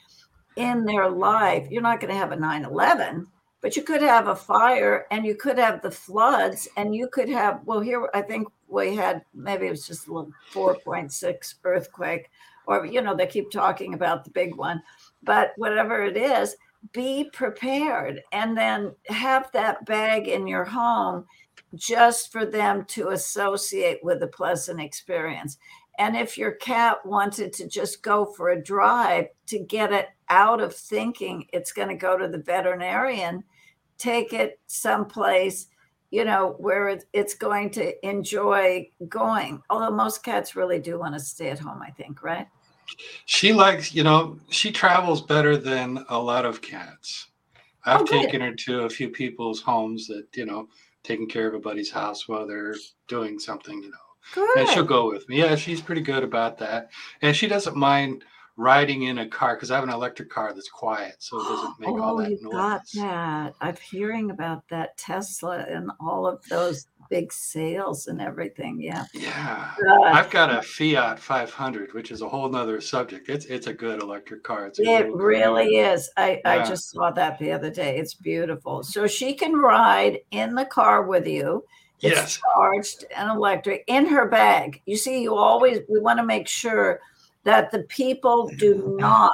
in 0.55 0.85
their 0.85 1.09
life. 1.09 1.67
You're 1.69 1.81
not 1.81 1.99
going 1.99 2.13
to 2.13 2.19
have 2.19 2.31
a 2.31 2.37
9-11 2.37 3.27
but 3.65 3.75
you 3.75 3.81
could 3.81 4.03
have 4.03 4.27
a 4.27 4.35
fire 4.35 5.07
and 5.09 5.25
you 5.25 5.33
could 5.33 5.57
have 5.57 5.81
the 5.81 5.89
floods 5.89 6.67
and 6.77 6.95
you 6.95 7.07
could 7.07 7.27
have 7.27 7.61
well 7.65 7.79
here 7.79 8.07
i 8.13 8.21
think 8.21 8.47
we 8.67 8.95
had 8.95 9.23
maybe 9.33 9.65
it 9.65 9.71
was 9.71 9.87
just 9.87 10.07
a 10.07 10.13
little 10.13 10.31
4.6 10.53 11.55
earthquake 11.63 12.29
or 12.67 12.85
you 12.85 13.01
know 13.01 13.15
they 13.15 13.25
keep 13.25 13.49
talking 13.49 13.95
about 13.95 14.23
the 14.23 14.29
big 14.29 14.55
one 14.55 14.83
but 15.23 15.53
whatever 15.57 16.03
it 16.03 16.15
is 16.15 16.55
be 16.91 17.27
prepared 17.33 18.21
and 18.31 18.55
then 18.55 18.93
have 19.07 19.51
that 19.53 19.83
bag 19.87 20.27
in 20.27 20.45
your 20.45 20.65
home 20.65 21.25
just 21.73 22.31
for 22.31 22.45
them 22.45 22.85
to 22.85 23.09
associate 23.09 23.99
with 24.03 24.21
a 24.23 24.27
pleasant 24.27 24.79
experience. 24.79 25.57
And 25.97 26.15
if 26.15 26.37
your 26.37 26.51
cat 26.51 27.05
wanted 27.05 27.53
to 27.53 27.67
just 27.67 28.03
go 28.03 28.25
for 28.25 28.49
a 28.49 28.61
drive 28.61 29.27
to 29.47 29.59
get 29.59 29.93
it 29.93 30.09
out 30.29 30.61
of 30.61 30.75
thinking 30.75 31.47
it's 31.53 31.71
going 31.71 31.87
to 31.87 31.95
go 31.95 32.17
to 32.17 32.27
the 32.27 32.37
veterinarian 32.37 33.43
take 33.97 34.33
it 34.33 34.59
someplace 34.67 35.67
you 36.11 36.23
know 36.23 36.55
where 36.59 36.97
it's 37.13 37.33
going 37.33 37.69
to 37.71 38.07
enjoy 38.07 38.89
going. 39.09 39.61
Although 39.69 39.91
most 39.91 40.23
cats 40.23 40.55
really 40.55 40.79
do 40.79 40.97
want 40.99 41.13
to 41.13 41.19
stay 41.19 41.49
at 41.49 41.59
home 41.59 41.81
i 41.81 41.89
think 41.89 42.23
right? 42.23 42.47
She 43.25 43.51
likes 43.51 43.93
you 43.93 44.03
know 44.03 44.39
she 44.49 44.71
travels 44.71 45.21
better 45.21 45.57
than 45.57 46.05
a 46.09 46.17
lot 46.17 46.45
of 46.45 46.61
cats. 46.61 47.27
I've 47.85 48.01
oh, 48.01 48.05
taken 48.05 48.41
her 48.41 48.53
to 48.53 48.81
a 48.81 48.89
few 48.89 49.09
people's 49.09 49.61
homes 49.61 50.07
that 50.07 50.27
you 50.35 50.45
know 50.45 50.69
taking 51.03 51.27
care 51.27 51.47
of 51.47 51.53
a 51.53 51.59
buddy's 51.59 51.91
house 51.91 52.27
while 52.27 52.47
they're 52.47 52.75
doing 53.07 53.37
something 53.37 53.81
you 53.83 53.89
know. 53.89 53.97
Good. 54.33 54.57
and 54.57 54.69
she'll 54.69 54.85
go 54.85 55.09
with 55.09 55.27
me. 55.27 55.39
Yeah 55.39 55.55
she's 55.55 55.81
pretty 55.81 56.01
good 56.01 56.23
about 56.23 56.57
that. 56.59 56.91
And 57.21 57.35
she 57.35 57.47
doesn't 57.47 57.75
mind 57.75 58.23
riding 58.57 59.03
in 59.03 59.19
a 59.19 59.27
car 59.27 59.55
because 59.55 59.71
I 59.71 59.75
have 59.75 59.83
an 59.83 59.89
electric 59.89 60.29
car 60.29 60.53
that's 60.53 60.69
quiet, 60.69 61.15
so 61.19 61.39
it 61.39 61.43
doesn't 61.43 61.73
make 61.79 61.89
oh, 61.89 62.01
all 62.01 62.17
that 62.17 62.29
noise. 62.29 62.41
you 62.41 62.49
noise. 62.49 62.53
got 62.53 62.81
that. 62.95 63.55
I'm 63.61 63.75
hearing 63.77 64.31
about 64.31 64.67
that 64.69 64.97
Tesla 64.97 65.65
and 65.67 65.91
all 65.99 66.25
of 66.27 66.43
those 66.49 66.87
big 67.09 67.31
sales 67.31 68.07
and 68.07 68.21
everything. 68.21 68.81
Yeah. 68.81 69.05
Yeah. 69.13 69.71
Uh, 69.87 70.01
I've 70.01 70.29
got 70.29 70.53
a 70.53 70.61
Fiat 70.61 71.19
500, 71.19 71.93
which 71.93 72.11
is 72.11 72.21
a 72.21 72.29
whole 72.29 72.49
nother 72.49 72.81
subject. 72.81 73.29
It's 73.29 73.45
it's 73.45 73.67
a 73.67 73.73
good 73.73 74.01
electric 74.01 74.43
car. 74.43 74.67
It's 74.67 74.79
it 74.79 75.11
really 75.13 75.77
is. 75.77 76.09
I, 76.17 76.41
yeah. 76.43 76.51
I 76.51 76.65
just 76.65 76.91
saw 76.91 77.11
that 77.11 77.39
the 77.39 77.51
other 77.51 77.69
day. 77.69 77.97
It's 77.97 78.13
beautiful. 78.13 78.83
So 78.83 79.07
she 79.07 79.33
can 79.33 79.53
ride 79.53 80.19
in 80.31 80.55
the 80.55 80.65
car 80.65 81.03
with 81.03 81.27
you. 81.27 81.63
It's 82.01 82.15
yes. 82.15 82.41
charged 82.53 83.05
and 83.15 83.29
electric 83.31 83.83
in 83.87 84.05
her 84.07 84.27
bag. 84.27 84.81
You 84.85 84.97
see, 84.97 85.21
you 85.23 85.35
always 85.35 85.79
we 85.89 85.99
want 85.99 86.19
to 86.19 86.25
make 86.25 86.47
sure 86.47 86.99
that 87.45 87.71
the 87.71 87.83
people 87.83 88.51
do 88.57 88.95
not 88.99 89.31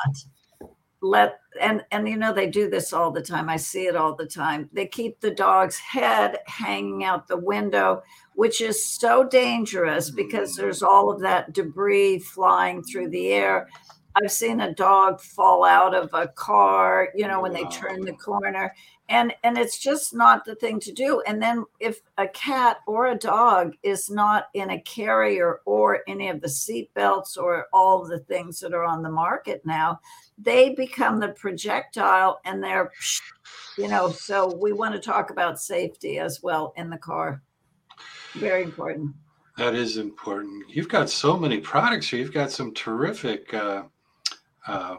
let 1.02 1.40
and 1.60 1.84
and 1.92 2.08
you 2.08 2.16
know 2.16 2.32
they 2.32 2.48
do 2.48 2.70
this 2.70 2.94
all 2.94 3.10
the 3.10 3.22
time. 3.22 3.50
I 3.50 3.58
see 3.58 3.88
it 3.88 3.96
all 3.96 4.16
the 4.16 4.28
time. 4.28 4.70
They 4.72 4.86
keep 4.86 5.20
the 5.20 5.32
dog's 5.32 5.80
head 5.80 6.38
hanging 6.46 7.04
out 7.04 7.28
the 7.28 7.38
window 7.38 8.04
which 8.36 8.62
is 8.62 8.86
so 8.86 9.24
dangerous 9.24 10.10
because 10.10 10.56
there's 10.56 10.82
all 10.82 11.12
of 11.12 11.20
that 11.22 11.54
debris 11.54 12.20
flying 12.20 12.82
through 12.84 13.10
the 13.10 13.30
air. 13.34 13.68
I've 14.16 14.32
seen 14.32 14.62
a 14.62 14.74
dog 14.74 15.20
fall 15.22 15.64
out 15.64 15.96
of 15.96 16.10
a 16.14 16.28
car 16.28 17.10
you 17.16 17.28
know 17.28 17.42
when 17.42 17.54
they 17.54 17.66
turn 17.66 18.02
the 18.02 18.14
corner 18.14 18.74
and 19.12 19.34
and 19.44 19.58
it's 19.58 19.78
just 19.78 20.16
not 20.16 20.46
the 20.46 20.56
thing 20.56 20.80
to 20.80 20.92
do. 20.92 21.22
And 21.28 21.42
then 21.42 21.66
if 21.80 22.00
a 22.18 22.28
cat 22.30 22.78
or 22.88 23.08
a 23.08 23.18
dog 23.18 23.74
is 23.84 24.10
not 24.10 24.46
in 24.54 24.72
a 24.72 24.82
carrier 24.82 25.60
or 25.66 26.00
any 26.08 26.30
of 26.30 26.40
the 26.40 26.50
seat 26.50 26.92
belts 26.94 27.36
or 27.36 27.68
all 27.74 28.06
the 28.06 28.20
things 28.20 28.60
that 28.62 28.74
are 28.74 28.86
on 28.86 29.04
the 29.04 29.10
market 29.10 29.62
now 29.66 30.00
they 30.38 30.70
become 30.70 31.20
the 31.20 31.30
projectile 31.30 32.40
and 32.46 32.64
they're 32.64 32.92
you 33.78 33.88
know 33.88 34.10
so 34.10 34.56
we 34.56 34.72
want 34.72 34.94
to 34.94 35.00
talk 35.00 35.30
about 35.30 35.60
safety 35.60 36.18
as 36.18 36.42
well 36.42 36.74
in 36.78 36.90
the 36.90 36.98
car. 36.98 37.42
Very 38.34 38.64
important. 38.64 39.14
That 39.58 39.76
is 39.76 39.98
important. 39.98 40.70
You've 40.70 40.88
got 40.88 41.10
so 41.10 41.38
many 41.38 41.60
products 41.60 42.10
here. 42.10 42.20
You've 42.20 42.34
got 42.34 42.50
some 42.50 42.74
terrific 42.74 43.54
uh, 43.54 43.84
uh, 44.66 44.96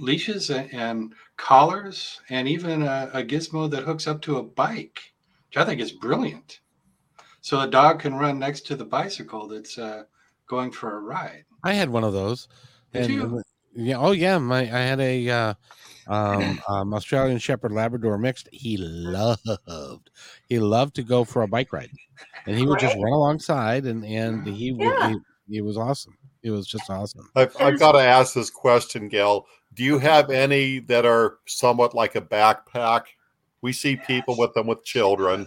leashes 0.00 0.50
and 0.50 1.14
collars 1.36 2.20
and 2.30 2.48
even 2.48 2.82
a, 2.82 3.10
a, 3.12 3.22
gizmo 3.22 3.70
that 3.70 3.84
hooks 3.84 4.06
up 4.06 4.20
to 4.22 4.38
a 4.38 4.42
bike, 4.42 5.12
which 5.48 5.56
I 5.56 5.64
think 5.64 5.80
is 5.80 5.92
brilliant. 5.92 6.60
So 7.40 7.60
a 7.60 7.66
dog 7.66 8.00
can 8.00 8.14
run 8.14 8.38
next 8.38 8.66
to 8.66 8.76
the 8.76 8.84
bicycle 8.84 9.48
that's 9.48 9.78
uh, 9.78 10.04
going 10.46 10.70
for 10.70 10.96
a 10.96 11.00
ride. 11.00 11.44
I 11.64 11.72
had 11.72 11.90
one 11.90 12.04
of 12.04 12.12
those. 12.12 12.48
Did 12.92 13.04
and, 13.04 13.12
you? 13.12 13.42
Yeah. 13.74 13.98
Oh, 13.98 14.12
yeah. 14.12 14.38
My 14.38 14.60
I 14.60 14.80
had 14.80 15.00
a 15.00 15.30
uh, 15.30 15.54
um, 16.08 16.60
um, 16.68 16.94
Australian 16.94 17.38
Shepherd 17.38 17.72
Labrador 17.72 18.18
mixed. 18.18 18.48
He 18.52 18.76
loved. 18.76 19.48
He 20.48 20.58
loved 20.58 20.96
to 20.96 21.02
go 21.02 21.24
for 21.24 21.42
a 21.42 21.48
bike 21.48 21.72
ride, 21.72 21.90
and 22.46 22.58
he 22.58 22.66
would 22.66 22.80
just 22.80 22.96
run 22.96 23.12
alongside, 23.12 23.84
and 23.84 24.04
and 24.04 24.46
he 24.46 24.72
yeah. 24.72 25.10
he, 25.10 25.16
he 25.48 25.60
was 25.60 25.76
awesome. 25.76 26.16
It 26.42 26.50
was 26.50 26.66
just 26.66 26.90
awesome. 26.90 27.30
I've, 27.36 27.54
I've 27.60 27.78
got 27.78 27.92
to 27.92 28.00
ask 28.00 28.34
this 28.34 28.50
question, 28.50 29.08
Gayle. 29.08 29.46
Do 29.74 29.84
you 29.84 29.98
have 29.98 30.30
any 30.30 30.80
that 30.80 31.06
are 31.06 31.38
somewhat 31.46 31.94
like 31.94 32.16
a 32.16 32.20
backpack? 32.20 33.02
We 33.62 33.72
see 33.72 33.96
people 33.96 34.36
with 34.36 34.54
them 34.54 34.66
with 34.66 34.84
children. 34.84 35.46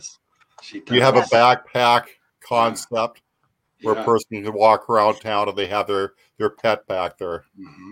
Do 0.72 0.95
you 0.95 1.02
have 1.02 1.18
a 1.18 1.24
backpack 1.24 2.06
concept 2.40 3.22
where 3.82 3.95
a 3.95 4.04
person 4.04 4.44
can 4.44 4.54
walk 4.54 4.90
around 4.90 5.20
town 5.20 5.50
and 5.50 5.58
they 5.58 5.68
have 5.68 5.88
their 5.88 6.14
their 6.38 6.50
pet 6.50 6.88
back 6.88 7.18
there? 7.18 7.44
Mm-hmm. 7.60 7.91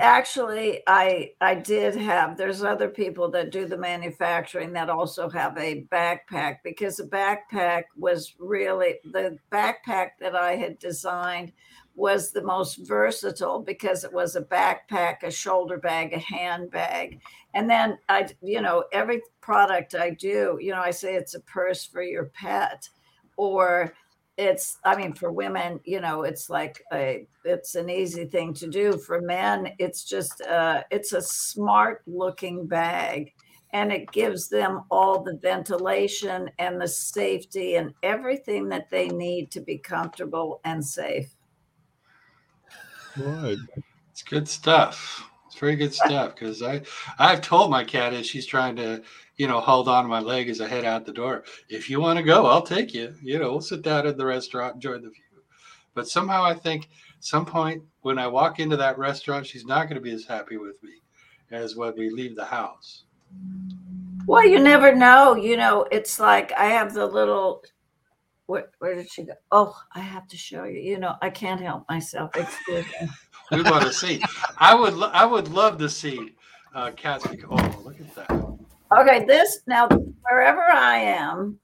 Actually, 0.00 0.82
I 0.86 1.32
I 1.40 1.54
did 1.54 1.94
have. 1.96 2.36
There's 2.36 2.62
other 2.62 2.88
people 2.88 3.30
that 3.30 3.52
do 3.52 3.66
the 3.66 3.76
manufacturing 3.76 4.72
that 4.72 4.90
also 4.90 5.28
have 5.28 5.56
a 5.56 5.86
backpack 5.92 6.58
because 6.64 6.96
the 6.96 7.04
backpack 7.04 7.84
was 7.96 8.34
really 8.38 8.96
the 9.04 9.38
backpack 9.52 10.10
that 10.20 10.34
I 10.34 10.56
had 10.56 10.78
designed 10.78 11.52
was 11.94 12.30
the 12.30 12.42
most 12.42 12.86
versatile 12.86 13.60
because 13.60 14.04
it 14.04 14.12
was 14.12 14.36
a 14.36 14.42
backpack, 14.42 15.22
a 15.22 15.30
shoulder 15.30 15.76
bag, 15.76 16.12
a 16.12 16.18
handbag. 16.18 17.20
And 17.54 17.68
then 17.68 17.98
I, 18.08 18.28
you 18.42 18.60
know, 18.60 18.84
every 18.92 19.22
product 19.40 19.94
I 19.94 20.10
do, 20.10 20.58
you 20.60 20.72
know, 20.72 20.80
I 20.80 20.92
say 20.92 21.14
it's 21.14 21.34
a 21.34 21.40
purse 21.40 21.84
for 21.84 22.02
your 22.02 22.26
pet 22.26 22.88
or 23.36 23.92
it's 24.36 24.78
i 24.84 24.96
mean 24.96 25.12
for 25.12 25.30
women 25.30 25.78
you 25.84 26.00
know 26.00 26.22
it's 26.22 26.48
like 26.48 26.82
a 26.94 27.26
it's 27.44 27.74
an 27.74 27.90
easy 27.90 28.24
thing 28.24 28.54
to 28.54 28.68
do 28.68 28.96
for 28.96 29.20
men 29.20 29.70
it's 29.78 30.04
just 30.04 30.40
uh 30.42 30.82
it's 30.90 31.12
a 31.12 31.20
smart 31.20 32.02
looking 32.06 32.66
bag 32.66 33.32
and 33.72 33.92
it 33.92 34.10
gives 34.12 34.48
them 34.48 34.82
all 34.90 35.22
the 35.22 35.38
ventilation 35.42 36.50
and 36.58 36.80
the 36.80 36.88
safety 36.88 37.74
and 37.76 37.92
everything 38.02 38.68
that 38.68 38.88
they 38.90 39.08
need 39.08 39.50
to 39.50 39.60
be 39.60 39.76
comfortable 39.76 40.60
and 40.64 40.84
safe 40.84 41.34
Right. 43.16 43.56
It's 44.10 44.22
good 44.22 44.48
stuff. 44.48 45.28
It's 45.46 45.58
very 45.58 45.76
good 45.76 45.92
stuff 45.94 46.34
because 46.34 46.62
I 46.62 46.82
I've 47.18 47.40
told 47.40 47.70
my 47.70 47.84
cat 47.84 48.12
as 48.12 48.26
she's 48.26 48.46
trying 48.46 48.76
to 48.76 49.02
you 49.36 49.48
know 49.48 49.60
hold 49.60 49.88
on 49.88 50.04
to 50.04 50.08
my 50.08 50.20
leg 50.20 50.48
as 50.48 50.60
I 50.60 50.68
head 50.68 50.84
out 50.84 51.04
the 51.04 51.12
door. 51.12 51.44
If 51.68 51.90
you 51.90 52.00
want 52.00 52.18
to 52.18 52.22
go, 52.22 52.46
I'll 52.46 52.62
take 52.62 52.94
you. 52.94 53.14
You 53.22 53.38
know, 53.38 53.50
we'll 53.50 53.60
sit 53.60 53.82
down 53.82 54.06
at 54.06 54.16
the 54.16 54.26
restaurant, 54.26 54.76
enjoy 54.76 54.94
the 54.94 55.10
view. 55.10 55.42
But 55.94 56.08
somehow 56.08 56.44
I 56.44 56.54
think 56.54 56.88
some 57.20 57.44
point 57.44 57.82
when 58.02 58.18
I 58.18 58.26
walk 58.26 58.60
into 58.60 58.76
that 58.76 58.98
restaurant, 58.98 59.46
she's 59.46 59.64
not 59.64 59.84
going 59.84 59.96
to 59.96 60.00
be 60.00 60.12
as 60.12 60.24
happy 60.24 60.56
with 60.56 60.82
me 60.82 60.92
as 61.50 61.76
when 61.76 61.94
we 61.96 62.10
leave 62.10 62.36
the 62.36 62.44
house. 62.44 63.04
Well, 64.26 64.46
you 64.46 64.60
never 64.60 64.94
know. 64.94 65.34
You 65.34 65.56
know, 65.56 65.86
it's 65.90 66.20
like 66.20 66.52
I 66.52 66.66
have 66.66 66.94
the 66.94 67.06
little. 67.06 67.64
Where, 68.50 68.68
where 68.80 68.96
did 68.96 69.08
she 69.08 69.22
go? 69.22 69.34
Oh, 69.52 69.80
I 69.94 70.00
have 70.00 70.26
to 70.26 70.36
show 70.36 70.64
you. 70.64 70.80
You 70.80 70.98
know, 70.98 71.14
I 71.22 71.30
can't 71.30 71.60
help 71.60 71.88
myself. 71.88 72.34
Excuse 72.34 72.84
me. 73.00 73.08
We 73.52 73.62
want 73.62 73.84
to 73.84 73.92
see. 73.92 74.20
I 74.58 74.74
would. 74.74 74.94
lo- 74.94 75.12
I 75.12 75.24
would 75.24 75.46
love 75.46 75.78
to 75.78 75.88
see 75.88 76.34
uh, 76.74 76.90
cats. 76.96 77.24
Oh, 77.48 77.82
look 77.84 78.00
at 78.00 78.12
that. 78.16 78.30
Okay, 78.98 79.24
this 79.24 79.60
now 79.68 79.86
wherever 80.28 80.62
I 80.62 80.96
am, 80.96 81.60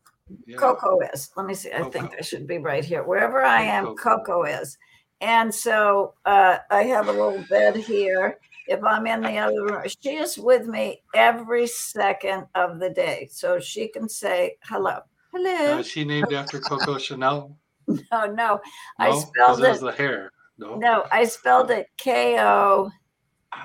Yeah. 0.47 0.59
Coco 0.59 1.01
is. 1.13 1.31
Let 1.37 1.47
me 1.47 1.55
see. 1.55 1.73
I 1.73 1.83
think 1.91 2.13
I 2.17 2.23
should 2.23 2.47
be 2.47 2.59
right 2.59 2.85
here. 2.85 3.03
Wherever 3.03 3.43
I 3.43 3.63
am, 3.63 3.87
Coco. 3.87 4.19
Coco 4.19 4.45
is. 4.45 4.79
And 5.21 5.53
so 5.53 6.15
uh, 6.25 6.59
I 6.71 6.85
have 6.85 7.09
a 7.09 7.13
little 7.13 7.45
bed 7.51 7.75
here. 7.75 8.39
If 8.69 8.85
I'm 8.85 9.09
in 9.09 9.23
the 9.23 9.39
other 9.39 9.65
room, 9.65 9.83
she 10.03 10.11
is 10.11 10.39
with 10.39 10.67
me 10.69 11.03
every 11.17 11.67
second 11.67 12.47
of 12.55 12.79
the 12.79 12.91
day. 12.91 13.29
So 13.33 13.59
she 13.59 13.89
can 13.89 14.09
say 14.09 14.57
hello. 14.63 15.01
Uh, 15.45 15.49
Hello. 15.49 15.79
is 15.79 15.87
she 15.89 16.05
named 16.05 16.33
after 16.33 16.61
Coco 16.61 16.99
Chanel? 16.99 17.59
No, 17.89 18.27
no. 18.27 18.61
I 18.99 19.11
No, 19.11 19.21
spelled 19.21 19.63
it 19.65 19.77
it. 19.77 19.81
the 19.81 19.93
hair. 19.93 20.33
No. 20.59 20.77
No, 20.77 21.05
I 21.13 21.25
spelled 21.25 21.71
it 21.71 21.87
K 21.99 22.39
O, 22.41 22.91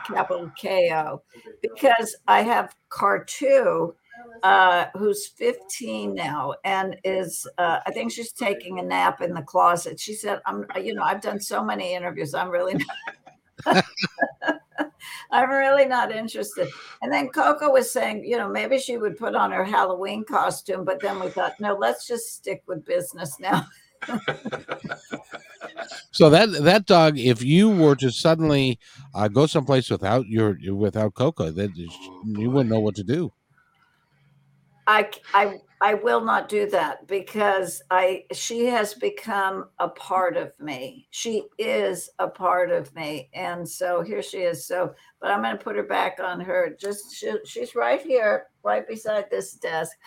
capital 0.07 0.51
K 0.57 0.91
O, 0.93 1.21
because 1.61 2.15
I 2.27 2.41
have 2.41 2.75
Cartu, 2.91 3.93
uh, 4.43 4.85
who's 4.95 5.27
15 5.27 6.13
now 6.13 6.53
and 6.65 6.97
is, 7.03 7.47
uh, 7.57 7.79
I 7.85 7.91
think 7.91 8.11
she's 8.11 8.33
taking 8.33 8.79
a 8.79 8.83
nap 8.83 9.21
in 9.21 9.33
the 9.33 9.41
closet. 9.41 9.99
She 9.99 10.13
said, 10.13 10.41
I'm, 10.45 10.65
you 10.81 10.93
know, 10.93 11.03
I've 11.03 11.21
done 11.21 11.39
so 11.39 11.63
many 11.63 11.93
interviews. 11.93 12.33
I'm 12.33 12.49
really 12.49 12.75
not. 13.65 13.85
I'm 15.31 15.49
really 15.49 15.85
not 15.85 16.11
interested. 16.11 16.69
And 17.01 17.11
then 17.11 17.29
Coco 17.29 17.71
was 17.71 17.91
saying, 17.91 18.23
you 18.25 18.37
know, 18.37 18.49
maybe 18.49 18.77
she 18.77 18.97
would 18.97 19.17
put 19.17 19.35
on 19.35 19.51
her 19.51 19.63
Halloween 19.63 20.23
costume, 20.23 20.85
but 20.85 20.99
then 20.99 21.19
we 21.19 21.29
thought, 21.29 21.59
no, 21.59 21.75
let's 21.75 22.07
just 22.07 22.33
stick 22.33 22.63
with 22.67 22.85
business 22.85 23.39
now. 23.39 23.65
So 26.11 26.29
that 26.29 26.51
that 26.63 26.85
dog, 26.85 27.17
if 27.17 27.41
you 27.41 27.69
were 27.69 27.95
to 27.95 28.11
suddenly 28.11 28.79
uh, 29.15 29.27
go 29.29 29.45
someplace 29.45 29.89
without 29.89 30.27
your 30.27 30.57
without 30.75 31.13
Coco, 31.13 31.51
that 31.51 31.71
you 31.75 32.51
wouldn't 32.51 32.69
know 32.69 32.79
what 32.79 32.95
to 32.95 33.03
do. 33.03 33.31
I, 34.87 35.09
I, 35.33 35.59
I 35.81 35.95
will 35.95 36.21
not 36.21 36.47
do 36.47 36.69
that 36.69 37.07
because 37.07 37.81
I 37.89 38.25
she 38.31 38.65
has 38.67 38.93
become 38.93 39.65
a 39.79 39.89
part 39.89 40.37
of 40.37 40.57
me. 40.59 41.07
She 41.09 41.43
is 41.57 42.07
a 42.19 42.27
part 42.27 42.71
of 42.71 42.93
me, 42.93 43.29
and 43.33 43.67
so 43.67 44.03
here 44.03 44.21
she 44.21 44.37
is. 44.37 44.67
So, 44.67 44.93
but 45.19 45.31
I'm 45.31 45.41
going 45.41 45.57
to 45.57 45.63
put 45.63 45.75
her 45.75 45.83
back 45.83 46.19
on 46.23 46.39
her. 46.39 46.77
Just 46.79 47.15
she, 47.15 47.33
she's 47.45 47.73
right 47.73 47.99
here, 47.99 48.45
right 48.63 48.87
beside 48.87 49.25
this 49.31 49.53
desk. 49.53 49.97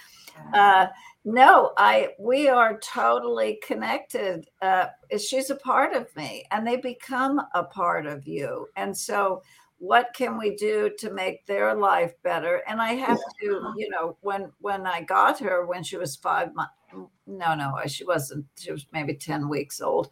Uh, 0.55 0.87
no, 1.25 1.73
I 1.77 2.11
we 2.21 2.49
are 2.49 2.79
totally 2.79 3.59
connected. 3.67 4.47
Uh, 4.63 4.87
she's 5.19 5.51
a 5.51 5.57
part 5.57 5.93
of 5.93 6.15
me, 6.17 6.45
and 6.53 6.65
they 6.65 6.77
become 6.77 7.41
a 7.53 7.65
part 7.65 8.07
of 8.07 8.29
you, 8.29 8.69
and 8.77 8.97
so 8.97 9.43
what 9.85 10.15
can 10.15 10.39
we 10.39 10.57
do 10.57 10.91
to 10.99 11.13
make 11.13 11.45
their 11.47 11.75
life 11.75 12.15
better? 12.23 12.63
And 12.67 12.81
i 12.81 12.93
have 12.95 13.19
to 13.41 13.73
you 13.77 13.89
know 13.91 14.17
when 14.21 14.51
when 14.61 14.87
i 14.87 15.03
got 15.03 15.39
her 15.41 15.67
when 15.67 15.83
she 15.83 15.97
was 15.97 16.17
five 16.17 16.55
months 16.55 16.73
mm, 16.95 17.09
no 17.27 17.55
no 17.55 17.75
she 17.87 18.05
wasn't 18.05 18.47
she 18.59 18.73
was 18.73 18.87
maybe 18.93 19.15
10 19.15 19.49
weeks 19.49 19.81
old. 19.81 20.09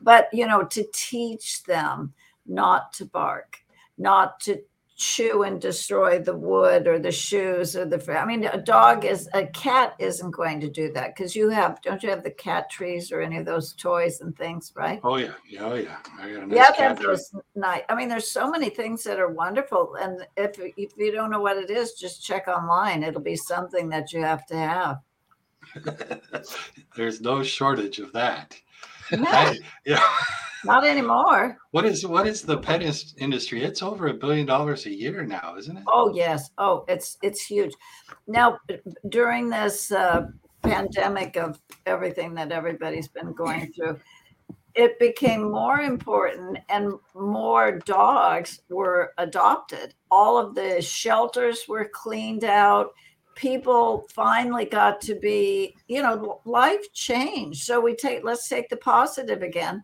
But 0.00 0.28
you 0.32 0.46
know 0.46 0.64
to 0.64 0.84
teach 0.92 1.62
them 1.64 2.12
not 2.46 2.92
to 2.94 3.04
bark 3.04 3.58
not 3.98 4.40
to 4.40 4.60
chew 5.02 5.42
and 5.42 5.60
destroy 5.60 6.18
the 6.18 6.36
wood 6.36 6.86
or 6.86 6.98
the 6.98 7.12
shoes 7.12 7.76
or 7.76 7.84
the 7.84 8.18
i 8.18 8.24
mean 8.24 8.44
a 8.44 8.60
dog 8.60 9.04
is 9.04 9.28
a 9.34 9.46
cat 9.48 9.94
isn't 9.98 10.30
going 10.30 10.60
to 10.60 10.70
do 10.70 10.92
that 10.92 11.14
because 11.14 11.34
you 11.36 11.48
have 11.48 11.80
don't 11.82 12.02
you 12.02 12.10
have 12.10 12.22
the 12.22 12.30
cat 12.30 12.70
trees 12.70 13.12
or 13.12 13.20
any 13.20 13.36
of 13.36 13.44
those 13.44 13.72
toys 13.72 14.20
and 14.20 14.36
things 14.36 14.72
right 14.74 15.00
Oh 15.04 15.16
yeah. 15.16 15.32
Yeah. 15.48 15.64
Oh 15.64 15.74
yeah. 15.74 15.96
I 16.18 16.30
got 16.32 16.42
a 16.44 16.46
nice 16.46 16.56
yeah, 16.56 16.70
cat 16.72 17.00
tree. 17.00 17.16
nice. 17.54 17.82
I 17.88 17.94
mean, 17.94 18.08
there's 18.08 18.30
so 18.30 18.50
many 18.50 18.70
things 18.70 19.02
that 19.04 19.18
are 19.18 19.28
wonderful, 19.28 19.96
and 19.96 20.26
if 20.36 20.58
if 20.76 20.92
you 20.96 21.12
don't 21.12 21.30
know 21.30 21.40
what 21.40 21.56
it 21.56 21.70
is, 21.70 21.94
just 21.94 22.24
check 22.24 22.48
online. 22.48 23.02
It'll 23.02 23.20
be 23.20 23.36
something 23.36 23.88
that 23.90 24.12
you 24.12 24.22
have 24.22 24.46
to 24.46 24.56
have. 24.56 25.00
There's 26.96 27.20
no 27.20 27.42
shortage 27.42 27.98
of 27.98 28.12
that. 28.12 28.58
No, 29.10 29.24
I- 29.30 29.58
yeah. 29.84 30.02
not 30.64 30.84
anymore. 30.84 31.56
What 31.72 31.84
is 31.84 32.06
what 32.06 32.26
is 32.26 32.42
the 32.42 32.58
pet 32.58 32.82
industry? 33.18 33.64
It's 33.64 33.82
over 33.82 34.08
a 34.08 34.14
billion 34.14 34.46
dollars 34.46 34.86
a 34.86 34.90
year 34.94 35.24
now, 35.24 35.56
isn't 35.58 35.76
it? 35.76 35.84
Oh 35.88 36.12
yes. 36.14 36.50
Oh, 36.58 36.84
it's 36.88 37.18
it's 37.22 37.44
huge. 37.44 37.72
Now 38.26 38.58
during 39.08 39.50
this 39.50 39.90
uh, 39.90 40.26
pandemic 40.62 41.36
of 41.36 41.58
everything 41.86 42.34
that 42.34 42.52
everybody's 42.52 43.08
been 43.08 43.32
going 43.32 43.72
through, 43.72 43.98
it 44.74 44.98
became 44.98 45.50
more 45.50 45.80
important, 45.80 46.58
and 46.68 46.92
more 47.14 47.72
dogs 47.80 48.60
were 48.70 49.12
adopted. 49.18 49.94
All 50.10 50.38
of 50.38 50.54
the 50.54 50.80
shelters 50.80 51.64
were 51.68 51.90
cleaned 51.92 52.44
out. 52.44 52.90
People 53.34 54.06
finally 54.12 54.64
got 54.64 55.00
to 55.02 55.14
be, 55.14 55.74
you 55.88 56.02
know, 56.02 56.40
life 56.44 56.92
changed. 56.92 57.64
So 57.64 57.80
we 57.80 57.94
take, 57.94 58.24
let's 58.24 58.48
take 58.48 58.68
the 58.68 58.76
positive 58.76 59.42
again. 59.42 59.82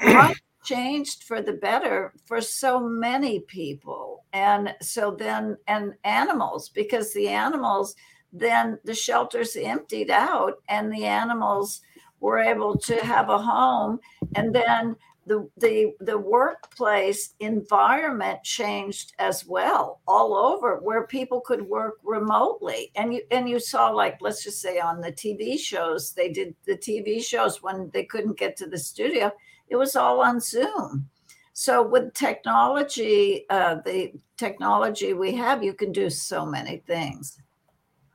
Life 0.02 0.40
changed 0.64 1.24
for 1.24 1.40
the 1.40 1.54
better 1.54 2.12
for 2.26 2.40
so 2.40 2.78
many 2.78 3.40
people. 3.40 4.24
And 4.32 4.74
so 4.80 5.10
then, 5.10 5.56
and 5.66 5.94
animals, 6.04 6.68
because 6.68 7.12
the 7.12 7.28
animals, 7.28 7.96
then 8.32 8.78
the 8.84 8.94
shelters 8.94 9.56
emptied 9.56 10.10
out 10.10 10.54
and 10.68 10.92
the 10.92 11.04
animals 11.04 11.80
were 12.20 12.38
able 12.38 12.76
to 12.76 12.96
have 13.04 13.30
a 13.30 13.38
home. 13.38 13.98
And 14.34 14.54
then 14.54 14.96
the, 15.28 15.48
the, 15.58 15.92
the 16.00 16.18
workplace 16.18 17.34
environment 17.38 18.42
changed 18.42 19.12
as 19.18 19.46
well 19.46 20.00
all 20.08 20.34
over 20.34 20.76
where 20.78 21.06
people 21.06 21.40
could 21.40 21.62
work 21.62 21.98
remotely. 22.02 22.90
And 22.96 23.14
you 23.14 23.22
and 23.30 23.48
you 23.48 23.60
saw 23.60 23.90
like 23.90 24.18
let's 24.20 24.42
just 24.42 24.60
say 24.60 24.80
on 24.80 25.00
the 25.00 25.12
tv 25.12 25.58
shows 25.58 26.12
they 26.12 26.30
did 26.30 26.54
the 26.66 26.76
tv 26.76 27.22
shows 27.22 27.62
when 27.62 27.90
they 27.92 28.04
couldn't 28.04 28.38
get 28.38 28.56
to 28.56 28.66
the 28.66 28.78
studio 28.78 29.30
it 29.68 29.76
was 29.76 29.94
all 29.94 30.20
on 30.20 30.40
zoom. 30.40 31.08
So 31.52 31.86
with 31.86 32.14
technology 32.14 33.44
uh, 33.50 33.76
the 33.84 34.12
technology 34.36 35.12
we 35.12 35.34
have 35.34 35.62
you 35.62 35.74
can 35.74 35.92
do 35.92 36.10
so 36.10 36.46
many 36.46 36.78
things. 36.86 37.40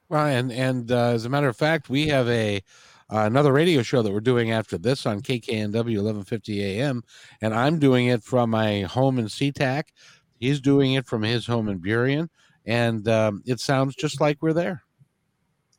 And 0.10 0.52
and 0.52 0.92
uh, 0.92 1.10
as 1.10 1.26
a 1.26 1.30
matter 1.30 1.48
of 1.48 1.58
fact, 1.58 1.90
we 1.90 2.08
have 2.08 2.30
a 2.30 2.62
uh, 3.14 3.26
another 3.26 3.54
radio 3.54 3.84
show 3.84 4.02
that 4.02 4.12
we're 4.12 4.20
doing 4.22 4.52
after 4.52 4.78
this 4.78 5.06
on 5.06 5.22
KKNW 5.22 5.74
1150 5.74 6.64
AM, 6.64 7.04
and 7.42 7.54
I'm 7.54 7.80
doing 7.80 8.08
it 8.08 8.24
from 8.24 8.50
my 8.52 8.82
home 8.82 9.20
in 9.20 9.26
SeaTac. 9.26 9.84
He's 10.40 10.60
doing 10.62 10.94
it 10.94 11.08
from 11.08 11.24
his 11.24 11.46
home 11.48 11.70
in 11.70 11.80
Burien, 11.80 12.30
and 12.66 13.08
um, 13.08 13.42
it 13.46 13.60
sounds 13.60 13.96
just 13.96 14.20
like 14.22 14.42
we're 14.42 14.54
there. 14.54 14.84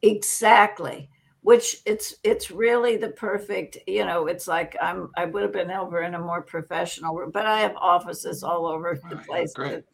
exactly 0.02 1.08
which 1.42 1.76
it's 1.86 2.14
it's 2.24 2.50
really 2.50 2.96
the 2.96 3.10
perfect 3.10 3.76
you 3.86 4.04
know 4.04 4.26
it's 4.26 4.46
like 4.48 4.76
i'm 4.80 5.10
i 5.16 5.24
would 5.24 5.42
have 5.42 5.52
been 5.52 5.70
over 5.70 6.02
in 6.02 6.14
a 6.14 6.18
more 6.18 6.42
professional 6.42 7.14
room 7.14 7.30
but 7.32 7.46
i 7.46 7.60
have 7.60 7.76
offices 7.76 8.42
all 8.42 8.66
over 8.66 9.00
the 9.08 9.16
place 9.16 9.54
that, 9.54 9.84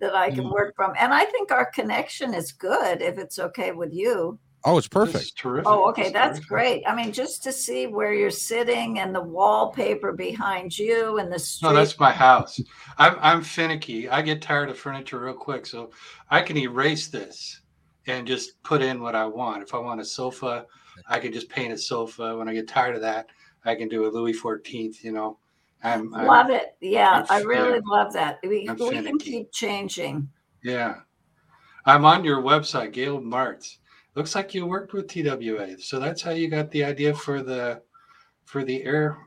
that 0.00 0.14
i 0.14 0.30
can 0.30 0.44
Mm. 0.44 0.52
work 0.52 0.74
from 0.76 0.92
and 0.98 1.12
i 1.14 1.24
think 1.24 1.50
our 1.52 1.66
connection 1.70 2.34
is 2.34 2.52
good 2.52 3.02
if 3.02 3.18
it's 3.18 3.38
okay 3.38 3.72
with 3.72 3.92
you 3.92 4.38
Oh, 4.68 4.78
it's 4.78 4.88
This 4.88 5.06
is 5.06 5.12
perfect. 5.12 5.38
terrific. 5.38 5.68
oh 5.68 5.88
okay 5.90 6.02
This 6.04 6.12
that's 6.12 6.38
terrific. 6.40 6.48
great 6.48 6.82
i 6.88 6.94
mean 6.94 7.12
just 7.12 7.42
to 7.44 7.52
see 7.52 7.86
where 7.86 8.12
you're 8.12 8.30
sitting 8.30 8.98
and 8.98 9.14
the 9.14 9.22
wallpaper 9.22 10.12
behind 10.12 10.76
you 10.76 11.18
and 11.18 11.32
the 11.32 11.38
street 11.38 11.68
No, 11.68 11.74
that's 11.74 11.98
my 12.00 12.10
house. 12.10 12.60
I'm 12.98 13.16
I'm 13.20 13.42
finicky. 13.42 14.08
I 14.08 14.22
get 14.22 14.42
tired 14.42 14.68
of 14.68 14.76
furniture 14.78 15.20
real 15.20 15.34
quick, 15.34 15.66
so 15.66 15.90
I 16.30 16.42
can 16.42 16.56
erase 16.56 17.06
this 17.08 17.60
and 18.08 18.26
just 18.26 18.60
put 18.64 18.82
in 18.82 19.00
what 19.00 19.14
I 19.14 19.24
want. 19.24 19.62
If 19.62 19.72
I 19.74 19.78
want 19.78 20.00
a 20.00 20.04
sofa, 20.04 20.66
I 21.08 21.18
can 21.20 21.32
just 21.32 21.48
paint 21.48 21.72
a 21.72 21.78
sofa. 21.78 22.36
When 22.36 22.48
I 22.48 22.52
get 22.54 22.66
tired 22.68 22.94
of 22.96 23.02
that, 23.02 23.26
I 23.64 23.74
can 23.76 23.88
do 23.88 24.06
a 24.06 24.10
Louis 24.10 24.32
Fourteenth. 24.32 25.04
You 25.04 25.12
know, 25.12 25.38
I'm, 25.84 26.12
I'm 26.14 26.26
love 26.26 26.50
it 26.50 26.74
yeah 26.80 27.24
I'm 27.30 27.42
i 27.42 27.44
really 27.46 27.74
fin- 27.74 27.82
love 27.86 28.12
that 28.14 28.38
we, 28.42 28.68
we 28.68 28.90
can 28.90 29.18
keep 29.18 29.52
changing 29.52 30.28
yeah. 30.64 30.94
I'm 31.84 32.04
on 32.04 32.24
your 32.24 32.42
website, 32.42 32.92
Gayle 32.92 33.20
Martz. 33.20 33.76
Looks 34.16 34.34
like 34.34 34.54
you 34.54 34.66
worked 34.66 34.94
with 34.94 35.08
TWA, 35.08 35.78
so 35.78 36.00
that's 36.00 36.22
how 36.22 36.30
you 36.30 36.48
got 36.48 36.70
the 36.70 36.82
idea 36.82 37.14
for 37.14 37.42
the 37.42 37.82
for 38.46 38.64
the 38.64 38.82
air. 38.82 39.18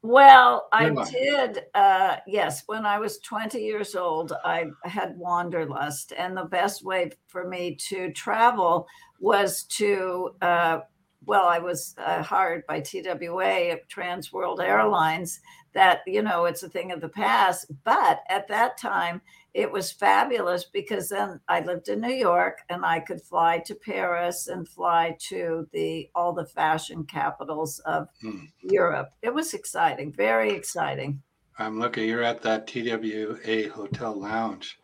Well, 0.00 0.68
I 0.72 0.88
did. 1.10 1.64
Uh, 1.74 2.16
yes, 2.26 2.62
when 2.66 2.86
I 2.86 2.98
was 2.98 3.18
20 3.18 3.60
years 3.60 3.94
old, 3.94 4.32
I 4.42 4.70
had 4.84 5.18
wanderlust, 5.18 6.14
and 6.16 6.34
the 6.34 6.44
best 6.44 6.82
way 6.82 7.12
for 7.28 7.46
me 7.46 7.76
to 7.88 8.10
travel 8.12 8.88
was 9.20 9.64
to. 9.64 10.34
Uh, 10.40 10.80
well, 11.26 11.46
I 11.46 11.58
was 11.58 11.94
uh, 11.98 12.22
hired 12.22 12.66
by 12.66 12.80
TWA, 12.80 13.76
Trans 13.88 14.32
World 14.32 14.60
Airlines. 14.62 15.40
That 15.74 16.00
you 16.06 16.22
know, 16.22 16.46
it's 16.46 16.62
a 16.62 16.70
thing 16.70 16.90
of 16.90 17.02
the 17.02 17.08
past. 17.08 17.66
But 17.84 18.22
at 18.30 18.48
that 18.48 18.78
time, 18.78 19.20
it 19.54 19.70
was 19.70 19.92
fabulous 19.92 20.64
because 20.64 21.08
then 21.10 21.38
I 21.48 21.60
lived 21.60 21.88
in 21.88 22.00
New 22.00 22.14
York 22.14 22.58
and 22.70 22.84
I 22.86 23.00
could 23.00 23.20
fly 23.20 23.58
to 23.66 23.74
Paris 23.74 24.48
and 24.48 24.66
fly 24.68 25.16
to 25.28 25.68
the 25.72 26.08
all 26.14 26.32
the 26.32 26.46
fashion 26.46 27.04
capitals 27.04 27.78
of 27.80 28.08
Hmm. 28.22 28.44
Europe. 28.62 29.10
It 29.22 29.34
was 29.34 29.52
exciting, 29.54 30.12
very 30.12 30.52
exciting. 30.52 31.22
I'm 31.58 31.78
looking. 31.78 32.08
You're 32.08 32.22
at 32.22 32.40
that 32.42 32.66
TWA 32.66 33.68
Hotel 33.68 34.18
Lounge. 34.18 34.78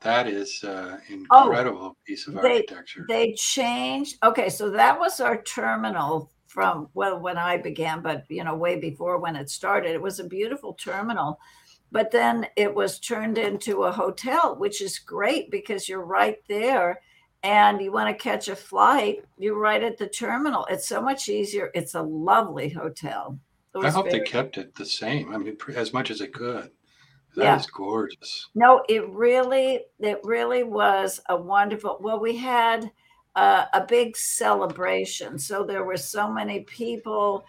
That 0.00 0.26
is 0.26 0.64
uh, 0.64 0.98
Oh, 1.30 1.44
incredible 1.44 1.96
piece 2.06 2.26
of 2.26 2.34
they- 2.34 2.56
architecture. 2.60 3.04
They 3.08 3.32
changed. 3.34 4.16
Okay, 4.22 4.48
so 4.48 4.70
that 4.70 4.98
was 4.98 5.20
our 5.20 5.40
terminal 5.42 6.30
from 6.46 6.88
well 6.94 7.18
when 7.18 7.36
I 7.36 7.56
began, 7.58 8.00
but 8.00 8.24
you 8.28 8.44
know, 8.44 8.54
way 8.54 8.78
before 8.78 9.18
when 9.18 9.36
it 9.36 9.50
started. 9.50 9.90
It 9.92 10.00
was 10.02 10.18
a 10.20 10.24
beautiful 10.24 10.72
terminal. 10.74 11.38
But 11.94 12.10
then 12.10 12.48
it 12.56 12.74
was 12.74 12.98
turned 12.98 13.38
into 13.38 13.84
a 13.84 13.92
hotel, 13.92 14.56
which 14.58 14.82
is 14.82 14.98
great 14.98 15.48
because 15.48 15.88
you're 15.88 16.04
right 16.04 16.38
there 16.48 17.00
and 17.44 17.80
you 17.80 17.92
want 17.92 18.08
to 18.08 18.20
catch 18.20 18.48
a 18.48 18.56
flight, 18.56 19.24
you're 19.38 19.56
right 19.56 19.80
at 19.80 19.96
the 19.96 20.08
terminal. 20.08 20.66
It's 20.68 20.88
so 20.88 21.00
much 21.00 21.28
easier. 21.28 21.70
It's 21.72 21.94
a 21.94 22.02
lovely 22.02 22.68
hotel. 22.68 23.38
I 23.80 23.90
hope 23.90 24.10
they 24.10 24.22
kept 24.22 24.58
it 24.58 24.74
the 24.74 24.84
same. 24.84 25.32
I 25.32 25.38
mean, 25.38 25.56
as 25.76 25.92
much 25.92 26.10
as 26.10 26.20
it 26.20 26.34
could. 26.34 26.72
That 27.36 27.60
is 27.60 27.66
Yeah. 27.66 27.70
gorgeous. 27.72 28.48
No, 28.56 28.82
it 28.88 29.08
really, 29.10 29.84
it 30.00 30.18
really 30.24 30.64
was 30.64 31.20
a 31.28 31.36
wonderful. 31.36 31.98
Well, 32.00 32.18
we 32.18 32.36
had 32.36 32.90
uh, 33.36 33.66
a 33.72 33.84
big 33.86 34.16
celebration, 34.16 35.38
so 35.38 35.62
there 35.62 35.84
were 35.84 35.96
so 35.96 36.28
many 36.28 36.60
people, 36.60 37.44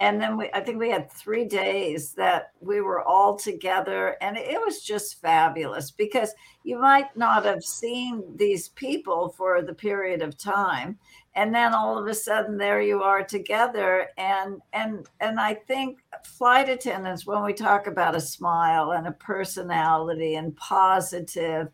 and 0.00 0.20
then 0.20 0.38
we, 0.38 0.50
I 0.54 0.60
think 0.60 0.78
we 0.78 0.90
had 0.90 1.12
three 1.12 1.44
days 1.44 2.14
that 2.14 2.52
we 2.60 2.80
were 2.80 3.02
all 3.02 3.36
together, 3.36 4.16
and 4.22 4.36
it 4.38 4.58
was 4.58 4.82
just 4.82 5.20
fabulous 5.20 5.90
because 5.90 6.34
you 6.64 6.80
might 6.80 7.14
not 7.16 7.44
have 7.44 7.62
seen 7.62 8.24
these 8.36 8.68
people 8.68 9.28
for 9.28 9.60
the 9.60 9.74
period 9.74 10.22
of 10.22 10.38
time, 10.38 10.98
and 11.34 11.54
then 11.54 11.74
all 11.74 11.98
of 11.98 12.06
a 12.06 12.14
sudden 12.14 12.56
there 12.56 12.80
you 12.80 13.02
are 13.02 13.22
together, 13.22 14.08
and 14.16 14.62
and 14.72 15.06
and 15.20 15.38
I 15.38 15.54
think 15.54 15.98
flight 16.24 16.70
attendants 16.70 17.26
when 17.26 17.44
we 17.44 17.52
talk 17.52 17.86
about 17.86 18.16
a 18.16 18.20
smile 18.20 18.92
and 18.92 19.06
a 19.06 19.12
personality 19.12 20.34
and 20.34 20.56
positive 20.56 21.68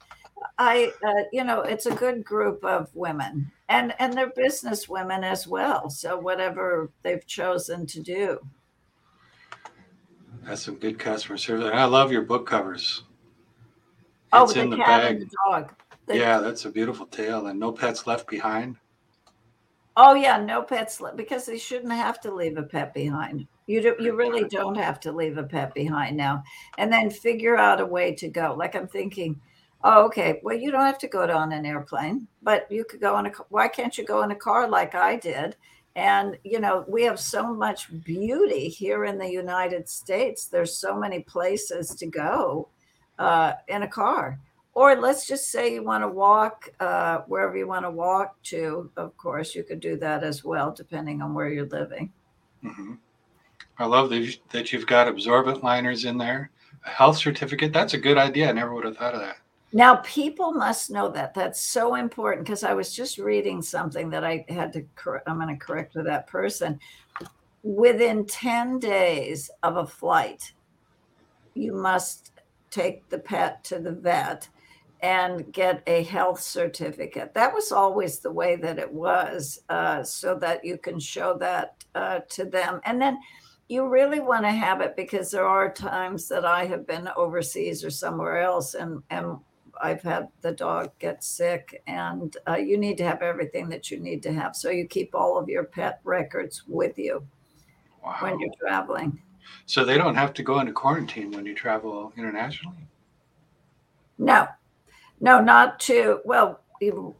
i 0.59 0.93
uh, 1.05 1.23
you 1.32 1.43
know 1.43 1.62
it's 1.62 1.86
a 1.86 1.94
good 1.94 2.23
group 2.23 2.62
of 2.62 2.94
women 2.94 3.51
and 3.68 3.94
and 3.98 4.12
they're 4.14 4.30
business 4.36 4.88
women 4.88 5.24
as 5.24 5.47
well 5.47 5.90
so 5.90 6.16
whatever 6.18 6.90
they've 7.02 7.26
chosen 7.26 7.86
to 7.86 8.01
do 8.01 8.38
That's 10.44 10.62
some 10.62 10.76
good 10.76 10.98
customer 10.98 11.36
service. 11.38 11.70
I 11.72 11.84
love 11.84 12.12
your 12.12 12.22
book 12.22 12.47
covers. 12.47 13.02
oh 14.32 14.44
It's 14.44 14.55
the 14.55 14.60
in 14.60 14.70
the 14.70 14.76
cat 14.76 14.86
bag. 15.02 15.16
and 15.16 15.22
the 15.22 15.36
dog 15.51 15.72
The- 16.06 16.16
Yeah, 16.18 16.38
that's 16.38 16.64
a 16.64 16.70
beautiful 16.70 17.06
tale. 17.06 17.47
And 17.48 17.59
no 17.59 17.72
pets 17.72 18.06
left 18.06 18.28
behind. 18.28 18.76
oh 19.97 20.14
yeah 20.14 20.36
no 20.38 20.62
pets 20.62 21.01
li- 21.01 21.10
because 21.16 21.47
they 21.47 21.59
shouldn't 21.59 21.93
have 21.93 22.20
to 22.20 22.32
leave 22.32 22.59
a 22.59 22.62
pet 22.62 22.93
behind 22.94 23.47
you 23.66 23.80
do, 23.82 23.97
you 23.98 24.14
really 24.14 24.44
don't 24.48 24.76
have 24.76 25.01
to 25.01 25.10
leave 25.10 25.38
a 25.38 25.43
pet 25.43 25.74
behind 25.74 26.16
now 26.16 26.43
and 26.78 26.93
then 26.93 27.09
figure 27.10 27.56
out 27.56 27.80
a 27.80 27.86
way 27.86 28.14
to 28.14 28.28
go 28.28 28.55
like 28.56 28.74
i'm 28.76 28.86
thinking 28.86 29.40
oh 29.87 30.05
okay 30.05 30.41
well 30.43 30.57
you 30.57 30.71
don't 30.71 30.85
have 30.85 30.99
to 30.99 31.07
go 31.07 31.23
on 31.29 31.53
an 31.53 31.65
airplane 31.65 32.27
but 32.43 32.71
you 32.71 32.85
could 32.85 33.01
go 33.01 33.19
in 33.19 33.27
a 33.27 33.31
why 33.49 33.69
can't 33.69 33.97
you 33.97 34.05
go 34.05 34.23
in 34.23 34.33
a 34.33 34.37
car 34.37 34.69
like 34.69 34.95
i 34.95 35.17
did 35.17 35.57
and 35.95 36.37
you 36.45 36.61
know 36.61 36.85
we 36.89 37.05
have 37.05 37.21
so 37.21 37.55
much 37.55 37.89
beauty 38.05 38.69
here 38.69 39.05
in 39.05 39.17
the 39.17 39.31
united 39.31 39.89
states 39.89 40.47
there's 40.47 40.77
so 40.77 40.99
many 40.99 41.21
places 41.21 41.95
to 41.95 42.07
go 42.07 42.69
uh, 43.19 43.53
in 43.69 43.83
a 43.83 43.89
car 43.89 44.39
or 44.75 44.95
let's 44.95 45.27
just 45.27 45.51
say 45.51 45.73
you 45.73 45.83
want 45.83 46.03
to 46.03 46.09
walk 46.09 46.69
uh, 46.81 47.19
wherever 47.29 47.57
you 47.57 47.67
want 47.67 47.85
to 47.85 47.91
walk 47.91 48.35
to 48.43 48.91
of 48.97 49.17
course 49.17 49.55
you 49.55 49.63
could 49.63 49.81
do 49.81 49.97
that 49.97 50.23
as 50.23 50.45
well 50.45 50.71
depending 50.73 51.23
on 51.23 51.33
where 51.33 51.49
you're 51.49 51.69
living 51.69 52.13
hmm 52.63 52.95
I 53.79 53.85
love 53.85 54.09
that 54.09 54.73
you've 54.73 54.87
got 54.87 55.07
absorbent 55.07 55.63
liners 55.63 56.07
in 56.07 56.17
there. 56.17 56.51
A 56.87 56.89
health 56.89 57.19
certificate. 57.19 57.75
That's 57.75 57.93
a 57.93 57.99
good 57.99 58.17
idea. 58.17 58.49
I 58.49 58.53
never 58.53 58.73
would 58.73 58.87
have 58.87 58.97
thought 58.97 59.15
of 59.15 59.21
that. 59.21 59.37
Now, 59.72 59.97
people 59.97 60.52
must 60.52 60.90
know 60.90 61.09
that. 61.10 61.34
That's 61.34 61.60
so 61.60 61.97
important 61.97 62.47
because 62.47 62.64
I 62.64 62.72
was 62.72 62.94
just 62.94 63.18
reading 63.18 63.60
something 63.60 64.09
that 64.10 64.24
I 64.24 64.44
had 64.48 64.72
to, 64.74 64.84
cor- 64.94 65.22
I'm 65.26 65.40
going 65.40 65.48
to 65.48 65.64
correct 65.64 65.94
with 65.94 66.06
that 66.06 66.26
person. 66.26 66.78
Within 67.62 68.24
10 68.26 68.78
days 68.78 69.51
of 69.62 69.76
a 69.76 69.86
flight, 69.86 70.52
you 71.55 71.74
must 71.74 72.32
take 72.70 73.09
the 73.09 73.18
pet 73.18 73.64
to 73.64 73.80
the 73.80 73.93
vet 73.93 74.48
and 75.01 75.52
get 75.52 75.82
a 75.86 76.05
health 76.05 76.40
certificate. 76.40 77.34
That 77.34 77.52
was 77.52 77.72
always 77.72 78.20
the 78.20 78.30
way 78.30 78.56
that 78.56 78.78
it 78.78 78.90
was, 78.90 79.60
uh, 79.68 80.02
so 80.02 80.36
that 80.36 80.64
you 80.64 80.78
can 80.78 80.98
show 80.98 81.36
that 81.38 81.84
uh, 81.94 82.20
to 82.30 82.44
them. 82.44 82.80
And 82.84 83.01
then 83.01 83.18
you 83.68 83.88
really 83.88 84.20
want 84.20 84.44
to 84.44 84.51
have 84.51 84.80
it 84.80 84.97
because 84.97 85.30
there 85.30 85.47
are 85.47 85.72
times 85.72 86.28
that 86.28 86.44
I 86.44 86.66
have 86.66 86.86
been 86.86 87.09
overseas 87.16 87.84
or 87.84 87.90
somewhere 87.90 88.40
else 88.40 88.74
and, 88.74 89.02
and 89.10 89.38
I've 89.82 90.03
had 90.03 90.28
the 90.40 90.53
dog 90.53 90.93
get 90.98 91.23
sick, 91.24 91.82
and 91.86 92.36
uh, 92.48 92.57
you 92.57 92.78
need 92.78 92.98
to 92.98 93.05
have 93.05 93.23
everything 93.23 93.69
that 93.70 93.90
you 93.90 93.98
need 93.98 94.23
to 94.24 94.32
have. 94.32 94.57
So 94.57 94.70
you 94.70 94.86
keep 94.86 95.15
all 95.15 95.39
of 95.39 95.48
your 95.48 95.65
pet 95.65 96.01
records 96.05 96.62
with 96.66 96.98
you 96.98 97.27
Wow. 98.03 98.16
when 98.20 98.39
you're 98.39 98.55
traveling. 98.61 99.20
So 99.66 99.85
they 99.85 99.98
don't 99.98 100.15
have 100.15 100.32
to 100.35 100.43
go 100.43 100.61
into 100.61 100.73
quarantine 100.73 101.32
when 101.32 101.44
you 101.44 101.55
travel 101.55 102.12
internationally? 102.16 102.86
No, 104.19 104.47
no, 105.20 105.40
not 105.40 105.81
to. 105.81 106.20
Well, 106.24 106.61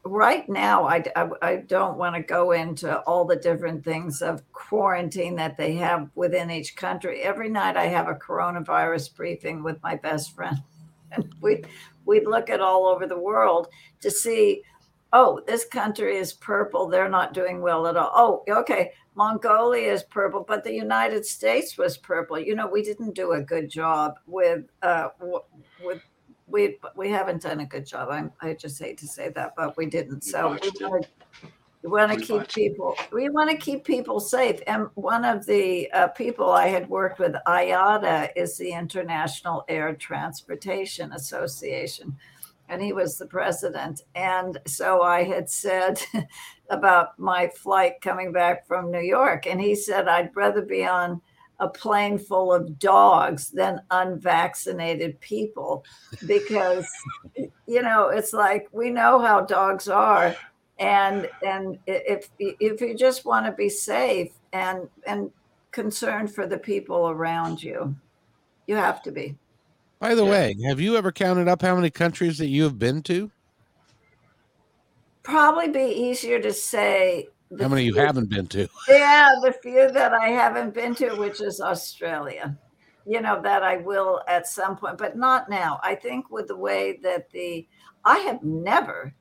right 0.05 0.49
now, 0.49 0.85
I, 0.85 1.05
I, 1.16 1.28
I 1.43 1.57
don't 1.57 1.97
want 1.99 2.15
to 2.15 2.23
go 2.23 2.53
into 2.53 2.99
all 3.01 3.24
the 3.24 3.37
different 3.37 3.85
things 3.85 4.23
of 4.23 4.43
quarantine 4.53 5.35
that 5.37 5.57
they 5.57 5.74
have 5.74 6.09
within 6.15 6.51
each 6.51 6.77
country. 6.77 7.23
Every 7.23 7.49
night, 7.49 7.77
I 7.77 7.87
have 7.87 8.09
a 8.09 8.15
coronavirus 8.15 9.15
briefing 9.16 9.62
with 9.62 9.83
my 9.83 9.97
best 9.97 10.35
friend, 10.35 10.59
we 11.41 11.62
we 12.05 12.24
look 12.24 12.51
at 12.51 12.61
all 12.61 12.87
over 12.87 13.07
the 13.07 13.19
world 13.19 13.69
to 14.01 14.11
see. 14.11 14.62
Oh, 15.12 15.41
this 15.47 15.65
country 15.65 16.16
is 16.16 16.33
purple. 16.33 16.89
They're 16.89 17.09
not 17.09 17.33
doing 17.33 17.62
well 17.62 17.87
at 17.87 17.97
all. 17.97 18.12
Oh, 18.15 18.61
okay. 18.61 18.93
Mongolia 19.15 19.93
is 19.93 20.03
purple, 20.03 20.45
but 20.47 20.62
the 20.62 20.74
United 20.74 21.24
States 21.24 21.78
was 21.78 21.97
purple. 21.97 22.39
You 22.39 22.55
know, 22.55 22.66
we 22.66 22.83
didn't 22.83 23.15
do 23.15 23.33
a 23.33 23.41
good 23.41 23.70
job 23.70 24.19
with 24.27 24.65
uh, 24.83 25.09
with 25.83 26.03
we 26.47 26.78
we 26.97 27.11
haven't 27.11 27.43
done 27.43 27.61
a 27.61 27.66
good 27.66 27.87
job. 27.87 28.09
I'm, 28.11 28.33
I 28.41 28.55
just 28.55 28.78
hate 28.78 28.99
to 28.99 29.07
say 29.07 29.31
that, 29.31 29.55
but 29.57 29.77
we 29.77 29.87
didn't. 29.87 30.23
So 30.23 30.51
we 30.51 30.59
botched 30.59 30.81
it. 30.81 30.91
want 30.91 31.05
to 31.05 31.49
we 31.82 31.90
want 31.90 32.12
to 32.12 32.19
keep 32.19 32.48
people 32.48 32.97
we 33.12 33.28
want 33.28 33.51
to 33.51 33.57
keep 33.57 33.85
people 33.85 34.20
safe. 34.20 34.61
And 34.66 34.89
one 34.94 35.24
of 35.24 35.47
the 35.47 35.90
uh, 35.93 36.09
people 36.09 36.51
I 36.51 36.69
had 36.69 36.89
worked 36.89 37.19
with, 37.19 37.35
IATA, 37.47 38.31
is 38.35 38.57
the 38.57 38.73
International 38.73 39.65
Air 39.69 39.94
Transportation 39.94 41.12
Association, 41.12 42.16
and 42.69 42.82
he 42.82 42.93
was 42.93 43.19
the 43.19 43.27
president. 43.27 44.03
And 44.15 44.59
so 44.66 45.03
I 45.03 45.24
had 45.24 45.48
said 45.48 46.01
about 46.70 47.19
my 47.19 47.48
flight 47.48 48.01
coming 48.01 48.32
back 48.32 48.66
from 48.66 48.90
New 48.90 49.01
York, 49.01 49.47
and 49.47 49.61
he 49.61 49.74
said 49.74 50.09
I'd 50.09 50.35
rather 50.35 50.62
be 50.62 50.85
on 50.85 51.20
a 51.59 51.69
plane 51.69 52.19
full 52.19 52.53
of 52.53 52.78
dogs 52.78 53.51
than 53.51 53.81
unvaccinated 53.90 55.19
people 55.20 55.85
because 56.27 56.86
you 57.66 57.81
know 57.81 58.09
it's 58.09 58.35
like 58.35 58.69
we 58.73 58.90
know 58.90 59.19
how 59.19 59.40
dogs 59.40 59.89
are 59.89 60.36
and 60.78 61.28
and 61.44 61.78
if 61.86 62.28
if 62.39 62.81
you 62.81 62.94
just 62.97 63.24
want 63.24 63.47
to 63.47 63.53
be 63.53 63.69
safe 63.69 64.32
and 64.53 64.89
and 65.07 65.31
concerned 65.73 66.35
for 66.35 66.47
the 66.47 66.59
people 66.59 67.09
around 67.11 67.62
you 67.62 67.94
you 68.66 68.77
have 68.77 69.03
to 69.03 69.11
be 69.12 69.35
By 70.01 70.15
the 70.15 70.24
Yeah. 70.24 70.31
way, 70.31 70.57
have 70.69 70.81
you 70.81 70.97
ever 70.97 71.12
counted 71.12 71.48
up 71.48 71.62
how 71.62 71.74
many 71.77 71.90
countries 71.90 72.39
that 72.39 72.48
you 72.48 72.65
have 72.65 72.78
been 72.78 73.03
to? 73.05 73.31
probably 75.23 75.69
be 75.69 75.93
easier 75.93 76.40
to 76.40 76.53
say 76.53 77.28
How 77.61 77.69
many 77.69 77.85
you 77.85 77.94
haven't 77.94 78.31
been 78.31 78.47
to? 78.48 78.69
Yeah, 78.89 79.31
the 79.43 79.53
few 79.53 79.90
that 79.90 80.12
I 80.15 80.28
haven't 80.28 80.73
been 80.73 80.94
to, 80.97 81.11
which 81.16 81.40
is 81.40 81.61
Australia. 81.61 82.57
You 83.05 83.20
know, 83.20 83.40
that 83.43 83.62
I 83.65 83.78
will 83.78 84.23
at 84.28 84.47
some 84.47 84.77
point, 84.77 84.98
but 84.98 85.16
not 85.16 85.48
now. 85.51 85.81
I 85.82 85.97
think 85.97 86.31
with 86.31 86.47
the 86.47 86.57
way 86.57 86.98
that 87.03 87.31
the, 87.31 87.66
I 88.05 88.19
have 88.19 88.43
never, 88.44 89.12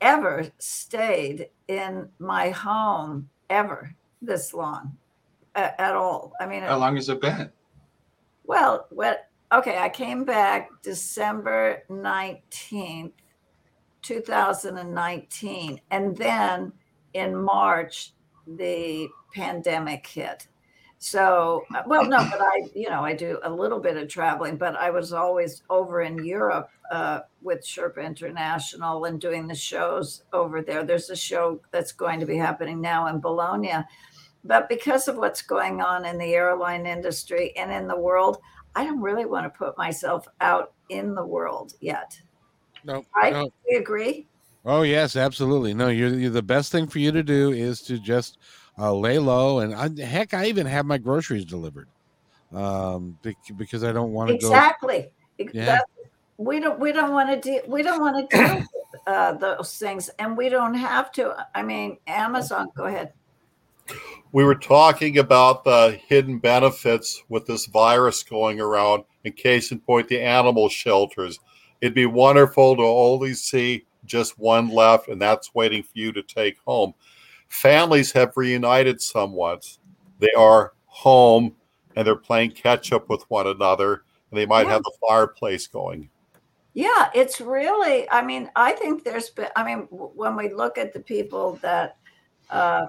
ever 0.00 0.46
stayed 0.58 1.48
in 1.68 2.08
my 2.18 2.50
home 2.50 3.28
ever 3.48 3.94
this 4.22 4.52
long 4.54 4.96
a- 5.54 5.80
at 5.80 5.94
all. 5.94 6.32
I 6.40 6.46
mean, 6.46 6.62
How 6.62 6.78
long 6.78 6.96
has 6.96 7.08
it 7.08 7.20
been? 7.20 7.50
well, 8.44 8.86
what? 8.90 9.28
Okay, 9.52 9.78
I 9.78 9.88
came 9.88 10.24
back 10.24 10.70
December 10.82 11.82
nineteenth, 11.88 13.14
two 14.02 14.20
thousand 14.20 14.78
and 14.78 14.94
nineteen, 14.94 15.80
and 15.90 16.16
then 16.16 16.72
in 17.14 17.34
March 17.36 18.12
the 18.46 19.08
pandemic 19.34 20.06
hit. 20.06 20.46
So, 21.02 21.64
uh, 21.74 21.82
well, 21.86 22.04
no, 22.04 22.18
but 22.30 22.42
I, 22.42 22.68
you 22.74 22.90
know, 22.90 23.02
I 23.02 23.14
do 23.14 23.38
a 23.42 23.50
little 23.50 23.80
bit 23.80 23.96
of 23.96 24.06
traveling, 24.08 24.58
but 24.58 24.76
I 24.76 24.90
was 24.90 25.14
always 25.14 25.62
over 25.70 26.02
in 26.02 26.22
Europe 26.22 26.68
uh, 26.90 27.20
with 27.40 27.64
Sherpa 27.64 28.04
International 28.04 29.06
and 29.06 29.18
doing 29.18 29.46
the 29.46 29.54
shows 29.54 30.24
over 30.34 30.60
there. 30.60 30.84
There's 30.84 31.08
a 31.08 31.16
show 31.16 31.58
that's 31.70 31.92
going 31.92 32.20
to 32.20 32.26
be 32.26 32.36
happening 32.36 32.82
now 32.82 33.06
in 33.06 33.18
Bologna. 33.18 33.76
But 34.44 34.68
because 34.68 35.08
of 35.08 35.16
what's 35.16 35.40
going 35.40 35.80
on 35.80 36.04
in 36.04 36.18
the 36.18 36.34
airline 36.34 36.84
industry 36.84 37.56
and 37.56 37.72
in 37.72 37.88
the 37.88 37.98
world, 37.98 38.36
I 38.74 38.84
don't 38.84 39.00
really 39.00 39.24
want 39.24 39.46
to 39.46 39.58
put 39.58 39.78
myself 39.78 40.28
out 40.42 40.74
in 40.90 41.14
the 41.14 41.24
world 41.24 41.72
yet. 41.80 42.20
No, 42.84 43.06
Right? 43.16 43.32
no. 43.32 43.50
We 43.68 43.76
agree? 43.76 44.26
Oh 44.66 44.82
yes, 44.82 45.16
absolutely. 45.16 45.72
No, 45.72 45.88
you're, 45.88 46.12
you're 46.12 46.30
the 46.30 46.42
best 46.42 46.70
thing 46.70 46.86
for 46.88 46.98
you 46.98 47.10
to 47.12 47.22
do 47.22 47.50
is 47.52 47.80
to 47.82 47.98
just 47.98 48.36
uh, 48.80 48.94
lay 48.94 49.18
low, 49.18 49.60
and 49.60 49.74
I, 49.74 50.04
heck, 50.04 50.32
I 50.34 50.46
even 50.46 50.66
have 50.66 50.86
my 50.86 50.98
groceries 50.98 51.44
delivered 51.44 51.88
um, 52.52 53.18
because 53.56 53.84
I 53.84 53.92
don't 53.92 54.12
want 54.12 54.30
to 54.30 54.38
go. 54.38 54.46
Exactly. 54.46 55.10
Yeah. 55.52 55.80
We 56.38 56.58
don't 56.58 56.80
we 56.80 56.92
don't 56.92 57.12
want 57.12 57.28
to 57.30 57.40
do 57.40 57.60
we 57.68 57.82
don't 57.82 58.00
want 58.00 58.30
to 58.30 58.36
deal 58.36 58.56
with 58.56 58.66
uh, 59.06 59.32
those 59.34 59.76
things 59.76 60.08
and 60.18 60.36
we 60.36 60.48
don't 60.48 60.72
have 60.74 61.12
to 61.12 61.34
i 61.54 61.62
mean 61.62 61.98
amazon 62.06 62.68
go 62.74 62.84
ahead 62.84 63.12
We 64.32 64.44
were 64.44 64.54
talking 64.54 65.18
about 65.18 65.64
the 65.64 65.98
hidden 66.06 66.38
benefits 66.38 67.22
with 67.28 67.46
this 67.46 67.66
virus 67.66 68.22
going 68.22 68.60
around. 68.60 69.04
In 69.24 69.32
case 69.32 69.72
in 69.72 69.80
point, 69.80 70.08
the 70.08 70.20
animal 70.20 70.68
shelters. 70.68 71.38
It'd 71.80 71.94
be 71.94 72.06
wonderful 72.06 72.76
to 72.76 72.82
only 72.82 73.34
see 73.34 73.86
just 74.04 74.38
one 74.38 74.68
left, 74.68 75.08
and 75.08 75.20
that's 75.20 75.54
waiting 75.54 75.82
for 75.82 75.90
you 75.94 76.12
to 76.12 76.22
take 76.22 76.58
home. 76.64 76.94
Families 77.50 78.10
have 78.12 78.32
reunited 78.36 79.02
somewhat. 79.02 79.66
They 80.18 80.32
are 80.36 80.72
home 80.86 81.54
and 81.96 82.06
they're 82.06 82.16
playing 82.16 82.52
catch 82.52 82.92
up 82.92 83.08
with 83.10 83.22
one 83.28 83.46
another, 83.48 84.04
and 84.30 84.38
they 84.38 84.46
might 84.46 84.66
Yeah. 84.66 84.72
have 84.74 84.82
the 84.84 84.92
fireplace 85.06 85.66
going. 85.66 86.08
yeah 86.72 87.10
it's 87.16 87.40
really 87.40 88.08
i 88.10 88.22
mean 88.22 88.48
i 88.54 88.70
think 88.72 89.02
there's 89.02 89.30
been 89.30 89.48
i 89.56 89.64
mean 89.64 89.88
when 89.90 90.36
we 90.36 90.54
look 90.54 90.78
at 90.78 90.92
the 90.92 91.00
people 91.00 91.58
that 91.60 91.96
uh 92.50 92.86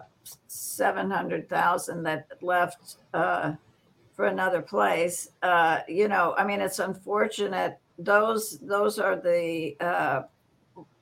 700,000 0.48 2.04
that 2.04 2.28
left 2.44 2.98
uh 3.16 3.54
for 4.16 4.26
another 4.28 4.62
place 4.62 5.30
uh 5.42 5.80
you 5.88 6.08
know 6.08 6.36
i 6.38 6.46
mean 6.46 6.62
it's 6.62 6.78
unfortunate 6.78 7.80
those 7.98 8.60
those 8.60 9.00
are 9.00 9.16
the 9.16 9.76
uh 9.80 10.22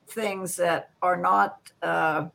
things 0.07 0.55
that 0.55 0.91
are 1.01 1.17
not 1.17 1.57
uh 1.81 2.27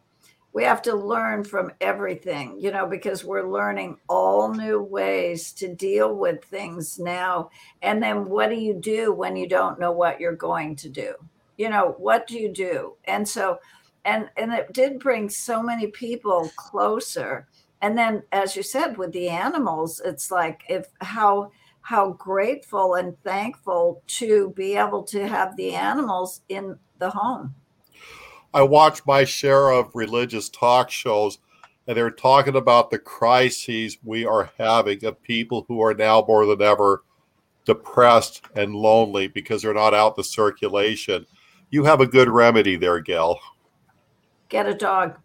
we 0.55 0.63
have 0.63 0.81
to 0.83 0.95
learn 0.95 1.45
from 1.45 1.73
everything 1.81 2.57
you 2.59 2.71
know 2.71 2.87
because 2.87 3.25
we're 3.25 3.51
learning 3.51 3.99
all 4.09 4.55
new 4.55 4.81
ways 4.81 5.53
to 5.53 5.75
deal 5.75 6.15
with 6.15 6.43
things 6.45 6.99
now. 6.99 7.51
And 7.83 8.03
then 8.03 8.27
what 8.27 8.49
do 8.49 8.57
you 8.57 8.75
do 8.75 9.13
when 9.13 9.37
you 9.37 9.49
don't 9.49 9.79
know 9.79 9.93
what 9.93 10.21
you're 10.21 10.37
going 10.37 10.77
to 10.77 10.89
do? 10.89 11.15
You 11.59 11.69
know 11.69 11.95
what 11.99 12.27
do 12.27 12.39
you 12.39 12.51
do? 12.51 12.95
And 13.05 13.29
so 13.29 13.59
and 14.05 14.31
and 14.37 14.53
it 14.53 14.73
did 14.73 15.01
bring 15.01 15.29
so 15.29 15.63
many 15.63 15.89
people 15.89 16.51
closer. 16.57 17.47
And 17.83 17.99
then 17.99 18.23
as 18.33 18.57
you 18.57 18.63
said 18.63 18.97
with 18.97 19.13
the 19.13 19.29
animals 19.29 20.01
it's 20.05 20.31
like 20.31 20.63
if 20.69 20.87
how 21.01 21.51
how 21.83 22.13
grateful 22.13 22.95
and 22.95 23.21
thankful 23.23 24.03
to 24.07 24.51
be 24.57 24.75
able 24.77 25.03
to 25.03 25.29
have 25.29 25.57
the 25.57 25.75
animals 25.75 26.41
in 26.49 26.79
the 26.99 27.11
home 27.11 27.55
I 28.55 28.63
watch 28.63 29.05
my 29.05 29.25
share 29.25 29.71
of 29.71 29.95
religious 29.95 30.49
talk 30.49 30.91
shows, 30.91 31.39
and 31.87 31.97
they're 31.97 32.11
talking 32.11 32.57
about 32.57 32.91
the 32.91 32.99
crises 32.99 33.99
we 34.03 34.25
are 34.25 34.51
having 34.57 35.05
of 35.05 35.21
people 35.23 35.67
who 35.69 35.83
are 35.83 35.93
now 35.93 36.25
more 36.27 36.47
than 36.47 36.63
ever 36.63 37.03
depressed 37.65 38.43
and 38.55 38.75
lonely 38.75 39.27
because 39.27 39.63
they're 39.63 39.75
not 39.75 39.93
out 39.93 40.13
in 40.13 40.15
the 40.19 40.25
circulation. 40.25 41.27
You 41.71 41.85
have 41.85 42.01
a 42.01 42.07
good 42.07 42.29
remedy 42.29 42.77
there, 42.77 43.01
Gayle. 43.01 43.41
get 44.49 44.67
a 44.67 44.75
dog 44.75 45.19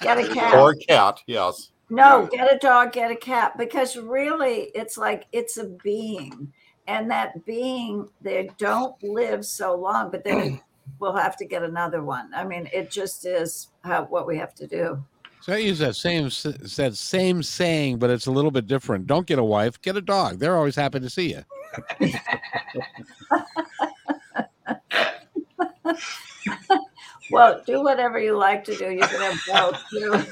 get 0.00 0.18
a 0.18 0.32
cat 0.32 0.54
Or 0.54 0.72
a 0.72 0.76
cat, 0.76 1.20
yes. 1.26 1.70
No, 1.88 2.26
get 2.26 2.52
a 2.52 2.58
dog, 2.58 2.92
get 2.92 3.10
a 3.10 3.16
cat, 3.16 3.56
because 3.56 3.96
really 3.96 4.70
it's 4.74 4.98
like 4.98 5.26
it's 5.32 5.56
a 5.56 5.66
being. 5.66 6.52
And 6.88 7.10
that 7.10 7.44
being, 7.44 8.08
they 8.20 8.50
don't 8.58 9.00
live 9.02 9.44
so 9.44 9.74
long, 9.74 10.10
but 10.10 10.24
then 10.24 10.60
we'll 10.98 11.16
have 11.16 11.36
to 11.38 11.44
get 11.44 11.62
another 11.62 12.02
one. 12.02 12.32
I 12.34 12.44
mean, 12.44 12.68
it 12.72 12.90
just 12.90 13.26
is 13.26 13.68
how, 13.84 14.04
what 14.04 14.26
we 14.26 14.36
have 14.38 14.54
to 14.56 14.66
do. 14.66 15.02
So 15.40 15.52
I 15.52 15.58
use 15.58 15.78
that 15.78 15.94
same 15.94 16.24
that 16.24 16.92
same 16.94 17.42
saying, 17.42 17.98
but 17.98 18.10
it's 18.10 18.26
a 18.26 18.32
little 18.32 18.50
bit 18.50 18.66
different. 18.66 19.06
Don't 19.06 19.26
get 19.26 19.38
a 19.38 19.44
wife, 19.44 19.80
get 19.80 19.96
a 19.96 20.00
dog. 20.00 20.38
They're 20.38 20.56
always 20.56 20.74
happy 20.74 20.98
to 20.98 21.10
see 21.10 21.34
you. 21.34 21.44
Well, 27.30 27.62
do 27.66 27.82
whatever 27.82 28.18
you 28.18 28.36
like 28.36 28.64
to 28.64 28.76
do. 28.76 28.90
You 28.90 29.00
can 29.00 29.20
have 29.20 29.40
both 29.46 29.82
too. 29.90 30.22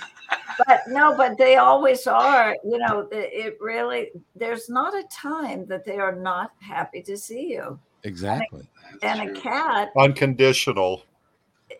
But 0.66 0.82
no, 0.88 1.16
but 1.16 1.36
they 1.36 1.56
always 1.56 2.06
are. 2.06 2.56
You 2.64 2.78
know, 2.78 3.08
it 3.10 3.56
really, 3.60 4.10
there's 4.36 4.68
not 4.68 4.94
a 4.94 5.02
time 5.10 5.66
that 5.66 5.84
they 5.84 5.98
are 5.98 6.14
not 6.14 6.52
happy 6.60 7.02
to 7.02 7.16
see 7.16 7.48
you. 7.50 7.78
Exactly. 8.04 8.68
And 9.02 9.30
a 9.30 9.40
cat 9.40 9.90
Unconditional. 9.96 11.04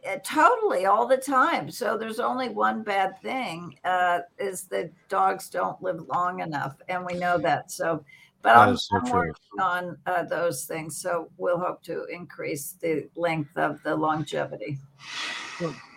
uh, 0.09 0.17
totally 0.25 0.87
all 0.87 1.07
the 1.07 1.17
time. 1.17 1.71
So 1.71 1.97
there's 1.97 2.21
only 2.21 2.49
one 2.49 2.83
bad 2.83 3.21
thing 3.23 3.77
uh, 3.85 4.21
is 4.39 4.65
that 4.65 4.91
dogs 5.09 5.49
don't 5.49 5.81
live 5.83 6.05
long 6.09 6.41
enough, 6.41 6.77
and 6.89 7.05
we 7.05 7.15
know 7.15 7.39
that. 7.39 7.71
So, 7.71 8.05
but 8.43 8.55
That 8.55 8.69
I'm, 8.69 8.75
is 8.75 8.89
so 8.91 8.99
I'm 8.99 9.11
working 9.11 9.61
on 9.61 9.99
uh, 10.07 10.25
those 10.25 10.65
things. 10.65 11.01
So 11.01 11.31
we'll 11.39 11.59
hope 11.59 11.83
to 11.85 12.05
increase 12.07 12.77
the 12.81 13.09
length 13.17 13.57
of 13.57 13.83
the 13.83 13.95
longevity. 13.95 14.79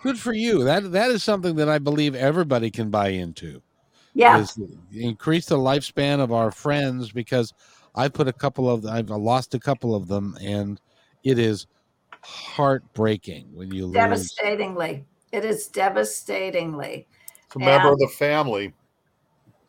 Good 0.02 0.18
for 0.18 0.32
you. 0.32 0.64
That 0.64 0.92
that 0.92 1.10
is 1.10 1.22
something 1.24 1.56
that 1.56 1.68
I 1.68 1.78
believe 1.78 2.14
everybody 2.14 2.70
can 2.70 2.90
buy 2.90 3.08
into. 3.08 3.60
Yeah, 4.14 4.44
increase 4.92 5.46
the 5.46 5.58
lifespan 5.58 6.20
of 6.20 6.32
our 6.32 6.50
friends 6.50 7.12
because 7.12 7.52
I 7.94 8.08
put 8.08 8.28
a 8.28 8.32
couple 8.32 8.70
of 8.70 8.86
I've 8.86 9.10
lost 9.10 9.54
a 9.54 9.58
couple 9.58 9.94
of 9.94 10.08
them 10.08 10.36
and 10.40 10.80
it 11.24 11.38
is 11.38 11.66
heartbreaking 12.22 13.46
when 13.54 13.70
you 13.72 13.86
lose. 13.86 13.94
devastatingly. 13.94 15.04
It 15.32 15.44
is 15.44 15.68
devastatingly. 15.68 17.06
It's 17.46 17.56
a 17.56 17.58
member 17.58 17.88
Yeah. 17.88 17.92
of 17.92 17.98
the 17.98 18.08
family. 18.08 18.72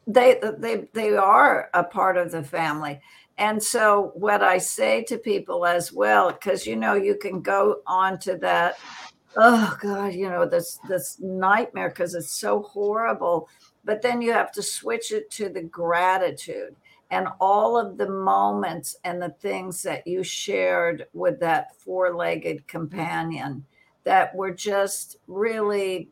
they 0.08 0.40
they 0.58 0.88
they 0.94 1.16
are 1.16 1.70
a 1.74 1.84
part 1.84 2.18
of 2.18 2.32
the 2.32 2.44
family 2.44 3.00
and 3.38 3.62
so 3.62 4.12
what 4.16 4.42
i 4.42 4.58
say 4.58 5.04
to 5.04 5.18
people 5.20 5.68
as 5.68 5.94
well 5.94 6.32
because 6.32 6.66
you 6.66 6.76
know 6.76 6.96
you 6.96 7.16
can 7.16 7.42
go 7.42 7.82
on 7.86 8.18
to 8.18 8.36
that 8.38 8.76
oh 9.38 9.78
god 9.80 10.12
you 10.14 10.28
know 10.28 10.48
this 10.48 10.80
this 10.88 11.20
nightmare 11.20 11.90
because 11.90 12.16
it's 12.16 12.32
so 12.32 12.64
horrible 12.64 13.48
but 13.86 14.02
then 14.02 14.20
you 14.20 14.34
have 14.34 14.52
to 14.52 14.64
switch 14.64 15.12
it 15.12 15.30
to 15.30 15.48
the 15.48 15.62
gratitude 15.62 16.76
and 17.12 17.28
all 17.40 17.78
of 17.78 17.98
the 17.98 18.10
moments 18.10 18.98
and 19.04 19.22
the 19.22 19.36
things 19.40 19.82
that 19.84 20.06
you 20.06 20.24
shared 20.24 21.08
with 21.14 21.40
that 21.40 21.76
four-legged 21.76 22.68
companion 22.68 23.66
that 24.04 24.34
were 24.36 24.52
just 24.52 25.18
really 25.28 26.10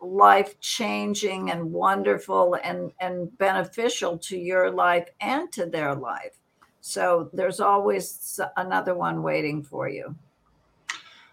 life 0.00 0.58
changing 0.60 1.50
and 1.50 1.72
wonderful 1.72 2.56
and 2.62 2.92
and 3.00 3.36
beneficial 3.38 4.16
to 4.16 4.38
your 4.38 4.70
life 4.70 5.08
and 5.20 5.50
to 5.50 5.66
their 5.66 5.94
life 5.94 6.38
so 6.80 7.28
there's 7.32 7.58
always 7.58 8.38
another 8.56 8.94
one 8.94 9.22
waiting 9.22 9.62
for 9.62 9.88
you 9.88 10.14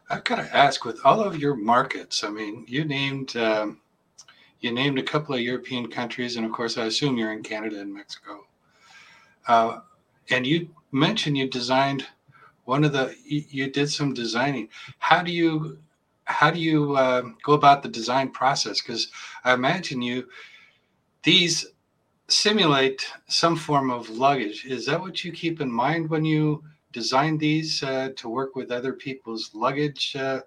I've 0.10 0.24
got 0.26 0.36
to 0.36 0.56
ask, 0.56 0.86
with 0.86 1.00
all 1.06 1.22
of 1.22 1.40
your 1.40 1.56
markets, 1.56 2.24
I 2.24 2.30
mean, 2.30 2.66
you 2.68 2.86
named 2.86 3.36
um, 3.36 3.80
you 4.60 4.72
named 4.72 5.00
a 5.00 5.04
couple 5.04 5.34
of 5.36 5.42
European 5.42 5.90
countries, 5.90 6.36
and 6.38 6.46
of 6.46 6.52
course, 6.52 6.78
I 6.78 6.86
assume 6.86 7.18
you're 7.18 7.34
in 7.34 7.44
Canada 7.44 7.82
and 7.82 7.94
Mexico. 7.94 8.46
Uh, 9.48 9.80
and 10.30 10.46
you 10.48 10.70
mentioned 10.92 11.38
you 11.38 11.50
designed 11.50 12.06
one 12.66 12.84
of 12.84 12.94
the 12.94 13.16
you, 13.26 13.70
did 13.70 13.90
some 13.90 14.14
designing. 14.14 14.70
How 15.00 15.22
do 15.22 15.32
you 15.32 15.78
how 16.26 16.52
do 16.52 16.60
you 16.60 16.96
uh, 16.96 17.24
go 17.44 17.54
about 17.54 17.84
the 17.84 17.90
design 17.90 18.30
process? 18.32 18.82
Because 18.82 19.10
I 19.44 19.54
imagine 19.54 20.02
you 20.02 20.28
these 21.24 21.66
simulate 22.28 23.06
some 23.28 23.56
form 23.56 23.92
of 23.92 24.10
luggage. 24.10 24.66
Is 24.66 24.86
that 24.86 25.02
what 25.02 25.24
you 25.24 25.32
keep 25.32 25.62
in 25.62 25.72
mind 25.72 26.10
when 26.10 26.24
you 26.24 26.64
design 26.94 27.38
these 27.38 27.84
uh, 27.84 28.10
to 28.16 28.30
work 28.30 28.56
with 28.56 28.72
other 28.72 28.94
people's 28.94 29.52
luggage 29.54 30.16
uh, 30.16 30.42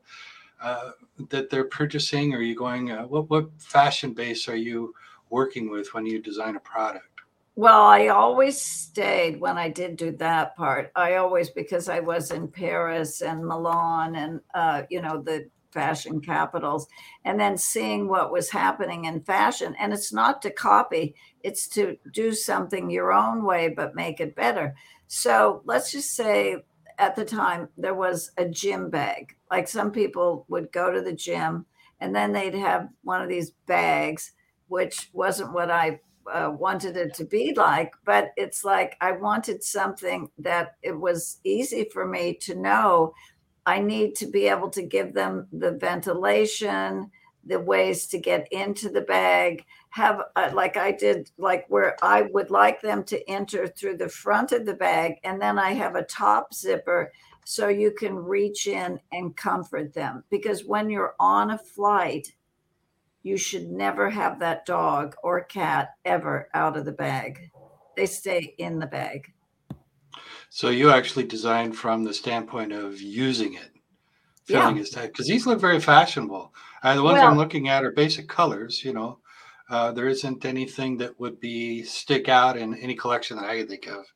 uh, 0.62 0.92
that 1.28 1.50
they're 1.50 1.64
purchasing? 1.64 2.34
Are 2.34 2.40
you 2.40 2.56
going, 2.56 2.92
uh, 2.92 3.02
what, 3.02 3.28
what 3.28 3.50
fashion 3.58 4.12
base 4.14 4.48
are 4.48 4.56
you 4.56 4.94
working 5.28 5.68
with 5.70 5.92
when 5.92 6.06
you 6.06 6.20
design 6.20 6.56
a 6.56 6.60
product? 6.60 7.15
Well, 7.58 7.80
I 7.86 8.08
always 8.08 8.60
stayed 8.60 9.40
when 9.40 9.56
I 9.56 9.70
did 9.70 9.96
do 9.96 10.12
that 10.18 10.56
part. 10.56 10.92
I 10.94 11.14
always, 11.14 11.48
because 11.48 11.88
I 11.88 12.00
was 12.00 12.30
in 12.30 12.48
Paris 12.48 13.22
and 13.22 13.46
Milan 13.46 14.14
and, 14.14 14.40
uh, 14.54 14.82
you 14.90 15.00
know, 15.00 15.22
the 15.22 15.48
fashion 15.72 16.20
capitals 16.20 16.86
and 17.24 17.40
then 17.40 17.56
seeing 17.56 18.08
what 18.08 18.30
was 18.30 18.50
happening 18.50 19.06
in 19.06 19.22
fashion. 19.22 19.74
And 19.78 19.92
it's 19.94 20.12
not 20.12 20.42
to 20.42 20.50
copy, 20.50 21.14
it's 21.42 21.66
to 21.68 21.96
do 22.12 22.34
something 22.34 22.90
your 22.90 23.12
own 23.12 23.42
way, 23.42 23.68
but 23.68 23.94
make 23.94 24.20
it 24.20 24.36
better. 24.36 24.74
So 25.08 25.62
let's 25.64 25.90
just 25.92 26.14
say 26.14 26.56
at 26.98 27.16
the 27.16 27.24
time 27.24 27.68
there 27.78 27.94
was 27.94 28.32
a 28.36 28.44
gym 28.46 28.90
bag. 28.90 29.34
Like 29.50 29.66
some 29.66 29.92
people 29.92 30.44
would 30.48 30.72
go 30.72 30.90
to 30.92 31.00
the 31.00 31.12
gym 31.14 31.64
and 32.00 32.14
then 32.14 32.32
they'd 32.32 32.54
have 32.54 32.88
one 33.02 33.22
of 33.22 33.28
these 33.30 33.52
bags, 33.66 34.32
which 34.68 35.08
wasn't 35.14 35.54
what 35.54 35.70
I 35.70 36.00
uh, 36.32 36.50
wanted 36.50 36.96
it 36.96 37.14
to 37.14 37.24
be 37.24 37.54
like, 37.54 37.94
but 38.04 38.30
it's 38.36 38.64
like 38.64 38.96
I 39.00 39.12
wanted 39.12 39.62
something 39.62 40.30
that 40.38 40.76
it 40.82 40.98
was 40.98 41.40
easy 41.44 41.88
for 41.92 42.06
me 42.06 42.34
to 42.42 42.54
know 42.54 43.14
I 43.66 43.80
need 43.80 44.14
to 44.16 44.26
be 44.26 44.46
able 44.46 44.70
to 44.70 44.82
give 44.82 45.12
them 45.12 45.48
the 45.52 45.72
ventilation, 45.72 47.10
the 47.44 47.58
ways 47.58 48.06
to 48.08 48.18
get 48.18 48.46
into 48.52 48.88
the 48.88 49.00
bag, 49.00 49.64
have 49.90 50.20
uh, 50.36 50.50
like 50.54 50.76
I 50.76 50.92
did, 50.92 51.30
like 51.38 51.64
where 51.68 51.96
I 52.02 52.22
would 52.22 52.50
like 52.50 52.80
them 52.80 53.02
to 53.04 53.28
enter 53.28 53.66
through 53.66 53.96
the 53.96 54.08
front 54.08 54.52
of 54.52 54.66
the 54.66 54.74
bag, 54.74 55.14
and 55.24 55.40
then 55.40 55.58
I 55.58 55.72
have 55.72 55.96
a 55.96 56.04
top 56.04 56.54
zipper 56.54 57.12
so 57.44 57.68
you 57.68 57.92
can 57.92 58.14
reach 58.14 58.66
in 58.66 59.00
and 59.12 59.36
comfort 59.36 59.94
them. 59.94 60.24
Because 60.30 60.64
when 60.64 60.90
you're 60.90 61.14
on 61.18 61.52
a 61.52 61.58
flight, 61.58 62.32
you 63.26 63.36
should 63.36 63.68
never 63.68 64.08
have 64.08 64.38
that 64.38 64.64
dog 64.64 65.16
or 65.24 65.42
cat 65.42 65.94
ever 66.04 66.48
out 66.54 66.76
of 66.76 66.84
the 66.84 66.92
bag. 66.92 67.50
They 67.96 68.06
stay 68.06 68.54
in 68.58 68.78
the 68.78 68.86
bag. 68.86 69.32
So 70.48 70.68
you 70.68 70.90
actually 70.90 71.24
designed 71.24 71.76
from 71.76 72.04
the 72.04 72.14
standpoint 72.14 72.70
of 72.70 73.00
using 73.00 73.54
it, 73.54 73.72
filling 74.44 74.76
Yeah. 74.76 74.80
his 74.82 74.90
type, 74.90 75.10
because 75.10 75.26
these 75.26 75.44
look 75.44 75.60
very 75.60 75.80
fashionable. 75.80 76.54
Uh, 76.84 76.94
the 76.94 77.02
ones 77.02 77.18
Well- 77.18 77.26
I'm 77.26 77.36
looking 77.36 77.68
at 77.68 77.84
are 77.84 77.90
basic 77.90 78.28
colors. 78.28 78.84
You 78.84 78.92
know, 78.92 79.18
uh, 79.68 79.90
there 79.90 80.06
isn't 80.06 80.44
anything 80.44 80.96
that 80.98 81.18
would 81.18 81.40
be 81.40 81.82
stick 81.82 82.28
out 82.28 82.56
in 82.56 82.74
any 82.76 82.94
collection 82.94 83.38
that 83.38 83.46
I 83.46 83.58
can 83.58 83.66
think 83.66 83.88
of. 83.88 84.06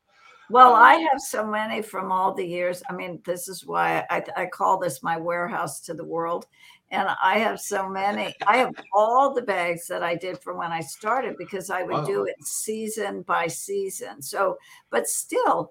Well, 0.51 0.75
Um, 0.75 0.83
I 0.83 0.95
have 0.95 1.21
so 1.21 1.45
many 1.45 1.83
from 1.83 2.13
all 2.13 2.33
the 2.33 2.47
years. 2.47 2.81
I 2.89 2.93
mean, 2.93 3.21
this 3.25 3.49
is 3.49 3.67
why 3.67 4.07
I, 4.09 4.25
I 4.37 4.47
call 4.47 4.79
this 4.79 5.03
my 5.03 5.17
warehouse 5.17 5.81
to 5.83 5.95
the 5.95 6.05
world. 6.05 6.47
And 6.91 7.09
I 7.23 7.39
have 7.39 7.61
so 7.61 7.89
many. 7.89 8.35
I 8.47 8.57
have 8.57 8.75
all 8.93 9.33
the 9.33 9.43
bags 9.43 9.87
that 9.87 10.03
I 10.03 10.17
did 10.17 10.41
from 10.41 10.59
when 10.59 10.73
I 10.73 10.81
started 10.81 11.37
because 11.39 11.71
I 11.71 11.83
would 11.83 12.05
do 12.05 12.25
it 12.25 12.35
season 12.43 13.23
by 13.23 13.47
season. 13.47 14.21
So, 14.21 14.57
but 14.91 15.07
still, 15.07 15.71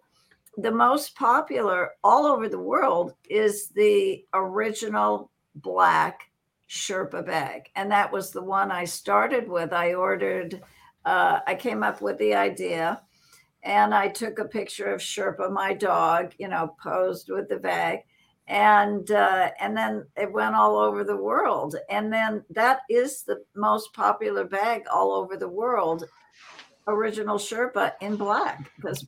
the 0.58 0.72
most 0.72 1.16
popular 1.16 1.92
all 2.04 2.26
over 2.26 2.48
the 2.48 2.60
world 2.60 3.14
is 3.30 3.68
the 3.70 4.26
original 4.34 5.30
black 5.56 6.32
Sherpa 6.70 7.26
bag. 7.26 7.70
And 7.76 7.92
that 7.92 8.12
was 8.12 8.32
the 8.32 8.44
one 8.44 8.72
I 8.72 8.86
started 8.86 9.50
with. 9.50 9.74
I 9.74 9.96
ordered, 9.96 10.62
uh, 11.06 11.40
I 11.46 11.56
came 11.56 11.84
up 11.84 12.02
with 12.02 12.18
the 12.20 12.36
idea 12.36 13.02
and 13.64 13.94
I 13.94 14.08
took 14.08 14.40
a 14.40 14.46
picture 14.46 14.94
of 14.94 15.02
Sherpa, 15.02 15.52
my 15.52 15.74
dog, 15.74 16.34
you 16.38 16.48
know, 16.48 16.76
posed 16.82 17.30
with 17.30 17.50
the 17.50 17.58
bag, 17.58 18.00
and 18.50 19.10
uh, 19.12 19.52
and 19.62 19.78
then 19.78 20.06
it 20.18 20.32
went 20.32 20.56
all 20.56 20.78
over 20.78 21.04
the 21.04 21.16
world. 21.16 21.76
And 21.90 22.12
then 22.12 22.44
that 22.50 22.82
is 22.90 23.24
the 23.24 23.44
most 23.56 23.94
popular 23.94 24.44
bag 24.44 24.84
all 24.92 25.14
over 25.14 25.38
the 25.38 25.48
world, 25.48 26.04
original 26.88 27.38
Sherpa 27.38 27.94
in 28.02 28.16
black 28.18 28.72
because 28.76 29.08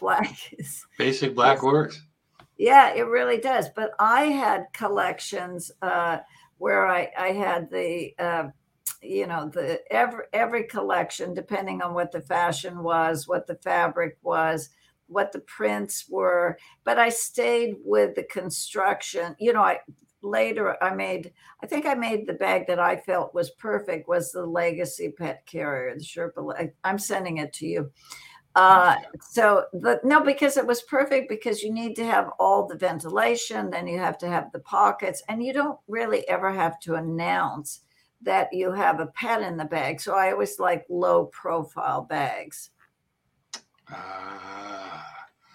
black 0.00 0.34
is 0.58 0.82
Basic 0.98 1.34
black 1.34 1.58
Yes. 1.58 1.62
works. 1.62 2.02
yeah, 2.58 2.94
it 2.94 3.06
really 3.06 3.38
does. 3.38 3.68
But 3.76 3.92
I 4.00 4.22
had 4.26 4.66
collections 4.72 5.70
uh, 5.82 6.18
where 6.58 6.86
I, 6.86 7.10
I 7.18 7.28
had 7.28 7.70
the, 7.70 8.14
uh, 8.18 8.44
you 9.02 9.26
know, 9.26 9.50
the 9.52 9.80
every 9.92 10.24
every 10.32 10.64
collection, 10.64 11.34
depending 11.34 11.82
on 11.82 11.94
what 11.94 12.12
the 12.12 12.20
fashion 12.22 12.82
was, 12.82 13.28
what 13.28 13.46
the 13.46 13.56
fabric 13.56 14.16
was, 14.22 14.70
what 15.10 15.32
the 15.32 15.40
prints 15.40 16.06
were. 16.08 16.58
But 16.84 16.98
I 16.98 17.08
stayed 17.08 17.76
with 17.84 18.14
the 18.14 18.24
construction. 18.24 19.36
You 19.38 19.52
know, 19.52 19.62
I 19.62 19.80
later 20.22 20.82
I 20.82 20.94
made. 20.94 21.32
I 21.62 21.66
think 21.66 21.86
I 21.86 21.94
made 21.94 22.26
the 22.26 22.34
bag 22.34 22.66
that 22.68 22.78
I 22.78 22.96
felt 22.96 23.34
was 23.34 23.50
perfect 23.50 24.08
was 24.08 24.32
the 24.32 24.44
Legacy 24.44 25.10
Pet 25.10 25.44
Carrier, 25.46 25.94
the 25.94 26.04
Sherpa. 26.04 26.70
I'm 26.84 26.98
sending 26.98 27.38
it 27.38 27.52
to 27.54 27.66
you. 27.66 27.90
Uh, 28.56 28.96
so 29.20 29.66
the 29.72 30.00
no, 30.02 30.20
because 30.20 30.56
it 30.56 30.66
was 30.66 30.82
perfect 30.82 31.28
because 31.28 31.62
you 31.62 31.72
need 31.72 31.94
to 31.94 32.04
have 32.04 32.30
all 32.40 32.66
the 32.66 32.76
ventilation, 32.76 33.70
then 33.70 33.86
you 33.86 33.98
have 33.98 34.18
to 34.18 34.28
have 34.28 34.50
the 34.52 34.58
pockets, 34.60 35.22
and 35.28 35.42
you 35.42 35.52
don't 35.52 35.78
really 35.86 36.28
ever 36.28 36.50
have 36.52 36.80
to 36.80 36.94
announce 36.94 37.80
that 38.22 38.48
you 38.52 38.72
have 38.72 39.00
a 39.00 39.06
pet 39.06 39.42
in 39.42 39.56
the 39.56 39.64
bag. 39.64 40.00
So 40.00 40.14
I 40.14 40.32
always 40.32 40.58
like 40.58 40.84
low 40.90 41.26
profile 41.26 42.02
bags. 42.02 42.70
Ah. 43.92 45.06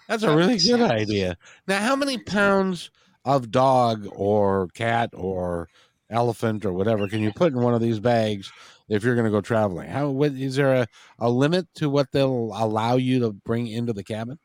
That's 0.08 0.22
a 0.22 0.26
That 0.28 0.36
really 0.36 0.52
good 0.54 0.60
sense. 0.60 0.82
idea. 0.92 1.36
Now, 1.66 1.80
how 1.80 1.96
many 1.96 2.18
pounds 2.18 2.90
of 3.24 3.50
dog 3.50 4.06
or 4.12 4.68
cat 4.68 5.10
or 5.12 5.68
elephant 6.10 6.64
or 6.64 6.72
whatever 6.72 7.08
can 7.08 7.20
you 7.20 7.32
put 7.32 7.52
in 7.52 7.60
one 7.60 7.74
of 7.74 7.80
these 7.80 7.98
bags 7.98 8.52
if 8.88 9.02
you're 9.02 9.16
going 9.16 9.24
to 9.24 9.30
go 9.32 9.40
traveling? 9.40 9.88
How 9.88 10.08
what, 10.10 10.32
is 10.32 10.54
there 10.56 10.74
a, 10.74 10.86
a 11.18 11.28
limit 11.28 11.66
to 11.76 11.90
what 11.90 12.12
they'll 12.12 12.52
allow 12.54 12.96
you 12.96 13.18
to 13.20 13.32
bring 13.32 13.66
into 13.66 13.92
the 13.92 14.04
cabin? 14.04 14.38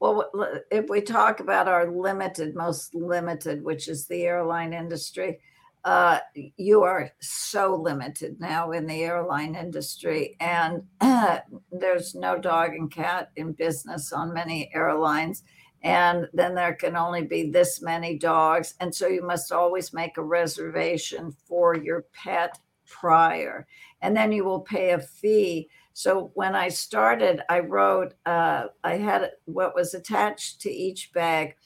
Well, 0.00 0.30
if 0.70 0.88
we 0.88 1.00
talk 1.00 1.40
about 1.40 1.66
our 1.68 1.90
limited, 1.90 2.54
most 2.54 2.94
limited, 2.94 3.64
which 3.64 3.88
is 3.88 4.06
the 4.06 4.22
airline 4.24 4.72
industry, 4.72 5.40
uh, 5.88 6.18
you 6.34 6.82
are 6.82 7.10
so 7.18 7.74
limited 7.74 8.38
now 8.38 8.72
in 8.72 8.86
the 8.86 9.02
airline 9.02 9.54
industry, 9.54 10.36
and 10.38 10.82
there's 11.72 12.14
no 12.14 12.38
dog 12.38 12.74
and 12.74 12.90
cat 12.90 13.30
in 13.36 13.52
business 13.52 14.12
on 14.12 14.34
many 14.34 14.70
airlines. 14.74 15.44
And 15.82 16.28
then 16.34 16.54
there 16.54 16.74
can 16.74 16.94
only 16.94 17.22
be 17.22 17.50
this 17.50 17.80
many 17.80 18.18
dogs. 18.18 18.74
And 18.80 18.94
so 18.94 19.06
you 19.06 19.24
must 19.26 19.50
always 19.50 19.94
make 19.94 20.18
a 20.18 20.22
reservation 20.22 21.32
for 21.46 21.74
your 21.74 22.04
pet 22.12 22.58
prior. 22.86 23.66
And 24.02 24.14
then 24.14 24.30
you 24.30 24.44
will 24.44 24.60
pay 24.60 24.90
a 24.90 24.98
fee 24.98 25.70
so 25.94 26.30
when 26.34 26.54
I 26.54 26.68
started, 26.68 27.40
I 27.48 27.58
wrote, 27.58 28.14
uh, 28.24 28.66
I 28.84 28.98
had 28.98 29.32
what 29.46 29.74
was 29.74 29.94
attached 29.94 30.60
to 30.60 30.70
each 30.70 31.12
bag 31.12 31.56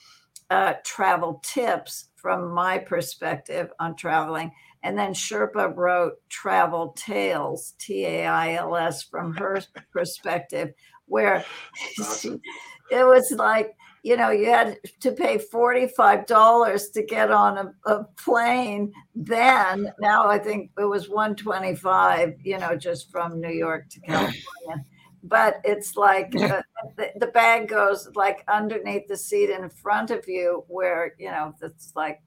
uh, 0.48 0.74
travel 0.84 1.42
tips 1.44 2.08
from 2.22 2.52
my 2.52 2.78
perspective 2.78 3.70
on 3.80 3.96
traveling. 3.96 4.52
And 4.84 4.96
then 4.98 5.12
Sherpa 5.12 5.76
wrote 5.76 6.14
travel 6.28 6.94
tales, 6.96 7.74
T 7.78 8.06
A 8.06 8.26
I 8.26 8.54
L 8.54 8.76
S, 8.76 9.02
from 9.02 9.34
her 9.36 9.60
perspective, 9.92 10.72
where 11.06 11.44
it 11.98 13.04
was 13.06 13.32
like, 13.32 13.76
you 14.02 14.16
know, 14.16 14.30
you 14.30 14.46
had 14.46 14.78
to 15.00 15.12
pay 15.12 15.38
$45 15.38 16.92
to 16.92 17.02
get 17.04 17.30
on 17.30 17.58
a, 17.58 17.90
a 17.90 18.04
plane 18.16 18.92
then. 19.14 19.92
Now 20.00 20.28
I 20.28 20.38
think 20.38 20.70
it 20.78 20.84
was 20.84 21.08
125, 21.08 22.34
you 22.42 22.58
know, 22.58 22.76
just 22.76 23.10
from 23.10 23.40
New 23.40 23.52
York 23.52 23.88
to 23.90 24.00
California. 24.06 24.84
But 25.22 25.60
it's 25.64 25.96
like 25.96 26.34
uh, 26.34 26.62
the, 26.96 27.12
the 27.16 27.28
bag 27.28 27.68
goes 27.68 28.08
like 28.14 28.44
underneath 28.48 29.06
the 29.06 29.16
seat 29.16 29.50
in 29.50 29.68
front 29.68 30.10
of 30.10 30.28
you, 30.28 30.64
where, 30.68 31.14
you 31.18 31.30
know, 31.30 31.54
that's 31.60 31.92
like, 31.94 32.22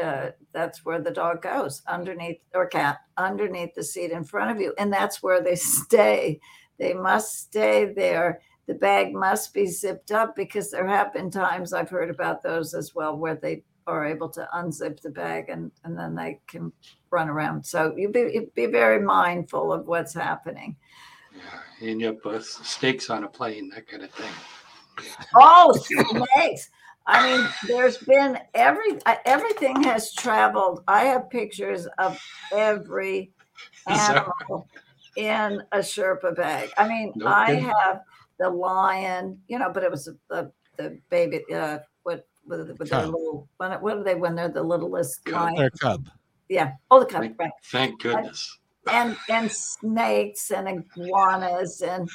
uh, 0.00 0.30
that's 0.52 0.84
where 0.84 1.00
the 1.00 1.10
dog 1.10 1.42
goes 1.42 1.82
underneath 1.86 2.38
or 2.52 2.66
cat 2.66 2.98
underneath 3.16 3.74
the 3.74 3.84
seat 3.84 4.10
in 4.10 4.24
front 4.24 4.50
of 4.50 4.60
you. 4.60 4.74
And 4.78 4.92
that's 4.92 5.22
where 5.22 5.42
they 5.42 5.54
stay. 5.56 6.40
They 6.78 6.94
must 6.94 7.38
stay 7.38 7.92
there 7.94 8.40
the 8.66 8.74
bag 8.74 9.14
must 9.14 9.54
be 9.54 9.66
zipped 9.66 10.10
up 10.10 10.34
because 10.34 10.70
there 10.70 10.86
have 10.86 11.12
been 11.12 11.30
times 11.30 11.72
I've 11.72 11.90
heard 11.90 12.10
about 12.10 12.42
those 12.42 12.74
as 12.74 12.94
well 12.94 13.16
where 13.16 13.36
they 13.36 13.62
are 13.86 14.04
able 14.04 14.28
to 14.30 14.48
unzip 14.54 15.00
the 15.00 15.10
bag 15.10 15.48
and, 15.48 15.70
and 15.84 15.96
then 15.96 16.16
they 16.16 16.40
can 16.48 16.72
run 17.10 17.28
around. 17.28 17.64
So 17.64 17.94
you 17.96 18.08
be 18.08 18.20
you 18.34 18.50
be 18.54 18.66
very 18.66 19.00
mindful 19.00 19.72
of 19.72 19.86
what's 19.86 20.12
happening. 20.12 20.76
Yeah. 21.80 21.90
And 21.90 22.00
you 22.00 22.12
put 22.14 22.44
stakes 22.44 23.10
on 23.10 23.24
a 23.24 23.28
plane, 23.28 23.70
that 23.74 23.86
kind 23.88 24.02
of 24.02 24.10
thing. 24.10 24.32
Oh, 25.34 25.72
snakes! 25.72 26.70
I 27.06 27.22
mean, 27.36 27.48
there's 27.68 27.98
been 27.98 28.38
every 28.54 28.98
uh, 29.04 29.16
everything 29.24 29.82
has 29.84 30.12
traveled. 30.14 30.82
I 30.88 31.04
have 31.04 31.30
pictures 31.30 31.86
of 31.98 32.18
every 32.52 33.30
animal 33.86 34.68
in 35.16 35.62
a 35.72 35.78
Sherpa 35.78 36.34
bag. 36.34 36.70
I 36.76 36.88
mean, 36.88 37.12
No 37.14 37.26
I 37.26 37.52
have 37.52 38.00
the 38.38 38.48
lion, 38.48 39.40
you 39.48 39.58
know, 39.58 39.70
but 39.72 39.82
it 39.84 39.90
was 39.90 40.08
the 40.28 40.50
the 40.78 40.98
baby. 41.10 41.42
Uh, 41.54 41.78
what 42.02 42.26
with, 42.46 42.76
with 42.78 42.88
their 42.88 43.06
little 43.06 43.48
when 43.58 43.72
what 43.72 43.98
are 43.98 44.04
they 44.04 44.14
when 44.14 44.34
they're 44.34 44.48
the 44.48 44.62
littlest 44.62 45.24
Cub. 45.24 45.34
lion? 45.34 45.56
Their 45.56 45.70
cub. 45.70 46.08
Yeah. 46.48 46.72
Oh, 46.90 47.00
the 47.00 47.06
cub, 47.06 47.20
Right. 47.22 47.34
right? 47.38 47.50
Thank 47.64 48.00
goodness. 48.00 48.58
And 48.90 49.16
and 49.28 49.50
snakes 49.50 50.50
and 50.50 50.68
iguanas 50.68 51.82
and 51.82 52.08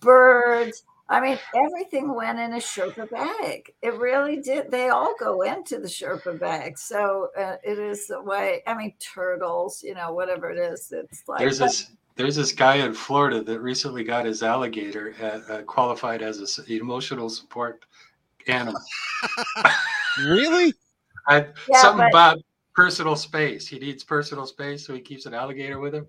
birds. 0.00 0.84
I 1.08 1.20
mean, 1.20 1.38
everything 1.54 2.14
went 2.14 2.38
in 2.38 2.54
a 2.54 2.56
Sherpa 2.56 3.10
bag. 3.10 3.70
It 3.82 3.92
really 3.98 4.40
did. 4.40 4.70
They 4.70 4.88
all 4.88 5.14
go 5.20 5.42
into 5.42 5.78
the 5.78 5.86
Sherpa 5.86 6.40
bag. 6.40 6.78
So 6.78 7.28
uh, 7.38 7.56
it 7.62 7.78
is 7.78 8.06
the 8.06 8.22
way. 8.22 8.62
I 8.66 8.74
mean, 8.74 8.94
turtles, 8.98 9.82
you 9.82 9.94
know, 9.94 10.12
whatever 10.12 10.50
it 10.50 10.58
is. 10.58 10.90
It's 10.92 11.22
like 11.28 11.40
There's 11.40 11.58
this 11.58 11.90
there's 12.16 12.36
this 12.36 12.52
guy 12.52 12.76
in 12.76 12.94
Florida 12.94 13.42
that 13.42 13.60
recently 13.60 14.02
got 14.04 14.24
his 14.24 14.42
alligator 14.42 15.14
at, 15.20 15.50
uh, 15.50 15.62
qualified 15.64 16.22
as 16.22 16.38
a 16.40 16.44
s- 16.44 16.60
emotional 16.68 17.28
support 17.28 17.84
animal. 18.46 18.80
Really? 20.24 20.72
I, 21.28 21.46
Yeah, 21.68 21.82
something 21.82 22.08
but- 22.12 22.34
about 22.34 22.38
personal 22.74 23.16
space. 23.16 23.66
He 23.66 23.78
needs 23.78 24.04
personal 24.04 24.46
space, 24.46 24.86
so 24.86 24.94
he 24.94 25.00
keeps 25.00 25.26
an 25.26 25.34
alligator 25.34 25.78
with 25.78 25.94
him. 25.94 26.06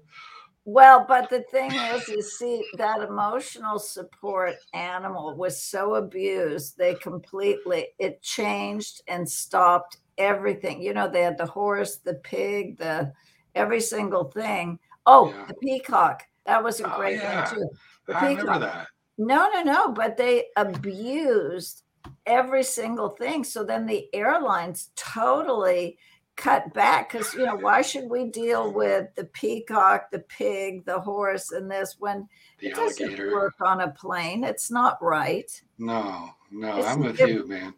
Well, 0.68 1.06
but 1.08 1.30
the 1.30 1.44
thing 1.52 1.72
is, 1.72 2.08
you 2.10 2.24
see, 2.24 2.64
that 2.78 3.02
emotional 3.02 3.78
support 3.78 4.56
animal 4.74 5.36
was 5.36 5.62
so 5.62 5.96
abused, 5.96 6.76
they 6.76 6.96
completely 6.96 7.90
it 8.00 8.20
changed 8.24 9.02
and 9.08 9.30
stopped 9.30 9.98
everything. 10.18 10.82
You 10.82 10.96
know, 10.96 11.08
they 11.08 11.22
had 11.22 11.38
the 11.38 11.46
horse, 11.46 11.98
the 11.98 12.16
pig, 12.16 12.80
the 12.80 13.14
every 13.54 13.80
single 13.80 14.24
thing. 14.24 14.80
Oh, 15.06 15.30
Yeah. 15.30 15.46
the 15.48 15.54
peacock. 15.56 16.24
That 16.48 16.64
was 16.64 16.80
a 16.80 16.92
Oh, 16.92 16.98
great 16.98 17.18
yeah. 17.18 17.46
thing 17.46 17.60
too. 17.60 17.70
The 18.08 18.18
I 18.18 18.30
remember 18.30 18.60
that. 18.60 18.88
No, 19.20 19.50
no, 19.54 19.62
no. 19.62 19.92
But 19.92 20.18
they 20.18 20.48
abused 20.56 21.84
every 22.26 22.64
single 22.64 23.10
thing. 23.10 23.44
So 23.44 23.64
then 23.64 23.86
the 23.86 24.10
airlines 24.16 24.90
totally 24.96 26.00
cut 26.36 26.74
back 26.74 27.12
because, 27.12 27.34
you 27.34 27.46
know, 27.46 27.56
why 27.56 27.82
should 27.82 28.10
we 28.10 28.26
deal 28.26 28.72
with 28.72 29.08
the 29.16 29.24
peacock, 29.26 30.12
the 30.12 30.20
pig, 30.20 30.86
the 30.86 31.00
horse, 31.00 31.52
and 31.52 31.70
this 31.72 31.96
when 32.00 32.28
The 32.60 32.68
it 32.68 32.76
doesn't 32.76 33.06
alligator. 33.06 33.32
work 33.32 33.56
on 33.62 33.82
a 33.82 33.90
plane? 33.92 34.44
It's 34.44 34.70
not 34.70 35.02
right. 35.02 35.50
No, 35.78 36.30
no, 36.52 36.78
It's- 36.78 36.86
I'm 36.94 37.00
with 37.02 37.20
it- 37.20 37.30
you, 37.30 37.48
man. 37.48 37.74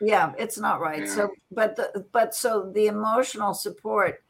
Yeah, 0.00 0.32
it's 0.38 0.58
not 0.58 0.80
right. 0.80 1.00
Yeah. 1.06 1.14
So, 1.14 1.30
but 1.50 1.76
the 1.76 2.04
but 2.12 2.34
so 2.34 2.70
the 2.74 2.88
emotional 2.88 3.54
support 3.54 4.22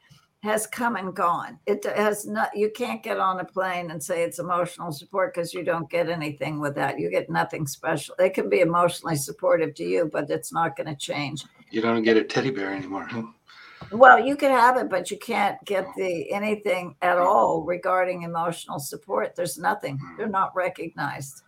has 0.43 0.67
come 0.67 0.95
and 0.95 1.13
gone. 1.13 1.59
It 1.65 1.83
has 1.85 2.25
not. 2.27 2.55
You 2.55 2.69
can't 2.69 3.01
get 3.01 3.19
on 3.19 3.39
a 3.39 3.43
plane 3.45 3.89
and 3.89 4.01
say 4.01 4.23
it's 4.23 4.37
emotional 4.39 4.91
support 4.91 5.33
because 5.33 5.53
you 5.55 5.63
don't 5.63 5.89
get 5.89 6.07
anything 6.07 6.61
with 6.61 6.75
that. 6.75 6.99
You 6.99 7.09
get 7.09 7.29
nothing 7.31 7.65
special. 7.67 8.15
They 8.17 8.29
can 8.29 8.47
be 8.47 8.59
emotionally 8.61 9.15
supportive 9.15 9.73
to 9.75 9.83
you, 9.83 10.05
but 10.13 10.29
it's 10.29 10.53
not 10.53 10.77
going 10.77 10.87
to 10.87 10.95
change. 10.95 11.43
You 11.71 11.81
don't 11.81 12.03
get 12.03 12.15
a 12.15 12.23
teddy 12.23 12.51
bear 12.51 12.71
anymore. 12.71 13.09
Well, 13.91 14.19
you 14.19 14.35
can 14.35 14.51
have 14.51 14.77
it, 14.77 14.89
but 14.89 15.11
you 15.11 15.17
can't 15.17 15.63
get 15.65 15.87
the 15.95 16.31
anything 16.31 16.95
at 17.01 17.17
all 17.17 17.63
regarding 17.63 18.23
emotional 18.23 18.79
support. 18.79 19.35
There's 19.35 19.57
nothing. 19.57 19.97
Hmm. 19.97 20.17
They're 20.17 20.27
not 20.27 20.55
recognized. 20.55 21.43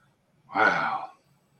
Wow. 0.55 1.11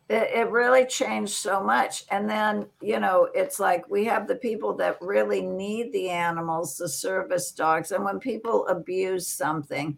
it, 0.10 0.30
it 0.34 0.50
really 0.52 0.86
changed 0.86 1.34
so 1.34 1.62
much 1.62 2.06
and 2.12 2.30
then 2.30 2.68
you 2.82 3.00
know 3.00 3.28
it's 3.34 3.60
like 3.60 3.90
we 3.90 4.06
have 4.06 4.28
the 4.28 4.36
people 4.36 4.74
that 4.76 4.98
really 5.02 5.42
need 5.42 5.92
the 5.92 6.10
animals 6.10 6.78
the 6.78 6.88
service 6.88 7.52
dogs 7.52 7.92
and 7.92 8.04
when 8.04 8.20
people 8.20 8.66
abuse 8.68 9.28
something 9.28 9.98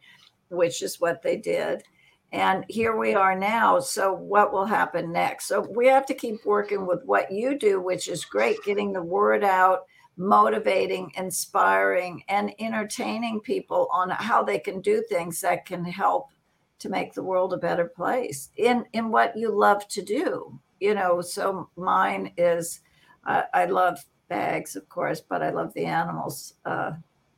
which 0.49 0.81
is 0.81 0.99
what 0.99 1.21
they 1.21 1.37
did 1.37 1.83
and 2.31 2.65
here 2.69 2.97
we 2.97 3.13
are 3.13 3.37
now 3.37 3.79
so 3.79 4.11
what 4.11 4.51
will 4.51 4.65
happen 4.65 5.11
next 5.11 5.47
so 5.47 5.61
we 5.75 5.87
have 5.87 6.05
to 6.05 6.13
keep 6.13 6.43
working 6.45 6.87
with 6.87 7.03
what 7.05 7.31
you 7.31 7.57
do 7.57 7.79
which 7.79 8.07
is 8.07 8.25
great 8.25 8.57
getting 8.65 8.91
the 8.91 9.01
word 9.01 9.43
out 9.43 9.81
motivating 10.19 11.11
inspiring 11.15 12.21
and 12.27 12.53
entertaining 12.59 13.39
people 13.39 13.87
on 13.91 14.09
how 14.09 14.43
they 14.43 14.59
can 14.59 14.81
do 14.81 15.01
things 15.07 15.39
that 15.39 15.65
can 15.65 15.83
help 15.83 16.29
to 16.77 16.89
make 16.89 17.13
the 17.13 17.23
world 17.23 17.53
a 17.53 17.57
better 17.57 17.85
place 17.85 18.49
in 18.57 18.83
in 18.91 19.11
what 19.11 19.35
you 19.37 19.49
love 19.49 19.87
to 19.87 20.01
do. 20.01 20.59
You 20.81 20.93
know 20.93 21.21
so 21.21 21.69
mine 21.77 22.33
is 22.37 22.81
i, 23.23 23.45
I 23.53 23.65
love 23.65 23.99
bags 24.27 24.75
of 24.75 24.87
course 24.89 25.21
but 25.21 25.41
i 25.41 25.49
love 25.49 25.73
the 25.73 25.85
animals 25.85 26.53
uh, 26.65 26.91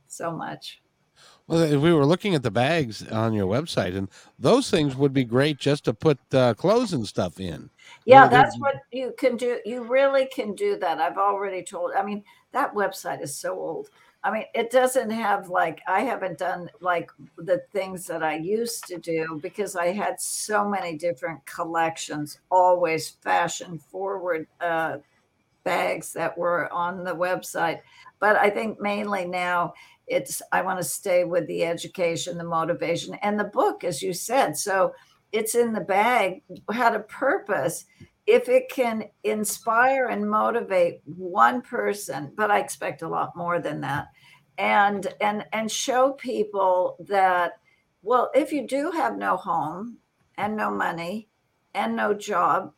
so 0.08 0.32
much. 0.32 0.82
Well, 1.46 1.80
we 1.80 1.92
were 1.92 2.06
looking 2.06 2.34
at 2.34 2.42
the 2.42 2.50
bags 2.50 3.06
on 3.08 3.32
your 3.32 3.46
website, 3.46 3.96
and 3.96 4.08
those 4.38 4.70
things 4.70 4.96
would 4.96 5.12
be 5.12 5.24
great 5.24 5.58
just 5.58 5.84
to 5.84 5.92
put 5.94 6.18
uh, 6.32 6.54
clothes 6.54 6.92
and 6.92 7.06
stuff 7.06 7.38
in. 7.38 7.70
yeah 8.06 8.26
that's 8.26 8.58
what 8.58 8.76
you 8.90 9.14
can 9.18 9.36
do 9.36 9.60
you 9.64 9.84
really 9.84 10.26
can 10.26 10.54
do 10.54 10.76
that. 10.78 11.00
I've 11.00 11.18
already 11.18 11.62
told 11.62 11.92
i 11.96 12.02
mean 12.02 12.24
that 12.52 12.74
website 12.74 13.22
is 13.22 13.36
so 13.36 13.54
old. 13.58 13.88
I 14.24 14.30
mean 14.30 14.44
it 14.54 14.70
doesn't 14.70 15.10
have 15.10 15.48
like 15.48 15.80
i 15.88 16.00
haven't 16.00 16.38
done 16.38 16.70
like 16.80 17.10
the 17.38 17.58
things 17.72 18.06
that 18.06 18.22
i 18.22 18.36
used 18.36 18.86
to 18.86 18.98
do 18.98 19.40
because 19.42 19.74
i 19.74 19.86
had 19.86 20.20
so 20.20 20.68
many 20.68 20.96
different 20.96 21.44
collections 21.44 22.38
always 22.48 23.08
fashion 23.08 23.78
forward 23.78 24.46
uh, 24.60 24.98
bags 25.64 26.12
that 26.12 26.36
were 26.36 26.72
on 26.72 27.02
the 27.02 27.14
website. 27.14 27.80
But 28.20 28.36
i 28.36 28.48
think 28.48 28.80
mainly 28.80 29.24
now 29.24 29.74
it's 30.06 30.40
i 30.52 30.62
want 30.62 30.78
to 30.78 30.84
stay 30.84 31.24
with 31.24 31.46
the 31.48 31.64
education 31.64 32.38
the 32.38 32.44
motivation 32.44 33.14
and 33.22 33.38
the 33.38 33.44
book 33.44 33.82
as 33.82 34.02
you 34.02 34.12
said. 34.12 34.56
So 34.56 34.94
it's 35.32 35.54
in 35.54 35.72
the 35.72 35.80
bag. 35.80 36.42
Had 36.70 36.94
a 36.94 37.00
purpose 37.00 37.86
if 38.26 38.48
it 38.48 38.68
can 38.70 39.04
inspire 39.24 40.06
and 40.06 40.28
motivate 40.28 41.00
one 41.04 41.60
person 41.60 42.32
but 42.36 42.50
i 42.50 42.58
expect 42.58 43.02
a 43.02 43.08
lot 43.08 43.36
more 43.36 43.60
than 43.60 43.80
that 43.80 44.08
and 44.58 45.08
and 45.20 45.44
and 45.52 45.70
show 45.70 46.12
people 46.12 46.96
that 47.08 47.52
well 48.02 48.30
if 48.34 48.52
you 48.52 48.66
do 48.66 48.90
have 48.90 49.16
no 49.16 49.36
home 49.36 49.96
and 50.38 50.56
no 50.56 50.70
money 50.70 51.28
and 51.74 51.96
no 51.96 52.14
job 52.14 52.72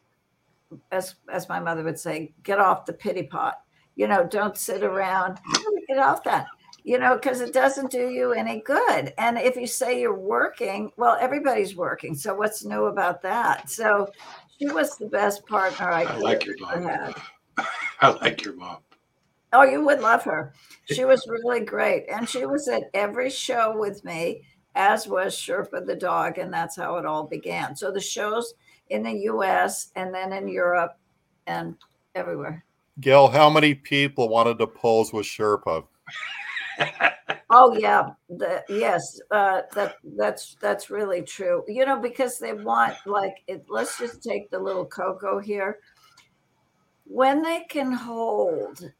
as 0.92 1.16
as 1.30 1.48
my 1.48 1.60
mother 1.60 1.82
would 1.84 1.98
say 1.98 2.32
get 2.42 2.58
off 2.58 2.86
the 2.86 2.92
pity 2.92 3.24
pot. 3.24 3.60
You 3.96 4.08
know 4.08 4.24
don't 4.24 4.56
sit 4.56 4.82
around 4.82 5.38
get 5.88 5.98
off 5.98 6.24
that 6.24 6.46
you 6.82 6.98
know 6.98 7.14
because 7.14 7.40
it 7.40 7.52
doesn't 7.52 7.90
do 7.90 8.08
you 8.08 8.32
any 8.32 8.60
good. 8.60 9.12
And 9.18 9.38
if 9.38 9.56
you 9.56 9.66
say 9.66 10.00
you're 10.00 10.18
working 10.18 10.90
well 10.96 11.16
everybody's 11.20 11.76
working 11.76 12.14
so 12.14 12.34
what's 12.34 12.64
new 12.64 12.86
about 12.86 13.22
that? 13.22 13.70
So 13.70 14.10
she 14.58 14.66
was 14.70 14.96
the 14.96 15.06
best 15.06 15.46
partner 15.46 15.90
i, 15.90 16.02
I 16.02 16.06
could 16.06 16.22
like 16.22 16.44
your 16.46 16.56
ever 16.72 16.80
mom. 16.80 16.88
had. 16.88 17.14
I 18.00 18.10
like 18.10 18.44
your 18.44 18.54
mom. 18.54 18.78
Oh, 19.52 19.62
you 19.62 19.84
would 19.84 20.00
love 20.00 20.24
her. 20.24 20.52
She 20.86 21.04
was 21.04 21.28
really 21.28 21.60
great. 21.60 22.06
And 22.08 22.28
she 22.28 22.44
was 22.44 22.66
at 22.66 22.90
every 22.92 23.30
show 23.30 23.78
with 23.78 24.04
me, 24.04 24.42
as 24.74 25.06
was 25.06 25.36
Sherpa 25.36 25.86
the 25.86 25.94
dog. 25.94 26.38
And 26.38 26.52
that's 26.52 26.76
how 26.76 26.96
it 26.96 27.06
all 27.06 27.24
began. 27.24 27.76
So 27.76 27.92
the 27.92 28.00
shows 28.00 28.54
in 28.90 29.04
the 29.04 29.12
US 29.30 29.92
and 29.94 30.12
then 30.12 30.32
in 30.32 30.48
Europe 30.48 30.98
and 31.46 31.76
everywhere. 32.16 32.64
Gayle, 33.00 33.28
how 33.28 33.48
many 33.48 33.74
people 33.74 34.28
wanted 34.28 34.58
to 34.58 34.66
pose 34.66 35.12
with 35.12 35.24
Sherpa? 35.24 35.84
Oh 37.56 37.72
yeah, 37.78 38.10
the, 38.28 38.64
yes, 38.68 39.20
uh, 39.30 39.62
that 39.74 39.94
that's 40.16 40.56
that's 40.60 40.90
really 40.90 41.22
true. 41.22 41.62
You 41.68 41.86
know, 41.86 42.00
because 42.00 42.40
they 42.40 42.52
want 42.52 42.96
like 43.06 43.34
it, 43.46 43.64
let's 43.68 43.96
just 43.96 44.24
take 44.24 44.50
the 44.50 44.58
little 44.58 44.84
Coco 44.84 45.38
here. 45.38 45.78
When 47.06 47.42
they 47.42 47.60
can 47.68 47.92
hold 47.92 48.92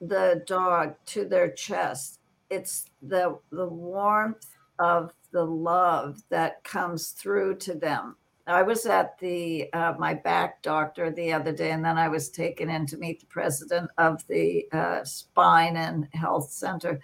the 0.00 0.42
dog 0.46 0.94
to 1.06 1.24
their 1.24 1.50
chest, 1.52 2.18
it's 2.50 2.86
the 3.00 3.38
the 3.52 3.68
warmth 3.68 4.46
of 4.80 5.12
the 5.30 5.44
love 5.44 6.22
that 6.30 6.64
comes 6.64 7.10
through 7.10 7.58
to 7.58 7.74
them. 7.74 8.16
I 8.46 8.62
was 8.62 8.86
at 8.86 9.18
the 9.20 9.72
uh, 9.72 9.94
my 9.98 10.14
back 10.14 10.62
doctor 10.62 11.12
the 11.12 11.32
other 11.32 11.52
day, 11.52 11.70
and 11.70 11.84
then 11.84 11.96
I 11.98 12.08
was 12.08 12.28
taken 12.30 12.70
in 12.70 12.86
to 12.86 12.96
meet 12.96 13.20
the 13.20 13.26
president 13.26 13.90
of 13.98 14.26
the 14.26 14.66
uh, 14.72 15.04
spine 15.04 15.76
and 15.76 16.08
health 16.12 16.50
center 16.50 17.00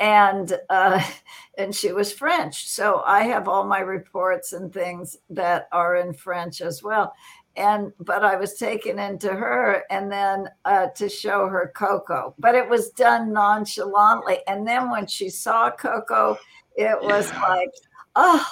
and 0.00 0.58
uh, 0.70 1.02
and 1.58 1.74
she 1.74 1.92
was 1.92 2.12
French. 2.12 2.68
So 2.68 3.02
I 3.04 3.24
have 3.24 3.48
all 3.48 3.64
my 3.64 3.80
reports 3.80 4.52
and 4.52 4.72
things 4.72 5.16
that 5.30 5.68
are 5.72 5.96
in 5.96 6.12
French 6.12 6.60
as 6.60 6.82
well. 6.82 7.12
And 7.56 7.92
but 7.98 8.24
I 8.24 8.36
was 8.36 8.54
taken 8.54 8.98
into 8.98 9.34
her 9.34 9.82
and 9.90 10.10
then 10.10 10.48
uh, 10.64 10.88
to 10.94 11.08
show 11.08 11.48
her 11.48 11.72
Coco, 11.74 12.34
but 12.38 12.54
it 12.54 12.68
was 12.68 12.90
done 12.90 13.32
nonchalantly. 13.32 14.38
And 14.46 14.66
then 14.66 14.90
when 14.90 15.06
she 15.06 15.28
saw 15.28 15.70
Coco, 15.70 16.38
it 16.76 16.96
was 17.02 17.32
like, 17.32 17.72
oh, 18.14 18.46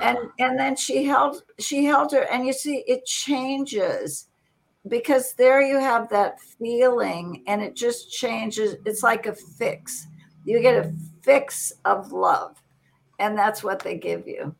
and 0.00 0.18
and 0.38 0.58
then 0.58 0.76
she 0.76 1.04
held 1.04 1.42
she 1.58 1.84
held 1.84 2.12
her, 2.12 2.22
and 2.32 2.46
you 2.46 2.52
see 2.54 2.84
it 2.86 3.04
changes 3.04 4.28
because 4.86 5.34
there 5.34 5.60
you 5.60 5.78
have 5.78 6.08
that 6.08 6.40
feeling, 6.40 7.42
and 7.46 7.60
it 7.60 7.76
just 7.76 8.10
changes. 8.10 8.76
It's 8.86 9.02
like 9.02 9.26
a 9.26 9.34
fix 9.34 10.07
you 10.48 10.60
get 10.60 10.84
a 10.84 10.92
fix 11.22 11.72
of 11.84 12.12
love 12.12 12.60
and 13.18 13.36
that's 13.36 13.62
what 13.62 13.80
they 13.80 13.96
give 13.96 14.26
you 14.26 14.54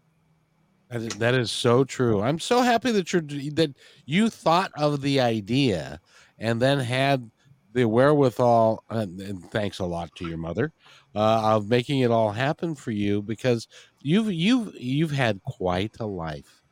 That 0.91 1.03
is, 1.03 1.09
that 1.15 1.35
is 1.35 1.51
so 1.51 1.85
true. 1.85 2.21
I'm 2.21 2.39
so 2.39 2.61
happy 2.61 2.93
that 2.93 3.13
you're 3.13 3.23
that 3.23 3.75
you 4.07 4.31
thought 4.31 4.71
of 4.77 5.01
the 5.01 5.21
idea 5.21 6.01
and 6.39 6.61
then 6.61 6.79
had 6.79 7.31
the 7.73 7.85
wherewithal. 7.85 8.85
And, 8.91 9.21
and 9.21 9.51
thanks 9.51 9.79
a 9.79 9.85
lot 9.85 10.15
to 10.17 10.27
your 10.27 10.39
mother 10.39 10.73
uh, 11.15 11.55
of 11.55 11.69
making 11.69 12.01
it 12.01 12.11
all 12.11 12.33
happen 12.33 12.75
for 12.75 12.91
you 12.91 13.23
because 13.23 13.69
you've 14.03 14.33
you've 14.33 14.75
you've 14.75 15.11
had 15.11 15.43
quite 15.43 15.97
a 16.01 16.07
life. 16.07 16.63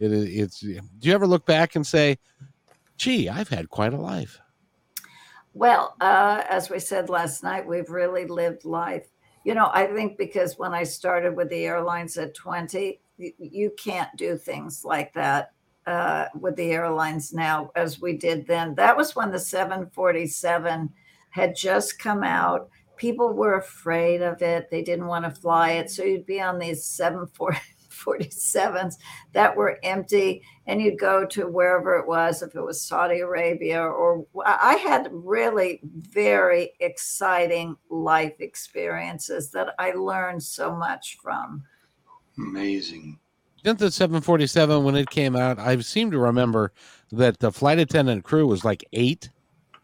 It. 0.00 0.12
It's. 0.12 0.60
Do 0.60 0.80
you 1.00 1.12
ever 1.12 1.26
look 1.26 1.46
back 1.46 1.76
and 1.76 1.86
say, 1.86 2.18
"Gee, 2.96 3.28
I've 3.28 3.48
had 3.48 3.68
quite 3.68 3.94
a 3.94 4.00
life"? 4.00 4.40
Well, 5.56 5.96
uh, 6.02 6.42
as 6.50 6.68
we 6.68 6.78
said 6.78 7.08
last 7.08 7.42
night, 7.42 7.66
we've 7.66 7.88
really 7.88 8.26
lived 8.26 8.66
life. 8.66 9.08
You 9.42 9.54
know, 9.54 9.70
I 9.72 9.86
think 9.86 10.18
because 10.18 10.58
when 10.58 10.74
I 10.74 10.82
started 10.82 11.34
with 11.34 11.48
the 11.48 11.64
airlines 11.64 12.18
at 12.18 12.34
20, 12.34 13.00
you 13.16 13.72
can't 13.78 14.14
do 14.18 14.36
things 14.36 14.84
like 14.84 15.14
that 15.14 15.52
uh, 15.86 16.26
with 16.38 16.56
the 16.56 16.72
airlines 16.72 17.32
now 17.32 17.70
as 17.74 18.02
we 18.02 18.18
did 18.18 18.46
then. 18.46 18.74
That 18.74 18.98
was 18.98 19.16
when 19.16 19.30
the 19.30 19.38
747 19.38 20.90
had 21.30 21.56
just 21.56 21.98
come 21.98 22.22
out. 22.22 22.68
People 22.98 23.32
were 23.32 23.54
afraid 23.54 24.20
of 24.20 24.42
it. 24.42 24.70
They 24.70 24.82
didn't 24.82 25.06
want 25.06 25.24
to 25.24 25.40
fly 25.40 25.70
it. 25.70 25.90
So 25.90 26.04
you'd 26.04 26.26
be 26.26 26.42
on 26.42 26.58
these 26.58 26.84
747s 27.96 28.94
that 29.32 29.56
were 29.56 29.78
empty, 29.82 30.42
and 30.66 30.80
you'd 30.80 30.98
go 30.98 31.26
to 31.26 31.46
wherever 31.46 31.96
it 31.96 32.06
was, 32.06 32.42
if 32.42 32.54
it 32.54 32.62
was 32.62 32.80
Saudi 32.80 33.20
Arabia, 33.20 33.82
or 33.82 34.26
I 34.44 34.74
had 34.76 35.08
really 35.12 35.80
very 35.84 36.72
exciting 36.80 37.76
life 37.90 38.34
experiences 38.40 39.50
that 39.52 39.74
I 39.78 39.92
learned 39.92 40.42
so 40.42 40.74
much 40.74 41.18
from. 41.22 41.64
Amazing. 42.38 43.18
Didn't 43.62 43.80
the 43.80 43.90
747 43.90 44.84
when 44.84 44.94
it 44.94 45.10
came 45.10 45.34
out? 45.34 45.58
I 45.58 45.78
seem 45.80 46.10
to 46.12 46.18
remember 46.18 46.72
that 47.10 47.40
the 47.40 47.50
flight 47.50 47.78
attendant 47.78 48.24
crew 48.24 48.46
was 48.46 48.64
like 48.64 48.84
eight, 48.92 49.30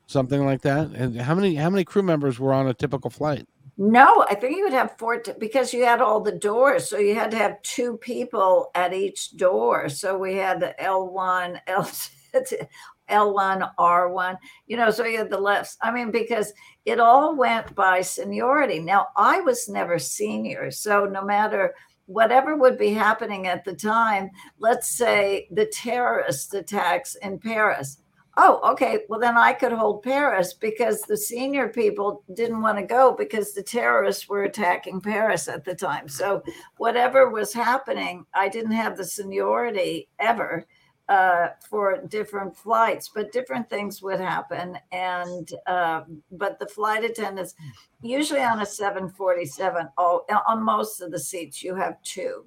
something 0.07 0.45
like 0.45 0.63
that. 0.63 0.91
And 0.91 1.21
how 1.21 1.35
many 1.35 1.57
how 1.57 1.71
many 1.71 1.85
crew 1.85 2.03
members 2.03 2.39
were 2.39 2.53
on 2.53 2.69
a 2.69 2.75
typical 2.75 3.11
flight? 3.11 3.49
No, 3.85 4.25
I 4.31 4.37
think 4.37 4.57
you 4.57 4.63
would 4.63 4.73
have 4.73 4.97
four 4.97 5.19
t- 5.19 5.33
because 5.41 5.75
you 5.75 5.85
had 5.85 6.01
all 6.01 6.21
the 6.21 6.31
doors, 6.39 6.89
so 6.89 6.99
you 6.99 7.17
had 7.17 7.33
to 7.33 7.37
have 7.37 7.61
two 7.63 7.97
people 7.97 8.71
at 8.77 8.95
each 8.95 9.37
door. 9.37 9.89
So 9.89 10.17
we 10.17 10.37
had 10.37 10.61
the 10.61 10.81
L 10.81 11.09
one, 11.09 11.61
L 11.67 11.91
L 13.09 13.35
one, 13.35 13.65
R 13.79 14.09
one. 14.13 14.39
You 14.69 14.77
know, 14.77 14.91
so 14.93 15.05
you 15.05 15.19
had 15.19 15.31
the 15.31 15.41
lefts. 15.41 15.79
I 15.83 15.91
mean, 15.91 16.13
because 16.13 16.53
it 16.85 17.01
all 17.01 17.35
went 17.35 17.75
by 17.75 18.03
seniority. 18.03 18.79
Now 18.79 19.09
I 19.17 19.41
was 19.41 19.69
never 19.69 19.99
senior, 19.99 20.71
so 20.71 21.05
no 21.07 21.25
matter 21.25 21.75
whatever 22.07 22.57
would 22.57 22.79
be 22.79 22.93
happening 22.93 23.49
at 23.49 23.65
the 23.65 23.75
time, 23.75 24.31
let's 24.61 24.97
say 24.97 25.49
the 25.51 25.67
terrorist 25.67 26.55
attacks 26.55 27.17
in 27.17 27.37
Paris. 27.41 27.99
Oh, 28.39 28.61
okay. 28.73 29.01
Well, 29.09 29.21
then 29.21 29.37
I 29.37 29.53
could 29.53 29.73
hold 29.73 30.03
Paris 30.03 30.55
because 30.55 31.03
the 31.03 31.19
senior 31.19 31.69
people 31.69 32.25
didn't 32.35 32.63
want 32.63 32.79
to 32.79 32.85
go 32.85 33.13
because 33.13 33.53
the 33.53 33.63
terrorists 33.63 34.27
were 34.27 34.45
attacking 34.45 35.03
Paris 35.03 35.49
at 35.49 35.65
the 35.65 35.75
time. 35.75 36.09
So, 36.09 36.43
whatever 36.79 37.29
was 37.29 37.53
happening, 37.53 38.25
I 38.33 38.49
didn't 38.49 38.73
have 38.73 38.97
the 38.97 39.05
seniority 39.05 40.09
ever 40.19 40.67
uh, 41.11 41.49
for 41.69 42.01
different 42.09 42.57
flights, 42.57 43.11
but 43.15 43.33
different 43.33 43.69
things 43.69 44.01
would 44.01 44.19
happen. 44.19 44.79
And 44.93 45.53
uh, 45.67 46.05
but 46.31 46.59
the 46.59 46.69
flight 46.69 47.05
attendants, 47.05 47.55
usually 48.01 48.41
on 48.41 48.63
a 48.63 48.67
747, 48.67 49.89
oh, 49.99 50.25
on 50.47 50.63
most 50.63 51.03
of 51.03 51.11
the 51.11 51.19
seats, 51.19 51.63
you 51.63 51.75
have 51.75 52.03
two. 52.03 52.47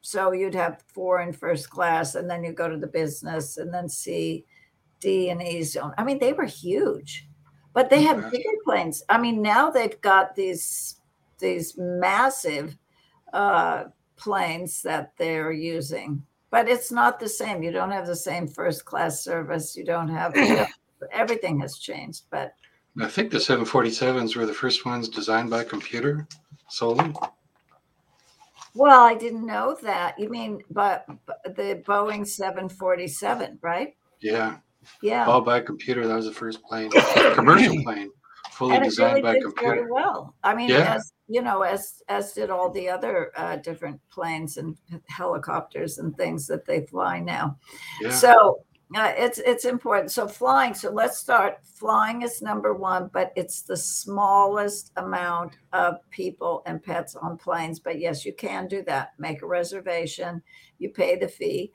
So 0.00 0.30
you'd 0.30 0.54
have 0.54 0.84
four 0.86 1.22
in 1.22 1.32
first 1.32 1.70
class, 1.70 2.14
and 2.14 2.30
then 2.30 2.44
you 2.44 2.52
go 2.52 2.68
to 2.68 2.76
the 2.76 2.86
business, 2.86 3.56
and 3.56 3.74
then 3.74 3.88
C, 3.88 4.44
D, 5.00 5.30
and 5.30 5.42
E 5.42 5.62
zone. 5.62 5.92
I 5.98 6.04
mean, 6.04 6.18
they 6.18 6.32
were 6.32 6.44
huge, 6.44 7.28
but 7.72 7.90
they 7.90 8.02
had 8.02 8.30
bigger 8.30 8.44
planes. 8.64 9.02
I 9.08 9.18
mean, 9.18 9.42
now 9.42 9.70
they've 9.70 10.00
got 10.00 10.34
these 10.34 10.96
these 11.38 11.76
massive 11.78 12.76
uh, 13.32 13.84
planes 14.16 14.82
that 14.82 15.12
they're 15.16 15.52
using 15.52 16.22
but 16.50 16.68
it's 16.68 16.90
not 16.90 17.20
the 17.20 17.28
same. 17.28 17.62
You 17.62 17.70
don't 17.70 17.90
have 17.90 18.06
the 18.06 18.16
same 18.16 18.46
first 18.46 18.84
class 18.84 19.22
service. 19.22 19.76
You 19.76 19.84
don't 19.84 20.08
have 20.08 20.34
everything 21.12 21.60
has 21.60 21.78
changed. 21.78 22.24
But 22.30 22.54
I 23.00 23.08
think 23.08 23.30
the 23.30 23.38
747s 23.38 24.36
were 24.36 24.46
the 24.46 24.54
first 24.54 24.86
ones 24.86 25.08
designed 25.08 25.50
by 25.50 25.64
computer 25.64 26.26
solely. 26.68 27.12
Well, 28.74 29.00
I 29.00 29.14
didn't 29.14 29.46
know 29.46 29.76
that. 29.82 30.18
You 30.18 30.28
mean, 30.28 30.62
but, 30.70 31.06
but 31.26 31.56
the 31.56 31.82
Boeing 31.86 32.26
747, 32.26 33.58
right? 33.60 33.94
Yeah. 34.20 34.58
Yeah. 35.02 35.26
All 35.26 35.40
by 35.40 35.60
computer. 35.60 36.06
That 36.06 36.16
was 36.16 36.26
the 36.26 36.32
first 36.32 36.62
plane, 36.62 36.90
commercial 37.34 37.76
plane, 37.82 38.10
fully 38.52 38.76
and 38.76 38.84
designed 38.84 39.10
really 39.14 39.22
by 39.22 39.32
did 39.34 39.42
computer. 39.44 39.74
very 39.76 39.90
well. 39.90 40.34
I 40.44 40.54
mean, 40.54 40.68
Yeah. 40.70 40.94
as 40.94 41.12
you 41.28 41.42
know, 41.42 41.62
as 41.62 42.02
as 42.08 42.32
did 42.32 42.50
all 42.50 42.70
the 42.70 42.88
other 42.88 43.32
uh, 43.36 43.56
different 43.56 44.00
planes 44.10 44.56
and 44.56 44.76
helicopters 45.08 45.98
and 45.98 46.16
things 46.16 46.46
that 46.46 46.64
they 46.66 46.86
fly 46.86 47.18
now. 47.20 47.58
Yeah. 48.00 48.10
So 48.10 48.60
uh, 48.96 49.12
it's 49.16 49.38
it's 49.38 49.66
important. 49.66 50.10
So 50.10 50.26
flying. 50.26 50.72
So 50.72 50.90
let's 50.90 51.18
start. 51.18 51.58
Flying 51.64 52.22
is 52.22 52.40
number 52.40 52.72
one, 52.72 53.10
but 53.12 53.32
it's 53.36 53.60
the 53.62 53.76
smallest 53.76 54.92
amount 54.96 55.58
of 55.74 55.96
people 56.10 56.62
and 56.64 56.82
pets 56.82 57.14
on 57.14 57.36
planes. 57.36 57.78
But 57.78 57.98
yes, 58.00 58.24
you 58.24 58.32
can 58.32 58.66
do 58.68 58.82
that. 58.84 59.12
Make 59.18 59.42
a 59.42 59.46
reservation. 59.46 60.42
You 60.78 60.88
pay 60.90 61.16
the 61.16 61.28
fee, 61.28 61.70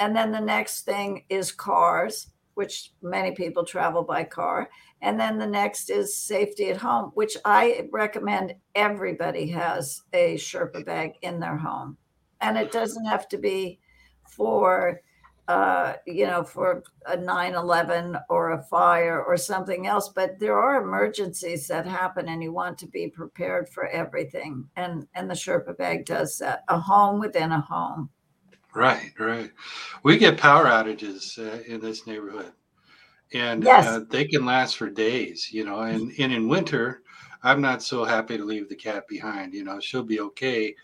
and 0.00 0.16
then 0.16 0.32
the 0.32 0.40
next 0.40 0.80
thing 0.82 1.24
is 1.28 1.52
cars, 1.52 2.28
which 2.56 2.92
many 3.02 3.32
people 3.32 3.64
travel 3.64 4.02
by 4.02 4.24
car. 4.24 4.68
And 5.02 5.20
then 5.20 5.38
the 5.38 5.46
next 5.46 5.90
is 5.90 6.16
safety 6.16 6.70
at 6.70 6.78
home, 6.78 7.12
which 7.14 7.36
I 7.44 7.88
recommend 7.92 8.54
everybody 8.74 9.46
has 9.48 10.02
a 10.12 10.36
Sherpa 10.36 10.84
bag 10.84 11.12
in 11.22 11.38
their 11.38 11.56
home. 11.56 11.96
And 12.40 12.58
it 12.58 12.72
doesn't 12.72 13.04
have 13.04 13.28
to 13.28 13.38
be 13.38 13.78
for 14.28 15.00
uh, 15.48 15.94
you 16.06 16.26
know, 16.26 16.42
for 16.42 16.82
a 17.06 17.16
9 17.16 17.54
11 17.54 18.16
or 18.28 18.52
a 18.52 18.62
fire 18.64 19.22
or 19.22 19.36
something 19.36 19.86
else. 19.86 20.08
But 20.08 20.40
there 20.40 20.58
are 20.58 20.82
emergencies 20.82 21.68
that 21.68 21.86
happen 21.86 22.28
and 22.28 22.42
you 22.42 22.52
want 22.52 22.78
to 22.78 22.88
be 22.88 23.08
prepared 23.08 23.68
for 23.68 23.86
everything. 23.86 24.68
And, 24.74 25.06
and 25.14 25.30
the 25.30 25.34
Sherpa 25.34 25.76
bag 25.76 26.04
does 26.04 26.38
that 26.38 26.64
a 26.68 26.80
home 26.80 27.20
within 27.20 27.52
a 27.52 27.60
home. 27.60 28.10
Right, 28.76 29.12
right. 29.18 29.50
We 30.02 30.18
get 30.18 30.36
power 30.36 30.66
outages 30.66 31.38
uh, 31.38 31.62
in 31.62 31.80
this 31.80 32.06
neighborhood, 32.06 32.52
and 33.32 33.64
Yes. 33.64 33.86
uh, 33.86 34.00
they 34.10 34.26
can 34.26 34.44
last 34.44 34.76
for 34.76 34.90
days. 34.90 35.50
You 35.50 35.64
know, 35.64 35.80
and, 35.80 36.12
and 36.18 36.30
in 36.30 36.46
winter, 36.46 37.02
I'm 37.42 37.62
not 37.62 37.82
so 37.82 38.04
happy 38.04 38.36
to 38.36 38.44
leave 38.44 38.68
the 38.68 38.76
cat 38.76 39.08
behind. 39.08 39.54
You 39.54 39.64
know, 39.64 39.80
she'll 39.80 40.02
be 40.02 40.20
okay 40.20 40.74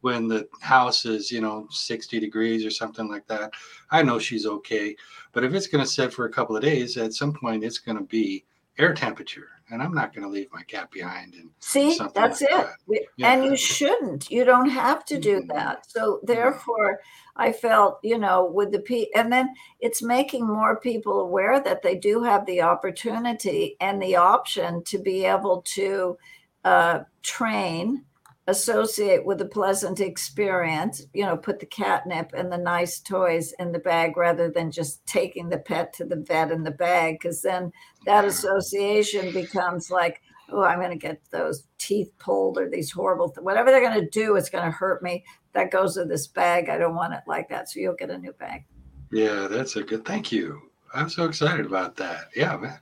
when 0.00 0.28
the 0.28 0.48
house 0.62 1.04
is 1.04 1.30
you 1.30 1.42
know 1.42 1.66
60 1.70 2.18
degrees 2.18 2.64
or 2.64 2.70
something 2.70 3.06
like 3.10 3.26
that. 3.26 3.52
I 3.90 4.02
know 4.02 4.18
she's 4.18 4.46
okay, 4.46 4.96
but 5.32 5.44
if 5.44 5.52
it's 5.52 5.66
going 5.66 5.84
to 5.84 5.90
sit 5.90 6.10
for 6.14 6.24
a 6.24 6.32
couple 6.32 6.56
of 6.56 6.62
days, 6.62 6.96
at 6.96 7.12
some 7.12 7.34
point 7.34 7.64
it's 7.64 7.78
going 7.80 7.98
to 7.98 8.04
be 8.04 8.46
air 8.78 8.94
temperature, 8.94 9.48
and 9.70 9.82
I'm 9.82 9.92
not 9.94 10.14
going 10.14 10.24
to 10.24 10.30
leave 10.30 10.48
my 10.54 10.62
cat 10.62 10.90
behind. 10.90 11.34
And 11.34 11.50
See, 11.60 11.98
that's 12.14 12.40
like 12.40 12.50
it. 12.50 12.56
that. 12.56 12.76
Yeah. 13.18 13.32
And 13.32 13.44
you 13.44 13.56
shouldn't. 13.58 14.30
You 14.30 14.44
don't 14.44 14.70
have 14.70 15.04
to 15.06 15.18
do 15.18 15.42
Mhm. 15.42 15.48
that. 15.48 15.90
So 15.90 16.20
therefore, 16.22 16.98
I 17.36 17.52
felt, 17.52 17.98
you 18.02 18.18
know, 18.18 18.44
with 18.44 18.72
the 18.72 18.80
P 18.80 19.12
and 19.14 19.32
then 19.32 19.48
it's 19.80 20.02
making 20.02 20.46
more 20.46 20.78
people 20.78 21.20
aware 21.20 21.60
that 21.60 21.82
they 21.82 21.96
do 21.96 22.22
have 22.22 22.44
the 22.44 22.62
opportunity 22.62 23.76
and 23.80 24.02
the 24.02 24.16
option 24.16 24.84
to 24.84 24.98
be 24.98 25.24
able 25.24 25.62
to 25.62 26.18
uh, 26.64 27.00
train, 27.22 28.04
associate 28.48 29.24
with 29.24 29.40
a 29.40 29.46
pleasant 29.46 30.00
experience, 30.00 31.06
you 31.14 31.24
know, 31.24 31.36
put 31.36 31.60
the 31.60 31.66
catnip 31.66 32.32
and 32.34 32.50
the 32.50 32.58
nice 32.58 33.00
toys 33.00 33.54
in 33.58 33.72
the 33.72 33.78
bag 33.78 34.16
rather 34.16 34.50
than 34.50 34.70
just 34.70 35.04
taking 35.06 35.48
the 35.48 35.58
pet 35.58 35.92
to 35.92 36.04
the 36.04 36.16
vet 36.16 36.50
in 36.50 36.64
the 36.64 36.70
bag, 36.70 37.18
because 37.18 37.40
then 37.42 37.72
that 38.04 38.24
association 38.24 39.32
becomes 39.32 39.90
like, 39.90 40.20
oh, 40.52 40.62
I'm 40.62 40.78
going 40.78 40.90
to 40.90 40.96
get 40.96 41.20
those 41.30 41.66
teeth 41.78 42.12
pulled 42.18 42.58
or 42.58 42.68
these 42.68 42.90
horrible, 42.90 43.30
th- 43.30 43.44
whatever 43.44 43.70
they're 43.70 43.80
going 43.80 44.00
to 44.00 44.10
do, 44.10 44.36
it's 44.36 44.50
going 44.50 44.64
to 44.64 44.70
hurt 44.70 45.02
me. 45.02 45.24
That 45.52 45.70
goes 45.70 45.96
with 45.96 46.08
this 46.08 46.26
bag. 46.26 46.68
I 46.68 46.78
don't 46.78 46.94
want 46.94 47.14
it 47.14 47.22
like 47.26 47.48
that. 47.48 47.70
So 47.70 47.80
you'll 47.80 47.94
get 47.94 48.10
a 48.10 48.18
new 48.18 48.32
bag. 48.32 48.64
yeah, 49.10 49.48
that's 49.48 49.76
a 49.76 49.82
good. 49.82 50.04
Thank 50.04 50.32
you. 50.32 50.60
I'm 50.94 51.08
so 51.08 51.24
excited 51.24 51.66
about 51.66 51.96
that. 51.96 52.26
Yeah, 52.36 52.56
man. 52.56 52.78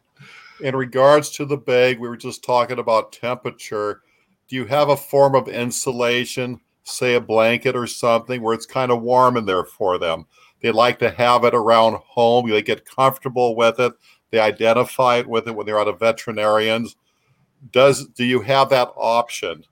In 0.60 0.76
regards 0.76 1.30
to 1.30 1.44
the 1.44 1.56
bag, 1.56 1.98
we 1.98 2.08
were 2.08 2.16
just 2.16 2.44
talking 2.44 2.78
about 2.78 3.12
temperature. 3.12 4.02
Do 4.48 4.56
you 4.56 4.66
have 4.66 4.88
a 4.88 4.96
form 4.96 5.34
of 5.34 5.48
insulation, 5.48 6.60
say 6.84 7.14
a 7.14 7.20
blanket 7.20 7.76
or 7.76 7.86
something, 7.86 8.42
where 8.42 8.54
it's 8.54 8.66
kind 8.66 8.92
of 8.92 9.02
warm 9.02 9.36
in 9.36 9.46
there 9.46 9.64
for 9.64 9.98
them? 9.98 10.26
They 10.60 10.70
like 10.70 10.98
to 10.98 11.10
have 11.10 11.44
it 11.44 11.54
around 11.54 11.96
home. 12.06 12.50
They 12.50 12.62
get 12.62 12.84
comfortable 12.84 13.56
with 13.56 13.80
it. 13.80 13.92
They 14.30 14.38
identify 14.38 15.16
it 15.16 15.26
with 15.26 15.48
it 15.48 15.56
when 15.56 15.66
they're 15.66 15.80
at 15.80 15.88
a 15.88 15.92
veterinarian's. 15.92 16.96
Does 17.72 18.06
do 18.08 18.24
you 18.24 18.40
have 18.40 18.70
that 18.70 18.92
option 18.96 19.64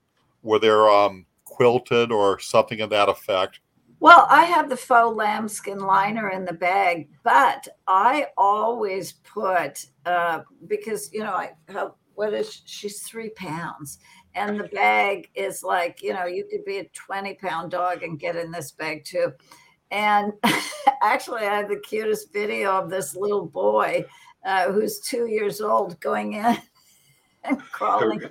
where 0.42 0.58
they're 0.58 0.88
um, 0.88 1.26
quilted 1.44 2.12
or 2.12 2.38
something 2.38 2.80
of 2.80 2.90
that 2.90 3.08
effect? 3.08 3.60
Well, 4.00 4.26
I 4.30 4.44
have 4.44 4.68
the 4.68 4.76
faux 4.76 5.16
lambskin 5.16 5.80
liner 5.80 6.30
in 6.30 6.44
the 6.44 6.52
bag, 6.52 7.08
but 7.24 7.66
I 7.88 8.26
always 8.36 9.12
put 9.12 9.86
uh, 10.06 10.42
because 10.66 11.12
you 11.12 11.20
know 11.20 11.32
I 11.32 11.52
what 12.14 12.34
is 12.34 12.62
she's 12.64 13.02
three 13.02 13.30
pounds, 13.30 13.98
and 14.34 14.58
the 14.58 14.68
bag 14.68 15.30
is 15.34 15.62
like 15.62 16.02
you 16.02 16.12
know 16.12 16.26
you 16.26 16.46
could 16.50 16.64
be 16.64 16.78
a 16.78 16.88
twenty 16.94 17.34
pound 17.34 17.72
dog 17.72 18.02
and 18.02 18.20
get 18.20 18.36
in 18.36 18.52
this 18.52 18.70
bag 18.72 19.04
too, 19.04 19.32
And 19.90 20.32
actually, 21.02 21.42
I 21.42 21.56
have 21.56 21.68
the 21.68 21.80
cutest 21.80 22.32
video 22.32 22.72
of 22.72 22.90
this 22.90 23.16
little 23.16 23.46
boy 23.46 24.04
uh, 24.44 24.70
who's 24.70 25.00
two 25.00 25.26
years 25.26 25.60
old 25.60 25.98
going 26.00 26.34
in 26.34 26.56
and 27.48 27.58
crawling, 27.72 28.22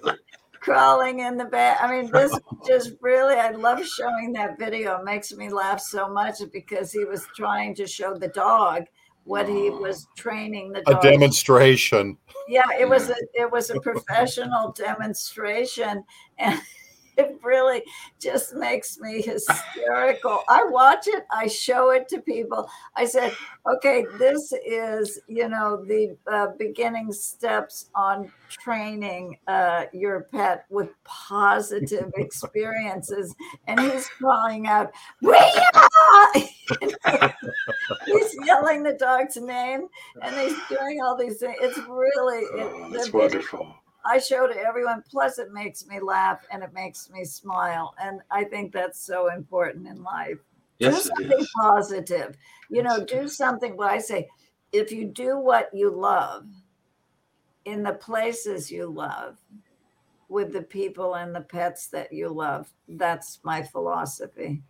crawling 0.53 1.19
in 1.19 1.37
the 1.37 1.45
bed. 1.45 1.77
I 1.79 1.89
mean, 1.89 2.11
this 2.11 2.37
just 2.67 2.93
really, 3.01 3.35
I 3.35 3.51
love 3.51 3.85
showing 3.85 4.33
that 4.33 4.57
video. 4.59 4.99
It 4.99 5.05
makes 5.05 5.33
me 5.33 5.49
laugh 5.49 5.79
so 5.79 6.09
much 6.09 6.35
because 6.51 6.91
he 6.91 7.05
was 7.05 7.25
trying 7.35 7.75
to 7.75 7.87
show 7.87 8.15
the 8.15 8.29
dog 8.29 8.83
what 9.23 9.47
he 9.47 9.69
was 9.69 10.07
training 10.15 10.71
the 10.71 10.81
dog. 10.81 11.03
A 11.03 11.11
demonstration. 11.11 12.17
Yeah, 12.47 12.63
it 12.79 12.87
was 12.87 13.09
a 13.09 13.15
it 13.33 13.51
was 13.51 13.69
a 13.69 13.79
professional 13.81 14.71
demonstration, 14.71 16.03
and 16.37 16.59
it 17.17 17.39
really 17.43 17.83
just 18.19 18.55
makes 18.55 18.99
me 18.99 19.21
hysterical. 19.21 20.43
I 20.47 20.63
watch 20.65 21.07
it, 21.07 21.25
I 21.31 21.47
show 21.47 21.91
it 21.91 22.07
to 22.09 22.21
people. 22.21 22.69
I 22.95 23.05
said, 23.05 23.33
"Okay, 23.75 24.05
this 24.17 24.53
is 24.65 25.19
you 25.27 25.49
know 25.49 25.83
the 25.83 26.15
uh, 26.31 26.47
beginning 26.57 27.11
steps 27.11 27.89
on 27.95 28.31
training 28.49 29.37
uh, 29.47 29.85
your 29.91 30.21
pet 30.31 30.65
with 30.69 30.89
positive 31.03 32.11
experiences," 32.17 33.35
and 33.67 33.79
he's 33.79 34.07
calling 34.21 34.67
out, 34.67 34.91
he's 38.05 38.35
yelling 38.45 38.83
the 38.83 38.95
dog's 38.99 39.37
name, 39.37 39.87
and 40.21 40.35
he's 40.35 40.57
doing 40.69 41.01
all 41.01 41.17
these 41.17 41.37
things. 41.37 41.57
It's 41.61 41.77
really 41.87 42.43
it, 42.43 42.77
Oh, 42.79 42.89
that's 42.91 43.11
wonderful. 43.11 43.75
I 44.07 44.19
show 44.19 44.47
to 44.47 44.55
everyone. 44.55 45.03
Plus, 45.09 45.39
it 45.39 45.51
makes 45.51 45.85
me 45.85 45.99
laugh 45.99 46.45
and 46.51 46.63
it 46.63 46.73
makes 46.73 47.09
me 47.09 47.25
smile. 47.25 47.93
And 47.99 48.21
I 48.31 48.43
think 48.45 48.71
that's 48.71 48.99
so 49.05 49.33
important 49.33 49.87
in 49.87 50.01
life. 50.03 50.37
Yes, 50.79 51.03
do 51.03 51.09
something 51.09 51.47
positive. 51.61 52.37
You 52.69 52.83
know, 52.83 52.97
Yes, 52.97 53.09
do 53.09 53.27
something. 53.27 53.75
What 53.75 53.91
I 53.91 53.97
say, 53.97 54.27
if 54.71 54.91
you 54.91 55.05
do 55.05 55.39
what 55.39 55.69
you 55.73 55.89
love 55.89 56.45
in 57.65 57.83
the 57.83 57.93
places 57.93 58.71
you 58.71 58.87
love, 58.87 59.37
with 60.29 60.51
the 60.51 60.61
people 60.61 61.15
and 61.15 61.33
the 61.33 61.41
pets 61.41 61.87
that 61.87 62.11
you 62.11 62.29
love, 62.29 62.71
that's 62.87 63.39
my 63.43 63.63
philosophy. 63.63 64.61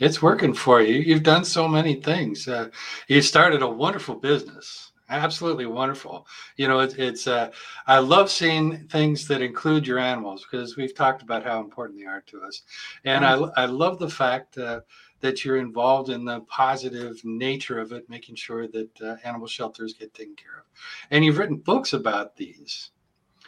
It's 0.00 0.22
working 0.22 0.54
for 0.54 0.80
you. 0.80 1.00
You've 1.00 1.22
done 1.22 1.44
so 1.44 1.66
many 1.66 1.94
things. 1.94 2.46
Uh, 2.46 2.68
you 3.08 3.20
started 3.20 3.62
a 3.62 3.68
wonderful 3.68 4.14
business. 4.14 4.92
Absolutely 5.10 5.66
wonderful. 5.66 6.26
You 6.56 6.68
know, 6.68 6.80
it, 6.80 6.98
it's. 6.98 7.26
Uh, 7.26 7.50
I 7.86 7.98
love 7.98 8.30
seeing 8.30 8.86
things 8.88 9.26
that 9.28 9.40
include 9.40 9.86
your 9.86 9.98
animals 9.98 10.44
because 10.44 10.76
we've 10.76 10.94
talked 10.94 11.22
about 11.22 11.44
how 11.44 11.60
important 11.60 11.98
they 11.98 12.06
are 12.06 12.20
to 12.26 12.42
us, 12.42 12.62
and 13.04 13.24
I, 13.24 13.34
I 13.56 13.64
love 13.64 13.98
the 13.98 14.10
fact 14.10 14.58
uh, 14.58 14.80
that 15.20 15.44
you're 15.44 15.56
involved 15.56 16.10
in 16.10 16.24
the 16.24 16.40
positive 16.40 17.24
nature 17.24 17.78
of 17.78 17.92
it, 17.92 18.08
making 18.10 18.34
sure 18.34 18.68
that 18.68 19.00
uh, 19.00 19.16
animal 19.24 19.46
shelters 19.46 19.94
get 19.94 20.12
taken 20.12 20.36
care 20.36 20.58
of. 20.58 20.64
And 21.10 21.24
you've 21.24 21.38
written 21.38 21.56
books 21.56 21.92
about 21.94 22.36
these. 22.36 22.90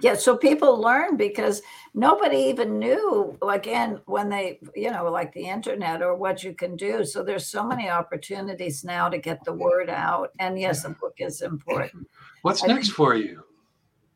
Yeah, 0.02 0.14
so 0.14 0.36
people 0.36 0.80
learn 0.80 1.16
because 1.16 1.60
nobody 1.94 2.38
even 2.38 2.78
knew 2.78 3.36
again 3.46 4.00
when 4.06 4.28
they, 4.30 4.58
you 4.74 4.90
know, 4.90 5.10
like 5.10 5.32
the 5.34 5.46
internet 5.46 6.00
or 6.02 6.14
what 6.16 6.42
you 6.42 6.54
can 6.54 6.74
do. 6.76 7.04
So 7.04 7.22
there's 7.22 7.46
so 7.46 7.62
many 7.62 7.90
opportunities 7.90 8.82
now 8.82 9.08
to 9.10 9.18
get 9.18 9.44
the 9.44 9.52
word 9.52 9.90
out. 9.90 10.30
And 10.38 10.58
yes, 10.58 10.84
a 10.84 10.90
book 10.90 11.14
is 11.18 11.42
important. 11.42 12.06
What's 12.42 12.64
I 12.64 12.68
next 12.68 12.86
think- 12.88 12.96
for 12.96 13.14
you? 13.14 13.42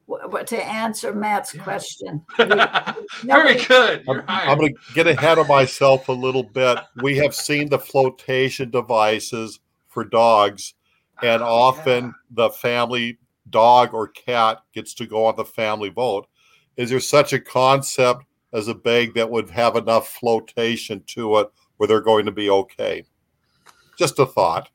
Wh- 0.09 0.29
But 0.31 0.47
to 0.49 0.63
answer 0.65 1.13
Matt's 1.15 1.55
Yeah. 1.55 1.65
question, 1.65 2.25
Very 3.25 3.57
good. 3.65 4.05
I'm, 4.09 4.23
I'm 4.29 4.59
going 4.59 4.75
to 4.75 4.95
get 4.95 5.07
ahead 5.07 5.39
of 5.39 5.49
myself 5.49 6.09
a 6.09 6.13
little 6.13 6.43
bit. 6.43 6.79
We 7.03 7.17
have 7.19 7.35
seen 7.35 7.69
the 7.69 7.79
flotation 7.79 8.71
devices 8.71 9.61
for 9.89 10.05
dogs, 10.05 10.75
and 11.23 11.43
Oh, 11.43 11.47
often 11.47 12.05
yeah. 12.07 12.13
the 12.31 12.51
family 12.51 13.19
dog 13.51 13.95
or 13.95 14.09
cat 14.09 14.61
gets 14.73 14.95
to 14.95 15.07
go 15.07 15.27
on 15.27 15.37
the 15.37 15.45
family 15.45 15.89
vote. 15.91 16.27
Is 16.77 16.91
there 16.91 17.01
such 17.01 17.33
a 17.33 17.41
concept 17.41 18.25
as 18.53 18.69
a 18.69 18.75
bag 18.75 19.15
that 19.15 19.31
would 19.31 19.51
have 19.51 19.77
enough 19.77 20.09
flotation 20.09 21.03
to 21.09 21.39
it 21.39 21.49
where 21.77 21.87
they're 21.87 22.01
going 22.01 22.27
to 22.27 22.33
be 22.33 22.51
okay? 22.51 23.05
Just 23.99 24.19
a 24.19 24.27
thought. 24.27 24.71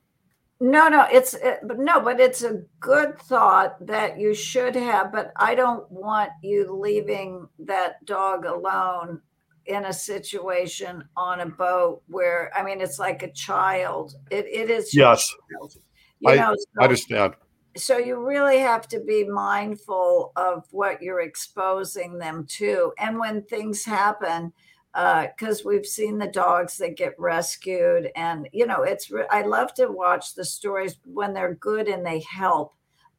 No, 0.62 0.90
no, 0.90 1.06
it's 1.12 1.36
eh, 1.36 1.56
it, 1.62 1.78
no, 1.78 2.02
but 2.02 2.20
it's 2.20 2.44
a 2.44 2.62
good 2.82 3.18
thought 3.20 3.86
that 3.86 4.20
you 4.20 4.34
should 4.34 4.76
have. 4.76 5.12
But 5.12 5.32
I 5.38 5.56
don't 5.56 5.90
want 5.90 6.32
you 6.44 6.74
leaving 6.76 7.48
that 7.60 8.04
dog 8.06 8.44
alone 8.46 9.22
in 9.68 9.86
a 9.86 9.94
situation 9.94 11.04
on 11.16 11.40
a 11.42 11.46
boat 11.46 12.02
where 12.08 12.52
I 12.58 12.64
mean 12.64 12.82
it's 12.82 13.00
like 13.00 13.24
a 13.24 13.32
child. 13.32 14.16
It 14.32 14.46
it 14.48 14.70
is 14.70 14.94
Yes, 14.94 15.34
child, 15.54 15.76
you 16.20 16.32
I- 16.32 16.36
know. 16.36 16.56
I 16.80 16.84
understand. 16.84 17.36
So 17.80 17.98
you 17.98 18.26
really 18.26 18.60
have 18.60 18.88
to 18.90 19.00
be 19.00 19.24
mindful 19.24 20.32
of 20.36 20.66
what 20.72 21.02
you're 21.02 21.22
exposing 21.22 22.18
them 22.18 22.46
to, 22.48 22.94
and 23.00 23.18
when 23.18 23.44
things 23.44 23.86
happen 23.86 24.52
because 24.94 25.64
we've 25.64 25.86
seen 25.86 26.18
the 26.18 26.28
dogs 26.28 26.78
that 26.78 26.98
get 26.98 27.14
rescued 27.20 28.10
and 28.16 28.50
you 28.52 28.66
know 28.66 28.82
it's 28.82 29.12
re- 29.12 29.28
i 29.30 29.42
love 29.44 29.74
to 29.74 29.88
watch 29.88 30.34
the 30.34 30.44
stories 30.44 30.96
when 31.06 31.34
they're 31.34 31.54
good 31.56 31.88
and 31.88 32.06
they 32.06 32.20
help 32.22 32.74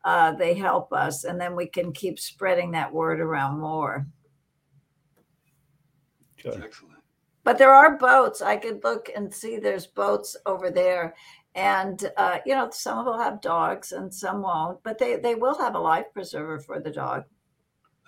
uh, 0.04 0.32
they 0.32 0.54
help 0.54 0.92
us 0.92 1.24
and 1.24 1.40
then 1.40 1.54
we 1.54 1.66
can 1.66 1.92
keep 1.92 2.18
spreading 2.18 2.70
that 2.72 2.92
word 2.92 3.20
around 3.20 3.60
more 3.60 4.06
Okay. 6.44 6.58
Excellent. 6.64 6.96
but 7.44 7.56
there 7.58 7.72
are 7.72 7.96
boats 7.98 8.42
i 8.42 8.56
could 8.56 8.82
look 8.82 9.08
and 9.14 9.32
see 9.32 9.58
there's 9.58 9.86
boats 9.86 10.36
over 10.46 10.70
there 10.70 11.14
and 11.54 12.10
uh, 12.16 12.38
you 12.46 12.54
know 12.54 12.68
some 12.70 12.98
of 12.98 13.04
them 13.04 13.14
will 13.14 13.22
have 13.22 13.40
dogs 13.40 13.92
and 13.92 14.12
some 14.12 14.42
won't 14.42 14.82
but 14.82 14.98
they 14.98 15.16
they 15.16 15.34
will 15.34 15.58
have 15.58 15.74
a 15.74 15.78
life 15.78 16.06
preserver 16.12 16.58
for 16.58 16.78
the 16.80 16.90
dog 16.90 17.24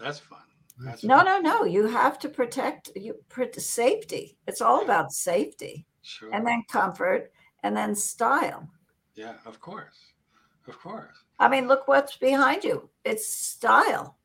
That's 0.00 0.18
fun. 0.20 0.38
That's 0.78 1.02
no 1.04 1.16
fun. 1.18 1.26
no 1.26 1.38
no 1.40 1.64
you 1.64 1.86
have 1.86 2.18
to 2.20 2.28
protect 2.28 2.90
you 2.96 3.14
pr- 3.28 3.44
safety 3.58 4.36
it's 4.46 4.60
all 4.60 4.82
about 4.82 5.12
safety 5.12 5.86
Sure. 6.02 6.30
and 6.32 6.46
then 6.46 6.62
comfort 6.68 7.32
and 7.62 7.76
then 7.76 7.94
style 7.94 8.68
yeah, 9.14 9.34
of 9.44 9.60
course. 9.60 9.98
Of 10.66 10.78
course. 10.78 11.14
I 11.38 11.48
mean, 11.48 11.68
look 11.68 11.86
what's 11.86 12.16
behind 12.16 12.64
you. 12.64 12.88
It's 13.04 13.28
style. 13.32 14.16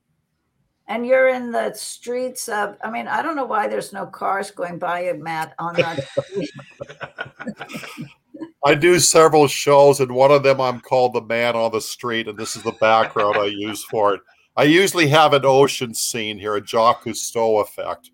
And 0.88 1.06
you're 1.06 1.28
in 1.28 1.52
the 1.52 1.74
streets 1.74 2.48
of, 2.48 2.78
I 2.82 2.90
mean, 2.90 3.06
I 3.10 3.22
don't 3.22 3.36
know 3.36 3.46
why 3.46 3.68
there's 3.68 3.92
no 3.92 4.06
cars 4.06 4.50
going 4.50 4.80
by 4.80 5.02
you, 5.08 5.16
Matt, 5.16 5.54
on 5.60 5.76
that. 5.76 6.08
I 8.66 8.76
do 8.76 9.00
several 9.00 9.48
shows, 9.48 10.00
and 10.00 10.12
one 10.12 10.32
of 10.32 10.44
them 10.44 10.60
I'm 10.60 10.80
called 10.80 11.14
the 11.14 11.22
man 11.22 11.56
on 11.56 11.72
the 11.72 11.82
street, 11.82 12.28
and 12.28 12.38
this 12.38 12.56
is 12.56 12.64
the 12.64 12.72
background 12.74 13.38
I 13.38 13.46
use 13.46 13.84
for 13.86 14.16
it. 14.16 14.22
I 14.56 14.64
usually 14.64 15.08
have 15.10 15.34
an 15.34 15.46
ocean 15.46 15.94
scene 15.94 16.40
here, 16.40 16.56
a 16.56 16.66
Jacques 16.66 17.04
Cousteau 17.04 17.62
effect. 17.62 18.10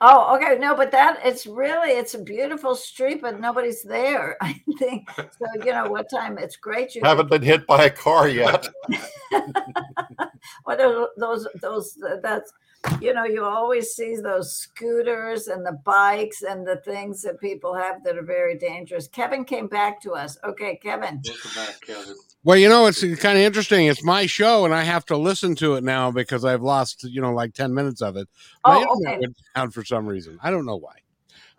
oh, 0.00 0.36
okay. 0.36 0.56
No, 0.58 0.76
but 0.76 0.92
that 0.92 1.18
it's 1.24 1.46
really 1.46 1.90
it's 1.90 2.14
a 2.14 2.22
beautiful 2.22 2.76
street, 2.76 3.20
but 3.20 3.40
nobody's 3.40 3.82
there. 3.82 4.36
I 4.40 4.60
think 4.78 5.10
so. 5.10 5.64
You 5.64 5.72
know 5.72 5.90
what 5.90 6.08
time? 6.08 6.38
It's 6.38 6.56
great. 6.56 6.94
You 6.94 7.02
Haven't 7.04 7.30
been 7.30 7.42
hit 7.42 7.66
by 7.66 7.84
a 7.84 7.90
car 7.90 8.28
yet. 8.28 8.68
what 10.64 10.80
are 10.80 11.08
those 11.16 11.46
those 11.60 11.98
that's 12.22 12.52
you 13.00 13.14
know 13.14 13.24
you 13.24 13.44
always 13.44 13.90
see 13.90 14.16
those 14.16 14.56
scooters 14.56 15.46
and 15.46 15.64
the 15.64 15.78
bikes 15.84 16.42
and 16.42 16.66
the 16.66 16.76
things 16.78 17.22
that 17.22 17.40
people 17.40 17.74
have 17.74 18.02
that 18.02 18.16
are 18.16 18.24
very 18.24 18.58
dangerous 18.58 19.06
kevin 19.06 19.44
came 19.44 19.68
back 19.68 20.00
to 20.00 20.12
us 20.12 20.36
okay 20.44 20.76
kevin 20.82 21.20
Welcome 21.24 21.50
back, 21.54 21.80
Kevin. 21.80 22.14
Well, 22.44 22.58
you 22.58 22.68
know, 22.68 22.86
it's 22.86 23.00
kind 23.00 23.38
of 23.38 23.44
interesting. 23.44 23.86
It's 23.86 24.04
my 24.04 24.26
show, 24.26 24.64
and 24.64 24.74
I 24.74 24.82
have 24.82 25.04
to 25.06 25.16
listen 25.16 25.54
to 25.56 25.74
it 25.74 25.84
now 25.84 26.10
because 26.10 26.44
I've 26.44 26.62
lost, 26.62 27.04
you 27.04 27.20
know, 27.20 27.32
like 27.32 27.54
10 27.54 27.72
minutes 27.72 28.02
of 28.02 28.16
it. 28.16 28.28
My 28.66 28.78
oh 28.78 28.80
internet 28.80 29.14
okay 29.14 29.20
went 29.20 29.36
down 29.54 29.70
for 29.70 29.84
some 29.84 30.06
reason. 30.06 30.38
I 30.42 30.50
don't 30.50 30.66
know 30.66 30.76
why. 30.76 30.96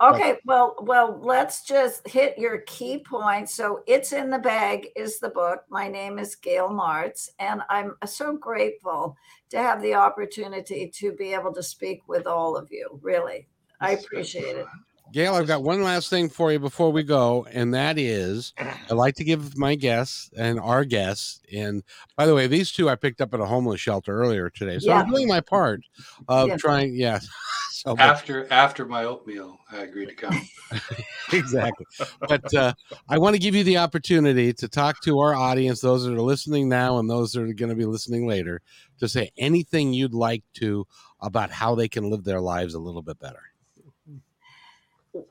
Okay 0.00 0.38
well 0.44 0.74
well 0.80 1.20
let's 1.22 1.64
just 1.64 2.06
hit 2.08 2.36
your 2.36 2.58
key 2.66 2.98
points 2.98 3.54
so 3.54 3.82
it's 3.86 4.12
in 4.12 4.30
the 4.30 4.38
bag 4.38 4.88
is 4.96 5.20
the 5.20 5.28
book 5.28 5.64
my 5.68 5.88
name 5.88 6.18
is 6.18 6.34
Gayle 6.34 6.68
Martz 6.68 7.28
and 7.38 7.62
i'm 7.68 7.94
so 8.04 8.36
grateful 8.36 9.16
to 9.50 9.58
have 9.58 9.80
the 9.82 9.94
opportunity 9.94 10.90
to 10.94 11.12
be 11.12 11.32
able 11.32 11.52
to 11.54 11.62
speak 11.62 12.02
with 12.08 12.26
all 12.26 12.56
of 12.56 12.68
you 12.70 12.98
really 13.02 13.46
i 13.80 13.90
This 13.90 14.00
has 14.00 14.06
been 14.06 14.18
appreciate 14.18 14.56
it. 14.56 14.66
Gayle, 15.12 15.34
I've 15.34 15.46
got 15.46 15.62
one 15.62 15.82
last 15.82 16.10
thing 16.10 16.28
for 16.28 16.50
you 16.50 16.58
before 16.58 16.90
we 16.90 17.04
go, 17.04 17.46
and 17.52 17.72
that 17.74 17.98
is 17.98 18.52
I 18.90 18.94
like 18.94 19.14
to 19.16 19.24
give 19.24 19.56
my 19.56 19.76
guests 19.76 20.28
and 20.36 20.58
our 20.58 20.84
guests. 20.84 21.40
And 21.52 21.84
by 22.16 22.26
the 22.26 22.34
way, 22.34 22.48
these 22.48 22.72
two 22.72 22.88
I 22.88 22.96
picked 22.96 23.20
up 23.20 23.32
at 23.32 23.38
a 23.38 23.46
homeless 23.46 23.80
shelter 23.80 24.18
earlier 24.18 24.50
today, 24.50 24.78
so 24.80 24.92
I'm 24.92 25.06
doing 25.06 25.28
my 25.28 25.40
part 25.40 25.82
of 26.26 26.48
Yeah. 26.48 26.56
trying. 26.56 26.96
Yeah, 26.96 27.20
so 27.84 27.94
but- 27.94 28.00
After 28.00 28.50
after 28.50 28.86
my 28.86 29.04
oatmeal, 29.04 29.58
I 29.70 29.82
agreed 29.82 30.08
to 30.08 30.14
come. 30.14 30.40
exactly. 31.32 31.84
But 32.20 32.54
uh, 32.54 32.72
I 33.08 33.18
want 33.18 33.34
to 33.34 33.38
give 33.40 33.54
you 33.54 33.62
the 33.62 33.76
opportunity 33.76 34.52
to 34.54 34.68
talk 34.68 35.02
to 35.02 35.18
our 35.18 35.34
audience, 35.34 35.80
those 35.80 36.04
that 36.04 36.14
are 36.14 36.20
listening 36.20 36.68
now 36.68 36.98
and 36.98 37.10
those 37.10 37.32
that 37.32 37.42
are 37.42 37.52
going 37.52 37.68
to 37.68 37.74
be 37.74 37.84
listening 37.84 38.26
later, 38.26 38.62
to 39.00 39.08
say 39.08 39.30
anything 39.36 39.92
you'd 39.92 40.14
like 40.14 40.42
to 40.54 40.86
about 41.20 41.50
how 41.50 41.74
they 41.74 41.88
can 41.88 42.10
live 42.10 42.24
their 42.24 42.40
lives 42.40 42.72
a 42.74 42.78
little 42.78 43.02
bit 43.02 43.18
better. 43.18 43.42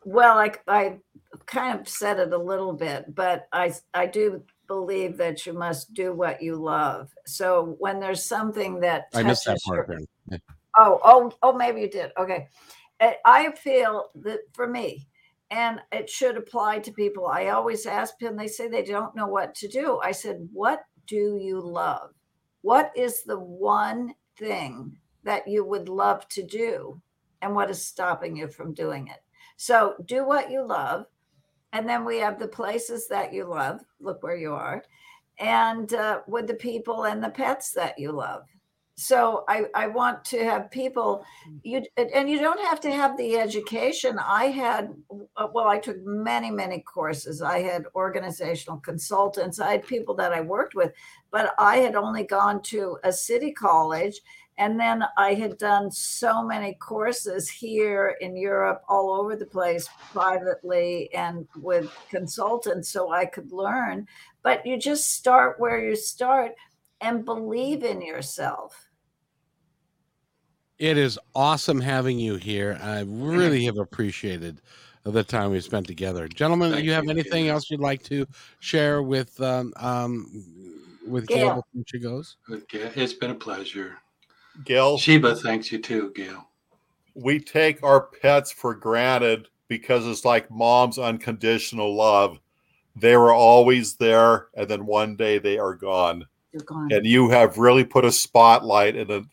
Well, 0.06 0.38
I, 0.38 0.52
I 0.68 0.98
kind 1.46 1.80
of 1.80 1.90
said 1.90 2.20
it 2.20 2.32
a 2.34 2.38
little 2.38 2.74
bit, 2.74 3.14
but 3.16 3.48
I 3.52 3.74
I 3.94 4.06
do 4.06 4.44
believe 4.68 5.18
that 5.18 5.46
you 5.46 5.54
must 5.54 5.94
do 5.94 6.14
what 6.14 6.42
you 6.42 6.56
love. 6.56 7.10
So 7.26 7.76
when 7.80 8.00
there's 8.00 8.24
something 8.24 8.80
that 8.82 9.08
I 9.14 9.24
missed 9.24 9.46
that 9.46 9.54
touches 9.54 9.68
your- 9.68 9.76
part 9.76 9.88
there. 9.88 10.00
Oh, 10.76 11.00
oh, 11.04 11.32
oh, 11.44 11.54
maybe 11.54 11.82
you 11.82 11.90
did. 11.90 12.12
Okay. 12.18 12.48
I- 13.26 13.52
feel 13.52 14.10
that 14.16 14.40
for 14.54 14.68
me, 14.68 15.08
and 15.52 15.80
it 15.92 16.10
should 16.10 16.38
apply 16.38 16.80
to 16.80 16.92
people. 16.92 17.28
I 17.28 17.48
always 17.50 17.86
ask 17.86 18.18
them, 18.20 18.36
they 18.36 18.48
say 18.48 18.68
they 18.68 18.84
don't 18.84 19.16
know 19.16 19.28
what 19.28 19.54
to 19.56 19.68
do. 19.68 20.00
I 20.04 20.12
said, 20.12 20.48
What 20.52 20.84
do 21.08 21.38
you 21.38 21.60
love? 21.60 22.12
What 22.62 22.92
is 22.96 23.24
the 23.24 23.40
one 23.40 24.16
thing 24.38 24.98
that 25.24 25.48
you 25.48 25.66
would 25.66 25.90
love 25.90 26.28
to 26.30 26.44
do? 26.44 27.02
And 27.42 27.54
what 27.54 27.70
is 27.70 27.86
stopping 27.86 28.38
you 28.38 28.48
from 28.48 28.74
doing 28.74 29.08
it? 29.08 29.22
So 29.58 29.96
do 30.06 30.26
what 30.26 30.50
you 30.50 30.66
love. 30.66 31.06
And 31.74 31.88
then 31.88 32.06
we 32.06 32.18
have 32.20 32.40
the 32.40 32.48
places 32.48 33.08
that 33.10 33.34
you 33.34 33.46
love. 33.46 33.82
Look 34.00 34.24
where 34.24 34.38
you 34.38 34.54
are. 34.54 34.84
And 35.40 35.94
uh, 35.94 36.22
with 36.28 36.48
the 36.48 36.54
people 36.56 37.06
and 37.06 37.24
the 37.24 37.30
pets 37.30 37.72
that 37.72 38.00
you 38.00 38.12
love 38.12 38.44
so 38.96 39.44
I, 39.48 39.66
I 39.74 39.88
want 39.88 40.24
to 40.26 40.44
have 40.44 40.70
people 40.70 41.26
you 41.64 41.84
and 41.98 42.30
you 42.30 42.40
don't 42.40 42.64
have 42.66 42.80
to 42.82 42.92
have 42.92 43.18
the 43.18 43.38
education. 43.38 44.20
I 44.20 44.46
had 44.46 44.94
uh, 45.36 45.48
well 45.52 45.68
i 45.68 45.80
took 45.80 45.98
many 46.06 46.52
many 46.52 46.80
courses. 46.82 47.42
I 47.42 47.60
had 47.62 47.86
organizational 47.96 48.78
consultants. 48.80 49.60
I 49.60 49.72
had 49.72 49.88
people 49.88 50.14
that 50.16 50.32
i 50.32 50.42
worked 50.42 50.76
with 50.76 50.92
but 51.32 51.56
i 51.58 51.78
had 51.78 51.96
only 51.96 52.24
gone 52.24 52.62
to 52.62 52.98
a 53.04 53.12
city 53.12 53.52
college 53.52 54.20
and 54.60 54.80
then 54.80 55.04
i 55.18 55.34
had 55.34 55.58
done 55.58 55.90
so 55.90 56.44
many 56.44 56.76
courses 56.76 57.50
here 57.50 58.16
in 58.22 58.38
europe 58.38 58.84
all 58.88 59.12
over 59.20 59.36
the 59.36 59.46
place 59.46 59.90
privately 60.12 61.12
and 61.14 61.48
with 61.56 61.92
consultants 62.10 62.90
so 62.90 63.12
i 63.12 63.26
could 63.26 63.52
learn. 63.52 64.08
But 64.44 64.66
you 64.66 64.78
just 64.78 65.16
start 65.16 65.60
where 65.60 65.84
you 65.84 65.96
start 65.96 66.52
and 67.04 67.26
believe 67.26 67.84
in 67.84 68.02
yourself. 68.02 68.83
It 70.80 70.98
is 70.98 71.20
awesome 71.36 71.80
having 71.80 72.20
you 72.20 72.36
here. 72.36 72.78
I 72.82 73.02
really 73.08 73.66
have 73.66 73.78
appreciated 73.78 74.62
the 75.04 75.24
time 75.24 75.52
we 75.52 75.60
spent 75.62 75.88
together, 75.88 76.28
gentlemen. 76.28 76.70
do 76.70 76.76
Thank 76.76 76.86
you 76.86 76.92
have 76.94 77.04
you, 77.06 77.12
anything 77.12 77.46
Gayle. 77.46 77.56
else 77.56 77.70
you'd 77.70 77.80
like 77.80 78.04
to 78.04 78.26
share 78.60 79.02
with 79.04 79.40
um, 79.42 79.74
um 79.78 80.28
with 81.08 81.28
Gayle. 81.28 81.38
Gayle 81.38 81.56
before 81.74 81.84
she 81.88 82.00
goes? 82.00 82.38
It's 82.72 83.14
been 83.14 83.32
a 83.32 83.36
pleasure. 83.36 83.98
Gayle 84.66 84.98
Sheba 84.98 85.36
thanks 85.36 85.72
you 85.72 85.80
too, 85.80 86.12
Gayle. 86.16 86.48
we 87.16 87.40
take 87.40 87.84
our 87.84 88.02
pets 88.22 88.52
for 88.52 88.74
granted 88.74 89.48
because 89.68 90.06
it's 90.08 90.26
like 90.26 90.50
mom's 90.52 90.98
unconditional 90.98 91.96
love. 91.96 92.40
They 92.96 93.18
were 93.18 93.34
always 93.34 93.96
there, 93.96 94.48
and 94.56 94.70
then 94.70 94.86
one 94.86 95.16
day 95.16 95.40
they 95.40 95.58
are 95.58 95.74
gone. 95.76 96.26
You're 96.52 96.62
gone. 96.64 96.94
And 96.94 97.06
you 97.06 97.30
have 97.30 97.58
really 97.58 97.84
put 97.84 98.06
a 98.06 98.12
spotlight 98.12 98.96
in 98.96 99.10
a, 99.10 99.24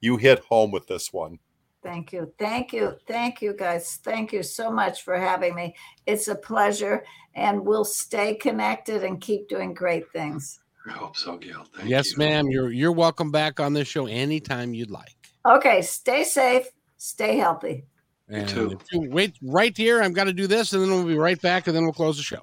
you 0.00 0.16
hit 0.16 0.40
home 0.40 0.70
with 0.70 0.86
this 0.86 1.12
one. 1.12 1.38
Thank 1.82 2.12
you. 2.12 2.32
Thank 2.38 2.72
you. 2.72 2.96
Thank 3.06 3.40
you, 3.40 3.54
guys. 3.54 3.98
Thank 4.04 4.32
you 4.32 4.42
so 4.42 4.70
much 4.70 5.02
for 5.02 5.18
having 5.18 5.54
me. 5.54 5.74
It's 6.06 6.28
a 6.28 6.34
pleasure, 6.34 7.04
and 7.34 7.64
we'll 7.64 7.86
stay 7.86 8.34
connected 8.34 9.02
and 9.02 9.20
keep 9.20 9.48
doing 9.48 9.72
great 9.72 10.10
things. 10.12 10.60
I 10.86 10.92
hope 10.92 11.16
so, 11.16 11.36
Gayle. 11.36 11.64
Thank 11.74 11.88
yes, 11.88 12.12
you. 12.12 12.18
ma'am. 12.18 12.50
You're 12.50 12.70
you're 12.70 12.92
welcome 12.92 13.30
back 13.30 13.60
on 13.60 13.72
this 13.72 13.88
show 13.88 14.06
anytime 14.06 14.74
you'd 14.74 14.90
like. 14.90 15.16
Okay, 15.46 15.80
stay 15.80 16.24
safe, 16.24 16.66
stay 16.98 17.38
healthy. 17.38 17.84
And 18.28 18.48
too. 18.48 18.78
you 18.92 19.10
wait 19.10 19.36
right 19.42 19.76
here, 19.76 20.02
I've 20.02 20.12
got 20.12 20.24
to 20.24 20.32
do 20.32 20.46
this, 20.46 20.72
and 20.72 20.82
then 20.82 20.90
we'll 20.90 21.04
be 21.04 21.16
right 21.16 21.40
back, 21.40 21.66
and 21.66 21.74
then 21.74 21.84
we'll 21.84 21.92
close 21.92 22.16
the 22.16 22.22
show. 22.22 22.42